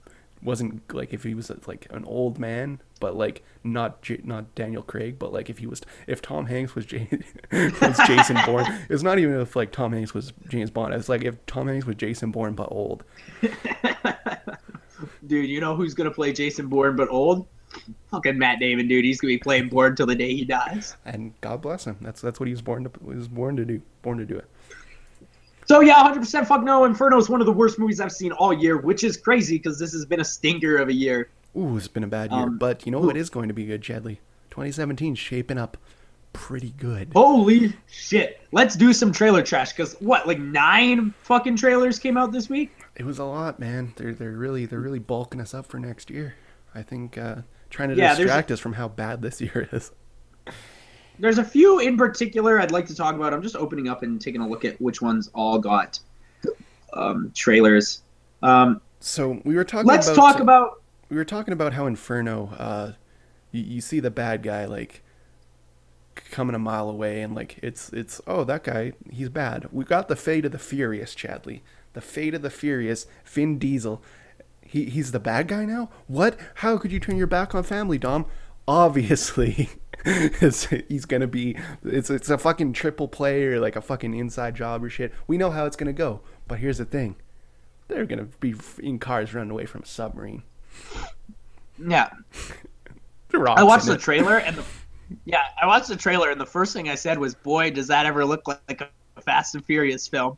wasn't 0.41 0.93
like 0.93 1.13
if 1.13 1.23
he 1.23 1.33
was 1.33 1.51
like 1.65 1.87
an 1.89 2.05
old 2.05 2.39
man, 2.39 2.81
but 2.99 3.15
like 3.15 3.43
not 3.63 4.01
J- 4.01 4.21
not 4.23 4.53
Daniel 4.55 4.83
Craig, 4.83 5.17
but 5.19 5.33
like 5.33 5.49
if 5.49 5.57
he 5.57 5.67
was 5.67 5.81
if 6.05 6.21
Tom 6.21 6.45
Hanks 6.45 6.75
was, 6.75 6.85
J- 6.85 7.07
was 7.51 7.99
Jason 8.07 8.37
Bourne. 8.45 8.65
It's 8.89 9.03
not 9.03 9.19
even 9.19 9.39
if 9.39 9.55
like 9.55 9.71
Tom 9.71 9.93
Hanks 9.93 10.13
was 10.13 10.33
James 10.49 10.69
Bond. 10.71 10.93
It's 10.93 11.09
like 11.09 11.23
if 11.23 11.43
Tom 11.45 11.67
Hanks 11.67 11.85
was 11.85 11.95
Jason 11.95 12.31
Bourne 12.31 12.53
but 12.53 12.71
old. 12.71 13.03
Dude, 15.27 15.49
you 15.49 15.59
know 15.59 15.75
who's 15.75 15.93
gonna 15.93 16.11
play 16.11 16.33
Jason 16.33 16.67
Bourne 16.67 16.95
but 16.95 17.09
old? 17.09 17.47
Fucking 18.09 18.37
Matt 18.37 18.59
Damon, 18.59 18.87
dude. 18.87 19.03
He's 19.05 19.19
gonna 19.19 19.33
be 19.33 19.37
playing 19.37 19.69
Bourne 19.69 19.95
till 19.95 20.05
the 20.07 20.15
day 20.15 20.33
he 20.33 20.45
dies. 20.45 20.95
And 21.05 21.33
God 21.41 21.61
bless 21.61 21.85
him. 21.85 21.97
That's 22.01 22.21
that's 22.21 22.39
what 22.39 22.47
he 22.47 22.53
was 22.53 22.61
born 22.61 22.83
to 22.85 22.91
he 23.01 23.15
was 23.15 23.27
born 23.27 23.57
to 23.57 23.65
do. 23.65 23.81
Born 24.01 24.17
to 24.17 24.25
do 24.25 24.37
it. 24.37 24.47
So 25.67 25.81
yeah, 25.81 25.95
100% 25.95 26.47
fuck 26.47 26.63
no. 26.63 26.85
Inferno 26.85 27.17
is 27.17 27.29
one 27.29 27.41
of 27.41 27.45
the 27.45 27.51
worst 27.53 27.77
movies 27.77 27.99
I've 27.99 28.11
seen 28.11 28.31
all 28.31 28.53
year, 28.53 28.77
which 28.77 29.03
is 29.03 29.17
crazy 29.17 29.57
because 29.57 29.77
this 29.77 29.91
has 29.91 30.05
been 30.05 30.21
a 30.21 30.25
stinker 30.25 30.77
of 30.77 30.87
a 30.87 30.93
year. 30.93 31.29
Ooh, 31.57 31.75
it's 31.75 31.87
been 31.89 32.03
a 32.03 32.07
bad 32.07 32.31
year, 32.31 32.41
Um, 32.43 32.57
but 32.57 32.85
you 32.85 32.91
know 32.91 33.03
ooh. 33.03 33.07
what 33.07 33.17
is 33.17 33.29
going 33.29 33.49
to 33.49 33.53
be 33.53 33.65
good, 33.65 33.81
Chadley? 33.81 34.19
2017 34.51 35.15
shaping 35.15 35.57
up 35.57 35.77
pretty 36.33 36.69
good. 36.77 37.11
Holy 37.13 37.73
shit! 37.87 38.39
Let's 38.51 38.75
do 38.75 38.93
some 38.93 39.11
trailer 39.11 39.41
trash 39.41 39.73
because 39.73 39.95
what, 39.99 40.27
like 40.27 40.39
nine 40.39 41.13
fucking 41.23 41.55
trailers 41.57 41.99
came 41.99 42.15
out 42.15 42.31
this 42.31 42.47
week? 42.49 42.71
It 42.95 43.05
was 43.05 43.19
a 43.19 43.25
lot, 43.25 43.59
man. 43.59 43.93
They're 43.97 44.13
they're 44.13 44.31
really 44.31 44.65
they're 44.65 44.79
really 44.79 44.99
bulking 44.99 45.41
us 45.41 45.53
up 45.53 45.65
for 45.65 45.79
next 45.79 46.09
year. 46.09 46.35
I 46.75 46.81
think 46.83 47.17
uh, 47.17 47.37
trying 47.69 47.89
to 47.89 47.95
Yeah, 47.95 48.15
distract 48.15 48.51
us 48.51 48.59
from 48.59 48.73
how 48.73 48.87
bad 48.87 49.21
this 49.21 49.41
year 49.41 49.67
is. 49.71 49.91
There's 51.19 51.37
a 51.37 51.43
few 51.43 51.79
in 51.79 51.97
particular 51.97 52.59
I'd 52.59 52.71
like 52.71 52.85
to 52.87 52.95
talk 52.95 53.15
about. 53.15 53.33
I'm 53.33 53.41
just 53.41 53.55
opening 53.55 53.87
up 53.87 54.03
and 54.03 54.21
taking 54.21 54.41
a 54.41 54.47
look 54.47 54.65
at 54.65 54.79
which 54.79 55.01
ones 55.01 55.29
all 55.33 55.57
got 55.59 55.99
um, 56.93 57.31
trailers. 57.35 58.01
Um, 58.43 58.81
So 58.99 59.41
we 59.43 59.55
were 59.55 59.63
talking. 59.63 59.87
let's 59.87 60.07
about, 60.07 60.15
talk 60.15 60.39
about 60.39 60.81
We 61.09 61.17
were 61.17 61.25
talking 61.25 61.53
about 61.53 61.73
how 61.73 61.85
Inferno. 61.87 62.53
Uh, 62.57 62.91
you, 63.51 63.63
you 63.63 63.81
see 63.81 63.99
the 63.99 64.11
bad 64.11 64.43
guy 64.43 64.65
like 64.65 65.03
coming 66.31 66.55
a 66.55 66.59
mile 66.59 66.89
away, 66.89 67.21
and 67.21 67.35
like 67.35 67.57
it's 67.61 67.89
it's 67.93 68.21
oh 68.27 68.43
that 68.43 68.63
guy 68.63 68.93
he's 69.11 69.29
bad. 69.29 69.67
We 69.71 69.85
got 69.85 70.07
the 70.07 70.15
Fate 70.15 70.45
of 70.45 70.51
the 70.51 70.59
Furious, 70.59 71.15
Chadley. 71.15 71.61
The 71.93 72.01
Fate 72.01 72.33
of 72.35 72.41
the 72.41 72.49
Furious, 72.49 73.07
Vin 73.25 73.57
Diesel. 73.57 74.01
He 74.61 74.85
he's 74.85 75.11
the 75.11 75.19
bad 75.19 75.47
guy 75.47 75.65
now. 75.65 75.89
What? 76.07 76.37
How 76.55 76.77
could 76.77 76.91
you 76.91 76.99
turn 76.99 77.17
your 77.17 77.27
back 77.27 77.55
on 77.55 77.63
family, 77.63 77.97
Dom? 77.97 78.25
Obviously, 78.67 79.69
he's 80.89 81.05
gonna 81.05 81.27
be. 81.27 81.57
It's 81.83 82.09
it's 82.09 82.29
a 82.29 82.37
fucking 82.37 82.73
triple 82.73 83.07
play 83.07 83.43
or 83.45 83.59
like 83.59 83.75
a 83.75 83.81
fucking 83.81 84.13
inside 84.13 84.55
job 84.55 84.83
or 84.83 84.89
shit. 84.89 85.13
We 85.27 85.37
know 85.37 85.51
how 85.51 85.65
it's 85.65 85.75
gonna 85.75 85.93
go. 85.93 86.21
But 86.47 86.59
here's 86.59 86.77
the 86.77 86.85
thing. 86.85 87.15
They're 87.87 88.05
gonna 88.05 88.27
be 88.39 88.55
in 88.79 88.99
cars 88.99 89.33
running 89.33 89.51
away 89.51 89.65
from 89.65 89.83
a 89.83 89.85
submarine. 89.85 90.43
yeah. 91.85 92.09
I 93.33 93.63
watched 93.63 93.85
the 93.85 93.93
it. 93.93 93.99
trailer 93.99 94.37
and 94.37 94.55
the 94.55 94.63
yeah, 95.25 95.43
I 95.61 95.67
watched 95.67 95.87
the 95.87 95.95
trailer 95.95 96.29
and 96.31 96.39
the 96.39 96.45
first 96.45 96.73
thing 96.73 96.89
I 96.89 96.95
said 96.95 97.17
was, 97.17 97.35
"Boy, 97.35 97.71
does 97.71 97.87
that 97.87 98.05
ever 98.05 98.25
look 98.25 98.47
like, 98.47 98.61
like 98.67 98.81
a 98.81 99.21
Fast 99.21 99.55
and 99.55 99.65
Furious 99.65 100.07
film?" 100.07 100.37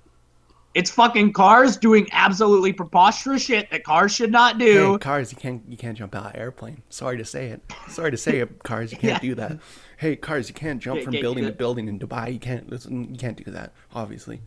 It's 0.75 0.91
fucking 0.91 1.33
cars 1.33 1.77
doing 1.77 2.07
absolutely 2.11 2.73
preposterous 2.73 3.43
shit 3.43 3.71
that 3.71 3.83
cars 3.83 4.13
should 4.13 4.31
not 4.31 4.59
do. 4.59 4.93
Hey, 4.93 4.97
cars, 4.99 5.31
you 5.31 5.37
can't 5.37 5.63
you 5.67 5.75
can't 5.77 5.97
jump 5.97 6.13
out 6.15 6.27
of 6.27 6.39
airplane. 6.39 6.83
Sorry 6.89 7.17
to 7.17 7.25
say 7.25 7.47
it. 7.47 7.61
Sorry 7.89 8.11
to 8.11 8.17
say 8.17 8.39
it, 8.39 8.63
cars, 8.63 8.91
you 8.91 8.97
can't 8.99 9.23
Yeah. 9.23 9.29
do 9.29 9.35
that. 9.35 9.57
Hey, 9.97 10.15
cars, 10.15 10.47
you 10.47 10.53
can't 10.53 10.79
jump 10.79 10.99
Yeah, 10.99 11.03
from 11.05 11.13
can't 11.13 11.23
building 11.23 11.45
to 11.45 11.51
building 11.51 11.87
in 11.87 11.97
Dubai. 11.99 12.31
You 12.31 12.39
can't 12.39 12.69
listen. 12.69 13.09
You 13.11 13.17
can't 13.17 13.43
do 13.43 13.51
that. 13.51 13.73
Obviously. 13.95 14.41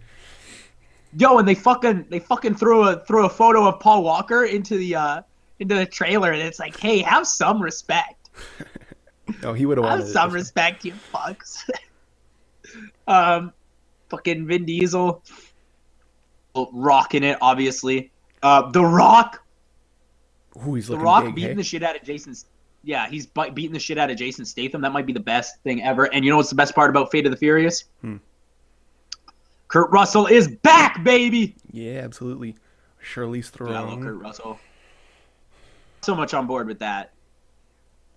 Yo, 1.18 1.38
and 1.38 1.46
they 1.46 1.54
fucking 1.56 2.06
they 2.08 2.20
fucking 2.20 2.54
throw 2.54 2.84
a 2.84 3.04
throw 3.04 3.26
a 3.26 3.28
photo 3.28 3.66
of 3.66 3.80
Paul 3.80 4.04
Walker 4.04 4.44
into 4.44 4.78
the 4.78 4.94
uh 4.94 5.22
into 5.58 5.74
the 5.74 5.84
trailer 5.86 6.30
and 6.32 6.40
it's 6.40 6.58
like, 6.60 6.78
"Hey, 6.78 7.00
have 7.02 7.26
some 7.26 7.60
respect." 7.60 8.30
No, 9.42 9.52
he 9.54 9.66
would 9.66 9.78
have 9.78 9.84
Have 9.88 9.98
wanted. 10.00 10.12
some 10.12 10.30
it. 10.30 10.34
respect, 10.34 10.84
you 10.84 10.92
fucks. 11.12 11.62
um, 13.06 13.52
fucking 14.10 14.46
Vin 14.46 14.64
Diesel, 14.64 15.22
rocking 16.72 17.24
it, 17.24 17.38
obviously. 17.40 18.10
Uh, 18.42 18.70
The 18.70 18.84
Rock, 18.84 19.42
Ooh, 20.66 20.74
he's 20.74 20.88
The 20.88 20.98
Rock 20.98 21.24
big. 21.24 21.34
beating 21.34 21.50
hey? 21.50 21.56
the 21.56 21.64
shit 21.64 21.82
out 21.82 21.96
of 21.96 22.02
Jason. 22.02 22.34
Yeah, 22.84 23.08
he's 23.08 23.26
beating 23.26 23.72
the 23.72 23.78
shit 23.78 23.96
out 23.96 24.10
of 24.10 24.16
Jason 24.16 24.44
Statham. 24.44 24.80
That 24.80 24.92
might 24.92 25.06
be 25.06 25.12
the 25.12 25.20
best 25.20 25.62
thing 25.62 25.82
ever. 25.82 26.12
And 26.12 26.24
you 26.24 26.30
know 26.30 26.36
what's 26.36 26.50
the 26.50 26.56
best 26.56 26.74
part 26.74 26.90
about 26.90 27.12
Fate 27.12 27.24
of 27.26 27.30
the 27.30 27.36
Furious? 27.38 27.84
Hmm. 28.00 28.16
Kurt 29.68 29.90
Russell 29.90 30.26
is 30.26 30.48
back, 30.48 31.02
baby. 31.04 31.54
Yeah, 31.70 32.00
absolutely. 32.00 32.56
Charlize 33.14 33.50
Dude, 33.56 33.68
I 33.68 33.80
love 33.80 34.00
Kurt 34.00 34.16
Russell. 34.16 34.58
So 36.02 36.14
much 36.14 36.34
on 36.34 36.46
board 36.46 36.66
with 36.66 36.80
that. 36.80 37.11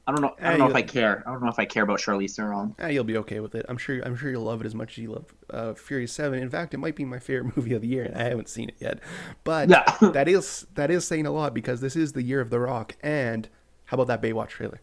I 0.08 0.12
don't 0.12 0.22
know. 0.22 0.36
I 0.40 0.52
don't 0.52 0.60
know 0.60 0.70
if 0.70 0.76
I 0.76 0.84
care. 0.84 1.24
I 1.26 1.32
don't 1.32 1.42
know 1.42 1.50
if 1.50 1.58
I 1.58 1.66
care 1.66 1.82
about 1.84 2.00
Charlize 2.00 2.36
Theron. 2.36 2.76
Ah, 2.80 2.88
you'll 2.88 3.04
be 3.04 3.18
okay 3.18 3.40
with 3.40 3.56
it. 3.56 3.66
I'm 3.68 3.78
sure. 3.78 4.00
I'm 4.06 4.16
sure 4.16 4.30
you'll 4.30 4.44
love 4.44 4.62
it 4.62 4.68
as 4.68 4.76
much 4.76 4.92
as 4.92 4.98
you 5.00 5.12
love 5.12 5.26
uh, 5.50 5.74
Furious 5.74 6.12
Seven. 6.14 6.40
In 6.40 6.50
fact, 6.50 6.74
it 6.76 6.78
might 6.78 6.96
be 6.96 7.06
my 7.06 7.18
favorite 7.18 7.56
movie 7.58 7.74
of 7.74 7.82
the 7.82 7.88
year, 7.88 8.04
and 8.04 8.16
I 8.16 8.24
haven't 8.24 8.48
seen 8.50 8.70
it 8.70 8.76
yet. 8.80 9.00
But 9.44 9.70
Yeah. 9.70 9.84
that 10.14 10.28
is 10.28 10.68
that 10.76 10.92
is 10.92 11.08
saying 11.08 11.26
a 11.26 11.32
lot 11.32 11.54
because 11.56 11.82
this 11.82 11.96
is 11.96 12.14
the 12.14 12.22
year 12.22 12.40
of 12.40 12.52
The 12.52 12.60
Rock. 12.60 12.96
And 13.02 13.50
how 13.86 13.96
about 13.96 14.08
that 14.08 14.22
Baywatch 14.22 14.50
trailer? 14.50 14.80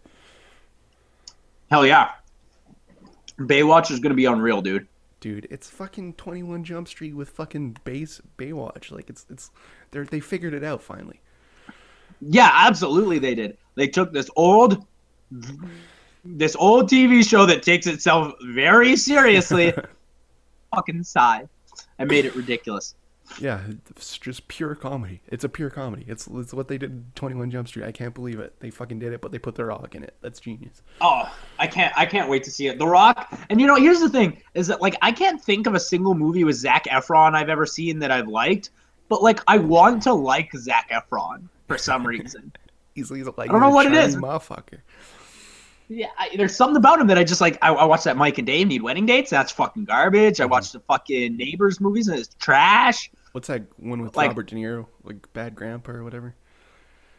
Hell 1.70 1.87
yeah. 1.87 2.11
Baywatch 3.39 3.91
is 3.91 4.01
gonna 4.01 4.14
be 4.14 4.27
unreal, 4.27 4.61
dude. 4.61 4.87
dude 5.20 5.47
it's 5.51 5.70
fucking 5.70 6.14
21 6.14 6.64
jump 6.64 6.87
street 6.89 7.14
with 7.14 7.31
fucking 7.31 7.77
base 7.85 8.20
baywatch 8.37 8.91
like 8.91 9.09
it's 9.09 9.25
it's 9.31 9.51
they 9.93 10.03
they 10.03 10.20
figured 10.20 10.53
it 10.53 10.64
out 10.64 10.83
finally 10.83 11.20
Yeah, 12.20 12.51
absolutely 12.53 13.18
they 13.18 13.35
did. 13.35 13.57
They 13.75 13.87
took 13.89 14.12
this 14.12 14.29
old 14.37 14.85
this 16.24 16.57
old 16.57 16.89
TV 16.89 17.28
show 17.28 17.47
that 17.47 17.62
takes 17.62 17.87
itself 17.87 18.35
very 18.43 18.97
seriously. 18.97 19.72
Fucking 20.74 21.03
side 21.03 21.49
and 21.99 22.09
made 22.09 22.24
it 22.24 22.35
ridiculous. 22.35 22.95
yeah 23.39 23.61
it's 23.91 24.18
just 24.18 24.47
pure 24.49 24.74
comedy. 24.74 25.20
It's 25.28 25.45
a 25.45 25.49
pure 25.49 25.70
comedy. 25.70 26.05
It's 26.09 26.26
it's 26.26 26.53
what 26.55 26.68
they 26.68 26.78
did 26.78 26.91
in 26.91 27.07
21 27.14 27.51
jump 27.51 27.68
street. 27.68 27.85
I 27.85 27.93
can't 27.93 28.14
believe 28.14 28.41
it. 28.41 28.59
They 28.61 28.70
fucking 28.70 28.99
did 28.99 29.12
it 29.12 29.20
but 29.20 29.33
they 29.33 29.39
put 29.39 29.55
their 29.55 29.66
rock 29.66 29.95
in 29.95 30.03
it. 30.03 30.14
That's 30.20 30.41
genius. 30.41 30.83
Oh, 31.01 31.33
I 31.59 31.66
can't 31.66 31.93
I 31.97 32.07
can't 32.07 32.28
wait 32.28 32.43
to 32.45 32.51
see 32.51 32.68
it. 32.68 32.78
The 32.78 32.87
Rock 32.87 33.33
and 33.51 33.61
you 33.61 33.66
know, 33.66 33.76
here's 33.76 34.01
the 34.01 34.09
thing, 34.09 34.43
is 34.55 34.66
that 34.68 34.80
like 34.80 34.97
I 35.03 35.12
can't 35.12 35.43
think 35.43 35.66
of 35.66 35.74
a 35.74 35.80
single 35.80 36.14
movie 36.14 36.45
with 36.45 36.57
Zac 36.57 36.85
Efron 36.87 37.35
I've 37.35 37.49
ever 37.49 37.66
seen 37.66 37.99
that 38.01 38.11
I've 38.11 38.28
liked, 38.28 38.70
but 39.09 39.22
like 39.22 39.41
I 39.47 39.59
want 39.59 40.03
to 40.05 40.12
like 40.12 40.51
Zac 40.57 40.91
Efron 40.91 41.45
for 41.68 41.78
some 41.78 42.07
reason. 42.07 42.53
he's, 42.95 43.09
he's 43.09 43.26
like 43.26 43.51
I 43.51 43.53
don't 43.53 43.61
know 43.61 43.70
what 43.70 43.87
it 43.87 43.95
is, 43.95 44.16
motherfucker 44.16 44.80
Yeah, 45.95 46.07
I, 46.18 46.30
there's 46.36 46.55
something 46.57 46.76
about 46.76 47.01
him 47.01 47.07
that 47.09 47.18
I 47.18 47.24
just 47.24 47.40
like. 47.40 47.59
I, 47.61 47.72
I 47.72 47.84
watched 47.84 48.05
that 48.05 48.16
Mike 48.16 48.38
and 48.38 48.47
Dave 48.47 48.68
need 48.68 48.82
wedding 48.82 49.05
dates. 49.07 49.30
That's 49.30 49.51
fucking 49.53 49.84
garbage. 49.84 50.40
I 50.40 50.45
watched 50.47 50.72
the 50.72 50.80
fucking 50.80 51.36
Neighbors 51.36 51.80
movies 51.80 52.09
and 52.09 52.18
it's 52.18 52.34
trash. 52.38 53.11
what's 53.32 53.49
that 53.49 53.62
one 53.78 54.01
with 54.03 54.16
Like- 54.16 54.28
robert 54.28 54.49
de 54.49 54.57
niro 54.57 54.86
like 55.05 55.30
bad 55.32 55.55
grandpa 55.55 55.93
or 55.93 56.05
whatever 56.05 56.34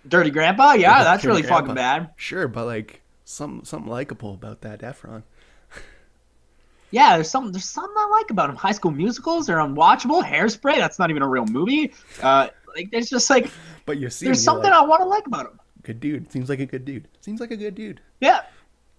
Dirty 0.08 0.32
Grandpa, 0.32 0.74
yeah, 0.74 0.98
Yeah, 0.98 1.04
that's 1.04 1.22
Dirty 1.24 1.28
really 1.30 1.42
Grandpa. 1.44 1.60
fucking 1.62 1.76
bad. 1.76 2.10
sure 2.18 2.48
but 2.48 2.66
like 2.66 3.02
some 3.26 3.64
something 3.64 3.90
likable 3.92 4.34
about 4.34 4.62
that 4.62 4.80
efron 4.82 5.24
Yeah, 6.92 7.16
there's 7.16 7.30
something 7.30 7.52
there's 7.52 7.66
something 7.70 7.96
I 7.98 8.08
like 8.12 8.30
about 8.30 8.50
him. 8.50 8.56
High 8.56 8.72
School 8.74 8.92
Musicals 8.92 9.50
are 9.50 9.58
unwatchable. 9.58 10.24
Hairspray, 10.24 10.76
that's 10.76 11.00
not 11.00 11.10
even 11.10 11.24
a 11.24 11.28
real 11.28 11.46
movie. 11.46 11.94
Uh, 12.22 12.50
like 12.76 12.92
there's 12.92 13.10
just 13.10 13.30
like 13.30 13.50
but 13.86 13.98
you 13.98 14.10
see 14.10 14.26
there's 14.26 14.44
something 14.44 14.70
like, 14.70 14.82
I 14.82 14.86
want 14.86 15.02
to 15.02 15.08
like 15.08 15.26
about 15.28 15.46
him. 15.48 15.60
good 15.84 16.00
dude 16.00 16.32
seems 16.32 16.50
like 16.50 16.60
a 16.60 16.66
good 16.66 16.86
dude 16.86 17.08
seems 17.22 17.40
like 17.40 17.52
a 17.52 17.58
good 17.58 17.76
dude 17.76 18.02
Yeah. 18.22 18.42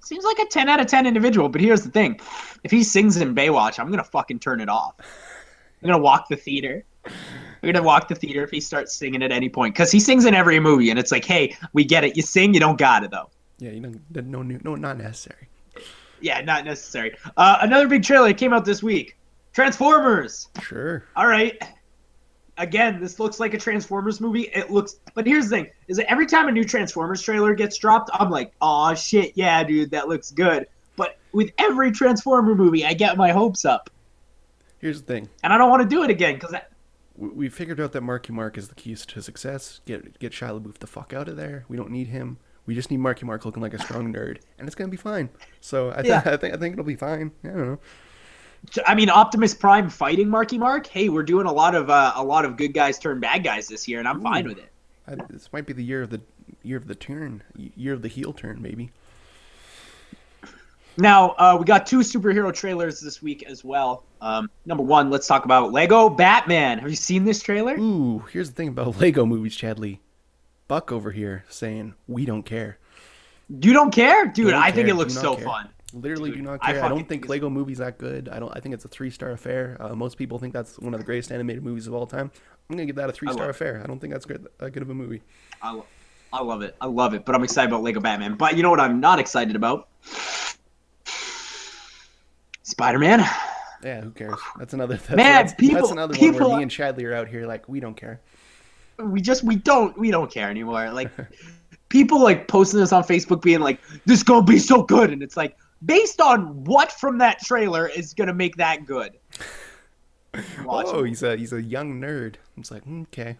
Seems 0.04 0.24
like 0.24 0.38
a 0.38 0.46
10 0.46 0.68
out 0.68 0.80
of 0.80 0.86
10 0.86 1.06
individual, 1.06 1.48
but 1.48 1.60
here's 1.60 1.82
the 1.82 1.90
thing. 1.90 2.20
If 2.62 2.70
he 2.70 2.84
sings 2.84 3.16
in 3.16 3.34
Baywatch, 3.34 3.78
I'm 3.78 3.86
going 3.86 3.98
to 3.98 4.04
fucking 4.04 4.38
turn 4.38 4.60
it 4.60 4.68
off. 4.68 4.94
I'm 4.98 5.88
going 5.88 5.98
to 5.98 6.02
walk 6.02 6.28
the 6.28 6.36
theater. 6.36 6.84
I'm 7.06 7.12
going 7.62 7.74
to 7.74 7.82
walk 7.82 8.08
the 8.08 8.14
theater 8.14 8.42
if 8.44 8.50
he 8.50 8.60
starts 8.60 8.94
singing 8.94 9.22
at 9.22 9.32
any 9.32 9.48
point. 9.48 9.74
Because 9.74 9.90
he 9.90 10.00
sings 10.00 10.24
in 10.24 10.34
every 10.34 10.60
movie, 10.60 10.90
and 10.90 10.98
it's 10.98 11.12
like, 11.12 11.24
hey, 11.24 11.56
we 11.72 11.84
get 11.84 12.04
it. 12.04 12.16
You 12.16 12.22
sing, 12.22 12.54
you 12.54 12.60
don't 12.60 12.78
got 12.78 13.04
it, 13.04 13.10
though. 13.10 13.30
yeah 13.58 13.70
you 13.70 13.80
know 13.80 13.92
no 14.10 14.42
no 14.42 14.74
not 14.74 14.98
necessary 14.98 15.48
yeah, 16.24 16.40
not 16.40 16.64
necessary. 16.64 17.16
Uh, 17.36 17.58
another 17.60 17.86
big 17.86 18.02
trailer 18.02 18.32
came 18.32 18.54
out 18.54 18.64
this 18.64 18.82
week. 18.82 19.18
Transformers. 19.52 20.48
Sure. 20.62 21.04
All 21.16 21.26
right. 21.26 21.62
Again, 22.56 23.00
this 23.00 23.18
looks 23.18 23.40
like 23.40 23.52
a 23.54 23.58
Transformers 23.58 24.20
movie. 24.20 24.42
It 24.54 24.70
looks, 24.70 24.96
but 25.14 25.26
here's 25.26 25.48
the 25.48 25.56
thing: 25.56 25.70
is 25.88 25.96
that 25.96 26.10
every 26.10 26.26
time 26.26 26.46
a 26.48 26.52
new 26.52 26.64
Transformers 26.64 27.20
trailer 27.20 27.54
gets 27.54 27.76
dropped, 27.78 28.10
I'm 28.14 28.30
like, 28.30 28.52
"Oh 28.60 28.94
shit, 28.94 29.32
yeah, 29.34 29.64
dude, 29.64 29.90
that 29.90 30.08
looks 30.08 30.30
good." 30.30 30.66
But 30.96 31.18
with 31.32 31.50
every 31.58 31.90
Transformer 31.90 32.54
movie, 32.54 32.84
I 32.86 32.94
get 32.94 33.16
my 33.16 33.32
hopes 33.32 33.64
up, 33.64 33.90
Here's 34.78 35.00
the 35.02 35.06
thing. 35.06 35.28
and 35.42 35.52
I 35.52 35.58
don't 35.58 35.68
want 35.70 35.82
to 35.82 35.88
do 35.88 36.04
it 36.04 36.10
again 36.10 36.34
because 36.34 36.54
We 37.16 37.28
we 37.28 37.48
figured 37.48 37.80
out 37.80 37.90
that 37.92 38.02
Marky 38.02 38.32
Mark 38.32 38.56
is 38.56 38.68
the 38.68 38.74
keys 38.76 39.04
to 39.06 39.20
success. 39.20 39.80
Get 39.86 40.18
get 40.20 40.30
Shia 40.32 40.60
LaBeouf 40.60 40.78
the 40.78 40.86
fuck 40.86 41.12
out 41.12 41.28
of 41.28 41.36
there. 41.36 41.64
We 41.68 41.76
don't 41.76 41.90
need 41.90 42.06
him. 42.08 42.36
We 42.66 42.74
just 42.76 42.90
need 42.90 42.98
Marky 42.98 43.26
Mark 43.26 43.44
looking 43.44 43.62
like 43.62 43.74
a 43.74 43.78
strong 43.80 44.12
nerd, 44.14 44.38
and 44.58 44.68
it's 44.68 44.76
gonna 44.76 44.88
be 44.90 44.96
fine. 44.96 45.28
So 45.60 45.90
I, 45.90 46.02
th- 46.02 46.06
Yeah. 46.06 46.22
I 46.24 46.36
think 46.36 46.54
I 46.54 46.56
think 46.56 46.74
it'll 46.74 46.84
be 46.84 46.94
fine. 46.96 47.32
I 47.42 47.48
don't 47.48 47.66
know. 47.68 47.78
I 48.86 48.94
mean, 48.94 49.10
Optimus 49.10 49.54
Prime 49.54 49.90
fighting 49.90 50.28
Marky 50.28 50.58
Mark. 50.58 50.86
Hey, 50.86 51.08
we're 51.08 51.22
doing 51.22 51.46
a 51.46 51.52
lot 51.52 51.74
of 51.74 51.90
uh, 51.90 52.12
a 52.14 52.24
lot 52.24 52.44
of 52.44 52.56
good 52.56 52.72
guys 52.72 52.98
turn 52.98 53.20
bad 53.20 53.44
guys 53.44 53.68
this 53.68 53.86
year, 53.86 53.98
and 53.98 54.08
I'm 54.08 54.22
fine 54.22 54.46
with 54.46 54.58
it. 54.58 54.70
I, 55.06 55.16
this 55.30 55.52
might 55.52 55.66
be 55.66 55.72
the 55.72 55.84
year 55.84 56.02
of 56.02 56.10
the 56.10 56.20
year 56.62 56.76
of 56.76 56.86
the 56.86 56.94
turn, 56.94 57.42
year 57.56 57.92
of 57.92 58.02
the 58.02 58.08
heel 58.08 58.32
turn, 58.32 58.60
maybe. 58.60 58.90
Now, 60.96 61.30
uh, 61.38 61.56
we 61.58 61.64
got 61.64 61.86
two 61.86 61.98
superhero 62.00 62.54
trailers 62.54 63.00
this 63.00 63.20
week 63.20 63.42
as 63.42 63.64
well. 63.64 64.04
Um, 64.20 64.48
number 64.64 64.84
one, 64.84 65.10
let's 65.10 65.26
talk 65.26 65.44
about 65.44 65.72
Lego 65.72 66.08
Batman. 66.08 66.78
Have 66.78 66.88
you 66.88 66.96
seen 66.96 67.24
this 67.24 67.42
trailer? 67.42 67.76
Ooh, 67.76 68.20
here's 68.30 68.50
the 68.50 68.54
thing 68.54 68.68
about 68.68 68.96
Lego 69.00 69.26
movies, 69.26 69.56
Chadley. 69.56 69.98
Buck 70.68 70.92
over 70.92 71.10
here 71.10 71.44
saying 71.48 71.94
we 72.06 72.24
don't 72.24 72.44
care. 72.44 72.78
You 73.48 73.72
don't 73.72 73.90
care, 73.92 74.26
dude. 74.26 74.50
Don't 74.50 74.62
I 74.62 74.70
think 74.70 74.88
it 74.88 74.94
looks 74.94 75.14
so 75.14 75.34
care. 75.34 75.44
fun. 75.44 75.68
Literally 75.94 76.30
Dude, 76.30 76.38
do 76.40 76.42
not 76.42 76.60
care. 76.60 76.76
I, 76.76 76.80
fucking 76.80 76.96
don't 76.96 77.08
think 77.08 77.28
Lego 77.28 77.48
movies 77.48 77.78
that 77.78 77.98
good. 77.98 78.28
I 78.28 78.40
don't. 78.40 78.54
I 78.54 78.58
think 78.58 78.74
it's 78.74 78.84
a 78.84 78.88
three 78.88 79.10
star 79.10 79.30
affair. 79.30 79.76
Uh, 79.78 79.94
most 79.94 80.18
people 80.18 80.40
think 80.40 80.52
that's 80.52 80.76
one 80.80 80.92
of 80.92 80.98
the 80.98 81.06
greatest 81.06 81.30
animated 81.30 81.62
movies 81.62 81.86
of 81.86 81.94
all 81.94 82.06
time. 82.06 82.32
I'm 82.68 82.76
gonna 82.76 82.86
give 82.86 82.96
that 82.96 83.08
a 83.08 83.12
three 83.12 83.30
star 83.32 83.48
affair. 83.48 83.80
I 83.82 83.86
don't 83.86 84.00
think 84.00 84.12
that's 84.12 84.26
good. 84.26 84.46
That 84.58 84.72
good 84.72 84.82
of 84.82 84.90
a 84.90 84.94
movie. 84.94 85.22
I, 85.62 85.72
lo- 85.72 85.86
I 86.32 86.42
love 86.42 86.62
it. 86.62 86.74
I 86.80 86.86
love 86.86 87.14
it. 87.14 87.24
But 87.24 87.36
I'm 87.36 87.44
excited 87.44 87.70
about 87.70 87.84
Lego 87.84 88.00
Batman. 88.00 88.34
But 88.34 88.56
you 88.56 88.64
know 88.64 88.70
what 88.70 88.80
I'm 88.80 88.98
not 88.98 89.20
excited 89.20 89.54
about? 89.54 89.88
Spider 92.64 92.98
Man. 92.98 93.24
Yeah, 93.84 94.00
who 94.00 94.10
cares? 94.10 94.40
That's 94.58 94.74
another. 94.74 94.96
That's, 95.08 95.10
Man, 95.10 95.32
that's, 95.32 95.54
people- 95.54 95.76
that's 95.76 95.90
another 95.92 96.18
one 96.18 96.34
where 96.34 96.56
me 96.56 96.62
and 96.62 96.70
Chadley 96.70 97.04
are 97.04 97.14
out 97.14 97.28
here 97.28 97.46
like 97.46 97.68
we 97.68 97.78
don't 97.78 97.96
care. 97.96 98.20
We 98.98 99.20
just 99.20 99.44
we 99.44 99.56
don't 99.56 99.96
we 99.96 100.10
don't 100.10 100.30
care 100.30 100.48
anymore. 100.50 100.90
Like 100.90 101.12
people 101.94 102.20
like 102.20 102.48
posting 102.48 102.80
this 102.80 102.92
on 102.92 103.04
Facebook, 103.04 103.42
being 103.42 103.60
like, 103.60 103.80
"This 104.04 104.22
gonna 104.22 104.44
be 104.44 104.58
so 104.58 104.82
good," 104.82 105.10
and 105.10 105.22
it's 105.22 105.36
like, 105.36 105.56
based 105.84 106.20
on 106.20 106.64
what 106.64 106.92
from 106.92 107.18
that 107.18 107.40
trailer 107.40 107.88
is 107.88 108.14
gonna 108.14 108.34
make 108.34 108.56
that 108.56 108.86
good? 108.86 109.18
Watch 110.64 110.86
oh, 110.88 111.04
it. 111.04 111.08
he's 111.08 111.22
a 111.22 111.36
he's 111.36 111.52
a 111.52 111.62
young 111.62 112.00
nerd. 112.00 112.36
It's 112.56 112.70
like 112.70 112.84
mm, 112.84 113.02
okay, 113.02 113.36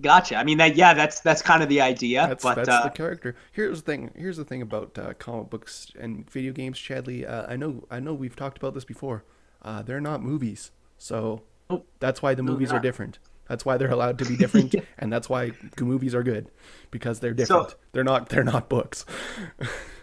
Gotcha. 0.00 0.36
I 0.36 0.44
mean 0.44 0.58
that. 0.58 0.76
Yeah, 0.76 0.94
that's 0.94 1.20
that's 1.20 1.42
kind 1.42 1.62
of 1.62 1.68
the 1.68 1.82
idea. 1.82 2.26
that's 2.26 2.42
but 2.42 2.54
that's 2.54 2.68
uh, 2.68 2.84
the 2.84 2.90
character. 2.90 3.36
Here's 3.52 3.82
the 3.82 3.92
thing. 3.92 4.10
Here's 4.16 4.38
the 4.38 4.44
thing 4.44 4.62
about 4.62 4.98
uh, 4.98 5.12
comic 5.14 5.50
books 5.50 5.92
and 5.98 6.28
video 6.30 6.52
games, 6.52 6.78
Chadley. 6.78 7.28
Uh, 7.28 7.46
I 7.48 7.56
know 7.56 7.84
I 7.90 8.00
know 8.00 8.14
we've 8.14 8.36
talked 8.36 8.56
about 8.56 8.72
this 8.72 8.84
before. 8.84 9.24
Uh, 9.60 9.82
they're 9.82 10.00
not 10.00 10.22
movies, 10.22 10.70
so 10.96 11.42
that's 12.00 12.22
why 12.22 12.34
the 12.34 12.42
No, 12.42 12.52
movies 12.52 12.72
are 12.72 12.78
different. 12.78 13.18
That's 13.48 13.64
why 13.64 13.76
they're 13.76 13.90
allowed 13.90 14.18
to 14.18 14.24
be 14.24 14.36
different, 14.36 14.74
and 14.98 15.12
that's 15.12 15.28
why 15.28 15.52
movies 15.78 16.14
are 16.14 16.22
good 16.22 16.50
because 16.90 17.20
they're 17.20 17.34
different. 17.34 17.74
they're 17.92 18.04
not 18.04 18.30
they're 18.30 18.44
not 18.44 18.70
books. 18.70 19.04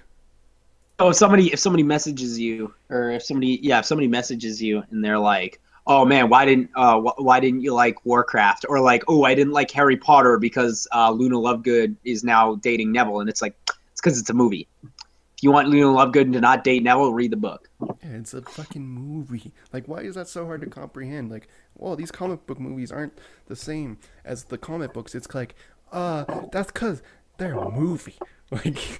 oh 0.99 1.11
somebody 1.11 1.51
if 1.51 1.59
somebody 1.59 1.83
messages 1.83 2.39
you 2.39 2.73
or 2.89 3.11
if 3.11 3.23
somebody 3.23 3.59
yeah 3.61 3.79
if 3.79 3.85
somebody 3.85 4.07
messages 4.07 4.61
you 4.61 4.83
and 4.91 5.03
they're 5.03 5.19
like 5.19 5.59
oh 5.87 6.05
man 6.05 6.29
why 6.29 6.45
didn't 6.45 6.69
uh 6.75 6.99
wh- 6.99 7.19
why 7.19 7.39
didn't 7.39 7.61
you 7.61 7.73
like 7.73 8.05
warcraft 8.05 8.65
or 8.69 8.79
like 8.79 9.03
oh 9.07 9.23
i 9.23 9.33
didn't 9.35 9.53
like 9.53 9.71
harry 9.71 9.97
potter 9.97 10.37
because 10.37 10.87
uh 10.93 11.11
luna 11.11 11.35
lovegood 11.35 11.95
is 12.03 12.23
now 12.23 12.55
dating 12.55 12.91
neville 12.91 13.19
and 13.19 13.29
it's 13.29 13.41
like 13.41 13.55
it's 13.91 14.01
because 14.01 14.19
it's 14.19 14.29
a 14.29 14.33
movie 14.33 14.67
if 14.83 15.43
you 15.43 15.51
want 15.51 15.67
luna 15.67 15.87
lovegood 15.87 16.31
to 16.33 16.39
not 16.41 16.63
date 16.63 16.83
neville 16.83 17.13
read 17.13 17.31
the 17.31 17.37
book 17.37 17.69
Yeah, 18.01 18.11
it's 18.17 18.33
a 18.33 18.41
fucking 18.41 18.85
movie. 18.85 19.53
Like, 19.71 19.87
why 19.87 19.99
is 20.01 20.15
that 20.15 20.27
so 20.27 20.45
hard 20.45 20.61
to 20.61 20.67
comprehend? 20.67 21.31
Like, 21.31 21.47
well, 21.75 21.95
these 21.95 22.11
comic 22.11 22.45
book 22.45 22.59
movies 22.59 22.91
aren't 22.91 23.17
the 23.47 23.55
same 23.55 23.97
as 24.23 24.45
the 24.45 24.57
comic 24.57 24.93
books. 24.93 25.15
It's 25.15 25.33
like, 25.33 25.55
uh, 25.91 26.25
that's 26.51 26.71
because 26.71 27.01
they're 27.37 27.57
a 27.57 27.69
movie. 27.71 28.15
Like, 28.53 28.99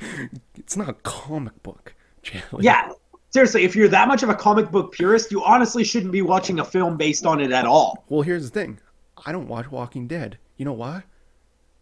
it's 0.57 0.75
not 0.75 0.89
a 0.89 0.93
comic 0.93 1.61
book. 1.63 1.93
Jelly. 2.23 2.43
yeah 2.63 2.89
seriously 3.31 3.63
if 3.65 3.75
you're 3.75 3.89
that 3.89 4.07
much 4.07 4.23
of 4.23 4.29
a 4.29 4.35
comic 4.35 4.71
book 4.71 4.93
purist 4.93 5.29
you 5.31 5.43
honestly 5.43 5.83
shouldn't 5.83 6.11
be 6.13 6.21
watching 6.21 6.59
a 6.59 6.65
film 6.65 6.95
based 6.95 7.25
on 7.25 7.41
it 7.41 7.51
at 7.51 7.65
all 7.65 8.05
Well, 8.09 8.21
here's 8.21 8.49
the 8.49 8.59
thing. 8.59 8.79
I 9.25 9.31
don't 9.31 9.47
watch 9.47 9.69
Walking 9.69 10.07
Dead. 10.07 10.37
You 10.57 10.65
know 10.65 10.73
why? 10.73 11.03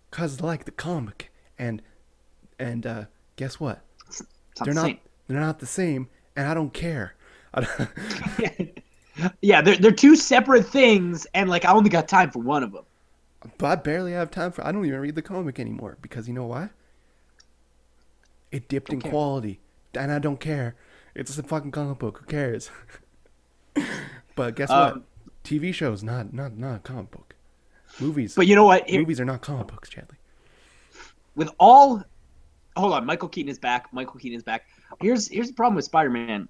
Cause 0.10 0.42
I 0.42 0.46
like 0.46 0.66
the 0.66 0.72
comic, 0.72 1.32
and 1.60 1.82
and 2.60 2.86
uh, 2.86 3.06
guess 3.36 3.60
what? 3.60 3.82
not 4.10 4.66
They're 4.66 4.74
the 4.74 4.74
not 4.74 4.86
same. 4.86 5.00
they're 5.28 5.40
not 5.40 5.60
the 5.60 5.66
same, 5.66 6.10
and 6.36 6.48
I 6.48 6.54
don't 6.54 6.74
care. 6.74 7.16
I 7.54 7.62
don't- 8.58 8.82
yeah 9.42 9.62
they're, 9.62 9.76
they're 9.78 9.92
two 9.92 10.16
separate 10.16 10.66
things 10.66 11.28
and 11.34 11.50
like 11.50 11.66
i 11.66 11.72
only 11.74 11.90
got 11.90 12.08
time 12.08 12.32
for 12.32 12.40
one 12.40 12.64
of 12.64 12.72
them 12.72 12.86
But 13.58 13.68
I 13.68 13.76
barely 13.76 14.14
have 14.14 14.32
time 14.32 14.52
for. 14.52 14.66
I 14.66 14.72
don't 14.72 14.86
even 14.86 15.00
read 15.00 15.16
the 15.16 15.22
comic 15.22 15.60
anymore 15.60 15.98
because 16.02 16.28
you 16.28 16.34
know 16.34 16.46
why? 16.46 16.70
It 18.52 18.68
dipped 18.68 18.92
in 18.92 19.02
care. 19.02 19.12
quality, 19.12 19.60
and 19.94 20.12
I 20.12 20.20
don't 20.20 20.40
care. 20.40 20.76
It's 21.16 21.38
a 21.38 21.44
fucking 21.44 21.72
comic 21.72 22.00
book. 22.00 22.20
Who 22.20 22.26
cares? 22.26 22.70
but 24.36 24.56
guess 24.56 24.70
what? 24.70 24.94
Um, 24.94 25.04
TV 25.44 25.74
shows 25.74 26.04
not 26.04 26.34
not 26.34 26.58
not 26.58 26.76
a 26.76 26.80
comic 26.80 27.12
book. 27.12 27.36
Movies. 28.00 28.36
but 28.36 28.48
you 28.48 28.56
know 28.56 28.64
what 28.66 28.90
Here- 28.90 29.02
movies 29.02 29.20
are 29.20 29.26
not 29.26 29.42
comic 29.42 29.68
books, 29.68 29.90
Chadley. 29.90 30.16
with 31.36 31.50
all 31.60 32.02
hold 32.78 32.94
on 32.94 33.06
michael 33.06 33.28
keaton 33.28 33.50
is 33.50 33.60
back 33.60 33.92
michael 33.92 34.18
keaton 34.18 34.38
is 34.38 34.44
back 34.44 34.66
here's 35.02 35.28
here's 35.28 35.50
the 35.50 35.54
problem 35.54 35.76
with 35.76 35.84
spider-man 35.84 36.48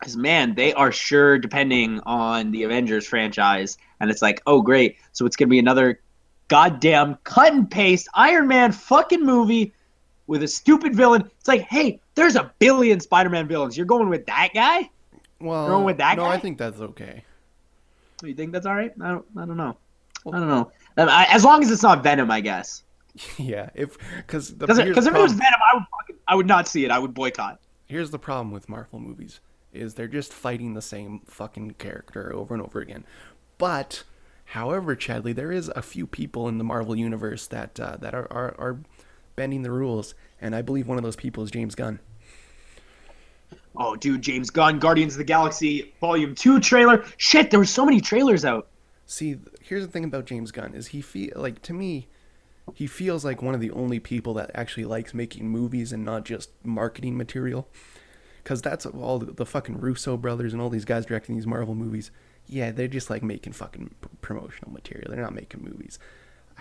Because 0.00 0.16
man 0.16 0.54
they 0.54 0.72
are 0.72 0.90
sure 0.90 1.38
depending 1.38 2.00
on 2.06 2.52
the 2.52 2.62
avengers 2.62 3.06
franchise 3.06 3.76
and 4.00 4.10
it's 4.10 4.22
like 4.22 4.40
oh 4.46 4.62
great 4.62 4.96
so 5.12 5.26
it's 5.26 5.36
gonna 5.36 5.50
be 5.50 5.58
another 5.58 6.00
goddamn 6.48 7.16
cut 7.24 7.52
and 7.52 7.70
paste 7.70 8.08
iron 8.14 8.48
man 8.48 8.72
fucking 8.72 9.22
movie 9.22 9.74
with 10.26 10.42
a 10.42 10.48
stupid 10.48 10.94
villain. 10.94 11.28
It's 11.38 11.48
like 11.48 11.62
hey 11.62 12.00
there's 12.14 12.36
a 12.36 12.52
billion 12.58 13.00
spider-man 13.00 13.48
villains. 13.48 13.76
You're 13.76 13.86
going 13.86 14.08
with 14.08 14.26
that 14.26 14.50
guy? 14.54 14.90
Well, 15.40 15.66
Going 15.68 15.84
with 15.84 15.98
that 15.98 16.16
no, 16.16 16.24
guy? 16.24 16.34
I 16.34 16.38
think 16.38 16.58
that's 16.58 16.80
okay. 16.80 17.24
you 18.22 18.34
think 18.34 18.52
that's 18.52 18.66
all 18.66 18.74
right? 18.76 18.92
I 19.00 19.08
don't 19.10 19.26
i 19.36 19.44
don't 19.44 19.56
know. 19.56 19.76
I 20.26 20.38
don't 20.38 20.48
know. 20.48 20.70
Um, 20.96 21.08
as 21.10 21.44
long 21.44 21.62
as 21.62 21.70
it's 21.70 21.82
not 21.82 22.02
venom 22.02 22.30
i 22.30 22.40
guess. 22.40 22.82
Yeah, 23.36 23.68
if 23.74 23.98
because 24.16 24.50
because 24.52 24.78
if 24.78 25.14
it 25.14 25.20
was 25.20 25.32
venom 25.32 25.60
i 25.72 25.76
would 25.76 25.84
fucking, 25.98 26.16
i 26.28 26.34
would 26.34 26.46
not 26.46 26.68
see 26.68 26.84
it. 26.84 26.90
I 26.90 26.98
would 26.98 27.14
boycott. 27.14 27.60
Here's 27.86 28.10
the 28.10 28.18
problem 28.18 28.52
with 28.52 28.70
Marvel 28.70 28.98
movies 29.00 29.40
is 29.72 29.94
they're 29.94 30.06
just 30.06 30.32
fighting 30.32 30.74
the 30.74 30.82
same 30.82 31.20
fucking 31.26 31.72
character 31.72 32.32
over 32.34 32.54
and 32.54 32.62
over 32.62 32.80
again. 32.80 33.04
But, 33.58 34.04
however, 34.46 34.94
Chadley, 34.96 35.34
there 35.34 35.52
is 35.52 35.68
a 35.74 35.82
few 35.82 36.06
people 36.06 36.48
in 36.48 36.58
the 36.58 36.64
Marvel 36.64 36.96
universe 36.96 37.46
that 37.48 37.78
uh, 37.78 37.96
that 38.00 38.14
are, 38.14 38.30
are 38.32 38.54
are 38.58 38.78
bending 39.36 39.62
the 39.62 39.70
rules, 39.70 40.14
and 40.40 40.54
I 40.54 40.62
believe 40.62 40.88
one 40.88 40.98
of 40.98 41.04
those 41.04 41.16
people 41.16 41.42
is 41.42 41.50
James 41.50 41.74
Gunn. 41.74 41.98
Oh, 43.76 43.96
dude, 43.96 44.22
James 44.22 44.50
Gunn, 44.50 44.78
Guardians 44.78 45.14
of 45.14 45.18
the 45.18 45.24
Galaxy 45.24 45.94
Volume 46.00 46.34
Two 46.34 46.60
trailer. 46.60 47.04
Shit, 47.16 47.50
there 47.50 47.60
were 47.60 47.64
so 47.64 47.84
many 47.84 48.00
trailers 48.00 48.44
out. 48.44 48.68
See, 49.06 49.38
here's 49.62 49.86
the 49.86 49.92
thing 49.92 50.04
about 50.04 50.26
James 50.26 50.52
Gunn 50.52 50.74
is 50.74 50.88
he 50.88 51.00
feel 51.00 51.32
like 51.36 51.62
to 51.62 51.72
me, 51.72 52.08
he 52.74 52.86
feels 52.86 53.24
like 53.24 53.42
one 53.42 53.54
of 53.54 53.60
the 53.60 53.70
only 53.70 53.98
people 53.98 54.34
that 54.34 54.50
actually 54.54 54.84
likes 54.84 55.14
making 55.14 55.48
movies 55.48 55.92
and 55.92 56.04
not 56.04 56.24
just 56.24 56.50
marketing 56.62 57.16
material. 57.16 57.68
Because 58.42 58.60
that's 58.60 58.84
all 58.86 59.20
the, 59.20 59.32
the 59.32 59.46
fucking 59.46 59.78
Russo 59.78 60.16
brothers 60.16 60.52
and 60.52 60.60
all 60.60 60.68
these 60.68 60.84
guys 60.84 61.06
directing 61.06 61.36
these 61.36 61.46
Marvel 61.46 61.76
movies. 61.76 62.10
Yeah, 62.46 62.72
they're 62.72 62.88
just 62.88 63.08
like 63.08 63.22
making 63.22 63.52
fucking 63.52 63.94
promotional 64.20 64.72
material. 64.72 65.10
They're 65.10 65.22
not 65.22 65.34
making 65.34 65.62
movies. 65.62 65.98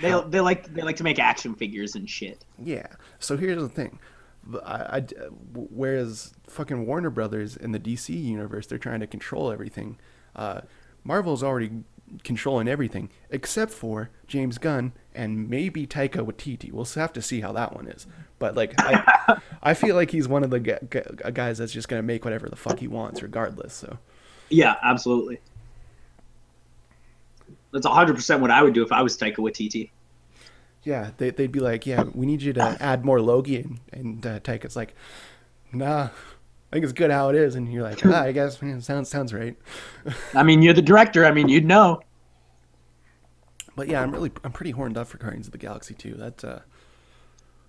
They 0.01 0.19
they 0.29 0.39
like 0.41 0.73
they 0.73 0.81
like 0.81 0.97
to 0.97 1.03
make 1.03 1.19
action 1.19 1.55
figures 1.55 1.95
and 1.95 2.09
shit. 2.09 2.43
yeah. 2.63 2.87
So 3.19 3.37
here's 3.37 3.61
the 3.61 3.69
thing. 3.69 3.99
I, 4.65 4.97
I- 4.97 5.05
whereas 5.53 6.33
fucking 6.47 6.85
Warner 6.85 7.09
Brothers 7.09 7.55
in 7.55 7.71
the 7.71 7.79
DC 7.79 8.09
universe, 8.23 8.67
they're 8.67 8.77
trying 8.77 8.99
to 9.01 9.07
control 9.07 9.51
everything. 9.51 9.97
Uh, 10.35 10.61
Marvel's 11.03 11.43
already 11.43 11.71
controlling 12.23 12.67
everything 12.67 13.09
except 13.29 13.71
for 13.71 14.09
James 14.27 14.57
Gunn 14.57 14.91
and 15.15 15.49
maybe 15.49 15.87
Taika 15.87 16.25
Waititi. 16.25 16.71
We'll 16.71 16.85
have 16.85 17.13
to 17.13 17.21
see 17.21 17.41
how 17.41 17.51
that 17.53 17.73
one 17.75 17.87
is. 17.87 18.05
But 18.39 18.55
like, 18.55 18.73
I, 18.79 19.39
I 19.63 19.73
feel 19.73 19.95
like 19.95 20.11
he's 20.11 20.27
one 20.27 20.43
of 20.43 20.49
the 20.49 20.59
gu- 20.59 20.79
gu- 20.89 21.31
guys 21.31 21.59
that's 21.59 21.71
just 21.71 21.87
gonna 21.87 22.01
make 22.01 22.25
whatever 22.25 22.49
the 22.49 22.55
fuck 22.55 22.79
he 22.79 22.87
wants, 22.87 23.21
regardless. 23.21 23.73
So 23.73 23.97
Yeah, 24.49 24.75
absolutely. 24.83 25.39
That's 27.71 27.85
hundred 27.87 28.15
percent 28.15 28.41
what 28.41 28.51
I 28.51 28.61
would 28.61 28.73
do 28.73 28.83
if 28.83 28.91
I 28.91 29.01
was 29.01 29.17
Taika 29.17 29.37
Waititi. 29.37 29.89
yeah, 30.83 31.11
they, 31.17 31.29
they'd 31.29 31.51
be 31.51 31.59
like, 31.59 31.85
yeah, 31.85 32.03
we 32.13 32.25
need 32.25 32.41
you 32.41 32.53
to 32.53 32.61
add 32.79 33.05
more 33.05 33.21
Loki, 33.21 33.57
and, 33.57 33.79
and 33.93 34.25
uh, 34.25 34.39
Taika's 34.39 34.75
like, 34.75 34.93
nah, 35.71 36.03
I 36.05 36.09
think 36.71 36.83
it's 36.83 36.93
good 36.93 37.11
how 37.11 37.29
it 37.29 37.35
is, 37.35 37.55
and 37.55 37.71
you're 37.71 37.83
like, 37.83 38.05
ah, 38.05 38.23
I 38.23 38.31
guess 38.31 38.61
man, 38.61 38.81
sounds 38.81 39.09
sounds 39.09 39.33
right. 39.33 39.55
I 40.33 40.43
mean, 40.43 40.61
you're 40.61 40.73
the 40.73 40.81
director. 40.81 41.25
I 41.25 41.31
mean, 41.31 41.49
you'd 41.49 41.65
know. 41.65 42.01
But 43.75 43.87
yeah, 43.87 44.01
I'm 44.01 44.11
really 44.11 44.31
I'm 44.43 44.51
pretty 44.51 44.71
horned 44.71 44.97
up 44.97 45.07
for 45.07 45.17
Guardians 45.17 45.47
of 45.47 45.53
the 45.53 45.57
Galaxy 45.57 45.93
too. 45.93 46.13
That 46.15 46.43
uh, 46.43 46.59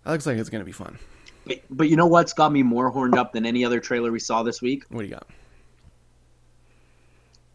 that 0.05 0.11
looks 0.11 0.27
like 0.27 0.37
it's 0.37 0.51
gonna 0.51 0.65
be 0.65 0.73
fun. 0.73 0.99
But, 1.47 1.63
but 1.71 1.89
you 1.89 1.97
know 1.97 2.07
what's 2.07 2.33
got 2.33 2.53
me 2.53 2.63
more 2.63 2.91
horned 2.91 3.17
up 3.17 3.33
than 3.33 3.45
any 3.47 3.65
other 3.65 3.81
trailer 3.81 4.13
we 4.13 4.19
saw 4.21 4.43
this 4.43 4.63
week? 4.63 4.85
What 4.89 5.01
do 5.03 5.07
you 5.07 5.15
got? 5.15 5.29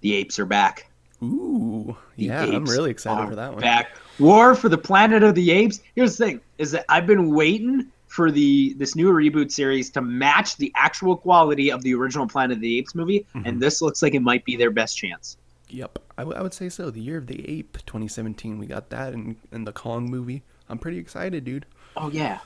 The 0.01 0.13
apes 0.13 0.39
are 0.39 0.45
back. 0.45 0.86
Ooh, 1.23 1.95
The 2.15 2.25
yeah, 2.25 2.43
I'm 2.43 2.65
really 2.65 2.91
excited 2.91 3.27
for 3.27 3.35
that 3.35 3.51
one. 3.53 3.61
Back. 3.61 3.95
War 4.19 4.53
for 4.55 4.69
the 4.69 4.77
Planet 4.77 5.23
of 5.23 5.33
the 5.35 5.51
Apes. 5.51 5.79
Here's 5.95 6.15
the 6.17 6.25
thing: 6.25 6.41
is 6.57 6.71
that 6.71 6.85
I've 6.89 7.07
been 7.07 7.31
waiting 7.33 7.87
for 8.07 8.31
the 8.31 8.73
this 8.77 8.95
new 8.95 9.11
reboot 9.11 9.51
series 9.51 9.89
to 9.91 10.01
match 10.01 10.57
the 10.57 10.71
actual 10.75 11.17
quality 11.17 11.71
of 11.71 11.81
the 11.81 11.93
original 11.95 12.27
Planet 12.27 12.57
of 12.57 12.61
the 12.61 12.77
Apes 12.77 12.93
movie, 12.95 13.25
Mm-hmm. 13.35 13.47
and 13.47 13.61
this 13.61 13.81
looks 13.81 14.01
like 14.03 14.13
it 14.13 14.21
might 14.21 14.45
be 14.45 14.55
their 14.55 14.71
best 14.71 14.97
chance. 14.97 15.37
Yep, 15.69 15.99
I, 16.17 16.21
w- 16.21 16.37
I 16.37 16.41
would 16.41 16.53
say 16.53 16.69
so. 16.69 16.89
The 16.89 17.01
Year 17.01 17.17
of 17.17 17.27
the 17.27 17.47
Ape, 17.49 17.77
2017. 17.85 18.57
We 18.57 18.67
got 18.67 18.89
that 18.91 19.13
in 19.13 19.35
in 19.51 19.63
the 19.65 19.73
Kong 19.73 20.09
movie. 20.09 20.43
I'm 20.69 20.77
pretty 20.77 20.97
excited, 20.99 21.43
dude. 21.45 21.65
Oh 21.95 22.09
yeah, 22.11 22.39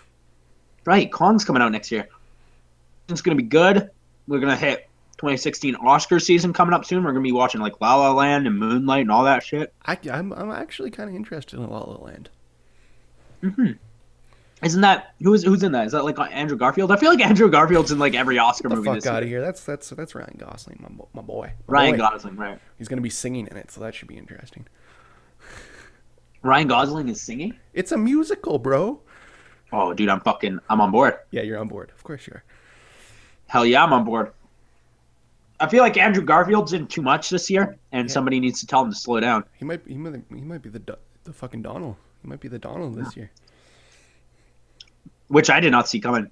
right. 0.85 1.11
Kong's 1.11 1.43
coming 1.45 1.61
out 1.61 1.71
next 1.71 1.91
year. 1.91 2.07
It's 3.09 3.21
gonna 3.21 3.35
be 3.35 3.43
good. 3.43 3.89
We're 4.27 4.39
gonna 4.39 4.55
hit 4.55 4.87
2016 5.21 5.75
Oscar 5.75 6.19
season 6.19 6.51
coming 6.51 6.73
up 6.73 6.83
soon. 6.83 7.03
We're 7.03 7.11
gonna 7.11 7.21
be 7.21 7.31
watching 7.31 7.61
like 7.61 7.79
La 7.79 7.95
La 7.95 8.11
Land 8.11 8.47
and 8.47 8.57
Moonlight 8.57 9.01
and 9.01 9.11
all 9.11 9.23
that 9.25 9.43
shit. 9.43 9.71
I, 9.85 9.95
I'm 10.11 10.33
I'm 10.33 10.49
actually 10.49 10.89
kind 10.89 11.09
of 11.09 11.15
interested 11.15 11.59
in 11.59 11.69
La 11.69 11.77
La 11.77 12.03
Land. 12.03 12.29
Mm-hmm. 13.43 13.73
Isn't 14.63 14.81
that 14.81 15.13
who's 15.21 15.43
who's 15.43 15.61
in 15.61 15.73
that? 15.73 15.85
Is 15.85 15.91
that 15.91 16.05
like 16.05 16.17
Andrew 16.31 16.57
Garfield? 16.57 16.91
I 16.91 16.95
feel 16.95 17.11
like 17.11 17.21
Andrew 17.21 17.51
Garfield's 17.51 17.91
in 17.91 17.99
like 17.99 18.15
every 18.15 18.39
Oscar 18.39 18.67
Get 18.67 18.69
the 18.69 18.75
movie 18.77 18.87
fuck 18.87 18.95
this 18.95 19.05
out 19.05 19.13
year. 19.13 19.21
of 19.21 19.29
here. 19.29 19.41
That's 19.41 19.63
that's 19.63 19.89
that's 19.91 20.15
Ryan 20.15 20.37
Gosling, 20.39 20.79
my 20.81 20.89
bo- 20.89 21.09
my 21.13 21.21
boy. 21.21 21.53
My 21.67 21.73
Ryan 21.73 21.91
boy. 21.91 21.97
Gosling, 21.99 22.35
right? 22.37 22.59
He's 22.79 22.87
gonna 22.87 23.01
be 23.01 23.09
singing 23.11 23.45
in 23.45 23.57
it, 23.57 23.69
so 23.69 23.79
that 23.81 23.93
should 23.93 24.07
be 24.07 24.17
interesting. 24.17 24.65
Ryan 26.41 26.67
Gosling 26.67 27.09
is 27.09 27.21
singing. 27.21 27.55
It's 27.73 27.91
a 27.91 27.97
musical, 27.97 28.57
bro. 28.57 28.99
Oh, 29.71 29.93
dude, 29.93 30.09
I'm 30.09 30.19
fucking, 30.21 30.59
I'm 30.69 30.81
on 30.81 30.91
board. 30.91 31.15
Yeah, 31.29 31.43
you're 31.43 31.59
on 31.59 31.67
board. 31.67 31.91
Of 31.95 32.03
course 32.03 32.25
you 32.25 32.33
are. 32.33 32.43
Hell 33.47 33.65
yeah, 33.65 33.83
I'm 33.83 33.93
on 33.93 34.03
board. 34.03 34.31
I 35.61 35.67
feel 35.67 35.83
like 35.83 35.95
Andrew 35.95 36.23
Garfield's 36.23 36.73
in 36.73 36.87
too 36.87 37.01
much 37.03 37.29
this 37.29 37.49
year, 37.49 37.77
and 37.91 38.09
Yeah. 38.09 38.13
somebody 38.13 38.39
needs 38.39 38.59
to 38.61 38.67
tell 38.67 38.83
him 38.83 38.89
to 38.89 38.95
slow 38.95 39.19
down. 39.19 39.45
He 39.53 39.63
might 39.65 39.81
he 39.87 39.95
might 39.95 40.21
he 40.29 40.41
might 40.41 40.61
be 40.61 40.69
the 40.69 40.97
the 41.23 41.31
fucking 41.33 41.61
Donald. 41.61 41.95
He 42.21 42.27
might 42.27 42.39
be 42.39 42.47
the 42.47 42.59
Donald 42.59 42.95
this 42.95 43.15
year. 43.15 43.31
which 45.27 45.49
I 45.49 45.59
did 45.61 45.71
not 45.71 45.87
see 45.87 45.99
coming. 46.01 46.29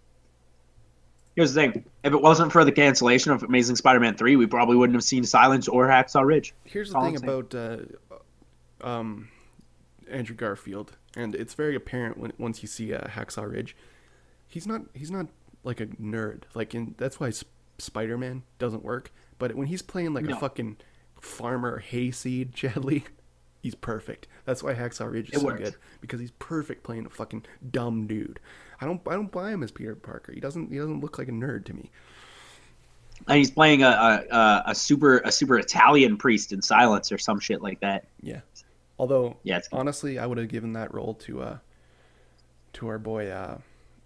Here's 1.35 1.53
the 1.53 1.61
thing: 1.61 1.85
if 2.03 2.11
it 2.11 2.21
wasn't 2.21 2.51
for 2.51 2.65
the 2.65 2.71
cancellation 2.71 3.31
of 3.31 3.43
Amazing 3.43 3.77
Spider-Man 3.77 4.17
three, 4.17 4.35
we 4.35 4.45
probably 4.45 4.75
wouldn't 4.75 4.95
have 4.95 5.03
seen 5.05 5.23
Silence 5.23 5.67
or 5.67 5.87
Hacksaw 5.87 6.25
Ridge. 6.25 6.53
Here's 6.65 6.91
the 6.91 6.99
thing 6.99 7.15
about 7.15 7.55
uh, 7.55 7.77
um, 8.81 9.29
Andrew 10.09 10.35
Garfield, 10.35 10.97
and 11.15 11.33
it's 11.35 11.53
very 11.53 11.75
apparent 11.75 12.17
when 12.17 12.33
once 12.37 12.61
you 12.61 12.67
see 12.67 12.93
uh, 12.93 13.07
Hacksaw 13.07 13.49
Ridge, 13.49 13.75
he's 14.47 14.67
not 14.67 14.81
he's 14.93 15.11
not 15.11 15.27
like 15.63 15.79
a 15.79 15.85
nerd. 15.85 16.43
Like 16.55 16.75
in 16.75 16.95
that's 16.97 17.19
why 17.21 17.31
Spider-Man 17.79 18.43
doesn't 18.59 18.83
work. 18.83 19.11
But 19.37 19.55
when 19.55 19.67
he's 19.67 19.81
playing 19.81 20.13
like 20.13 20.25
No. 20.25 20.35
a 20.35 20.39
fucking 20.39 20.77
farmer 21.19 21.79
hayseed 21.79 22.51
Chadley, 22.55 23.03
he's 23.61 23.75
perfect. 23.75 24.27
That's 24.45 24.61
why 24.63 24.73
Hacksaw 24.73 25.11
Ridge 25.11 25.29
is 25.29 25.35
It 25.35 25.39
so 25.39 25.45
works. 25.47 25.61
good 25.61 25.75
because 26.01 26.19
he's 26.19 26.31
perfect 26.39 26.83
playing 26.83 27.05
a 27.05 27.09
fucking 27.09 27.45
dumb 27.71 28.07
dude. 28.07 28.39
I 28.81 28.85
don't 28.85 29.01
I 29.07 29.13
don't 29.13 29.31
buy 29.31 29.51
him 29.51 29.63
as 29.63 29.71
Peter 29.71 29.95
Parker. 29.95 30.31
He 30.33 30.39
doesn't 30.39 30.71
he 30.71 30.77
doesn't 30.77 31.01
look 31.01 31.17
like 31.17 31.27
a 31.27 31.31
nerd 31.31 31.65
to 31.65 31.73
me. 31.73 31.89
And 33.27 33.37
he's 33.37 33.51
playing 33.51 33.83
a 33.83 33.87
a, 33.89 34.35
a, 34.35 34.63
a 34.67 34.75
super 34.75 35.17
a 35.19 35.31
super 35.31 35.57
Italian 35.59 36.17
priest 36.17 36.53
in 36.53 36.61
Silence 36.61 37.11
or 37.11 37.17
some 37.17 37.39
shit 37.39 37.61
like 37.61 37.79
that. 37.81 38.05
Yeah. 38.21 38.41
Although 38.97 39.37
Yeah, 39.43 39.59
honestly, 39.71 40.19
I 40.19 40.25
would 40.25 40.37
have 40.37 40.47
given 40.47 40.73
that 40.73 40.93
role 40.93 41.13
to 41.15 41.41
uh 41.41 41.57
to 42.73 42.87
our 42.87 42.97
boy 42.99 43.29
uh 43.29 43.57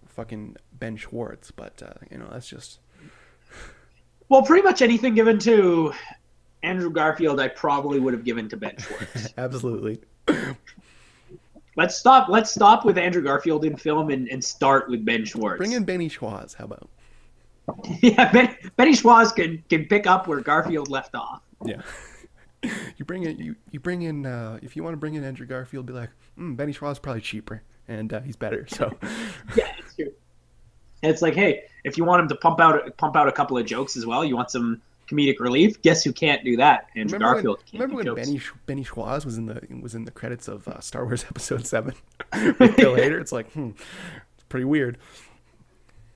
fucking 0.08 0.56
Ben 0.72 0.96
Schwartz, 0.96 1.50
but 1.50 1.82
uh, 1.82 1.94
you 2.10 2.18
know, 2.18 2.28
that's 2.30 2.48
just 2.48 2.78
well, 4.28 4.42
pretty 4.42 4.62
much 4.62 4.82
anything 4.82 5.14
given 5.14 5.38
to 5.40 5.92
Andrew 6.62 6.90
Garfield, 6.90 7.40
I 7.40 7.48
probably 7.48 8.00
would 8.00 8.14
have 8.14 8.24
given 8.24 8.48
to 8.48 8.56
Ben 8.56 8.76
Schwartz. 8.78 9.34
absolutely 9.36 10.00
let's 11.76 11.96
stop. 11.96 12.28
Let's 12.28 12.50
stop 12.50 12.84
with 12.84 12.98
Andrew 12.98 13.22
Garfield 13.22 13.64
in 13.64 13.76
film 13.76 14.10
and, 14.10 14.28
and 14.28 14.42
start 14.42 14.88
with 14.88 15.04
Ben 15.04 15.24
Schwartz. 15.24 15.58
bring 15.58 15.72
in 15.72 15.84
Benny 15.84 16.08
Schwartz, 16.08 16.54
how 16.54 16.64
about? 16.64 16.88
yeah, 18.02 18.30
ben, 18.30 18.56
Benny 18.76 18.94
Schwartz 18.94 19.32
can 19.32 19.62
can 19.68 19.86
pick 19.86 20.06
up 20.06 20.26
where 20.26 20.40
Garfield 20.40 20.90
left 20.90 21.14
off. 21.14 21.42
Yeah. 21.64 21.80
you 22.96 23.04
bring 23.04 23.24
in 23.24 23.38
you, 23.38 23.56
you 23.70 23.80
bring 23.80 24.02
in 24.02 24.26
uh 24.26 24.58
if 24.62 24.76
you 24.76 24.82
want 24.82 24.94
to 24.94 24.98
bring 24.98 25.14
in 25.14 25.24
Andrew 25.24 25.46
Garfield, 25.46 25.86
be 25.86 25.92
like, 25.92 26.10
mm, 26.38 26.56
Benny 26.56 26.72
Schwartz 26.72 26.98
is 26.98 27.02
probably 27.02 27.22
cheaper 27.22 27.62
and 27.88 28.12
uh, 28.12 28.20
he's 28.20 28.36
better. 28.36 28.66
So 28.68 28.94
Yeah, 29.56 29.72
it's 29.78 29.94
true. 29.94 30.12
And 31.02 31.12
it's 31.12 31.22
like, 31.22 31.34
hey, 31.34 31.64
if 31.84 31.96
you 31.98 32.04
want 32.04 32.22
him 32.22 32.28
to 32.28 32.34
pump 32.34 32.60
out 32.60 32.96
pump 32.96 33.16
out 33.16 33.28
a 33.28 33.32
couple 33.32 33.56
of 33.56 33.64
jokes 33.66 33.96
as 33.96 34.06
well, 34.06 34.24
you 34.24 34.34
want 34.34 34.50
some 34.50 34.80
comedic 35.08 35.38
relief. 35.38 35.80
Guess 35.82 36.02
who 36.02 36.12
can't 36.12 36.42
do 36.44 36.56
that? 36.56 36.88
Andrew 36.96 37.18
remember 37.18 37.34
Garfield. 37.34 37.56
when, 37.58 37.66
can't 37.66 37.82
remember 37.82 38.02
do 38.02 38.14
when 38.14 38.24
jokes. 38.24 38.28
Benny 38.28 38.42
Benny 38.66 38.84
Schwartz 38.84 39.24
was 39.24 39.38
in 39.38 39.46
the 39.46 39.60
was 39.80 39.94
in 39.94 40.04
the 40.04 40.10
credits 40.10 40.48
of 40.48 40.66
uh, 40.66 40.80
Star 40.80 41.04
Wars 41.04 41.24
Episode 41.30 41.66
Seven 41.66 41.94
with 42.32 42.76
Bill 42.76 42.96
Hader? 42.96 43.20
It's 43.20 43.32
like, 43.32 43.52
hmm, 43.52 43.70
it's 44.34 44.44
pretty 44.48 44.64
weird. 44.64 44.98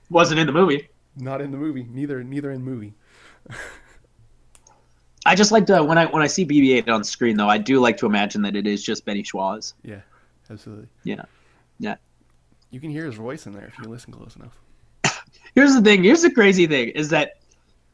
wasn't 0.09 0.39
in 0.39 0.47
the 0.47 0.53
movie? 0.53 0.89
Not 1.15 1.41
in 1.41 1.51
the 1.51 1.57
movie. 1.57 1.87
Neither 1.89 2.23
neither 2.23 2.51
in 2.51 2.63
movie. 2.63 2.93
I 5.25 5.35
just 5.35 5.51
like 5.51 5.65
to 5.67 5.83
when 5.83 5.97
I 5.97 6.05
when 6.05 6.23
I 6.23 6.27
see 6.27 6.45
BB-8 6.45 6.89
on 6.89 7.03
screen 7.03 7.37
though, 7.37 7.49
I 7.49 7.57
do 7.57 7.79
like 7.79 7.97
to 7.97 8.05
imagine 8.05 8.41
that 8.43 8.55
it 8.55 8.65
is 8.65 8.83
just 8.83 9.05
Benny 9.05 9.23
Schwartz. 9.23 9.73
Yeah, 9.83 10.01
absolutely. 10.49 10.87
Yeah, 11.03 11.23
yeah. 11.77 11.95
You 12.71 12.79
can 12.79 12.89
hear 12.89 13.05
his 13.05 13.15
voice 13.15 13.45
in 13.45 13.53
there 13.53 13.65
if 13.65 13.77
you 13.79 13.89
listen 13.89 14.13
close 14.13 14.35
enough. 14.35 14.59
Here's 15.55 15.73
the 15.73 15.81
thing. 15.81 16.03
Here's 16.03 16.21
the 16.21 16.31
crazy 16.31 16.67
thing: 16.67 16.89
is 16.89 17.09
that 17.09 17.39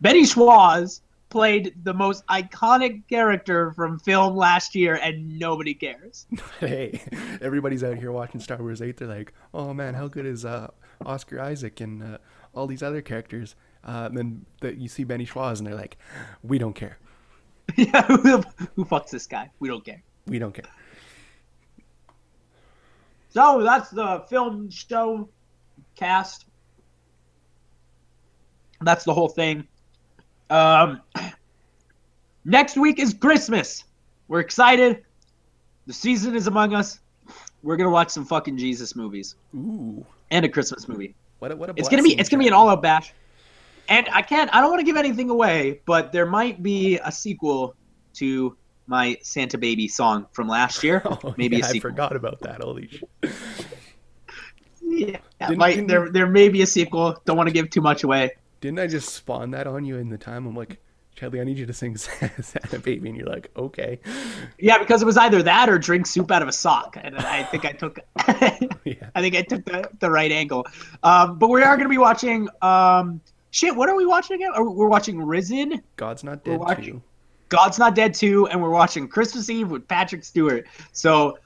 Benny 0.02 0.26
Schwartz 0.26 1.02
played 1.30 1.74
the 1.84 1.94
most 1.94 2.26
iconic 2.28 3.08
character 3.10 3.74
from 3.74 4.00
film 4.00 4.36
last 4.36 4.76
year, 4.76 4.96
and 4.96 5.38
nobody 5.40 5.74
cares. 5.74 6.28
hey, 6.60 7.02
everybody's 7.42 7.84
out 7.84 7.98
here 7.98 8.12
watching 8.12 8.40
Star 8.40 8.58
Wars 8.58 8.82
8. 8.82 8.98
They're 8.98 9.08
like, 9.08 9.34
oh 9.54 9.74
man, 9.74 9.94
how 9.94 10.08
good 10.08 10.26
is 10.26 10.46
uh, 10.46 10.70
Oscar 11.06 11.42
Isaac 11.42 11.82
and 11.82 12.04
uh, 12.04 12.18
all 12.54 12.68
these 12.68 12.84
other 12.84 13.02
characters? 13.02 13.56
Uh, 13.84 14.06
and 14.08 14.18
then 14.18 14.46
the, 14.62 14.76
you 14.76 14.88
see 14.88 15.04
Benny 15.04 15.26
Schwartz, 15.26 15.60
and 15.60 15.68
they're 15.68 15.76
like, 15.76 15.98
we 16.44 16.58
don't 16.58 16.74
care. 16.74 16.98
yeah, 17.76 18.04
who, 18.04 18.42
who 18.76 18.86
fucks 18.86 19.10
this 19.10 19.28
guy? 19.28 19.50
We 19.60 19.68
don't 19.68 19.84
care. 19.84 20.02
We 20.28 20.40
don't 20.40 20.54
care. 20.54 20.72
So 23.30 23.62
that's 23.62 23.90
the 23.90 24.24
film 24.30 24.70
show 24.70 25.28
cast. 25.96 26.45
That's 28.82 29.04
the 29.04 29.14
whole 29.14 29.30
thing. 29.30 29.68
Um, 30.50 31.02
next 32.46 32.78
week 32.78 33.00
is 33.00 33.14
Christmas. 33.14 33.84
We're 34.28 34.40
excited. 34.40 35.04
The 35.88 35.94
season 35.94 36.36
is 36.36 36.48
among 36.48 36.74
us. 36.74 37.00
We're 37.64 37.78
gonna 37.78 37.90
watch 37.90 38.10
some 38.10 38.26
fucking 38.26 38.58
Jesus 38.58 38.96
movies 38.96 39.36
Ooh, 39.56 40.06
and 40.32 40.46
a 40.46 40.50
Christmas 40.50 40.88
movie. 40.88 41.16
what 41.40 41.52
a, 41.52 41.56
what 41.56 41.70
a 41.70 41.74
It's 41.78 41.90
gonna 41.90 42.04
be 42.04 42.18
it's 42.20 42.30
gonna 42.30 42.42
be 42.44 42.48
an 42.48 42.54
all 42.54 42.70
out 42.70 42.82
bash. 42.82 43.14
And 43.90 44.08
I 44.12 44.22
can't 44.22 44.54
I 44.54 44.62
don't 44.62 44.70
want 44.70 44.80
to 44.82 44.86
give 44.86 44.98
anything 44.98 45.30
away, 45.30 45.82
but 45.86 46.12
there 46.12 46.26
might 46.26 46.62
be 46.62 47.00
a 47.00 47.12
sequel 47.12 47.76
to 48.16 48.56
my 48.88 49.18
Santa 49.24 49.58
Baby 49.58 49.88
song 49.88 50.28
from 50.32 50.48
last 50.48 50.84
year. 50.84 51.02
Oh, 51.24 51.34
Maybe 51.38 51.58
yeah, 51.58 51.66
a 51.66 51.70
I 51.70 51.72
sequel. 51.72 51.90
forgot 51.92 52.16
about 52.16 52.40
that. 52.42 52.62
Holy 52.62 52.88
shit. 52.88 53.10
Yeah, 54.88 55.18
Didn't- 55.40 55.58
might, 55.58 55.76
didn't- 55.76 55.88
there 55.88 56.10
there 56.12 56.28
may 56.28 56.50
be 56.50 56.62
a 56.62 56.68
sequel. 56.68 57.20
Don't 57.26 57.38
want 57.38 57.48
to 57.48 57.54
give 57.54 57.70
too 57.72 57.82
much 57.82 58.04
away. 58.04 58.32
Didn't 58.62 58.80
I 58.80 58.88
just 58.88 59.14
spawn 59.14 59.52
that 59.52 59.68
on 59.68 59.86
you 59.86 59.98
in 59.98 60.10
the 60.10 60.18
time? 60.18 60.46
I'm 60.48 60.56
like, 60.56 60.80
Chadley, 61.16 61.40
I 61.40 61.44
need 61.44 61.58
you 61.58 61.66
to 61.66 61.74
sing 61.74 61.96
Santa 61.98 62.80
Baby. 62.80 63.10
And 63.10 63.18
you're 63.18 63.28
like, 63.28 63.50
okay. 63.56 64.00
Yeah, 64.60 64.78
because 64.80 65.02
it 65.02 65.06
was 65.06 65.18
either 65.18 65.42
that 65.44 65.70
or 65.70 65.78
drink 65.78 66.08
soup 66.08 66.32
out 66.32 66.42
of 66.42 66.48
a 66.48 66.52
sock, 66.52 66.98
and 67.02 67.16
I 67.18 67.44
think 67.44 67.66
I 67.66 67.72
took 67.72 68.00
Yeah. 68.84 69.10
I 69.16 69.22
think 69.22 69.36
I 69.36 69.42
took 69.44 69.64
the, 69.66 69.90
the 70.00 70.10
right 70.12 70.32
angle. 70.32 70.66
Um, 71.04 71.38
but 71.40 71.50
we 71.50 71.62
are 71.64 71.76
going 71.78 71.88
to 71.88 71.94
be 71.94 71.98
watching. 71.98 72.48
Um, 72.62 73.22
shit, 73.52 73.76
what 73.76 73.88
are 73.88 73.96
we 73.96 74.06
watching 74.06 74.36
again? 74.36 74.52
We're 74.58 74.88
watching 74.90 75.22
Risen, 75.22 75.82
God's 75.96 76.24
not 76.24 76.46
We're 76.46 76.54
dead 76.54 76.60
watching- 76.60 76.84
too. 76.86 77.02
God's 77.48 77.78
Not 77.78 77.94
Dead 77.94 78.16
2, 78.16 78.48
and 78.48 78.60
we're 78.62 78.72
watching 78.72 79.08
Christmas 79.08 79.52
Eve 79.52 79.70
with 79.70 79.88
Patrick 79.88 80.24
Stewart. 80.24 80.66
So 80.94 81.38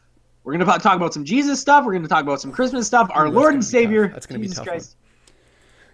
we're 0.46 0.54
going 0.58 0.66
to 0.66 0.80
talk 0.80 0.96
about 0.96 1.14
some 1.14 1.26
Jesus 1.26 1.60
stuff. 1.60 1.84
We're 1.86 1.92
going 1.92 2.04
to 2.04 2.08
talk 2.10 2.24
about 2.24 2.40
some 2.40 2.54
Christmas 2.54 2.88
stuff. 2.88 3.12
Our 3.14 3.26
Ooh, 3.28 3.32
Lord 3.32 3.54
and 3.54 3.60
be 3.60 3.66
tough. 3.66 3.70
Savior, 3.70 4.08
That's 4.08 4.26
gonna 4.26 4.40
be 4.40 4.48
tough 4.48 4.66
Christ. 4.66 4.96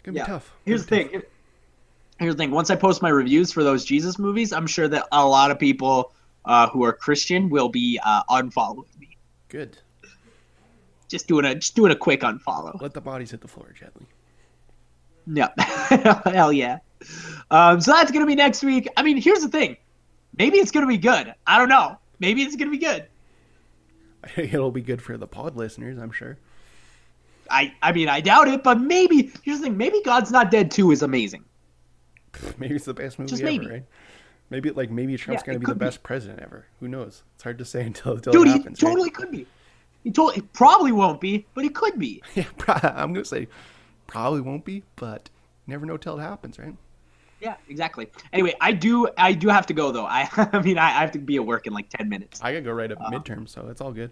Gonna 0.05 0.17
Yeah. 0.19 0.23
be 0.25 0.31
tough. 0.31 0.53
Here's 0.65 0.85
the 0.85 0.95
be 0.97 1.03
thing. 1.09 1.21
Here's 2.19 2.35
the 2.35 2.37
thing. 2.37 2.51
Once 2.51 2.69
I 2.69 2.75
post 2.75 3.01
my 3.01 3.09
reviews 3.09 3.51
for 3.51 3.63
those 3.63 3.83
Jesus 3.83 4.19
movies, 4.19 4.53
I'm 4.53 4.67
sure 4.67 4.87
that 4.87 5.07
a 5.11 5.25
lot 5.27 5.51
of 5.51 5.59
people 5.59 6.13
uh, 6.45 6.69
who 6.69 6.83
are 6.83 6.93
Christian 6.93 7.49
will 7.49 7.69
be 7.69 7.99
uh, 8.05 8.23
unfollowing 8.29 8.85
me. 8.99 9.17
Good. 9.49 9.77
Just 11.07 11.27
doing 11.27 11.45
a 11.45 11.55
just 11.55 11.75
doing 11.75 11.91
a 11.91 11.95
quick 11.95 12.21
unfollow. 12.21 12.79
Let 12.81 12.93
the 12.93 13.01
bodies 13.01 13.31
hit 13.31 13.41
the 13.41 13.47
floor, 13.47 13.73
gently. 13.77 14.05
Yeah, 15.27 15.49
hell 16.25 16.53
yeah. 16.53 16.79
Um, 17.49 17.81
so 17.81 17.91
that's 17.91 18.11
gonna 18.11 18.25
be 18.27 18.35
next 18.35 18.63
week. 18.63 18.87
I 18.95 19.01
mean, 19.03 19.17
here's 19.17 19.39
the 19.41 19.49
thing. 19.49 19.75
Maybe 20.37 20.57
it's 20.57 20.71
gonna 20.71 20.87
be 20.87 20.97
good. 20.97 21.33
I 21.47 21.57
don't 21.57 21.69
know. 21.69 21.97
Maybe 22.19 22.43
it's 22.43 22.55
gonna 22.55 22.71
be 22.71 22.77
good. 22.77 23.07
It'll 24.35 24.71
be 24.71 24.81
good 24.81 25.01
for 25.01 25.17
the 25.17 25.27
pod 25.27 25.55
listeners, 25.55 25.97
I'm 25.97 26.11
sure. 26.11 26.37
I 27.49 27.73
I 27.81 27.91
mean, 27.91 28.09
I 28.09 28.21
doubt 28.21 28.47
it, 28.47 28.63
but 28.63 28.79
maybe. 28.79 29.31
Here's 29.43 29.59
the 29.59 29.65
thing. 29.65 29.77
Maybe 29.77 30.01
God's 30.03 30.31
Not 30.31 30.51
Dead 30.51 30.71
2 30.71 30.91
is 30.91 31.01
amazing. 31.01 31.43
Maybe 32.57 32.75
it's 32.75 32.85
the 32.85 32.93
best 32.93 33.17
movie 33.17 33.29
Just 33.29 33.43
ever, 33.43 33.51
maybe. 33.51 33.67
right? 33.67 33.83
Maybe 34.49 34.69
like 34.71 34.91
maybe 34.91 35.17
Trump's 35.17 35.41
Yeah, 35.41 35.45
gonna 35.47 35.59
be 35.59 35.65
the 35.65 35.71
could 35.71 35.79
be. 35.79 35.85
best 35.85 36.03
president 36.03 36.39
ever. 36.41 36.65
Who 36.79 36.87
knows? 36.87 37.23
It's 37.35 37.43
hard 37.43 37.57
to 37.59 37.65
say 37.65 37.81
until, 37.85 38.13
until 38.13 38.33
Dude, 38.33 38.47
it 38.47 38.51
he 38.51 38.57
happens. 38.57 38.83
right? 38.83 38.89
totally 38.91 39.09
could 39.09 39.31
be. 39.31 39.47
He 40.03 40.11
totally 40.11 40.35
he 40.35 40.41
probably 40.41 40.91
won't 40.91 41.19
be, 41.19 41.45
but 41.55 41.63
he 41.63 41.69
could 41.69 41.97
be. 41.97 42.21
Yeah, 42.35 42.45
I'm 42.67 43.13
gonna 43.13 43.25
say 43.25 43.47
probably 44.07 44.41
won't 44.41 44.65
be, 44.65 44.83
but 44.97 45.29
never 45.65 45.85
know 45.85 45.97
till 45.97 46.19
it 46.19 46.21
happens, 46.21 46.59
right? 46.59 46.75
Yeah, 47.41 47.55
exactly. 47.69 48.07
Anyway, 48.33 48.53
I 48.61 48.71
do 48.71 49.07
I 49.17 49.33
do 49.33 49.47
have 49.49 49.65
to 49.67 49.73
go 49.73 49.91
though. 49.91 50.05
I 50.05 50.29
I 50.53 50.61
mean 50.61 50.77
I, 50.77 50.87
I 50.87 51.01
have 51.01 51.11
to 51.13 51.19
be 51.19 51.37
at 51.37 51.45
work 51.45 51.65
in 51.67 51.73
like 51.73 51.89
ten 51.89 52.07
minutes. 52.09 52.39
I 52.43 52.51
gotta 52.51 52.63
go 52.63 52.71
right 52.71 52.91
up 52.91 52.99
Uh-huh. 53.01 53.17
midterm, 53.19 53.47
so 53.49 53.67
it's 53.69 53.81
all 53.81 53.91
good. 53.91 54.11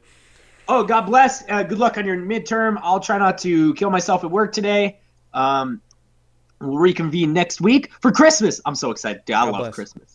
Oh, 0.68 0.84
God 0.84 1.02
bless. 1.02 1.44
Uh, 1.49 1.64
good 1.64 1.80
luck 1.80 1.98
on 1.98 2.06
your 2.06 2.18
midterm. 2.18 2.80
I'll 2.81 2.99
try 2.99 3.18
not 3.18 3.38
to 3.40 3.73
kill 3.76 3.90
myself 3.90 4.23
at 4.23 4.31
work 4.31 4.53
today. 4.53 4.99
Um, 5.34 5.81
we'll 6.61 6.77
reconvene 6.77 7.34
next 7.34 7.60
week 7.61 7.91
for 8.02 8.11
Christmas. 8.11 8.61
I'm 8.65 8.76
so 8.76 8.91
excited. 8.91 9.23
Dude, 9.26 9.35
I 9.35 9.45
God 9.45 9.52
love 9.52 9.60
bless. 9.61 9.76
Christmas. 9.76 10.10